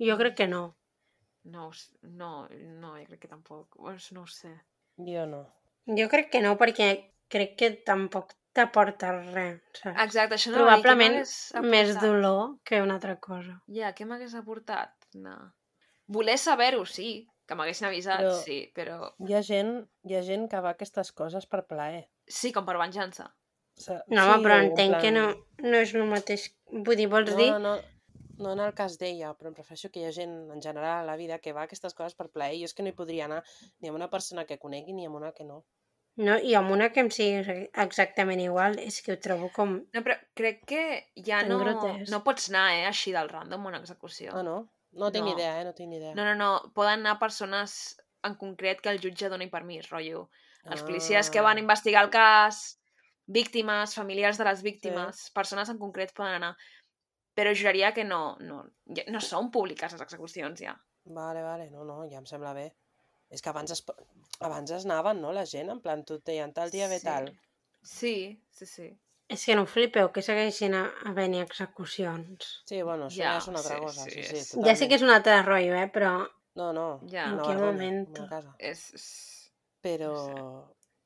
Jo 0.00 0.16
crec 0.20 0.36
que 0.36 0.46
no. 0.48 0.74
No, 1.44 1.70
no, 2.02 2.48
no, 2.50 2.94
jo 2.98 3.06
crec 3.08 3.20
que 3.22 3.28
tampoc. 3.28 3.76
Pues 3.76 4.10
no 4.12 4.22
ho 4.22 4.26
sé. 4.26 4.52
Jo 4.98 5.24
no. 5.26 5.44
Jo 5.86 6.08
crec 6.12 6.30
que 6.32 6.42
no, 6.44 6.56
perquè 6.60 6.90
crec 7.32 7.56
que 7.56 7.70
tampoc 7.86 8.34
t'aporta 8.56 9.12
res, 9.18 9.60
saps? 9.78 10.00
Exacte, 10.04 10.34
això 10.36 10.50
no 10.52 10.58
Probablement 10.62 11.18
Més 11.64 11.92
dolor 12.00 12.56
que 12.64 12.80
una 12.82 12.94
altra 12.98 13.16
cosa. 13.22 13.58
Ja, 13.70 13.92
què 13.94 14.06
m'hagués 14.06 14.34
aportat? 14.38 14.94
No. 15.14 15.36
Voler 16.10 16.38
saber-ho, 16.38 16.84
sí, 16.86 17.26
que 17.46 17.54
m'haguessin 17.58 17.86
avisat, 17.90 18.20
Però- 18.24 18.40
sí, 18.42 18.58
però... 18.74 19.12
Hi 19.28 19.34
ha 19.38 19.42
gent, 19.46 19.74
hi 20.08 20.16
ha 20.18 20.22
gent 20.26 20.48
que 20.50 20.60
va 20.60 20.72
a 20.74 20.78
aquestes 20.78 21.12
coses 21.12 21.46
per 21.46 21.64
plaer. 21.70 22.08
Sí, 22.26 22.52
com 22.52 22.66
per 22.66 22.76
venjança. 22.78 23.28
O 23.78 23.82
sea, 23.82 24.02
No, 24.08 24.26
home, 24.34 24.42
però 24.44 24.58
entenc 24.64 24.98
que 25.00 25.10
no, 25.14 25.28
plan- 25.30 25.70
no 25.72 25.78
és 25.86 25.94
el 25.94 26.04
mateix. 26.10 26.50
Vull 26.70 26.96
dir, 26.98 27.08
vols 27.08 27.30
No, 27.30 27.36
dir? 27.38 27.48
no, 27.52 27.58
no, 27.58 27.78
no 28.40 28.52
en 28.52 28.60
el 28.66 28.74
cas 28.74 28.98
d'ella, 28.98 29.32
però 29.38 29.48
em 29.50 29.54
refereixo 29.56 29.90
que 29.90 30.00
hi 30.02 30.04
ha 30.08 30.12
gent 30.12 30.34
en 30.52 30.60
general 30.62 31.00
a 31.02 31.06
la 31.06 31.16
vida 31.16 31.38
que 31.38 31.52
va 31.56 31.62
a 31.62 31.68
aquestes 31.70 31.94
coses 31.94 32.14
per 32.18 32.28
plaer 32.34 32.54
i 32.56 32.60
jo 32.62 32.68
és 32.70 32.74
que 32.74 32.82
no 32.82 32.90
hi 32.90 32.96
podria 32.98 33.24
anar 33.30 33.42
ni 33.80 33.88
amb 33.88 33.96
una 33.96 34.10
persona 34.10 34.44
que 34.44 34.58
conegui 34.58 34.92
ni 34.92 35.06
amb 35.06 35.16
una 35.16 35.32
que 35.32 35.44
no. 35.44 35.62
No, 36.20 36.34
i 36.42 36.52
amb 36.58 36.72
una 36.74 36.90
que 36.92 37.00
em 37.00 37.08
sigui 37.14 37.68
exactament 37.84 38.40
igual, 38.42 38.74
és 38.82 38.98
que 39.04 39.14
ho 39.14 39.18
trobo 39.22 39.48
com... 39.54 39.76
No, 39.94 40.02
però 40.04 40.16
crec 40.36 40.64
que 40.68 40.82
ja 41.26 41.42
no, 41.46 41.58
grotesc. 41.62 42.10
no 42.12 42.18
pots 42.26 42.50
anar, 42.50 42.66
eh, 42.76 42.84
així 42.88 43.12
del 43.14 43.30
random 43.30 43.64
a 43.64 43.70
una 43.70 43.80
execució. 43.80 44.34
Ah, 44.36 44.42
no? 44.44 44.56
No 45.00 45.10
tinc 45.14 45.24
No. 45.28 45.32
idea, 45.36 45.60
eh? 45.60 45.64
No 45.64 45.72
tinc 45.72 45.94
idea. 45.94 46.14
No, 46.18 46.24
no, 46.26 46.34
no. 46.34 46.72
Poden 46.74 47.00
anar 47.06 47.18
persones 47.20 47.96
en 48.26 48.34
concret 48.36 48.80
que 48.82 48.90
el 48.90 48.98
jutge 49.00 49.30
doni 49.32 49.46
permís, 49.48 49.88
rotllo. 49.88 50.26
Els 50.66 50.82
policies 50.82 51.30
que 51.30 51.38
Ah. 51.40 51.46
van 51.46 51.58
investigar 51.62 52.02
el 52.04 52.10
cas, 52.10 52.58
víctimes, 53.26 53.94
familiars 53.94 54.36
de 54.36 54.44
les 54.44 54.62
víctimes, 54.62 55.30
persones 55.32 55.68
en 55.70 55.78
concret 55.78 56.12
poden 56.12 56.34
anar. 56.34 56.56
Però 57.38 57.54
juraria 57.54 57.94
que 57.94 58.04
no, 58.04 58.36
no, 58.40 58.64
ja- 58.90 59.06
no 59.08 59.20
són 59.24 59.50
públiques 59.54 59.92
les 59.92 60.02
execucions, 60.02 60.60
ja. 60.60 60.74
Vale, 61.04 61.40
vale, 61.42 61.70
no, 61.70 61.84
no, 61.84 62.02
ja 62.10 62.18
em 62.18 62.26
sembla 62.26 62.52
bé. 62.52 62.74
És 63.30 63.42
que 63.42 63.50
abans 63.52 63.70
es, 63.70 63.84
abans 64.40 64.70
es 64.74 64.84
anaven, 64.84 65.20
no, 65.22 65.32
la 65.32 65.46
gent? 65.46 65.70
En 65.70 65.80
plan, 65.80 66.04
tu 66.04 66.14
et 66.18 66.24
deien 66.26 66.52
tal 66.52 66.70
dia 66.70 66.88
ve 66.88 66.98
Sí. 66.98 67.04
tal. 67.06 67.30
Sí, 67.82 68.42
sí, 68.50 68.66
sí. 68.66 68.88
És 69.30 69.44
que 69.46 69.54
no 69.54 69.64
flipeu 69.70 70.10
que 70.12 70.22
segueixin 70.26 70.74
a, 70.74 70.84
a 71.06 71.12
venir 71.14 71.40
execucions. 71.44 72.62
Sí, 72.66 72.82
bueno, 72.82 73.06
això 73.06 73.22
Ja, 73.22 73.32
ja, 73.32 73.38
és 73.38 73.46
una 73.48 73.58
altra 73.60 73.76
sí, 73.76 73.80
cosa. 73.84 74.04
sí, 74.04 74.10
Sí, 74.10 74.22
sí, 74.24 74.36
és- 74.36 74.66
Ja 74.66 74.74
sé 74.76 74.88
que 74.88 74.96
és 74.98 75.02
un 75.06 75.10
altre 75.14 75.36
rotllo, 75.42 75.74
eh? 75.78 75.88
Però 75.92 76.28
No, 76.56 76.72
no, 76.72 77.00
Ja. 77.06 77.28
En 77.30 77.36
vergonya, 77.36 77.64
momento? 77.64 78.22
una 78.22 78.28
casa. 78.28 78.54
És... 78.58 79.52
Però, 79.80 80.10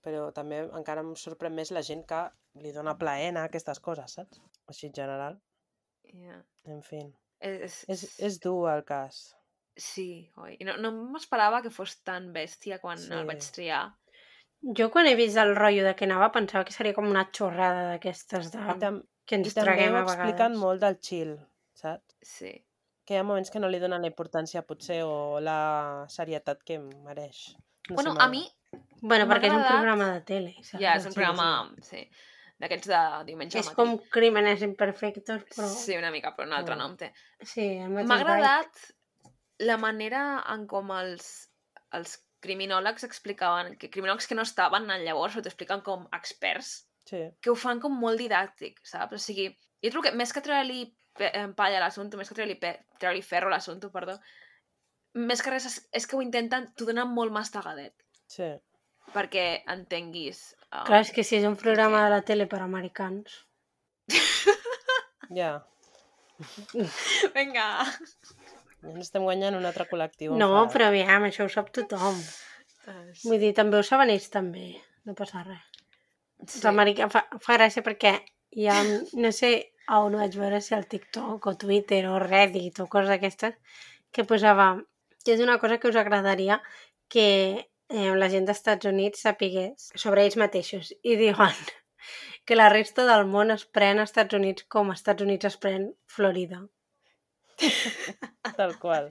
però 0.02 0.32
també 0.32 0.62
encara 0.64 1.02
em 1.04 1.12
sorprèn 1.14 1.52
més 1.54 1.70
la 1.70 1.82
gent 1.82 2.06
que 2.08 2.22
li 2.54 2.72
dona 2.72 2.96
plaer 2.98 3.28
anar 3.28 3.42
a 3.42 3.50
aquestes 3.50 3.78
coses, 3.80 4.10
saps? 4.18 4.40
Així 4.66 4.86
en 4.88 4.94
general. 4.94 5.36
Ja. 6.14 6.40
En 6.64 6.80
fi. 6.82 7.02
És, 7.40 7.84
És, 7.88 8.18
és 8.18 8.40
dur 8.40 8.70
el 8.72 8.82
cas. 8.88 9.36
Sí, 9.76 10.30
oi? 10.38 10.56
No, 10.62 10.76
no 10.78 10.92
m'esperava 11.10 11.60
que 11.62 11.70
fos 11.70 11.96
tan 12.06 12.32
bèstia 12.32 12.78
quan 12.80 12.98
Sí. 12.98 13.12
el 13.12 13.24
vaig 13.26 13.42
triar. 13.52 13.92
jo 14.76 14.86
quan 14.90 15.06
he 15.06 15.14
vist 15.14 15.36
el 15.36 15.54
rotllo 15.56 15.84
de 15.84 15.94
que 15.94 16.04
anava 16.06 16.30
pensava 16.32 16.64
que 16.64 16.72
seria 16.72 16.94
com 16.94 17.04
una 17.10 17.28
xorrada 17.30 17.90
d'aquestes 17.90 18.50
de... 18.52 18.58
Tam 18.80 19.02
que 19.26 19.34
ens 19.36 19.52
traguem 19.54 19.94
a 19.94 20.00
expliquen 20.04 20.32
vegades. 20.54 20.58
molt 20.58 20.80
del 20.80 20.98
chill, 21.00 21.34
saps? 21.74 22.14
Sí. 22.22 22.64
Que 23.04 23.14
hi 23.14 23.18
ha 23.18 23.24
moments 23.24 23.50
que 23.50 23.60
no 23.60 23.68
li 23.68 23.78
donen 23.78 24.00
la 24.00 24.08
importància, 24.08 24.62
potser, 24.64 25.02
o 25.04 25.38
la 25.40 26.06
serietat 26.08 26.62
que 26.64 26.78
mereix. 26.78 27.56
No 27.90 27.96
bueno, 27.96 28.14
a 28.18 28.28
mi, 28.28 28.46
Bueno, 29.02 29.26
perquè 29.28 29.50
és 29.50 29.52
un 29.52 29.62
programa 29.68 30.06
de 30.14 30.20
tele, 30.22 30.54
saps? 30.62 30.80
ja, 30.80 30.94
és 30.96 31.04
un 31.04 31.12
sí, 31.12 31.18
programa, 31.20 31.74
sí, 31.82 32.08
d'aquests 32.58 32.88
de 32.88 33.00
diumenge 33.26 33.58
És 33.58 33.66
matí. 33.66 33.76
com 33.76 33.98
Crímenes 34.10 34.62
Imperfectos, 34.62 35.42
però... 35.52 35.68
Sí, 35.68 35.96
una 35.98 36.10
mica, 36.10 36.34
però 36.34 36.46
un 36.46 36.54
altre 36.54 36.74
Mm. 36.74 36.78
nom 36.78 36.96
té. 36.96 37.12
Sí, 37.42 37.68
M'ha 37.80 38.00
agradat 38.16 38.72
la 39.62 39.76
manera 39.78 40.24
en 40.55 40.66
com 40.70 40.90
els, 40.94 41.28
els 41.94 42.16
criminòlegs 42.44 43.07
explicaven, 43.07 43.76
que 43.80 43.90
criminòlegs 43.90 44.26
que 44.28 44.36
no 44.36 44.44
estaven 44.44 44.90
al 44.90 45.05
llavors, 45.07 45.34
però 45.34 45.44
t'expliquen 45.46 45.84
com 45.86 46.09
experts, 46.16 46.82
Sí, 47.05 47.20
que 47.40 47.50
ho 47.52 47.55
fan 47.59 47.80
com 47.82 47.96
molt 48.00 48.20
didàctic, 48.20 48.78
saps? 48.88 49.18
O 49.18 49.20
sigui, 49.20 49.50
jo 49.84 49.90
trobo 49.92 50.07
que 50.07 50.14
més 50.16 50.32
que 50.32 50.40
treure-li 50.44 50.86
eh, 51.20 51.48
palla 51.57 51.76
a 51.80 51.82
l'assumpte, 51.82 52.16
més 52.16 52.30
que 52.30 52.36
treure-li 52.38 52.57
treure 53.00 53.24
ferro 53.26 53.50
a 53.50 53.55
l'assumpte, 53.55 53.90
perdó, 53.92 54.16
més 55.28 55.44
que 55.44 55.52
res 55.52 55.68
és, 55.68 55.76
és 56.00 56.09
que 56.09 56.16
ho 56.16 56.22
intenten, 56.24 56.70
t'ho 56.72 56.88
donen 56.88 57.12
molt 57.12 57.34
mastegadet, 57.34 57.94
sí. 58.32 58.48
perquè 59.12 59.46
entenguis. 59.76 60.46
Uh, 60.70 60.86
Clar, 60.88 61.02
és 61.05 61.12
que 61.14 61.26
si 61.28 61.36
és 61.36 61.44
un 61.48 61.59
programa 61.61 62.07
de 62.07 62.14
la 62.16 62.22
tele 62.26 62.48
per 62.50 62.64
americans... 62.64 63.42
Ja. 65.34 65.55
Vinga! 67.34 67.64
Ja 68.85 68.93
ens 68.93 69.09
estem 69.09 69.24
guanyant 69.24 69.57
un 69.59 69.64
altre 69.68 69.87
col·lectiu. 69.91 70.35
No, 70.37 70.51
enfadat. 70.53 70.72
però 70.74 70.89
aviam, 70.93 71.28
això 71.28 71.47
ho 71.47 71.53
sap 71.53 71.70
tothom. 71.74 72.18
Vull 73.24 73.41
dir, 73.41 73.55
també 73.57 73.78
ho 73.80 73.85
saben 73.87 74.12
ells 74.12 74.28
també, 74.32 74.74
no 75.09 75.16
passa 75.16 75.45
res. 75.47 75.64
Sí. 76.45 76.59
Sí. 76.59 76.66
Americà 76.68 77.09
fa, 77.09 77.24
fa 77.41 77.57
gràcia 77.57 77.85
perquè 77.87 78.18
ha, 78.68 78.80
no 79.16 79.30
sé 79.32 79.55
a 79.87 80.01
on 80.05 80.16
ho 80.16 80.20
vaig 80.20 80.37
veure, 80.41 80.61
si 80.61 80.74
al 80.76 80.85
TikTok 80.89 81.47
o 81.47 81.55
Twitter 81.61 82.05
o 82.11 82.18
Reddit 82.20 82.80
o 82.80 82.89
coses 82.93 83.12
d'aquestes, 83.12 83.57
que 84.12 84.24
posava 84.28 84.74
que 85.24 85.32
és 85.35 85.41
una 85.41 85.59
cosa 85.59 85.78
que 85.80 85.89
us 85.89 85.97
agradaria 85.97 86.61
que 87.09 87.26
eh, 87.89 88.12
la 88.20 88.28
gent 88.32 88.47
dels 88.49 88.61
Estats 88.61 88.89
Units 88.91 89.24
sapigués 89.26 89.91
sobre 89.97 90.24
ells 90.24 90.37
mateixos. 90.41 90.93
I 91.03 91.16
diuen 91.20 91.57
que 92.45 92.57
la 92.57 92.68
resta 92.72 93.07
del 93.09 93.26
món 93.32 93.53
es 93.55 93.64
pren 93.64 94.01
als 94.01 94.12
Estats 94.12 94.37
Units 94.37 94.68
com 94.68 94.93
als 94.93 95.01
Estats 95.03 95.24
Units 95.24 95.49
es 95.51 95.57
pren 95.61 95.91
Florida. 96.16 96.61
Tal 98.57 98.76
qual. 98.82 99.11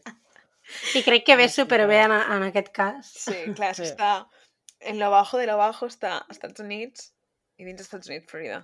I 0.96 1.04
crec 1.04 1.26
que 1.28 1.36
ve 1.40 1.50
superbé 1.52 2.00
en, 2.06 2.14
en 2.16 2.46
aquest 2.50 2.70
cas. 2.76 3.10
Sí, 3.26 3.38
clar, 3.58 3.74
Sí. 3.76 3.88
està... 3.90 4.28
En 4.84 4.98
lo 5.00 5.10
bajo 5.12 5.38
de 5.40 5.46
lo 5.48 5.56
bajo 5.56 5.88
està 5.88 6.18
als 6.18 6.36
Estats 6.36 6.60
Units 6.60 7.06
i 7.56 7.64
dins 7.64 7.80
Estats 7.80 8.10
Units, 8.10 8.28
Florida. 8.28 8.58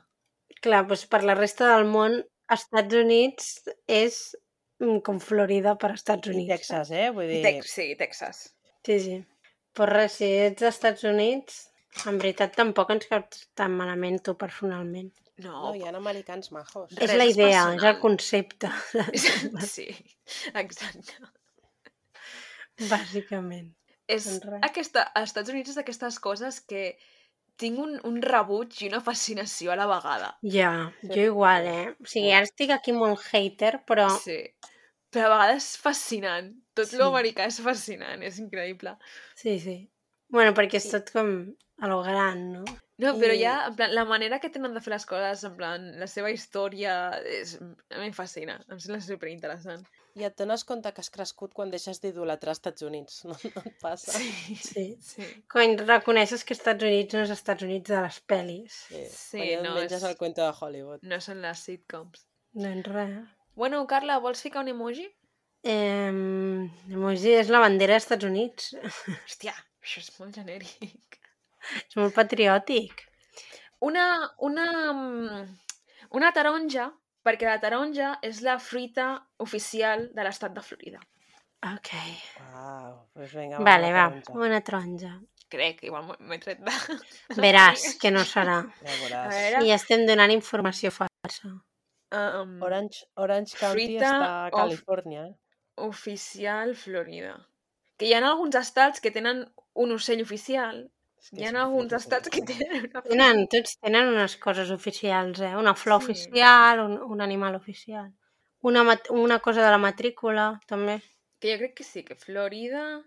Clar, 0.59 0.81
doncs 0.89 1.05
per 1.07 1.21
la 1.23 1.35
resta 1.37 1.69
del 1.71 1.85
món, 1.87 2.17
Estats 2.51 2.97
Units 2.99 3.45
és 3.87 4.17
mm, 4.83 4.97
com 5.07 5.21
Florida 5.23 5.77
per 5.79 5.93
Estats 5.95 6.27
I 6.27 6.33
Units. 6.33 6.49
Texas, 6.51 6.91
eh? 6.91 7.07
Vull 7.15 7.29
dir... 7.31 7.39
Tex 7.45 7.71
sí, 7.71 7.87
Texas. 7.95 8.41
Sí, 8.83 8.99
sí. 9.05 9.15
Però 9.77 9.87
res, 9.93 10.17
si 10.19 10.27
ets 10.49 10.59
dels 10.59 10.75
Estats 10.75 11.07
Units, 11.07 11.61
en 12.09 12.19
veritat 12.19 12.55
tampoc 12.57 12.91
ens 12.97 13.07
caus 13.07 13.45
tan 13.55 13.77
malament 13.79 14.19
tu 14.25 14.35
personalment. 14.35 15.13
No, 15.39 15.51
No, 15.69 15.73
hi 15.75 15.83
ha 15.87 15.91
americans 15.95 16.51
majos. 16.51 16.91
és 16.99 17.13
la 17.15 17.25
idea, 17.25 17.47
és 17.47 17.57
el 17.57 17.79
personal. 17.79 17.99
concepte, 18.01 18.69
sí, 19.73 19.87
exacte. 20.53 21.13
bàsicament. 22.89 23.69
És 24.09 24.25
Doncs 24.25 24.65
aquesta, 24.65 25.03
als 25.15 25.29
Estats 25.29 25.51
Units 25.53 25.69
és 25.73 25.77
d'aquestes 25.77 26.17
coses 26.23 26.59
que 26.65 26.95
tinc 27.59 27.77
un, 27.83 27.97
un 28.07 28.21
rebuig 28.23 28.73
i 28.81 28.87
una 28.89 29.01
fascinació 29.03 29.73
a 29.73 29.77
la 29.77 29.85
vegada. 29.89 30.29
Ja, 30.47 30.71
jo 31.03 31.25
igual, 31.33 31.67
eh? 31.67 31.87
O 31.99 32.07
sigui, 32.09 32.31
ara 32.33 32.47
estic 32.47 32.71
aquí 32.73 32.93
molt 32.95 33.21
hater, 33.33 33.81
però 33.87 34.07
Sí. 34.23 34.39
Però 35.09 35.25
a 35.25 35.33
vegades 35.33 35.63
és 35.73 35.77
fascinant. 35.81 36.51
Tot 36.77 36.87
Sí. 36.91 36.97
lo 36.99 37.07
americà 37.09 37.47
és 37.49 37.59
fascinant, 37.65 38.21
és 38.23 38.37
increïble. 38.39 38.95
sí, 39.35 39.59
sí. 39.59 39.77
Bueno, 40.29 40.53
perquè 40.53 40.77
és 40.77 40.89
tot 40.91 41.09
com 41.11 41.29
a 41.81 41.87
lo 41.87 42.01
gran, 42.03 42.51
no? 42.53 42.63
No, 42.99 43.13
però 43.15 43.31
I- 43.33 43.39
ja, 43.39 43.53
en 43.69 43.75
plan, 43.77 43.93
la 43.95 44.03
manera 44.05 44.39
que 44.43 44.49
tenen 44.51 44.73
de 44.75 44.81
fer 44.83 44.91
les 44.91 45.05
coses, 45.07 45.43
en 45.47 45.53
plan, 45.55 45.85
la 45.99 46.07
seva 46.11 46.31
història, 46.31 46.97
és, 47.23 47.53
a 47.61 47.99
mi 48.01 48.09
em 48.09 48.13
fascina, 48.13 48.57
em 48.67 48.79
sembla 48.83 48.99
superinteressant. 49.05 49.85
I 50.19 50.25
et 50.27 50.35
dones 50.35 50.65
compte 50.67 50.91
que 50.91 50.99
has 50.99 51.09
crescut 51.13 51.53
quan 51.55 51.69
deixes 51.71 52.01
d'idolatrar 52.03 52.51
els 52.51 52.59
Estats 52.59 52.81
Units. 52.83 53.21
No, 53.29 53.37
no 53.55 53.61
et 53.63 53.77
passa? 53.79 54.11
Sí, 54.11 54.55
Sí. 54.59 54.85
sí. 54.99 55.27
Quan 55.53 55.77
reconeixes 55.79 56.43
que 56.43 56.53
Estats 56.57 56.83
Units 56.83 57.13
no 57.15 57.21
és 57.23 57.31
Estats 57.37 57.63
Units 57.63 57.87
de 57.93 58.01
les 58.03 58.17
pel·lis. 58.27 58.79
Sí, 58.89 59.05
Sí, 59.13 59.45
no, 59.55 59.69
no, 59.69 59.75
menges 59.79 60.01
és- 60.03 60.09
el 60.09 60.17
cuento 60.17 60.43
de 60.43 60.51
Hollywood. 60.59 60.99
No 61.03 61.21
són 61.23 61.39
les 61.45 61.59
sitcoms. 61.69 62.25
Doncs 62.51 62.87
res. 62.91 63.15
Bueno, 63.55 63.85
Carla, 63.87 64.17
vols 64.19 64.41
ficar 64.41 64.65
un 64.65 64.73
emoji? 64.73 65.07
Eh, 65.63 66.11
emoji 66.97 67.33
és 67.39 67.49
la 67.53 67.59
bandera 67.63 67.93
dels 67.95 68.03
Estats 68.07 68.25
Units. 68.27 68.73
Hòstia, 68.83 69.53
això 69.83 69.99
és 70.03 70.11
molt 70.19 70.35
genèric. 70.35 71.18
És 71.87 71.95
molt 71.99 72.15
patriòtic. 72.15 73.05
Una, 73.85 74.05
una, 74.39 74.65
mm, 74.93 75.45
una 76.19 76.31
taronja 76.35 76.89
perquè 77.23 77.47
la 77.47 77.59
taronja 77.61 78.13
és 78.25 78.41
la 78.41 78.57
fruita 78.59 79.09
oficial 79.43 80.09
de 80.15 80.23
l'estat 80.25 80.55
de 80.55 80.61
Florida. 80.63 80.99
Ok. 81.63 81.89
Uau, 82.53 82.93
doncs 83.15 83.33
vinga, 83.35 83.59
Vale, 83.63 83.91
va, 83.91 84.05
taronja. 84.09 84.39
una 84.47 84.61
taronja. 84.61 85.13
Crec, 85.49 85.81
igual 85.83 86.11
m'he 86.19 86.37
tret 86.39 86.59
de... 86.61 86.71
Veràs 87.43 87.95
que 87.99 88.11
no 88.13 88.21
serà. 88.23 88.61
Ja. 89.09 89.63
I 89.65 89.71
estem 89.75 90.05
donant 90.07 90.31
informació 90.31 90.91
falsa. 90.93 91.49
Um, 92.13 92.55
Orange, 92.65 93.03
Orange 93.21 93.57
County 93.57 93.73
Fruita 93.85 94.05
està 94.05 94.29
a 94.29 94.45
of- 94.47 94.55
Califòrnia, 94.59 95.25
eh? 95.27 95.35
oficial 95.83 96.75
Florida. 96.75 97.35
Que 97.97 98.07
hi 98.07 98.13
ha 98.15 98.21
alguns 98.23 98.55
estats 98.55 99.01
que 99.03 99.11
tenen 99.11 99.43
un 99.73 99.91
ocell 99.95 100.21
oficial. 100.23 100.85
Hi 101.35 101.45
ha 101.45 101.51
alguns 101.61 101.93
estats 101.93 102.29
que 102.31 102.41
horrible. 102.41 102.65
tenen 102.65 102.89
una... 102.89 103.01
Tenen, 103.09 103.41
tots 103.51 103.75
tenen 103.79 104.07
unes 104.13 104.37
coses 104.41 104.71
oficials, 104.71 105.41
eh? 105.45 105.55
Una 105.59 105.73
flor 105.75 106.01
Sí. 106.01 106.11
oficial, 106.11 106.79
un, 106.85 106.97
un 107.01 107.21
animal 107.21 107.55
oficial. 107.55 108.09
Una, 108.61 108.83
una 109.09 109.39
cosa 109.39 109.63
de 109.63 109.69
la 109.71 109.77
matrícula, 109.77 110.59
també. 110.67 110.97
Que 111.39 111.53
jo 111.53 111.59
crec 111.61 111.75
que 111.77 111.83
sí, 111.87 112.03
que 112.03 112.15
Florida 112.15 113.01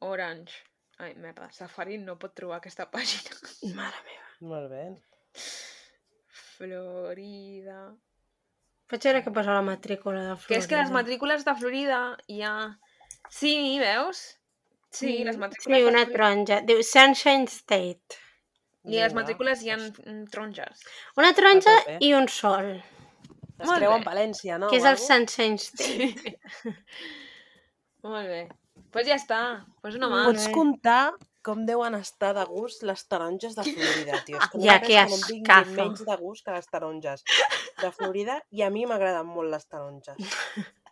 Orange. 0.00 0.54
Ai, 0.98 1.14
merda, 1.18 1.50
Safari 1.52 1.98
no 1.98 2.14
pot 2.18 2.34
trobar 2.38 2.60
aquesta 2.60 2.86
pàgina. 2.94 3.34
Mare 3.74 4.00
meva. 4.06 4.30
Molt 4.52 4.70
bé. 4.70 4.84
Florida... 6.54 7.78
Vaig 8.92 9.02
veure 9.08 9.20
què 9.24 9.32
posa 9.34 9.54
la 9.56 9.62
matrícula 9.64 10.20
de 10.22 10.34
Florida. 10.36 10.48
Que 10.50 10.58
és 10.60 10.66
que 10.70 10.76
les 10.78 10.90
matrícules 10.92 11.44
de 11.46 11.54
Florida 11.58 12.00
hi 12.30 12.42
ha... 12.44 12.52
Sí, 13.32 13.54
veus? 13.80 14.20
Sí, 14.94 15.24
les 15.26 15.36
matrícules 15.40 15.66
Sí, 15.78 15.82
de 15.82 15.88
una 15.90 16.04
taronja. 16.06 16.60
Diu 16.68 16.82
Sunshine 16.86 17.48
State. 17.50 18.20
I 18.84 18.98
les 19.00 19.14
matrícules 19.16 19.62
hi 19.64 19.70
ha 19.72 19.78
mm, 19.80 20.26
taronges. 20.30 20.82
Una 21.18 21.32
taronja 21.34 21.74
i 22.04 22.12
un 22.14 22.28
sol, 22.28 22.74
Es 23.54 23.68
Molt 23.68 23.78
creu 23.78 23.92
bé. 23.92 23.96
en 24.00 24.04
València, 24.04 24.56
no? 24.58 24.68
que 24.68 24.76
és 24.80 24.84
el? 24.90 24.98
Sunshine 24.98 25.58
State. 25.62 26.38
Molt 28.04 28.26
bé. 28.28 28.42
Doncs 28.48 28.90
pues 28.94 29.06
ja 29.08 29.14
està. 29.18 29.38
Pues 29.82 29.94
una 29.98 30.08
mà. 30.10 30.24
Pots 30.28 30.48
comptar 30.54 31.14
com 31.44 31.64
deuen 31.68 31.94
estar 31.98 32.32
de 32.36 32.44
gust 32.48 32.82
les 32.86 33.02
taronges 33.10 33.54
de 33.58 33.64
Florida, 33.66 34.20
tio. 34.26 34.38
És 34.38 34.48
que 34.52 34.60
Ja, 34.64 34.76
que 34.82 34.98
escafa. 35.02 35.70
menys 35.78 36.04
de 36.06 36.16
gust 36.20 36.44
que 36.46 36.54
les 36.56 36.66
taronges 36.70 37.24
de 37.82 37.90
Florida 37.92 38.38
i 38.50 38.62
a 38.66 38.70
mi 38.74 38.84
m'agraden 38.90 39.26
molt 39.26 39.50
les 39.54 39.66
taronges. 39.70 40.16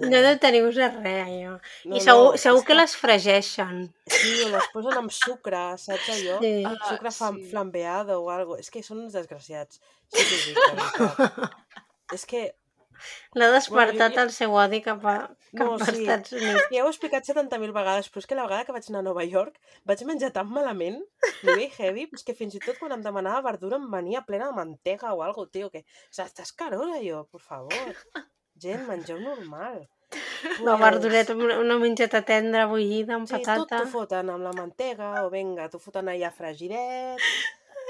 No 0.00 0.20
deu 0.24 0.38
tenir-vos 0.42 0.74
res, 0.76 0.94
allò. 1.04 1.56
No, 1.86 1.96
I 1.96 2.00
segur, 2.04 2.30
no, 2.32 2.36
segur 2.44 2.60
és 2.62 2.66
que 2.68 2.76
les 2.78 2.94
fregeixen. 2.98 3.82
Sí, 4.10 4.32
o 4.44 4.48
les 4.54 4.66
posen 4.74 4.96
amb 5.00 5.12
sucre, 5.14 5.60
saps 5.80 6.08
allò? 6.16 6.38
Sí. 6.42 6.54
Ah, 6.66 6.74
Sucre 6.88 7.12
sí. 7.14 7.44
flambeado 7.50 8.20
o 8.22 8.30
algo. 8.34 8.56
És 8.60 8.70
que 8.74 8.82
són 8.86 9.04
uns 9.04 9.14
desgraciats. 9.18 9.78
Sí 10.10 10.24
que 10.24 10.38
ho 10.38 10.40
dic, 10.46 10.56
de 10.56 10.80
veritat. 10.80 11.60
És 12.18 12.26
que, 12.26 12.48
L'ha 13.38 13.46
despertat 13.54 14.12
jo- 14.12 14.20
el 14.26 14.30
seu 14.34 14.52
odi 14.60 14.82
cap 14.84 15.04
a, 15.08 15.12
cap 15.30 15.60
No, 15.62 15.68
als 15.78 15.86
sí. 15.88 16.02
Estats 16.02 16.34
Units. 16.36 16.66
ja 16.74 16.82
ho 16.82 16.88
he 16.88 16.90
explicat 16.90 17.24
70.000 17.24 17.72
vegades, 17.72 18.10
però 18.12 18.20
és 18.20 18.26
que 18.28 18.36
la 18.36 18.42
vegada 18.44 18.66
que 18.68 18.74
vaig 18.76 18.90
anar 18.90 19.00
a 19.00 19.06
Nova 19.06 19.24
York 19.24 19.56
vaig 19.88 20.02
menjar 20.04 20.28
tan 20.34 20.50
malament, 20.52 20.98
nivell 21.46 21.70
heavy, 21.78 22.04
és 22.12 22.26
que 22.26 22.34
fins 22.36 22.58
i 22.58 22.60
tot 22.60 22.76
quan 22.82 22.92
em 22.92 23.00
demanava 23.06 23.40
verdura 23.48 23.78
em 23.80 23.86
venia 23.94 24.20
plena 24.26 24.50
de 24.50 24.58
mantega 24.58 25.14
o 25.16 25.22
algo, 25.24 25.46
tio, 25.48 25.70
que... 25.72 25.80
O 25.80 26.12
sigui, 26.12 26.26
estàs 26.28 26.52
carós, 26.52 26.92
allò, 26.98 27.22
per 27.32 27.40
favor. 27.40 27.96
Gent, 28.60 28.86
mengeu 28.88 29.18
normal. 29.22 29.80
La 30.66 30.74
verdureta, 30.80 31.34
una, 31.38 31.58
una 31.62 31.76
mengeta 31.78 32.20
tendra 32.26 32.66
bullida 32.66 33.14
amb 33.16 33.28
Sí, 33.30 33.36
tot 33.38 33.46
patata. 33.46 33.84
t'ho 33.84 33.92
foten 33.92 34.30
amb 34.34 34.42
la 34.48 34.52
mantega, 34.56 35.12
o 35.24 35.30
vinga, 35.30 35.68
t'ho 35.70 35.78
foten 35.82 36.08
allà 36.12 36.32
fregidet... 36.34 37.20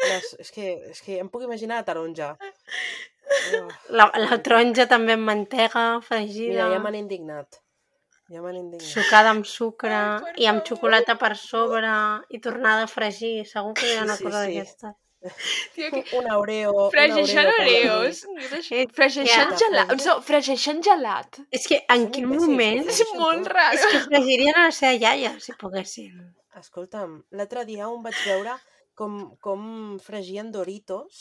Les, 0.01 0.29
és, 0.41 0.49
que, 0.55 0.66
és 0.95 1.01
que 1.05 1.18
em 1.21 1.29
puc 1.29 1.43
imaginar 1.45 1.77
la 1.83 1.85
taronja. 1.85 2.31
Oh, 2.41 3.66
La, 3.93 4.07
la 4.16 4.39
taronja 4.41 4.87
també 4.89 5.12
amb 5.16 5.27
mantega, 5.29 5.83
fregida, 6.07 6.55
mira, 6.55 6.68
ja 6.73 6.79
m'han 6.81 6.97
indignat. 7.03 7.59
Ja 8.33 8.41
m'han 8.41 8.57
indignat. 8.62 8.87
sucada 8.89 9.33
amb 9.35 9.45
sucre 9.49 9.93
Ai, 9.93 10.33
i 10.41 10.49
amb 10.49 10.64
xocolata 10.64 11.16
per 11.21 11.35
sobre 11.37 11.93
i 12.33 12.41
tornada 12.41 12.87
a 12.87 12.91
fregir. 12.91 13.45
Segur 13.51 13.75
que 13.77 13.91
hi 13.91 13.97
ha 13.99 14.07
una 14.07 14.16
Sí, 14.16 14.25
cosa 14.25 14.45
sí. 14.47 14.55
d'aquesta. 14.57 14.95
Tio, 15.75 15.91
que... 15.93 16.01
Un 16.16 16.25
per 16.93 17.09
la 17.45 17.55
oreos. 17.59 18.23
Eh, 18.73 18.87
Fregeixant 18.97 19.53
ja. 19.53 19.59
gelat. 19.61 19.93
No, 20.07 20.14
fregeixant 20.25 20.81
gelat. 20.87 21.41
És 21.53 21.66
que 21.68 21.81
en 21.93 22.07
quin 22.14 22.29
moment... 22.31 22.87
És 22.87 23.01
fregeixen 23.03 23.21
molt 23.21 23.51
raro. 23.53 23.77
És 23.77 23.85
que 23.93 24.01
fregirien 24.07 24.57
a 24.57 24.68
la 24.68 24.73
seva 24.77 24.95
iaia, 24.97 25.35
si 25.45 25.53
poguessin. 25.61 26.14
Escolta'm, 26.61 27.18
l'altre 27.37 27.66
dia 27.68 27.89
on 27.89 28.01
vaig 28.05 28.16
veure 28.27 28.57
com, 28.99 29.21
com 29.45 29.99
fregien 30.03 30.51
Doritos, 30.53 31.21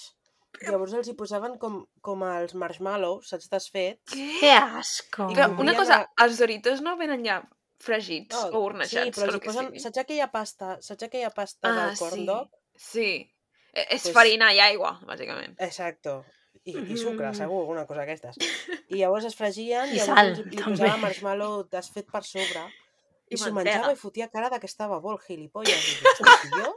llavors 0.66 0.96
els 0.98 1.08
hi 1.12 1.14
posaven 1.20 1.58
com, 1.62 1.84
com 2.04 2.24
els 2.28 2.56
marshmallows, 2.58 3.30
saps, 3.30 3.48
desfet. 3.52 4.00
Que 4.40 4.52
asco. 4.58 5.28
I 5.30 5.38
Però 5.38 5.52
una 5.62 5.76
cosa, 5.78 6.00
de- 6.02 6.26
els 6.26 6.40
Doritos 6.42 6.82
no 6.86 6.96
venen 7.00 7.24
ja 7.28 7.42
fregits 7.80 8.36
o 8.36 8.48
Oh, 8.48 8.50
sí, 8.50 8.58
hornejats, 8.64 9.16
però 9.16 9.28
o 9.28 9.30
els 9.30 9.36
el 9.36 9.38
hi 9.38 9.44
que 9.44 9.52
posen, 9.54 9.70
saps 9.86 10.02
aquella 10.02 10.32
pasta, 10.34 10.74
saps 10.84 11.06
aquella 11.08 11.30
pasta 11.32 11.70
Ah, 11.70 11.76
del 11.86 12.00
corn 12.02 12.18
sí. 12.18 12.26
dog? 12.28 12.50
Sí. 12.76 13.12
És 13.74 14.02
Pues- 14.04 14.14
farina 14.14 14.52
i 14.54 14.60
aigua, 14.60 15.00
bàsicament. 15.06 15.56
Exacto. 15.60 16.24
I, 16.66 16.74
i 16.94 16.98
sucre, 16.98 17.30
Mm. 17.30 17.34
segur, 17.38 17.62
alguna 17.62 17.86
cosa 17.88 18.02
d'aquestes. 18.02 18.36
I 18.90 18.98
llavors 19.00 19.26
es 19.26 19.36
fregien 19.36 19.90
I 19.94 19.96
i 19.96 20.00
sal, 20.00 20.34
li, 20.36 20.44
li 20.56 20.62
posava 20.64 20.98
marshmallow 20.98 21.64
desfet 21.72 22.06
per 22.12 22.24
sobre 22.24 22.66
I 23.30 23.36
i 23.36 23.38
s'ho 23.38 23.52
menjava 23.54 23.92
i 23.94 23.96
fotia 23.96 24.28
cara 24.30 24.50
de 24.50 24.60
que 24.60 24.66
estava 24.66 25.00
molt 25.02 25.22
gilipolles. 25.28 25.70
I 25.70 25.96
dic, 26.02 26.22
"Hosti, 26.26 26.50
jo? 26.58 26.72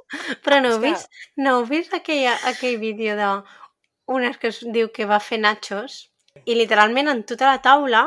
Però 0.44 0.60
no 0.62 0.68
heu 0.74 0.80
que- 0.80 0.90
vist, 0.90 1.10
no 1.36 1.58
heu 1.58 1.66
vist 1.66 1.94
aquella, 1.94 2.34
aquell 2.44 2.78
vídeo 2.78 3.16
de 3.16 3.42
una 4.06 4.32
que 4.34 4.48
es 4.48 4.60
diu 4.60 4.90
que 4.92 5.06
va 5.06 5.18
fer 5.20 5.38
nachos 5.40 6.10
i 6.44 6.54
literalment 6.54 7.08
en 7.08 7.24
tota 7.24 7.46
la 7.50 7.60
taula 7.62 8.06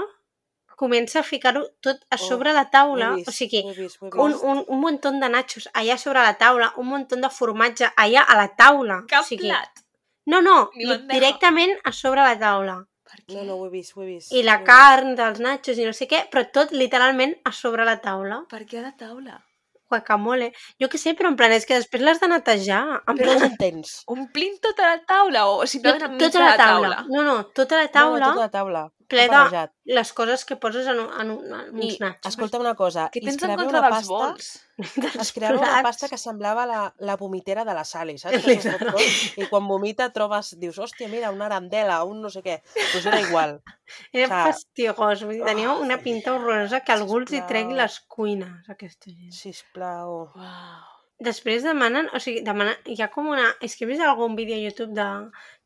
comença 0.76 1.20
a 1.20 1.24
ficar-ho 1.24 1.64
tot 1.82 2.02
a 2.10 2.16
Oh, 2.16 2.18
sobre 2.28 2.54
la 2.54 2.66
Ho 2.68 2.72
taula, 2.72 3.12
vist, 3.16 3.28
o 3.30 3.32
sigui, 3.32 3.62
vist, 3.78 4.02
un, 4.02 4.34
un, 4.44 4.64
un 4.68 4.80
muntó 4.82 5.12
de 5.12 5.30
nachos 5.30 5.70
allà 5.74 5.98
sobre 5.98 6.20
la 6.22 6.36
taula, 6.38 6.74
un 6.78 6.88
muntó 6.88 7.16
de 7.16 7.30
formatge 7.30 7.92
allà 7.96 8.22
a 8.28 8.36
la 8.36 8.48
taula. 8.56 9.02
Cap 9.08 9.24
o 9.24 9.28
sigui, 9.28 9.48
plat. 9.50 9.82
No, 10.26 10.42
no, 10.42 10.70
directament 11.12 11.76
a 11.84 11.92
sobre 11.92 12.22
la 12.26 12.38
taula. 12.40 12.78
Per 13.06 13.20
què? 13.24 13.36
No, 13.38 13.44
no, 13.46 13.56
ho 13.62 13.68
he 13.68 13.70
vist, 13.70 13.94
ho 13.96 14.02
he 14.04 14.08
vist. 14.08 14.32
I 14.34 14.42
la 14.44 14.58
vist. 14.58 14.68
carn 14.68 15.16
dels 15.16 15.40
nachos 15.40 15.78
i 15.78 15.86
no 15.86 15.94
sé 15.94 16.08
què, 16.10 16.24
però 16.32 16.46
tot 16.52 16.72
literalment 16.74 17.36
a 17.46 17.52
sobre 17.54 17.86
la 17.86 18.00
taula. 18.02 18.42
Per 18.50 18.64
què 18.66 18.80
a 18.82 18.88
la 18.88 18.96
taula? 18.98 19.38
Guacamole. 19.86 20.48
Jo 20.82 20.88
què 20.90 20.98
sé, 20.98 21.14
però 21.14 21.30
en 21.30 21.36
plan, 21.38 21.52
és 21.54 21.66
que 21.70 21.78
després 21.78 22.02
l'has 22.02 22.20
de 22.20 22.28
netejar. 22.32 22.82
En 23.06 23.20
Però 23.20 23.28
plan, 23.30 23.40
no 23.44 23.46
entens. 23.52 24.00
Omplint 24.10 24.58
tota 24.64 24.88
la 24.90 24.98
taula 25.06 25.46
o 25.52 25.68
simplement 25.70 26.02
tot, 26.02 26.10
enmig 26.10 26.24
tota 26.26 26.40
la 26.42 26.48
la 26.50 26.58
taula. 26.58 26.90
taula? 26.90 27.06
No, 27.14 27.22
no, 27.28 27.36
tota 27.54 27.78
la 27.78 27.86
No, 27.86 27.92
taula, 27.94 28.26
tota 28.32 28.42
la 28.48 28.50
taula. 28.58 28.84
Ple 29.10 29.26
de 29.30 29.64
les 29.96 30.12
coses 30.18 30.46
que 30.46 30.58
poses 30.62 30.88
en, 30.92 31.00
un, 31.00 31.10
en, 31.22 31.32
un, 31.32 31.54
en 31.54 31.82
I, 31.82 31.90
uns 31.90 32.00
nachos. 32.02 32.32
escolta 32.32 32.60
una 32.62 32.74
cosa, 32.76 33.08
Què 33.14 33.22
i 33.22 33.26
tens 33.28 33.44
en 33.46 33.54
contra 33.60 33.82
dels 33.84 33.94
pasta, 33.96 34.14
bols? 34.14 34.48
dels 35.04 35.20
es 35.24 35.32
creava 35.36 35.62
una 35.62 35.82
pasta 35.86 36.10
que 36.12 36.20
semblava 36.22 36.66
la, 36.70 36.80
la 37.10 37.18
vomitera 37.22 37.66
de 37.68 37.76
la 37.78 37.86
Sally, 37.88 38.18
saps? 38.22 38.48
Tot, 38.86 39.00
I 39.38 39.50
quan 39.52 39.70
vomita 39.70 40.10
trobes, 40.16 40.56
dius, 40.62 40.80
hòstia, 40.82 41.12
mira, 41.12 41.32
una 41.36 41.50
arandela, 41.50 42.02
un 42.08 42.24
no 42.26 42.34
sé 42.34 42.44
què. 42.46 42.60
Doncs 42.74 42.92
pues 42.96 43.12
era 43.12 43.22
igual. 43.22 43.60
Era 44.12 44.26
o 44.26 44.30
sea, 44.32 44.42
fastigós, 44.50 45.22
vull 45.28 45.38
dir, 45.38 45.46
tenia 45.46 45.76
una 45.78 46.00
pinta 46.02 46.34
horrorosa 46.34 46.82
que 46.82 46.96
algú 46.96 47.22
els 47.22 47.36
hi 47.38 47.44
tregui 47.46 47.78
les 47.78 48.00
cuines, 48.10 48.66
aquesta 48.74 49.14
gent. 49.14 49.32
Sisplau. 49.44 50.26
Uau. 50.34 50.95
Després 51.24 51.64
demanen, 51.64 52.10
o 52.12 52.20
sigui, 52.20 52.42
demanen, 52.44 52.76
hi 52.92 52.98
ha 53.00 53.08
com 53.12 53.30
una... 53.32 53.48
És 53.64 53.78
que 53.78 53.86
he 53.86 53.90
vist 53.90 54.04
algun 54.04 54.36
vídeo 54.36 54.58
a 54.58 54.64
YouTube 54.64 54.96
de 54.98 55.08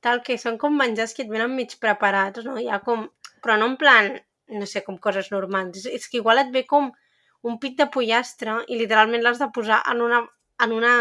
tal 0.05 0.21
que 0.25 0.37
són 0.37 0.59
com 0.61 0.75
menjars 0.77 1.15
que 1.17 1.25
et 1.25 1.31
venen 1.31 1.55
mig 1.57 1.73
preparats, 1.81 2.45
no? 2.45 2.57
Hi 2.61 2.69
ha 2.69 2.81
com... 2.85 3.07
Però 3.41 3.55
no 3.57 3.71
en 3.71 3.77
plan, 3.81 4.11
no 4.53 4.67
sé, 4.69 4.83
com 4.85 4.99
coses 5.01 5.31
normals. 5.33 5.81
És, 5.81 5.87
és 5.97 6.05
que 6.11 6.19
igual 6.21 6.43
et 6.43 6.53
ve 6.53 6.65
com 6.69 6.91
un 7.49 7.57
pit 7.63 7.79
de 7.79 7.87
pollastre 7.89 8.59
i 8.67 8.77
literalment 8.77 9.25
l'has 9.25 9.41
de 9.41 9.49
posar 9.55 9.81
en 9.89 10.03
una, 10.05 10.21
en 10.61 10.75
una 10.75 10.93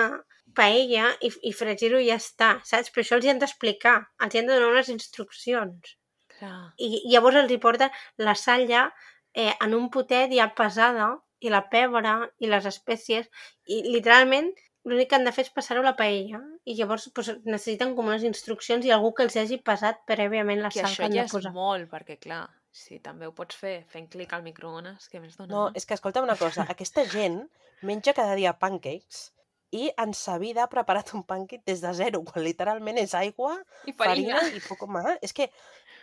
paella 0.56 1.12
i, 1.20 1.30
i 1.50 1.52
fregir-ho 1.54 2.00
i 2.00 2.08
ja 2.08 2.18
està, 2.22 2.50
saps? 2.64 2.92
Però 2.94 3.04
això 3.04 3.18
els 3.18 3.26
hi 3.26 3.32
han 3.34 3.42
d'explicar, 3.42 3.96
els 4.24 4.34
hi 4.34 4.40
han 4.40 4.48
de 4.48 4.56
donar 4.56 4.72
unes 4.72 4.90
instruccions. 4.94 5.94
Clar. 6.38 6.72
I 6.78 7.04
llavors 7.10 7.42
els 7.42 7.52
hi 7.52 7.60
porten 7.62 7.94
la 8.24 8.34
sal 8.38 8.64
ja 8.70 8.88
eh, 9.34 9.52
en 9.52 9.74
un 9.74 9.88
potet 9.94 10.32
ja 10.34 10.48
pesada 10.56 11.10
i 11.40 11.50
la 11.52 11.64
pebre 11.70 12.14
i 12.42 12.50
les 12.50 12.66
espècies 12.66 13.28
i 13.66 13.82
literalment 13.86 14.50
l'únic 14.88 15.10
que 15.10 15.18
han 15.18 15.26
de 15.26 15.32
fer 15.36 15.44
és 15.44 15.52
passar-ho 15.52 15.82
a 15.82 15.88
la 15.90 15.96
paella 15.98 16.40
i 16.64 16.74
llavors 16.78 17.08
pues, 17.14 17.32
necessiten 17.44 17.94
com 17.96 18.06
unes 18.08 18.24
instruccions 18.24 18.86
i 18.86 18.92
algú 18.94 19.12
que 19.14 19.26
els 19.26 19.36
hagi 19.36 19.58
passat 19.62 20.00
prèviament 20.08 20.62
la 20.62 20.70
Que 20.72 20.80
sal 20.80 20.90
això 20.90 21.02
que 21.02 21.08
han 21.08 21.16
ja 21.16 21.24
de 21.24 21.30
és 21.30 21.34
posar. 21.36 21.52
molt, 21.52 21.90
perquè 21.90 22.18
clar, 22.18 22.46
si 22.72 22.98
també 23.04 23.26
ho 23.28 23.34
pots 23.36 23.56
fer 23.56 23.84
fent 23.92 24.08
clic 24.08 24.32
al 24.32 24.42
microones, 24.46 25.08
què 25.12 25.20
més 25.20 25.36
dona? 25.36 25.50
No, 25.52 25.64
és 25.74 25.84
que 25.84 25.94
escolta 25.98 26.22
una 26.24 26.36
cosa, 26.40 26.64
aquesta 26.68 27.04
gent 27.10 27.42
menja 27.82 28.14
cada 28.16 28.34
dia 28.38 28.54
pancakes 28.58 29.28
i 29.70 29.90
en 30.00 30.14
sa 30.16 30.38
vida 30.40 30.62
ha 30.64 30.70
preparat 30.72 31.12
un 31.12 31.22
pancake 31.28 31.60
des 31.68 31.82
de 31.84 31.90
zero, 31.92 32.22
quan 32.24 32.44
literalment 32.44 32.96
és 32.96 33.12
aigua, 33.14 33.58
I 33.84 33.92
farina 33.92 34.38
farina. 34.40 34.56
i 34.56 34.62
poc 34.64 34.86
més. 34.88 35.18
És 35.20 35.34
que 35.36 35.50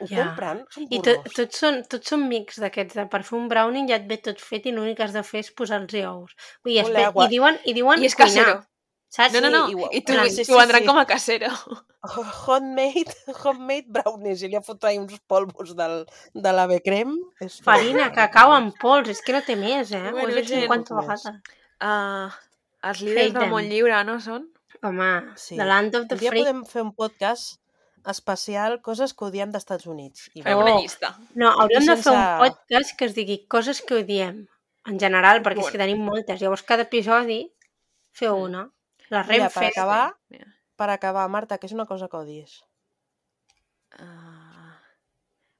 ho 0.02 0.06
Ja. 0.10 0.26
compren, 0.28 0.66
són 0.74 0.88
I 0.92 1.00
tot, 1.02 1.28
tots, 1.36 1.58
són, 1.64 1.82
tots 1.90 2.10
són 2.10 2.28
mix 2.28 2.60
d'aquests, 2.60 2.96
de 2.96 3.06
per 3.08 3.24
fer 3.24 3.38
un 3.38 3.48
brownie 3.52 3.88
ja 3.88 3.96
et 4.02 4.08
ve 4.10 4.18
tot 4.18 4.40
fet 4.42 4.66
i 4.66 4.72
l'únic 4.76 4.98
que 4.98 5.04
has 5.04 5.14
de 5.14 5.24
fer 5.24 5.40
és 5.46 5.52
posar-los 5.52 5.94
ous. 6.06 6.36
Vull 6.64 6.74
dir, 6.74 6.80
es 6.82 6.88
Ponle 6.88 7.00
ve, 7.00 7.06
agua. 7.06 7.26
i 7.26 7.30
diuen, 7.30 7.60
i 7.66 7.74
diuen 7.74 8.02
I 8.04 8.06
és 8.12 8.16
cuinar. 8.16 8.32
casero. 8.46 8.64
Saps? 9.16 9.34
No, 9.34 9.40
no, 9.40 9.50
no. 9.54 9.90
I 9.96 10.02
t'ho 10.04 10.12
Plan, 10.14 10.30
sí, 10.30 10.44
sí, 10.44 10.52
vendran 10.52 10.82
sí. 10.82 10.88
com 10.88 10.98
a 11.00 11.06
casero. 11.08 11.48
Homemade, 12.48 13.14
homemade 13.44 13.86
brownies. 13.88 14.42
I 14.44 14.50
li 14.50 14.58
ha 14.58 14.62
fotut 14.62 14.84
ahí 14.90 14.98
uns 15.00 15.20
polvos 15.28 15.76
del, 15.78 16.06
de 16.34 16.52
l'ave 16.52 16.82
crem. 16.84 17.14
És 17.42 17.62
Farina, 17.64 18.10
cacau 18.18 18.52
en 18.58 18.72
pols, 18.82 19.10
és 19.14 19.22
que 19.24 19.34
no 19.36 19.42
té 19.46 19.56
més, 19.56 19.92
eh? 19.96 20.02
Bueno, 20.12 20.28
Ho 20.28 20.32
he 20.34 20.42
fet 20.42 20.50
gent. 20.52 20.66
50 20.68 20.96
Més. 20.98 21.06
vegades. 21.06 21.56
Uh, 21.80 22.28
els 22.90 23.02
líders 23.06 23.30
Hate 23.32 23.40
del 23.40 23.50
món 23.54 23.70
lliure, 23.72 24.04
no 24.10 24.20
són? 24.20 24.50
Home, 24.84 25.12
Sí. 25.40 25.56
The 25.58 25.66
Land 25.66 25.96
of 25.96 26.08
the 26.10 26.16
Un 26.16 26.20
dia 26.26 26.32
podem 26.36 26.66
fer 26.70 26.84
un 26.84 26.92
podcast 26.94 27.56
especial 28.12 28.82
coses 28.82 29.14
que 29.14 29.26
odiem 29.26 29.52
d'Estats 29.52 29.86
Units. 29.88 30.30
I 30.36 30.44
Oh. 30.46 30.60
una 30.60 30.76
llista. 30.80 31.18
No, 31.34 31.50
hauríem 31.62 31.84
I 31.84 31.88
de 31.88 31.96
fer 31.98 32.14
un 32.14 32.20
sense- 32.20 32.38
podcast 32.40 32.98
que 32.98 33.06
es 33.06 33.16
digui 33.16 33.48
coses 33.48 33.82
que 33.82 33.96
odiem, 34.04 34.48
en 34.86 35.00
general, 35.00 35.42
perquè 35.44 35.60
és 35.60 35.72
que 35.72 35.78
Bueno. 35.78 35.84
tenim 35.86 36.04
moltes. 36.06 36.40
Llavors, 36.42 36.64
cada 36.64 36.84
episodi, 36.84 37.52
feu 38.12 38.36
Mm. 38.38 38.42
una. 38.44 38.72
La 39.10 39.24
Mira, 39.24 39.50
per 39.50 39.64
Renfe. 39.64 39.68
acabar, 39.68 40.16
Mira. 40.30 40.46
per 40.76 40.90
acabar, 40.90 41.30
Marta, 41.30 41.58
que 41.58 41.68
és 41.68 41.74
una 41.74 41.86
cosa 41.86 42.08
que 42.08 42.18
odies? 42.18 42.64
Uh... 44.00 44.74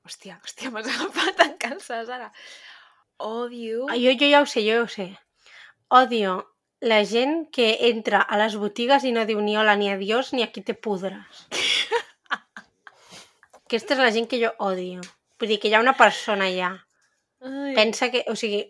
Hòstia, 0.06 0.40
hòstia, 0.44 0.70
m'has 0.70 0.86
agafat 0.88 1.40
en 1.46 1.58
calces 1.58 2.10
ara. 2.10 2.32
Odio... 3.18 3.88
Ah, 3.90 3.96
Jo, 3.98 4.12
jo 4.20 4.28
ja 4.30 4.42
ho 4.42 4.46
sé, 4.46 4.62
jo 4.62 4.76
ja 4.76 4.82
ho 4.84 4.88
sé. 4.88 5.08
Odio 5.90 6.52
la 6.82 7.00
gent 7.06 7.50
que 7.52 7.88
entra 7.90 8.20
a 8.22 8.38
les 8.38 8.56
botigues 8.58 9.04
i 9.08 9.12
no 9.16 9.26
diu 9.26 9.40
ni 9.42 9.56
hola 9.58 9.76
ni 9.80 9.90
adiós 9.90 10.34
ni 10.34 10.44
aquí 10.44 10.62
te 10.62 10.74
pudres. 10.76 11.48
Aquesta 13.66 13.96
és 13.96 14.02
la 14.04 14.12
gent 14.14 14.28
que 14.30 14.40
jo 14.42 14.52
odio. 14.62 15.02
Vull 15.42 15.50
dir 15.52 15.60
que 15.60 15.70
hi 15.72 15.76
ha 15.76 15.82
una 15.84 15.96
persona 15.98 16.46
allà. 16.52 16.72
Ai. 17.46 17.74
Pensa 17.78 18.12
que, 18.14 18.24
o 18.32 18.36
sigui, 18.38 18.62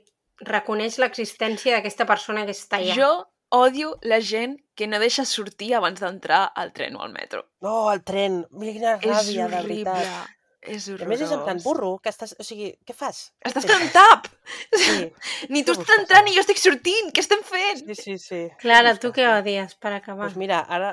reconeix 0.47 0.97
l'existència 0.99 1.75
d'aquesta 1.77 2.07
persona 2.09 2.45
que 2.47 2.55
està 2.55 2.79
allà. 2.81 2.95
Jo 2.97 3.09
odio 3.55 3.93
la 4.03 4.17
gent 4.23 4.55
que 4.75 4.87
no 4.87 4.97
deixa 4.99 5.23
sortir 5.27 5.73
abans 5.77 6.01
d'entrar 6.01 6.45
al 6.55 6.71
tren 6.75 6.95
o 6.97 7.03
al 7.05 7.11
metro. 7.13 7.43
No, 7.63 7.91
el 7.93 8.01
tren. 8.07 8.41
Mira 8.51 8.97
quina 8.99 9.19
És 9.19 9.27
ràbia, 9.27 9.49
de 9.51 9.59
horrible. 9.61 9.83
veritat. 9.91 10.31
És 10.65 10.87
I 10.87 10.95
horrorós. 10.95 11.05
a 11.05 11.09
més 11.11 11.21
és 11.21 11.31
en 11.35 11.43
plan 11.45 11.59
burro, 11.61 11.91
que 12.01 12.09
estàs... 12.09 12.33
O 12.41 12.43
sigui, 12.43 12.71
què 12.87 12.95
fas? 12.97 13.19
Estàs 13.45 13.67
fent 13.69 13.91
tap! 13.93 14.25
Sí, 14.73 15.11
Ni 15.53 15.61
tu 15.67 15.75
estàs 15.75 15.99
entrant 15.99 16.23
ara? 16.23 16.31
i 16.31 16.33
jo 16.33 16.41
estic 16.41 16.57
sortint! 16.57 17.11
Què 17.13 17.21
estem 17.21 17.43
fent? 17.45 17.83
sí, 17.85 17.95
sí. 18.01 18.15
sí. 18.17 18.39
Clara, 18.63 18.95
tu 18.97 19.11
què 19.13 19.27
odies 19.29 19.75
per 19.77 19.93
acabar? 19.99 20.25
Doncs 20.31 20.39
mira, 20.41 20.63
ara, 20.65 20.89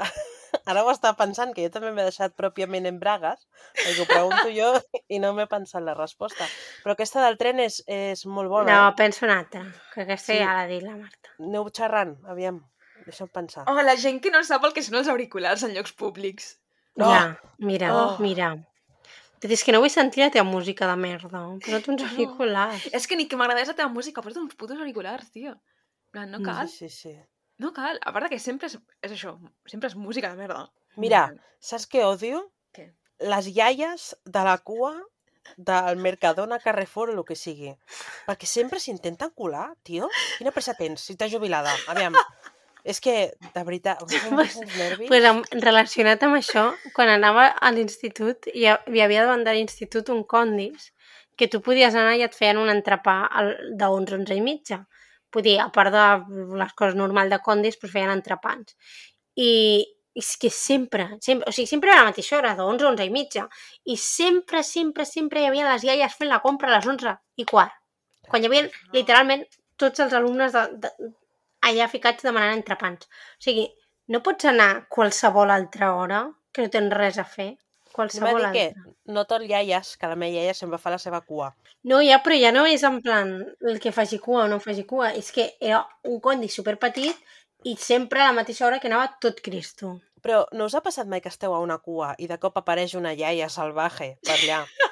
ara 0.67 0.83
ho 0.85 0.91
estava 0.91 1.17
pensant, 1.17 1.53
que 1.55 1.65
jo 1.67 1.71
també 1.75 1.93
m'he 1.93 2.05
deixat 2.07 2.35
pròpiament 2.37 2.87
en 2.87 2.99
bragues, 3.01 3.47
perquè 3.75 4.01
ho 4.03 4.07
pregunto 4.11 4.49
jo 4.55 4.73
i 5.09 5.19
no 5.23 5.33
m'he 5.37 5.47
pensat 5.47 5.83
la 5.83 5.95
resposta. 5.95 6.47
Però 6.85 6.93
aquesta 6.97 7.23
del 7.25 7.39
tren 7.39 7.61
és, 7.61 7.83
és 7.87 8.27
molt 8.27 8.49
bona. 8.51 8.71
no, 8.73 8.89
eh? 8.91 8.95
pensa 8.97 9.27
una 9.27 9.39
altra, 9.41 9.65
que 9.95 10.03
aquesta 10.03 10.33
Sí. 10.33 10.39
ja 10.39 10.53
l'ha 10.55 10.67
dit 10.67 10.83
la 10.83 10.97
Marta. 10.97 11.31
Aneu 11.41 11.69
xerrant, 11.71 12.17
aviam. 12.29 12.61
Deixa'm 13.07 13.29
pensar. 13.35 13.65
Oh, 13.67 13.81
la 13.83 13.97
gent 13.97 14.21
que 14.23 14.31
no 14.31 14.45
sap 14.47 14.63
el 14.65 14.73
que 14.73 14.83
són 14.83 14.95
els 15.01 15.09
auriculars 15.09 15.65
en 15.67 15.73
llocs 15.75 15.93
públics. 15.93 16.59
No. 16.95 17.09
Ja, 17.11 17.41
mira, 17.59 17.89
Oh. 17.97 18.19
mira. 18.23 18.53
Però 19.43 19.51
és 19.57 19.65
que 19.65 19.73
no 19.73 19.81
vull 19.83 19.91
sentir 19.91 20.23
la 20.23 20.31
teva 20.31 20.45
música 20.47 20.87
de 20.87 20.95
merda. 20.97 21.41
Posa't 21.65 21.89
uns 21.91 22.05
auriculars. 22.07 22.85
És 22.95 23.09
que 23.09 23.17
ni 23.17 23.27
que 23.27 23.35
m'agradés 23.37 23.67
la 23.67 23.75
teva 23.75 23.89
música, 23.91 24.23
posa't 24.23 24.39
uns 24.45 24.55
putos 24.55 24.79
auriculars, 24.79 25.33
tio. 25.33 25.51
En 25.57 26.11
plan, 26.13 26.31
No 26.31 26.39
Mm. 26.39 26.45
cal, 26.45 26.69
Sí, 26.69 26.89
sí, 26.89 27.11
sí. 27.11 27.19
No 27.59 27.73
cal. 27.73 27.99
A 28.05 28.13
part 28.13 28.29
que 28.31 28.39
sempre 28.39 28.67
és, 28.71 28.79
és 29.03 29.13
això, 29.13 29.37
sempre 29.67 29.89
és 29.91 29.97
música 29.97 30.31
de 30.33 30.37
merda. 30.37 30.67
Mira, 30.97 31.27
saps 31.61 31.87
què 31.89 32.05
odio? 32.05 32.45
Què? 32.75 32.91
Les 33.21 33.49
iaies 33.53 34.15
de 34.25 34.43
la 34.45 34.57
cua 34.59 34.95
del 35.57 35.97
Mercadona, 35.99 36.59
Carrefour 36.63 37.11
o 37.11 37.15
el 37.19 37.25
que 37.27 37.35
sigui. 37.37 37.73
Perquè 38.29 38.47
sempre 38.47 38.79
s'intenten 38.81 39.31
colar, 39.35 39.73
tio. 39.83 40.09
Quina 40.39 40.53
pressa 40.55 40.75
tens, 40.79 41.01
si 41.03 41.17
t'has 41.17 41.33
jubilada? 41.33 41.73
Aviam. 41.91 42.15
És 42.85 42.99
que, 43.01 43.33
de 43.55 43.63
veritat, 43.63 44.01
Pues-. 44.09 44.57
Pues 45.07 45.23
relacionat 45.63 46.23
amb 46.27 46.35
això, 46.41 46.65
quan 46.97 47.09
anava 47.13 47.49
a 47.55 47.71
l'institut, 47.71 48.49
hi, 48.55 48.67
hi 48.67 49.01
havia 49.05 49.23
davant 49.23 49.45
de 49.47 49.53
l'institut 49.55 50.09
un 50.11 50.25
condis 50.25 50.89
que 51.39 51.47
tu 51.49 51.61
podies 51.63 51.95
anar 51.95 52.17
i 52.19 52.25
et 52.27 52.35
feien 52.35 52.59
un 52.59 52.69
entrepà 52.71 53.21
al- 53.31 53.55
de 53.79 53.87
11, 53.87 54.15
11 54.19 54.35
i 54.35 54.43
mitja. 54.43 54.81
Vull 55.33 55.47
dir, 55.47 55.57
a 55.61 55.71
part 55.73 55.93
de 55.95 56.05
les 56.61 56.73
coses 56.79 56.99
normals 56.99 57.33
de 57.33 57.41
condis, 57.45 57.79
doncs 57.81 57.95
feien 57.95 58.13
entrepans. 58.13 58.77
I 59.41 59.51
és 60.15 60.35
que 60.37 60.51
sempre, 60.53 61.07
sempre, 61.25 61.49
o 61.49 61.53
sigui, 61.57 61.71
sempre 61.71 61.91
era 61.91 62.03
la 62.03 62.11
mateixa 62.11 62.37
hora, 62.37 62.53
de 62.57 62.65
11 62.69 62.85
a 62.85 62.91
11 62.91 63.07
i 63.09 63.13
mitja. 63.15 63.47
I 63.89 63.97
sempre, 63.97 64.63
sempre, 64.63 65.07
sempre 65.09 65.41
hi 65.41 65.49
havia 65.49 65.71
les 65.71 65.87
iaies 65.89 66.19
fent 66.19 66.29
la 66.29 66.43
compra 66.45 66.69
a 66.69 66.77
les 66.77 66.89
11 66.95 67.17
i 67.41 67.47
quart. 67.49 67.73
Quan 68.29 68.45
hi 68.45 68.51
havia, 68.51 68.67
literalment, 68.93 69.47
tots 69.81 70.05
els 70.05 70.13
alumnes 70.19 70.53
de, 70.53 70.67
de, 70.85 71.13
allà 71.69 71.89
ficats 71.89 72.27
demanant 72.27 72.59
entrepans. 72.59 73.09
O 73.09 73.47
sigui, 73.47 73.67
no 74.13 74.21
pots 74.27 74.51
anar 74.51 74.87
qualsevol 74.93 75.51
altra 75.55 75.95
hora 75.97 76.23
que 76.53 76.67
no 76.67 76.73
tens 76.77 76.97
res 76.99 77.19
a 77.19 77.25
fer. 77.25 77.53
Qualsevol 77.93 78.41
dit 78.41 78.53
que 78.57 78.65
altra. 78.71 78.95
no 79.15 79.25
tot 79.29 79.45
iaies, 79.47 79.97
que 80.01 80.11
la 80.11 80.17
meva 80.19 80.39
iaia 80.39 80.55
sempre 80.55 80.81
fa 80.83 80.93
la 80.95 81.01
seva 81.03 81.21
cua. 81.27 81.53
No, 81.85 82.01
ja, 82.05 82.21
però 82.25 82.39
ja 82.39 82.53
no 82.55 82.65
és 82.67 82.85
en 82.87 83.01
plan 83.05 83.35
el 83.61 83.81
que 83.83 83.93
faci 83.93 84.19
cua 84.23 84.45
o 84.45 84.51
no 84.51 84.61
faci 84.63 84.87
cua. 84.89 85.13
És 85.19 85.33
que 85.33 85.53
era 85.61 85.83
un 86.09 86.21
condi 86.21 86.49
superpetit 86.49 87.19
i 87.65 87.77
sempre 87.79 88.23
a 88.23 88.31
la 88.31 88.39
mateixa 88.41 88.67
hora 88.67 88.81
que 88.81 88.91
anava 88.91 89.13
tot 89.21 89.43
Cristo. 89.45 89.99
Però 90.23 90.45
no 90.55 90.69
us 90.71 90.75
ha 90.79 90.85
passat 90.85 91.09
mai 91.11 91.21
que 91.21 91.31
esteu 91.33 91.55
a 91.55 91.61
una 91.63 91.79
cua 91.83 92.15
i 92.19 92.29
de 92.31 92.39
cop 92.39 92.57
apareix 92.59 92.95
una 92.95 93.13
iaia 93.13 93.49
salvaje 93.51 94.17
per 94.23 94.39
allà 94.39 94.63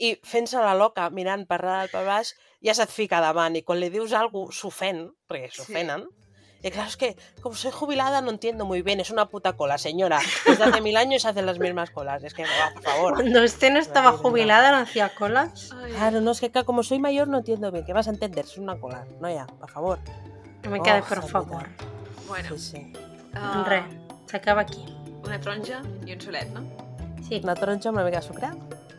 i 0.00 0.14
fent-se 0.24 0.60
la 0.62 0.72
loca, 0.74 1.10
mirant 1.12 1.44
per 1.48 1.60
dalt, 1.60 1.92
per 1.92 2.04
baix, 2.06 2.32
ja 2.64 2.74
se't 2.76 2.92
fica 2.94 3.20
davant 3.20 3.58
i 3.58 3.64
quan 3.66 3.80
li 3.80 3.90
dius 3.92 4.14
alguna 4.16 4.48
cosa 4.48 4.60
s'ofèn, 4.62 5.02
perquè 5.28 5.50
s'ofenen, 5.52 6.06
y 6.62 6.70
claro, 6.70 6.88
es 6.88 6.96
que 6.96 7.16
como 7.40 7.54
soy 7.54 7.70
jubilada 7.70 8.20
no 8.20 8.30
entiendo 8.30 8.64
muy 8.66 8.82
bien, 8.82 9.00
es 9.00 9.10
una 9.10 9.26
puta 9.26 9.54
cola, 9.54 9.78
señora. 9.78 10.20
Desde 10.46 10.64
hace 10.64 10.80
mil 10.80 10.96
años 10.96 11.24
hacen 11.24 11.46
las 11.46 11.58
mismas 11.58 11.90
colas, 11.90 12.22
es 12.22 12.34
que, 12.34 12.42
va, 12.44 12.72
por 12.74 12.82
favor. 12.82 13.14
Cuando 13.14 13.42
usted 13.44 13.72
no 13.72 13.78
estaba 13.78 14.12
jubilada 14.12 14.70
no 14.72 14.78
hacía 14.78 15.08
colas. 15.14 15.70
Claro, 15.96 16.20
no, 16.20 16.32
es 16.32 16.40
que 16.40 16.50
como 16.64 16.82
soy 16.82 16.98
mayor 16.98 17.28
no 17.28 17.38
entiendo 17.38 17.70
bien, 17.72 17.84
¿qué 17.84 17.92
vas 17.92 18.08
a 18.08 18.10
entender? 18.10 18.44
Es 18.44 18.58
una 18.58 18.78
cola, 18.78 19.06
no 19.20 19.30
ya, 19.32 19.46
por 19.46 19.70
favor. 19.70 19.98
No 20.62 20.70
me 20.70 20.80
quede, 20.82 21.00
Oh, 21.00 21.04
por 21.08 21.22
favor. 21.28 21.66
Bueno, 22.28 22.50
Sí, 22.50 22.58
sí. 22.58 22.92
uh, 23.34 23.64
Res, 23.64 23.84
s'acaba 24.26 24.60
aquí. 24.62 24.84
una 25.24 25.38
taronja 25.40 25.82
i 26.06 26.12
un 26.14 26.20
solet, 26.20 26.48
no? 26.52 26.60
Sí. 27.28 27.40
Una 27.44 27.54
taronja 27.54 27.88
amb 27.90 27.96
una 27.98 28.04
mica 28.06 28.20
de 28.20 28.26
sucre, 28.26 28.46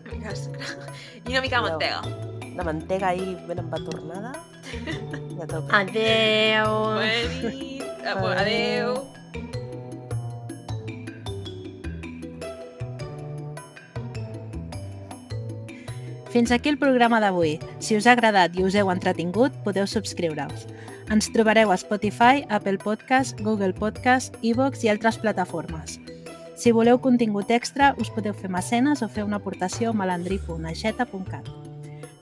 Una 0.05 0.11
mica 0.13 0.29
de 0.29 0.35
sucre. 0.35 0.65
I 1.25 1.29
una 1.31 1.41
mica 1.41 1.61
de 1.61 1.89
No. 1.89 2.40
De 2.55 2.63
mantega 2.63 3.09
ahí 3.09 3.37
ben 3.47 3.59
embatornada. 3.59 4.33
I 4.73 5.41
a 5.43 5.47
tope. 5.47 5.73
Adeu. 5.73 6.67
Bona 6.67 7.05
nit. 7.51 7.81
Eh, 7.81 8.13
bueno, 8.19 8.39
Adeu. 8.39 9.21
Fins 16.31 16.51
aquí 16.51 16.69
el 16.69 16.77
programa 16.79 17.19
d'avui. 17.19 17.57
Si 17.79 17.97
us 17.97 18.07
ha 18.07 18.13
agradat 18.15 18.55
i 18.55 18.63
us 18.63 18.75
heu 18.79 18.87
entretingut, 18.93 19.51
podeu 19.65 19.83
subscriure-us. 19.83 20.63
Ens 21.11 21.27
trobareu 21.35 21.73
a 21.73 21.77
Spotify, 21.77 22.45
Apple 22.47 22.79
Podcast, 22.79 23.35
Google 23.43 23.73
Podcast, 23.75 24.37
iVoox 24.39 24.85
i 24.85 24.93
altres 24.93 25.19
plataformes. 25.19 25.99
Si 26.55 26.71
voleu 26.71 27.01
contingut 27.03 27.51
extra, 27.51 27.91
us 27.99 28.13
podeu 28.15 28.31
fer 28.37 28.47
mecenes 28.53 29.03
o 29.03 29.09
fer 29.11 29.27
una 29.27 29.41
aportació 29.43 29.91
a 29.91 29.97
malandrí.aixeta.cat. 29.97 31.60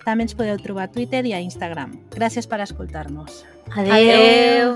També 0.10 0.26
ens 0.26 0.34
podeu 0.34 0.58
trobar 0.58 0.88
a 0.88 0.90
Twitter 0.90 1.22
i 1.30 1.36
a 1.38 1.40
Instagram. 1.46 1.92
Gràcies 2.16 2.48
per 2.50 2.58
escoltar-nos. 2.66 3.44
Adeu. 3.78 3.94
Adeu. 3.94 4.72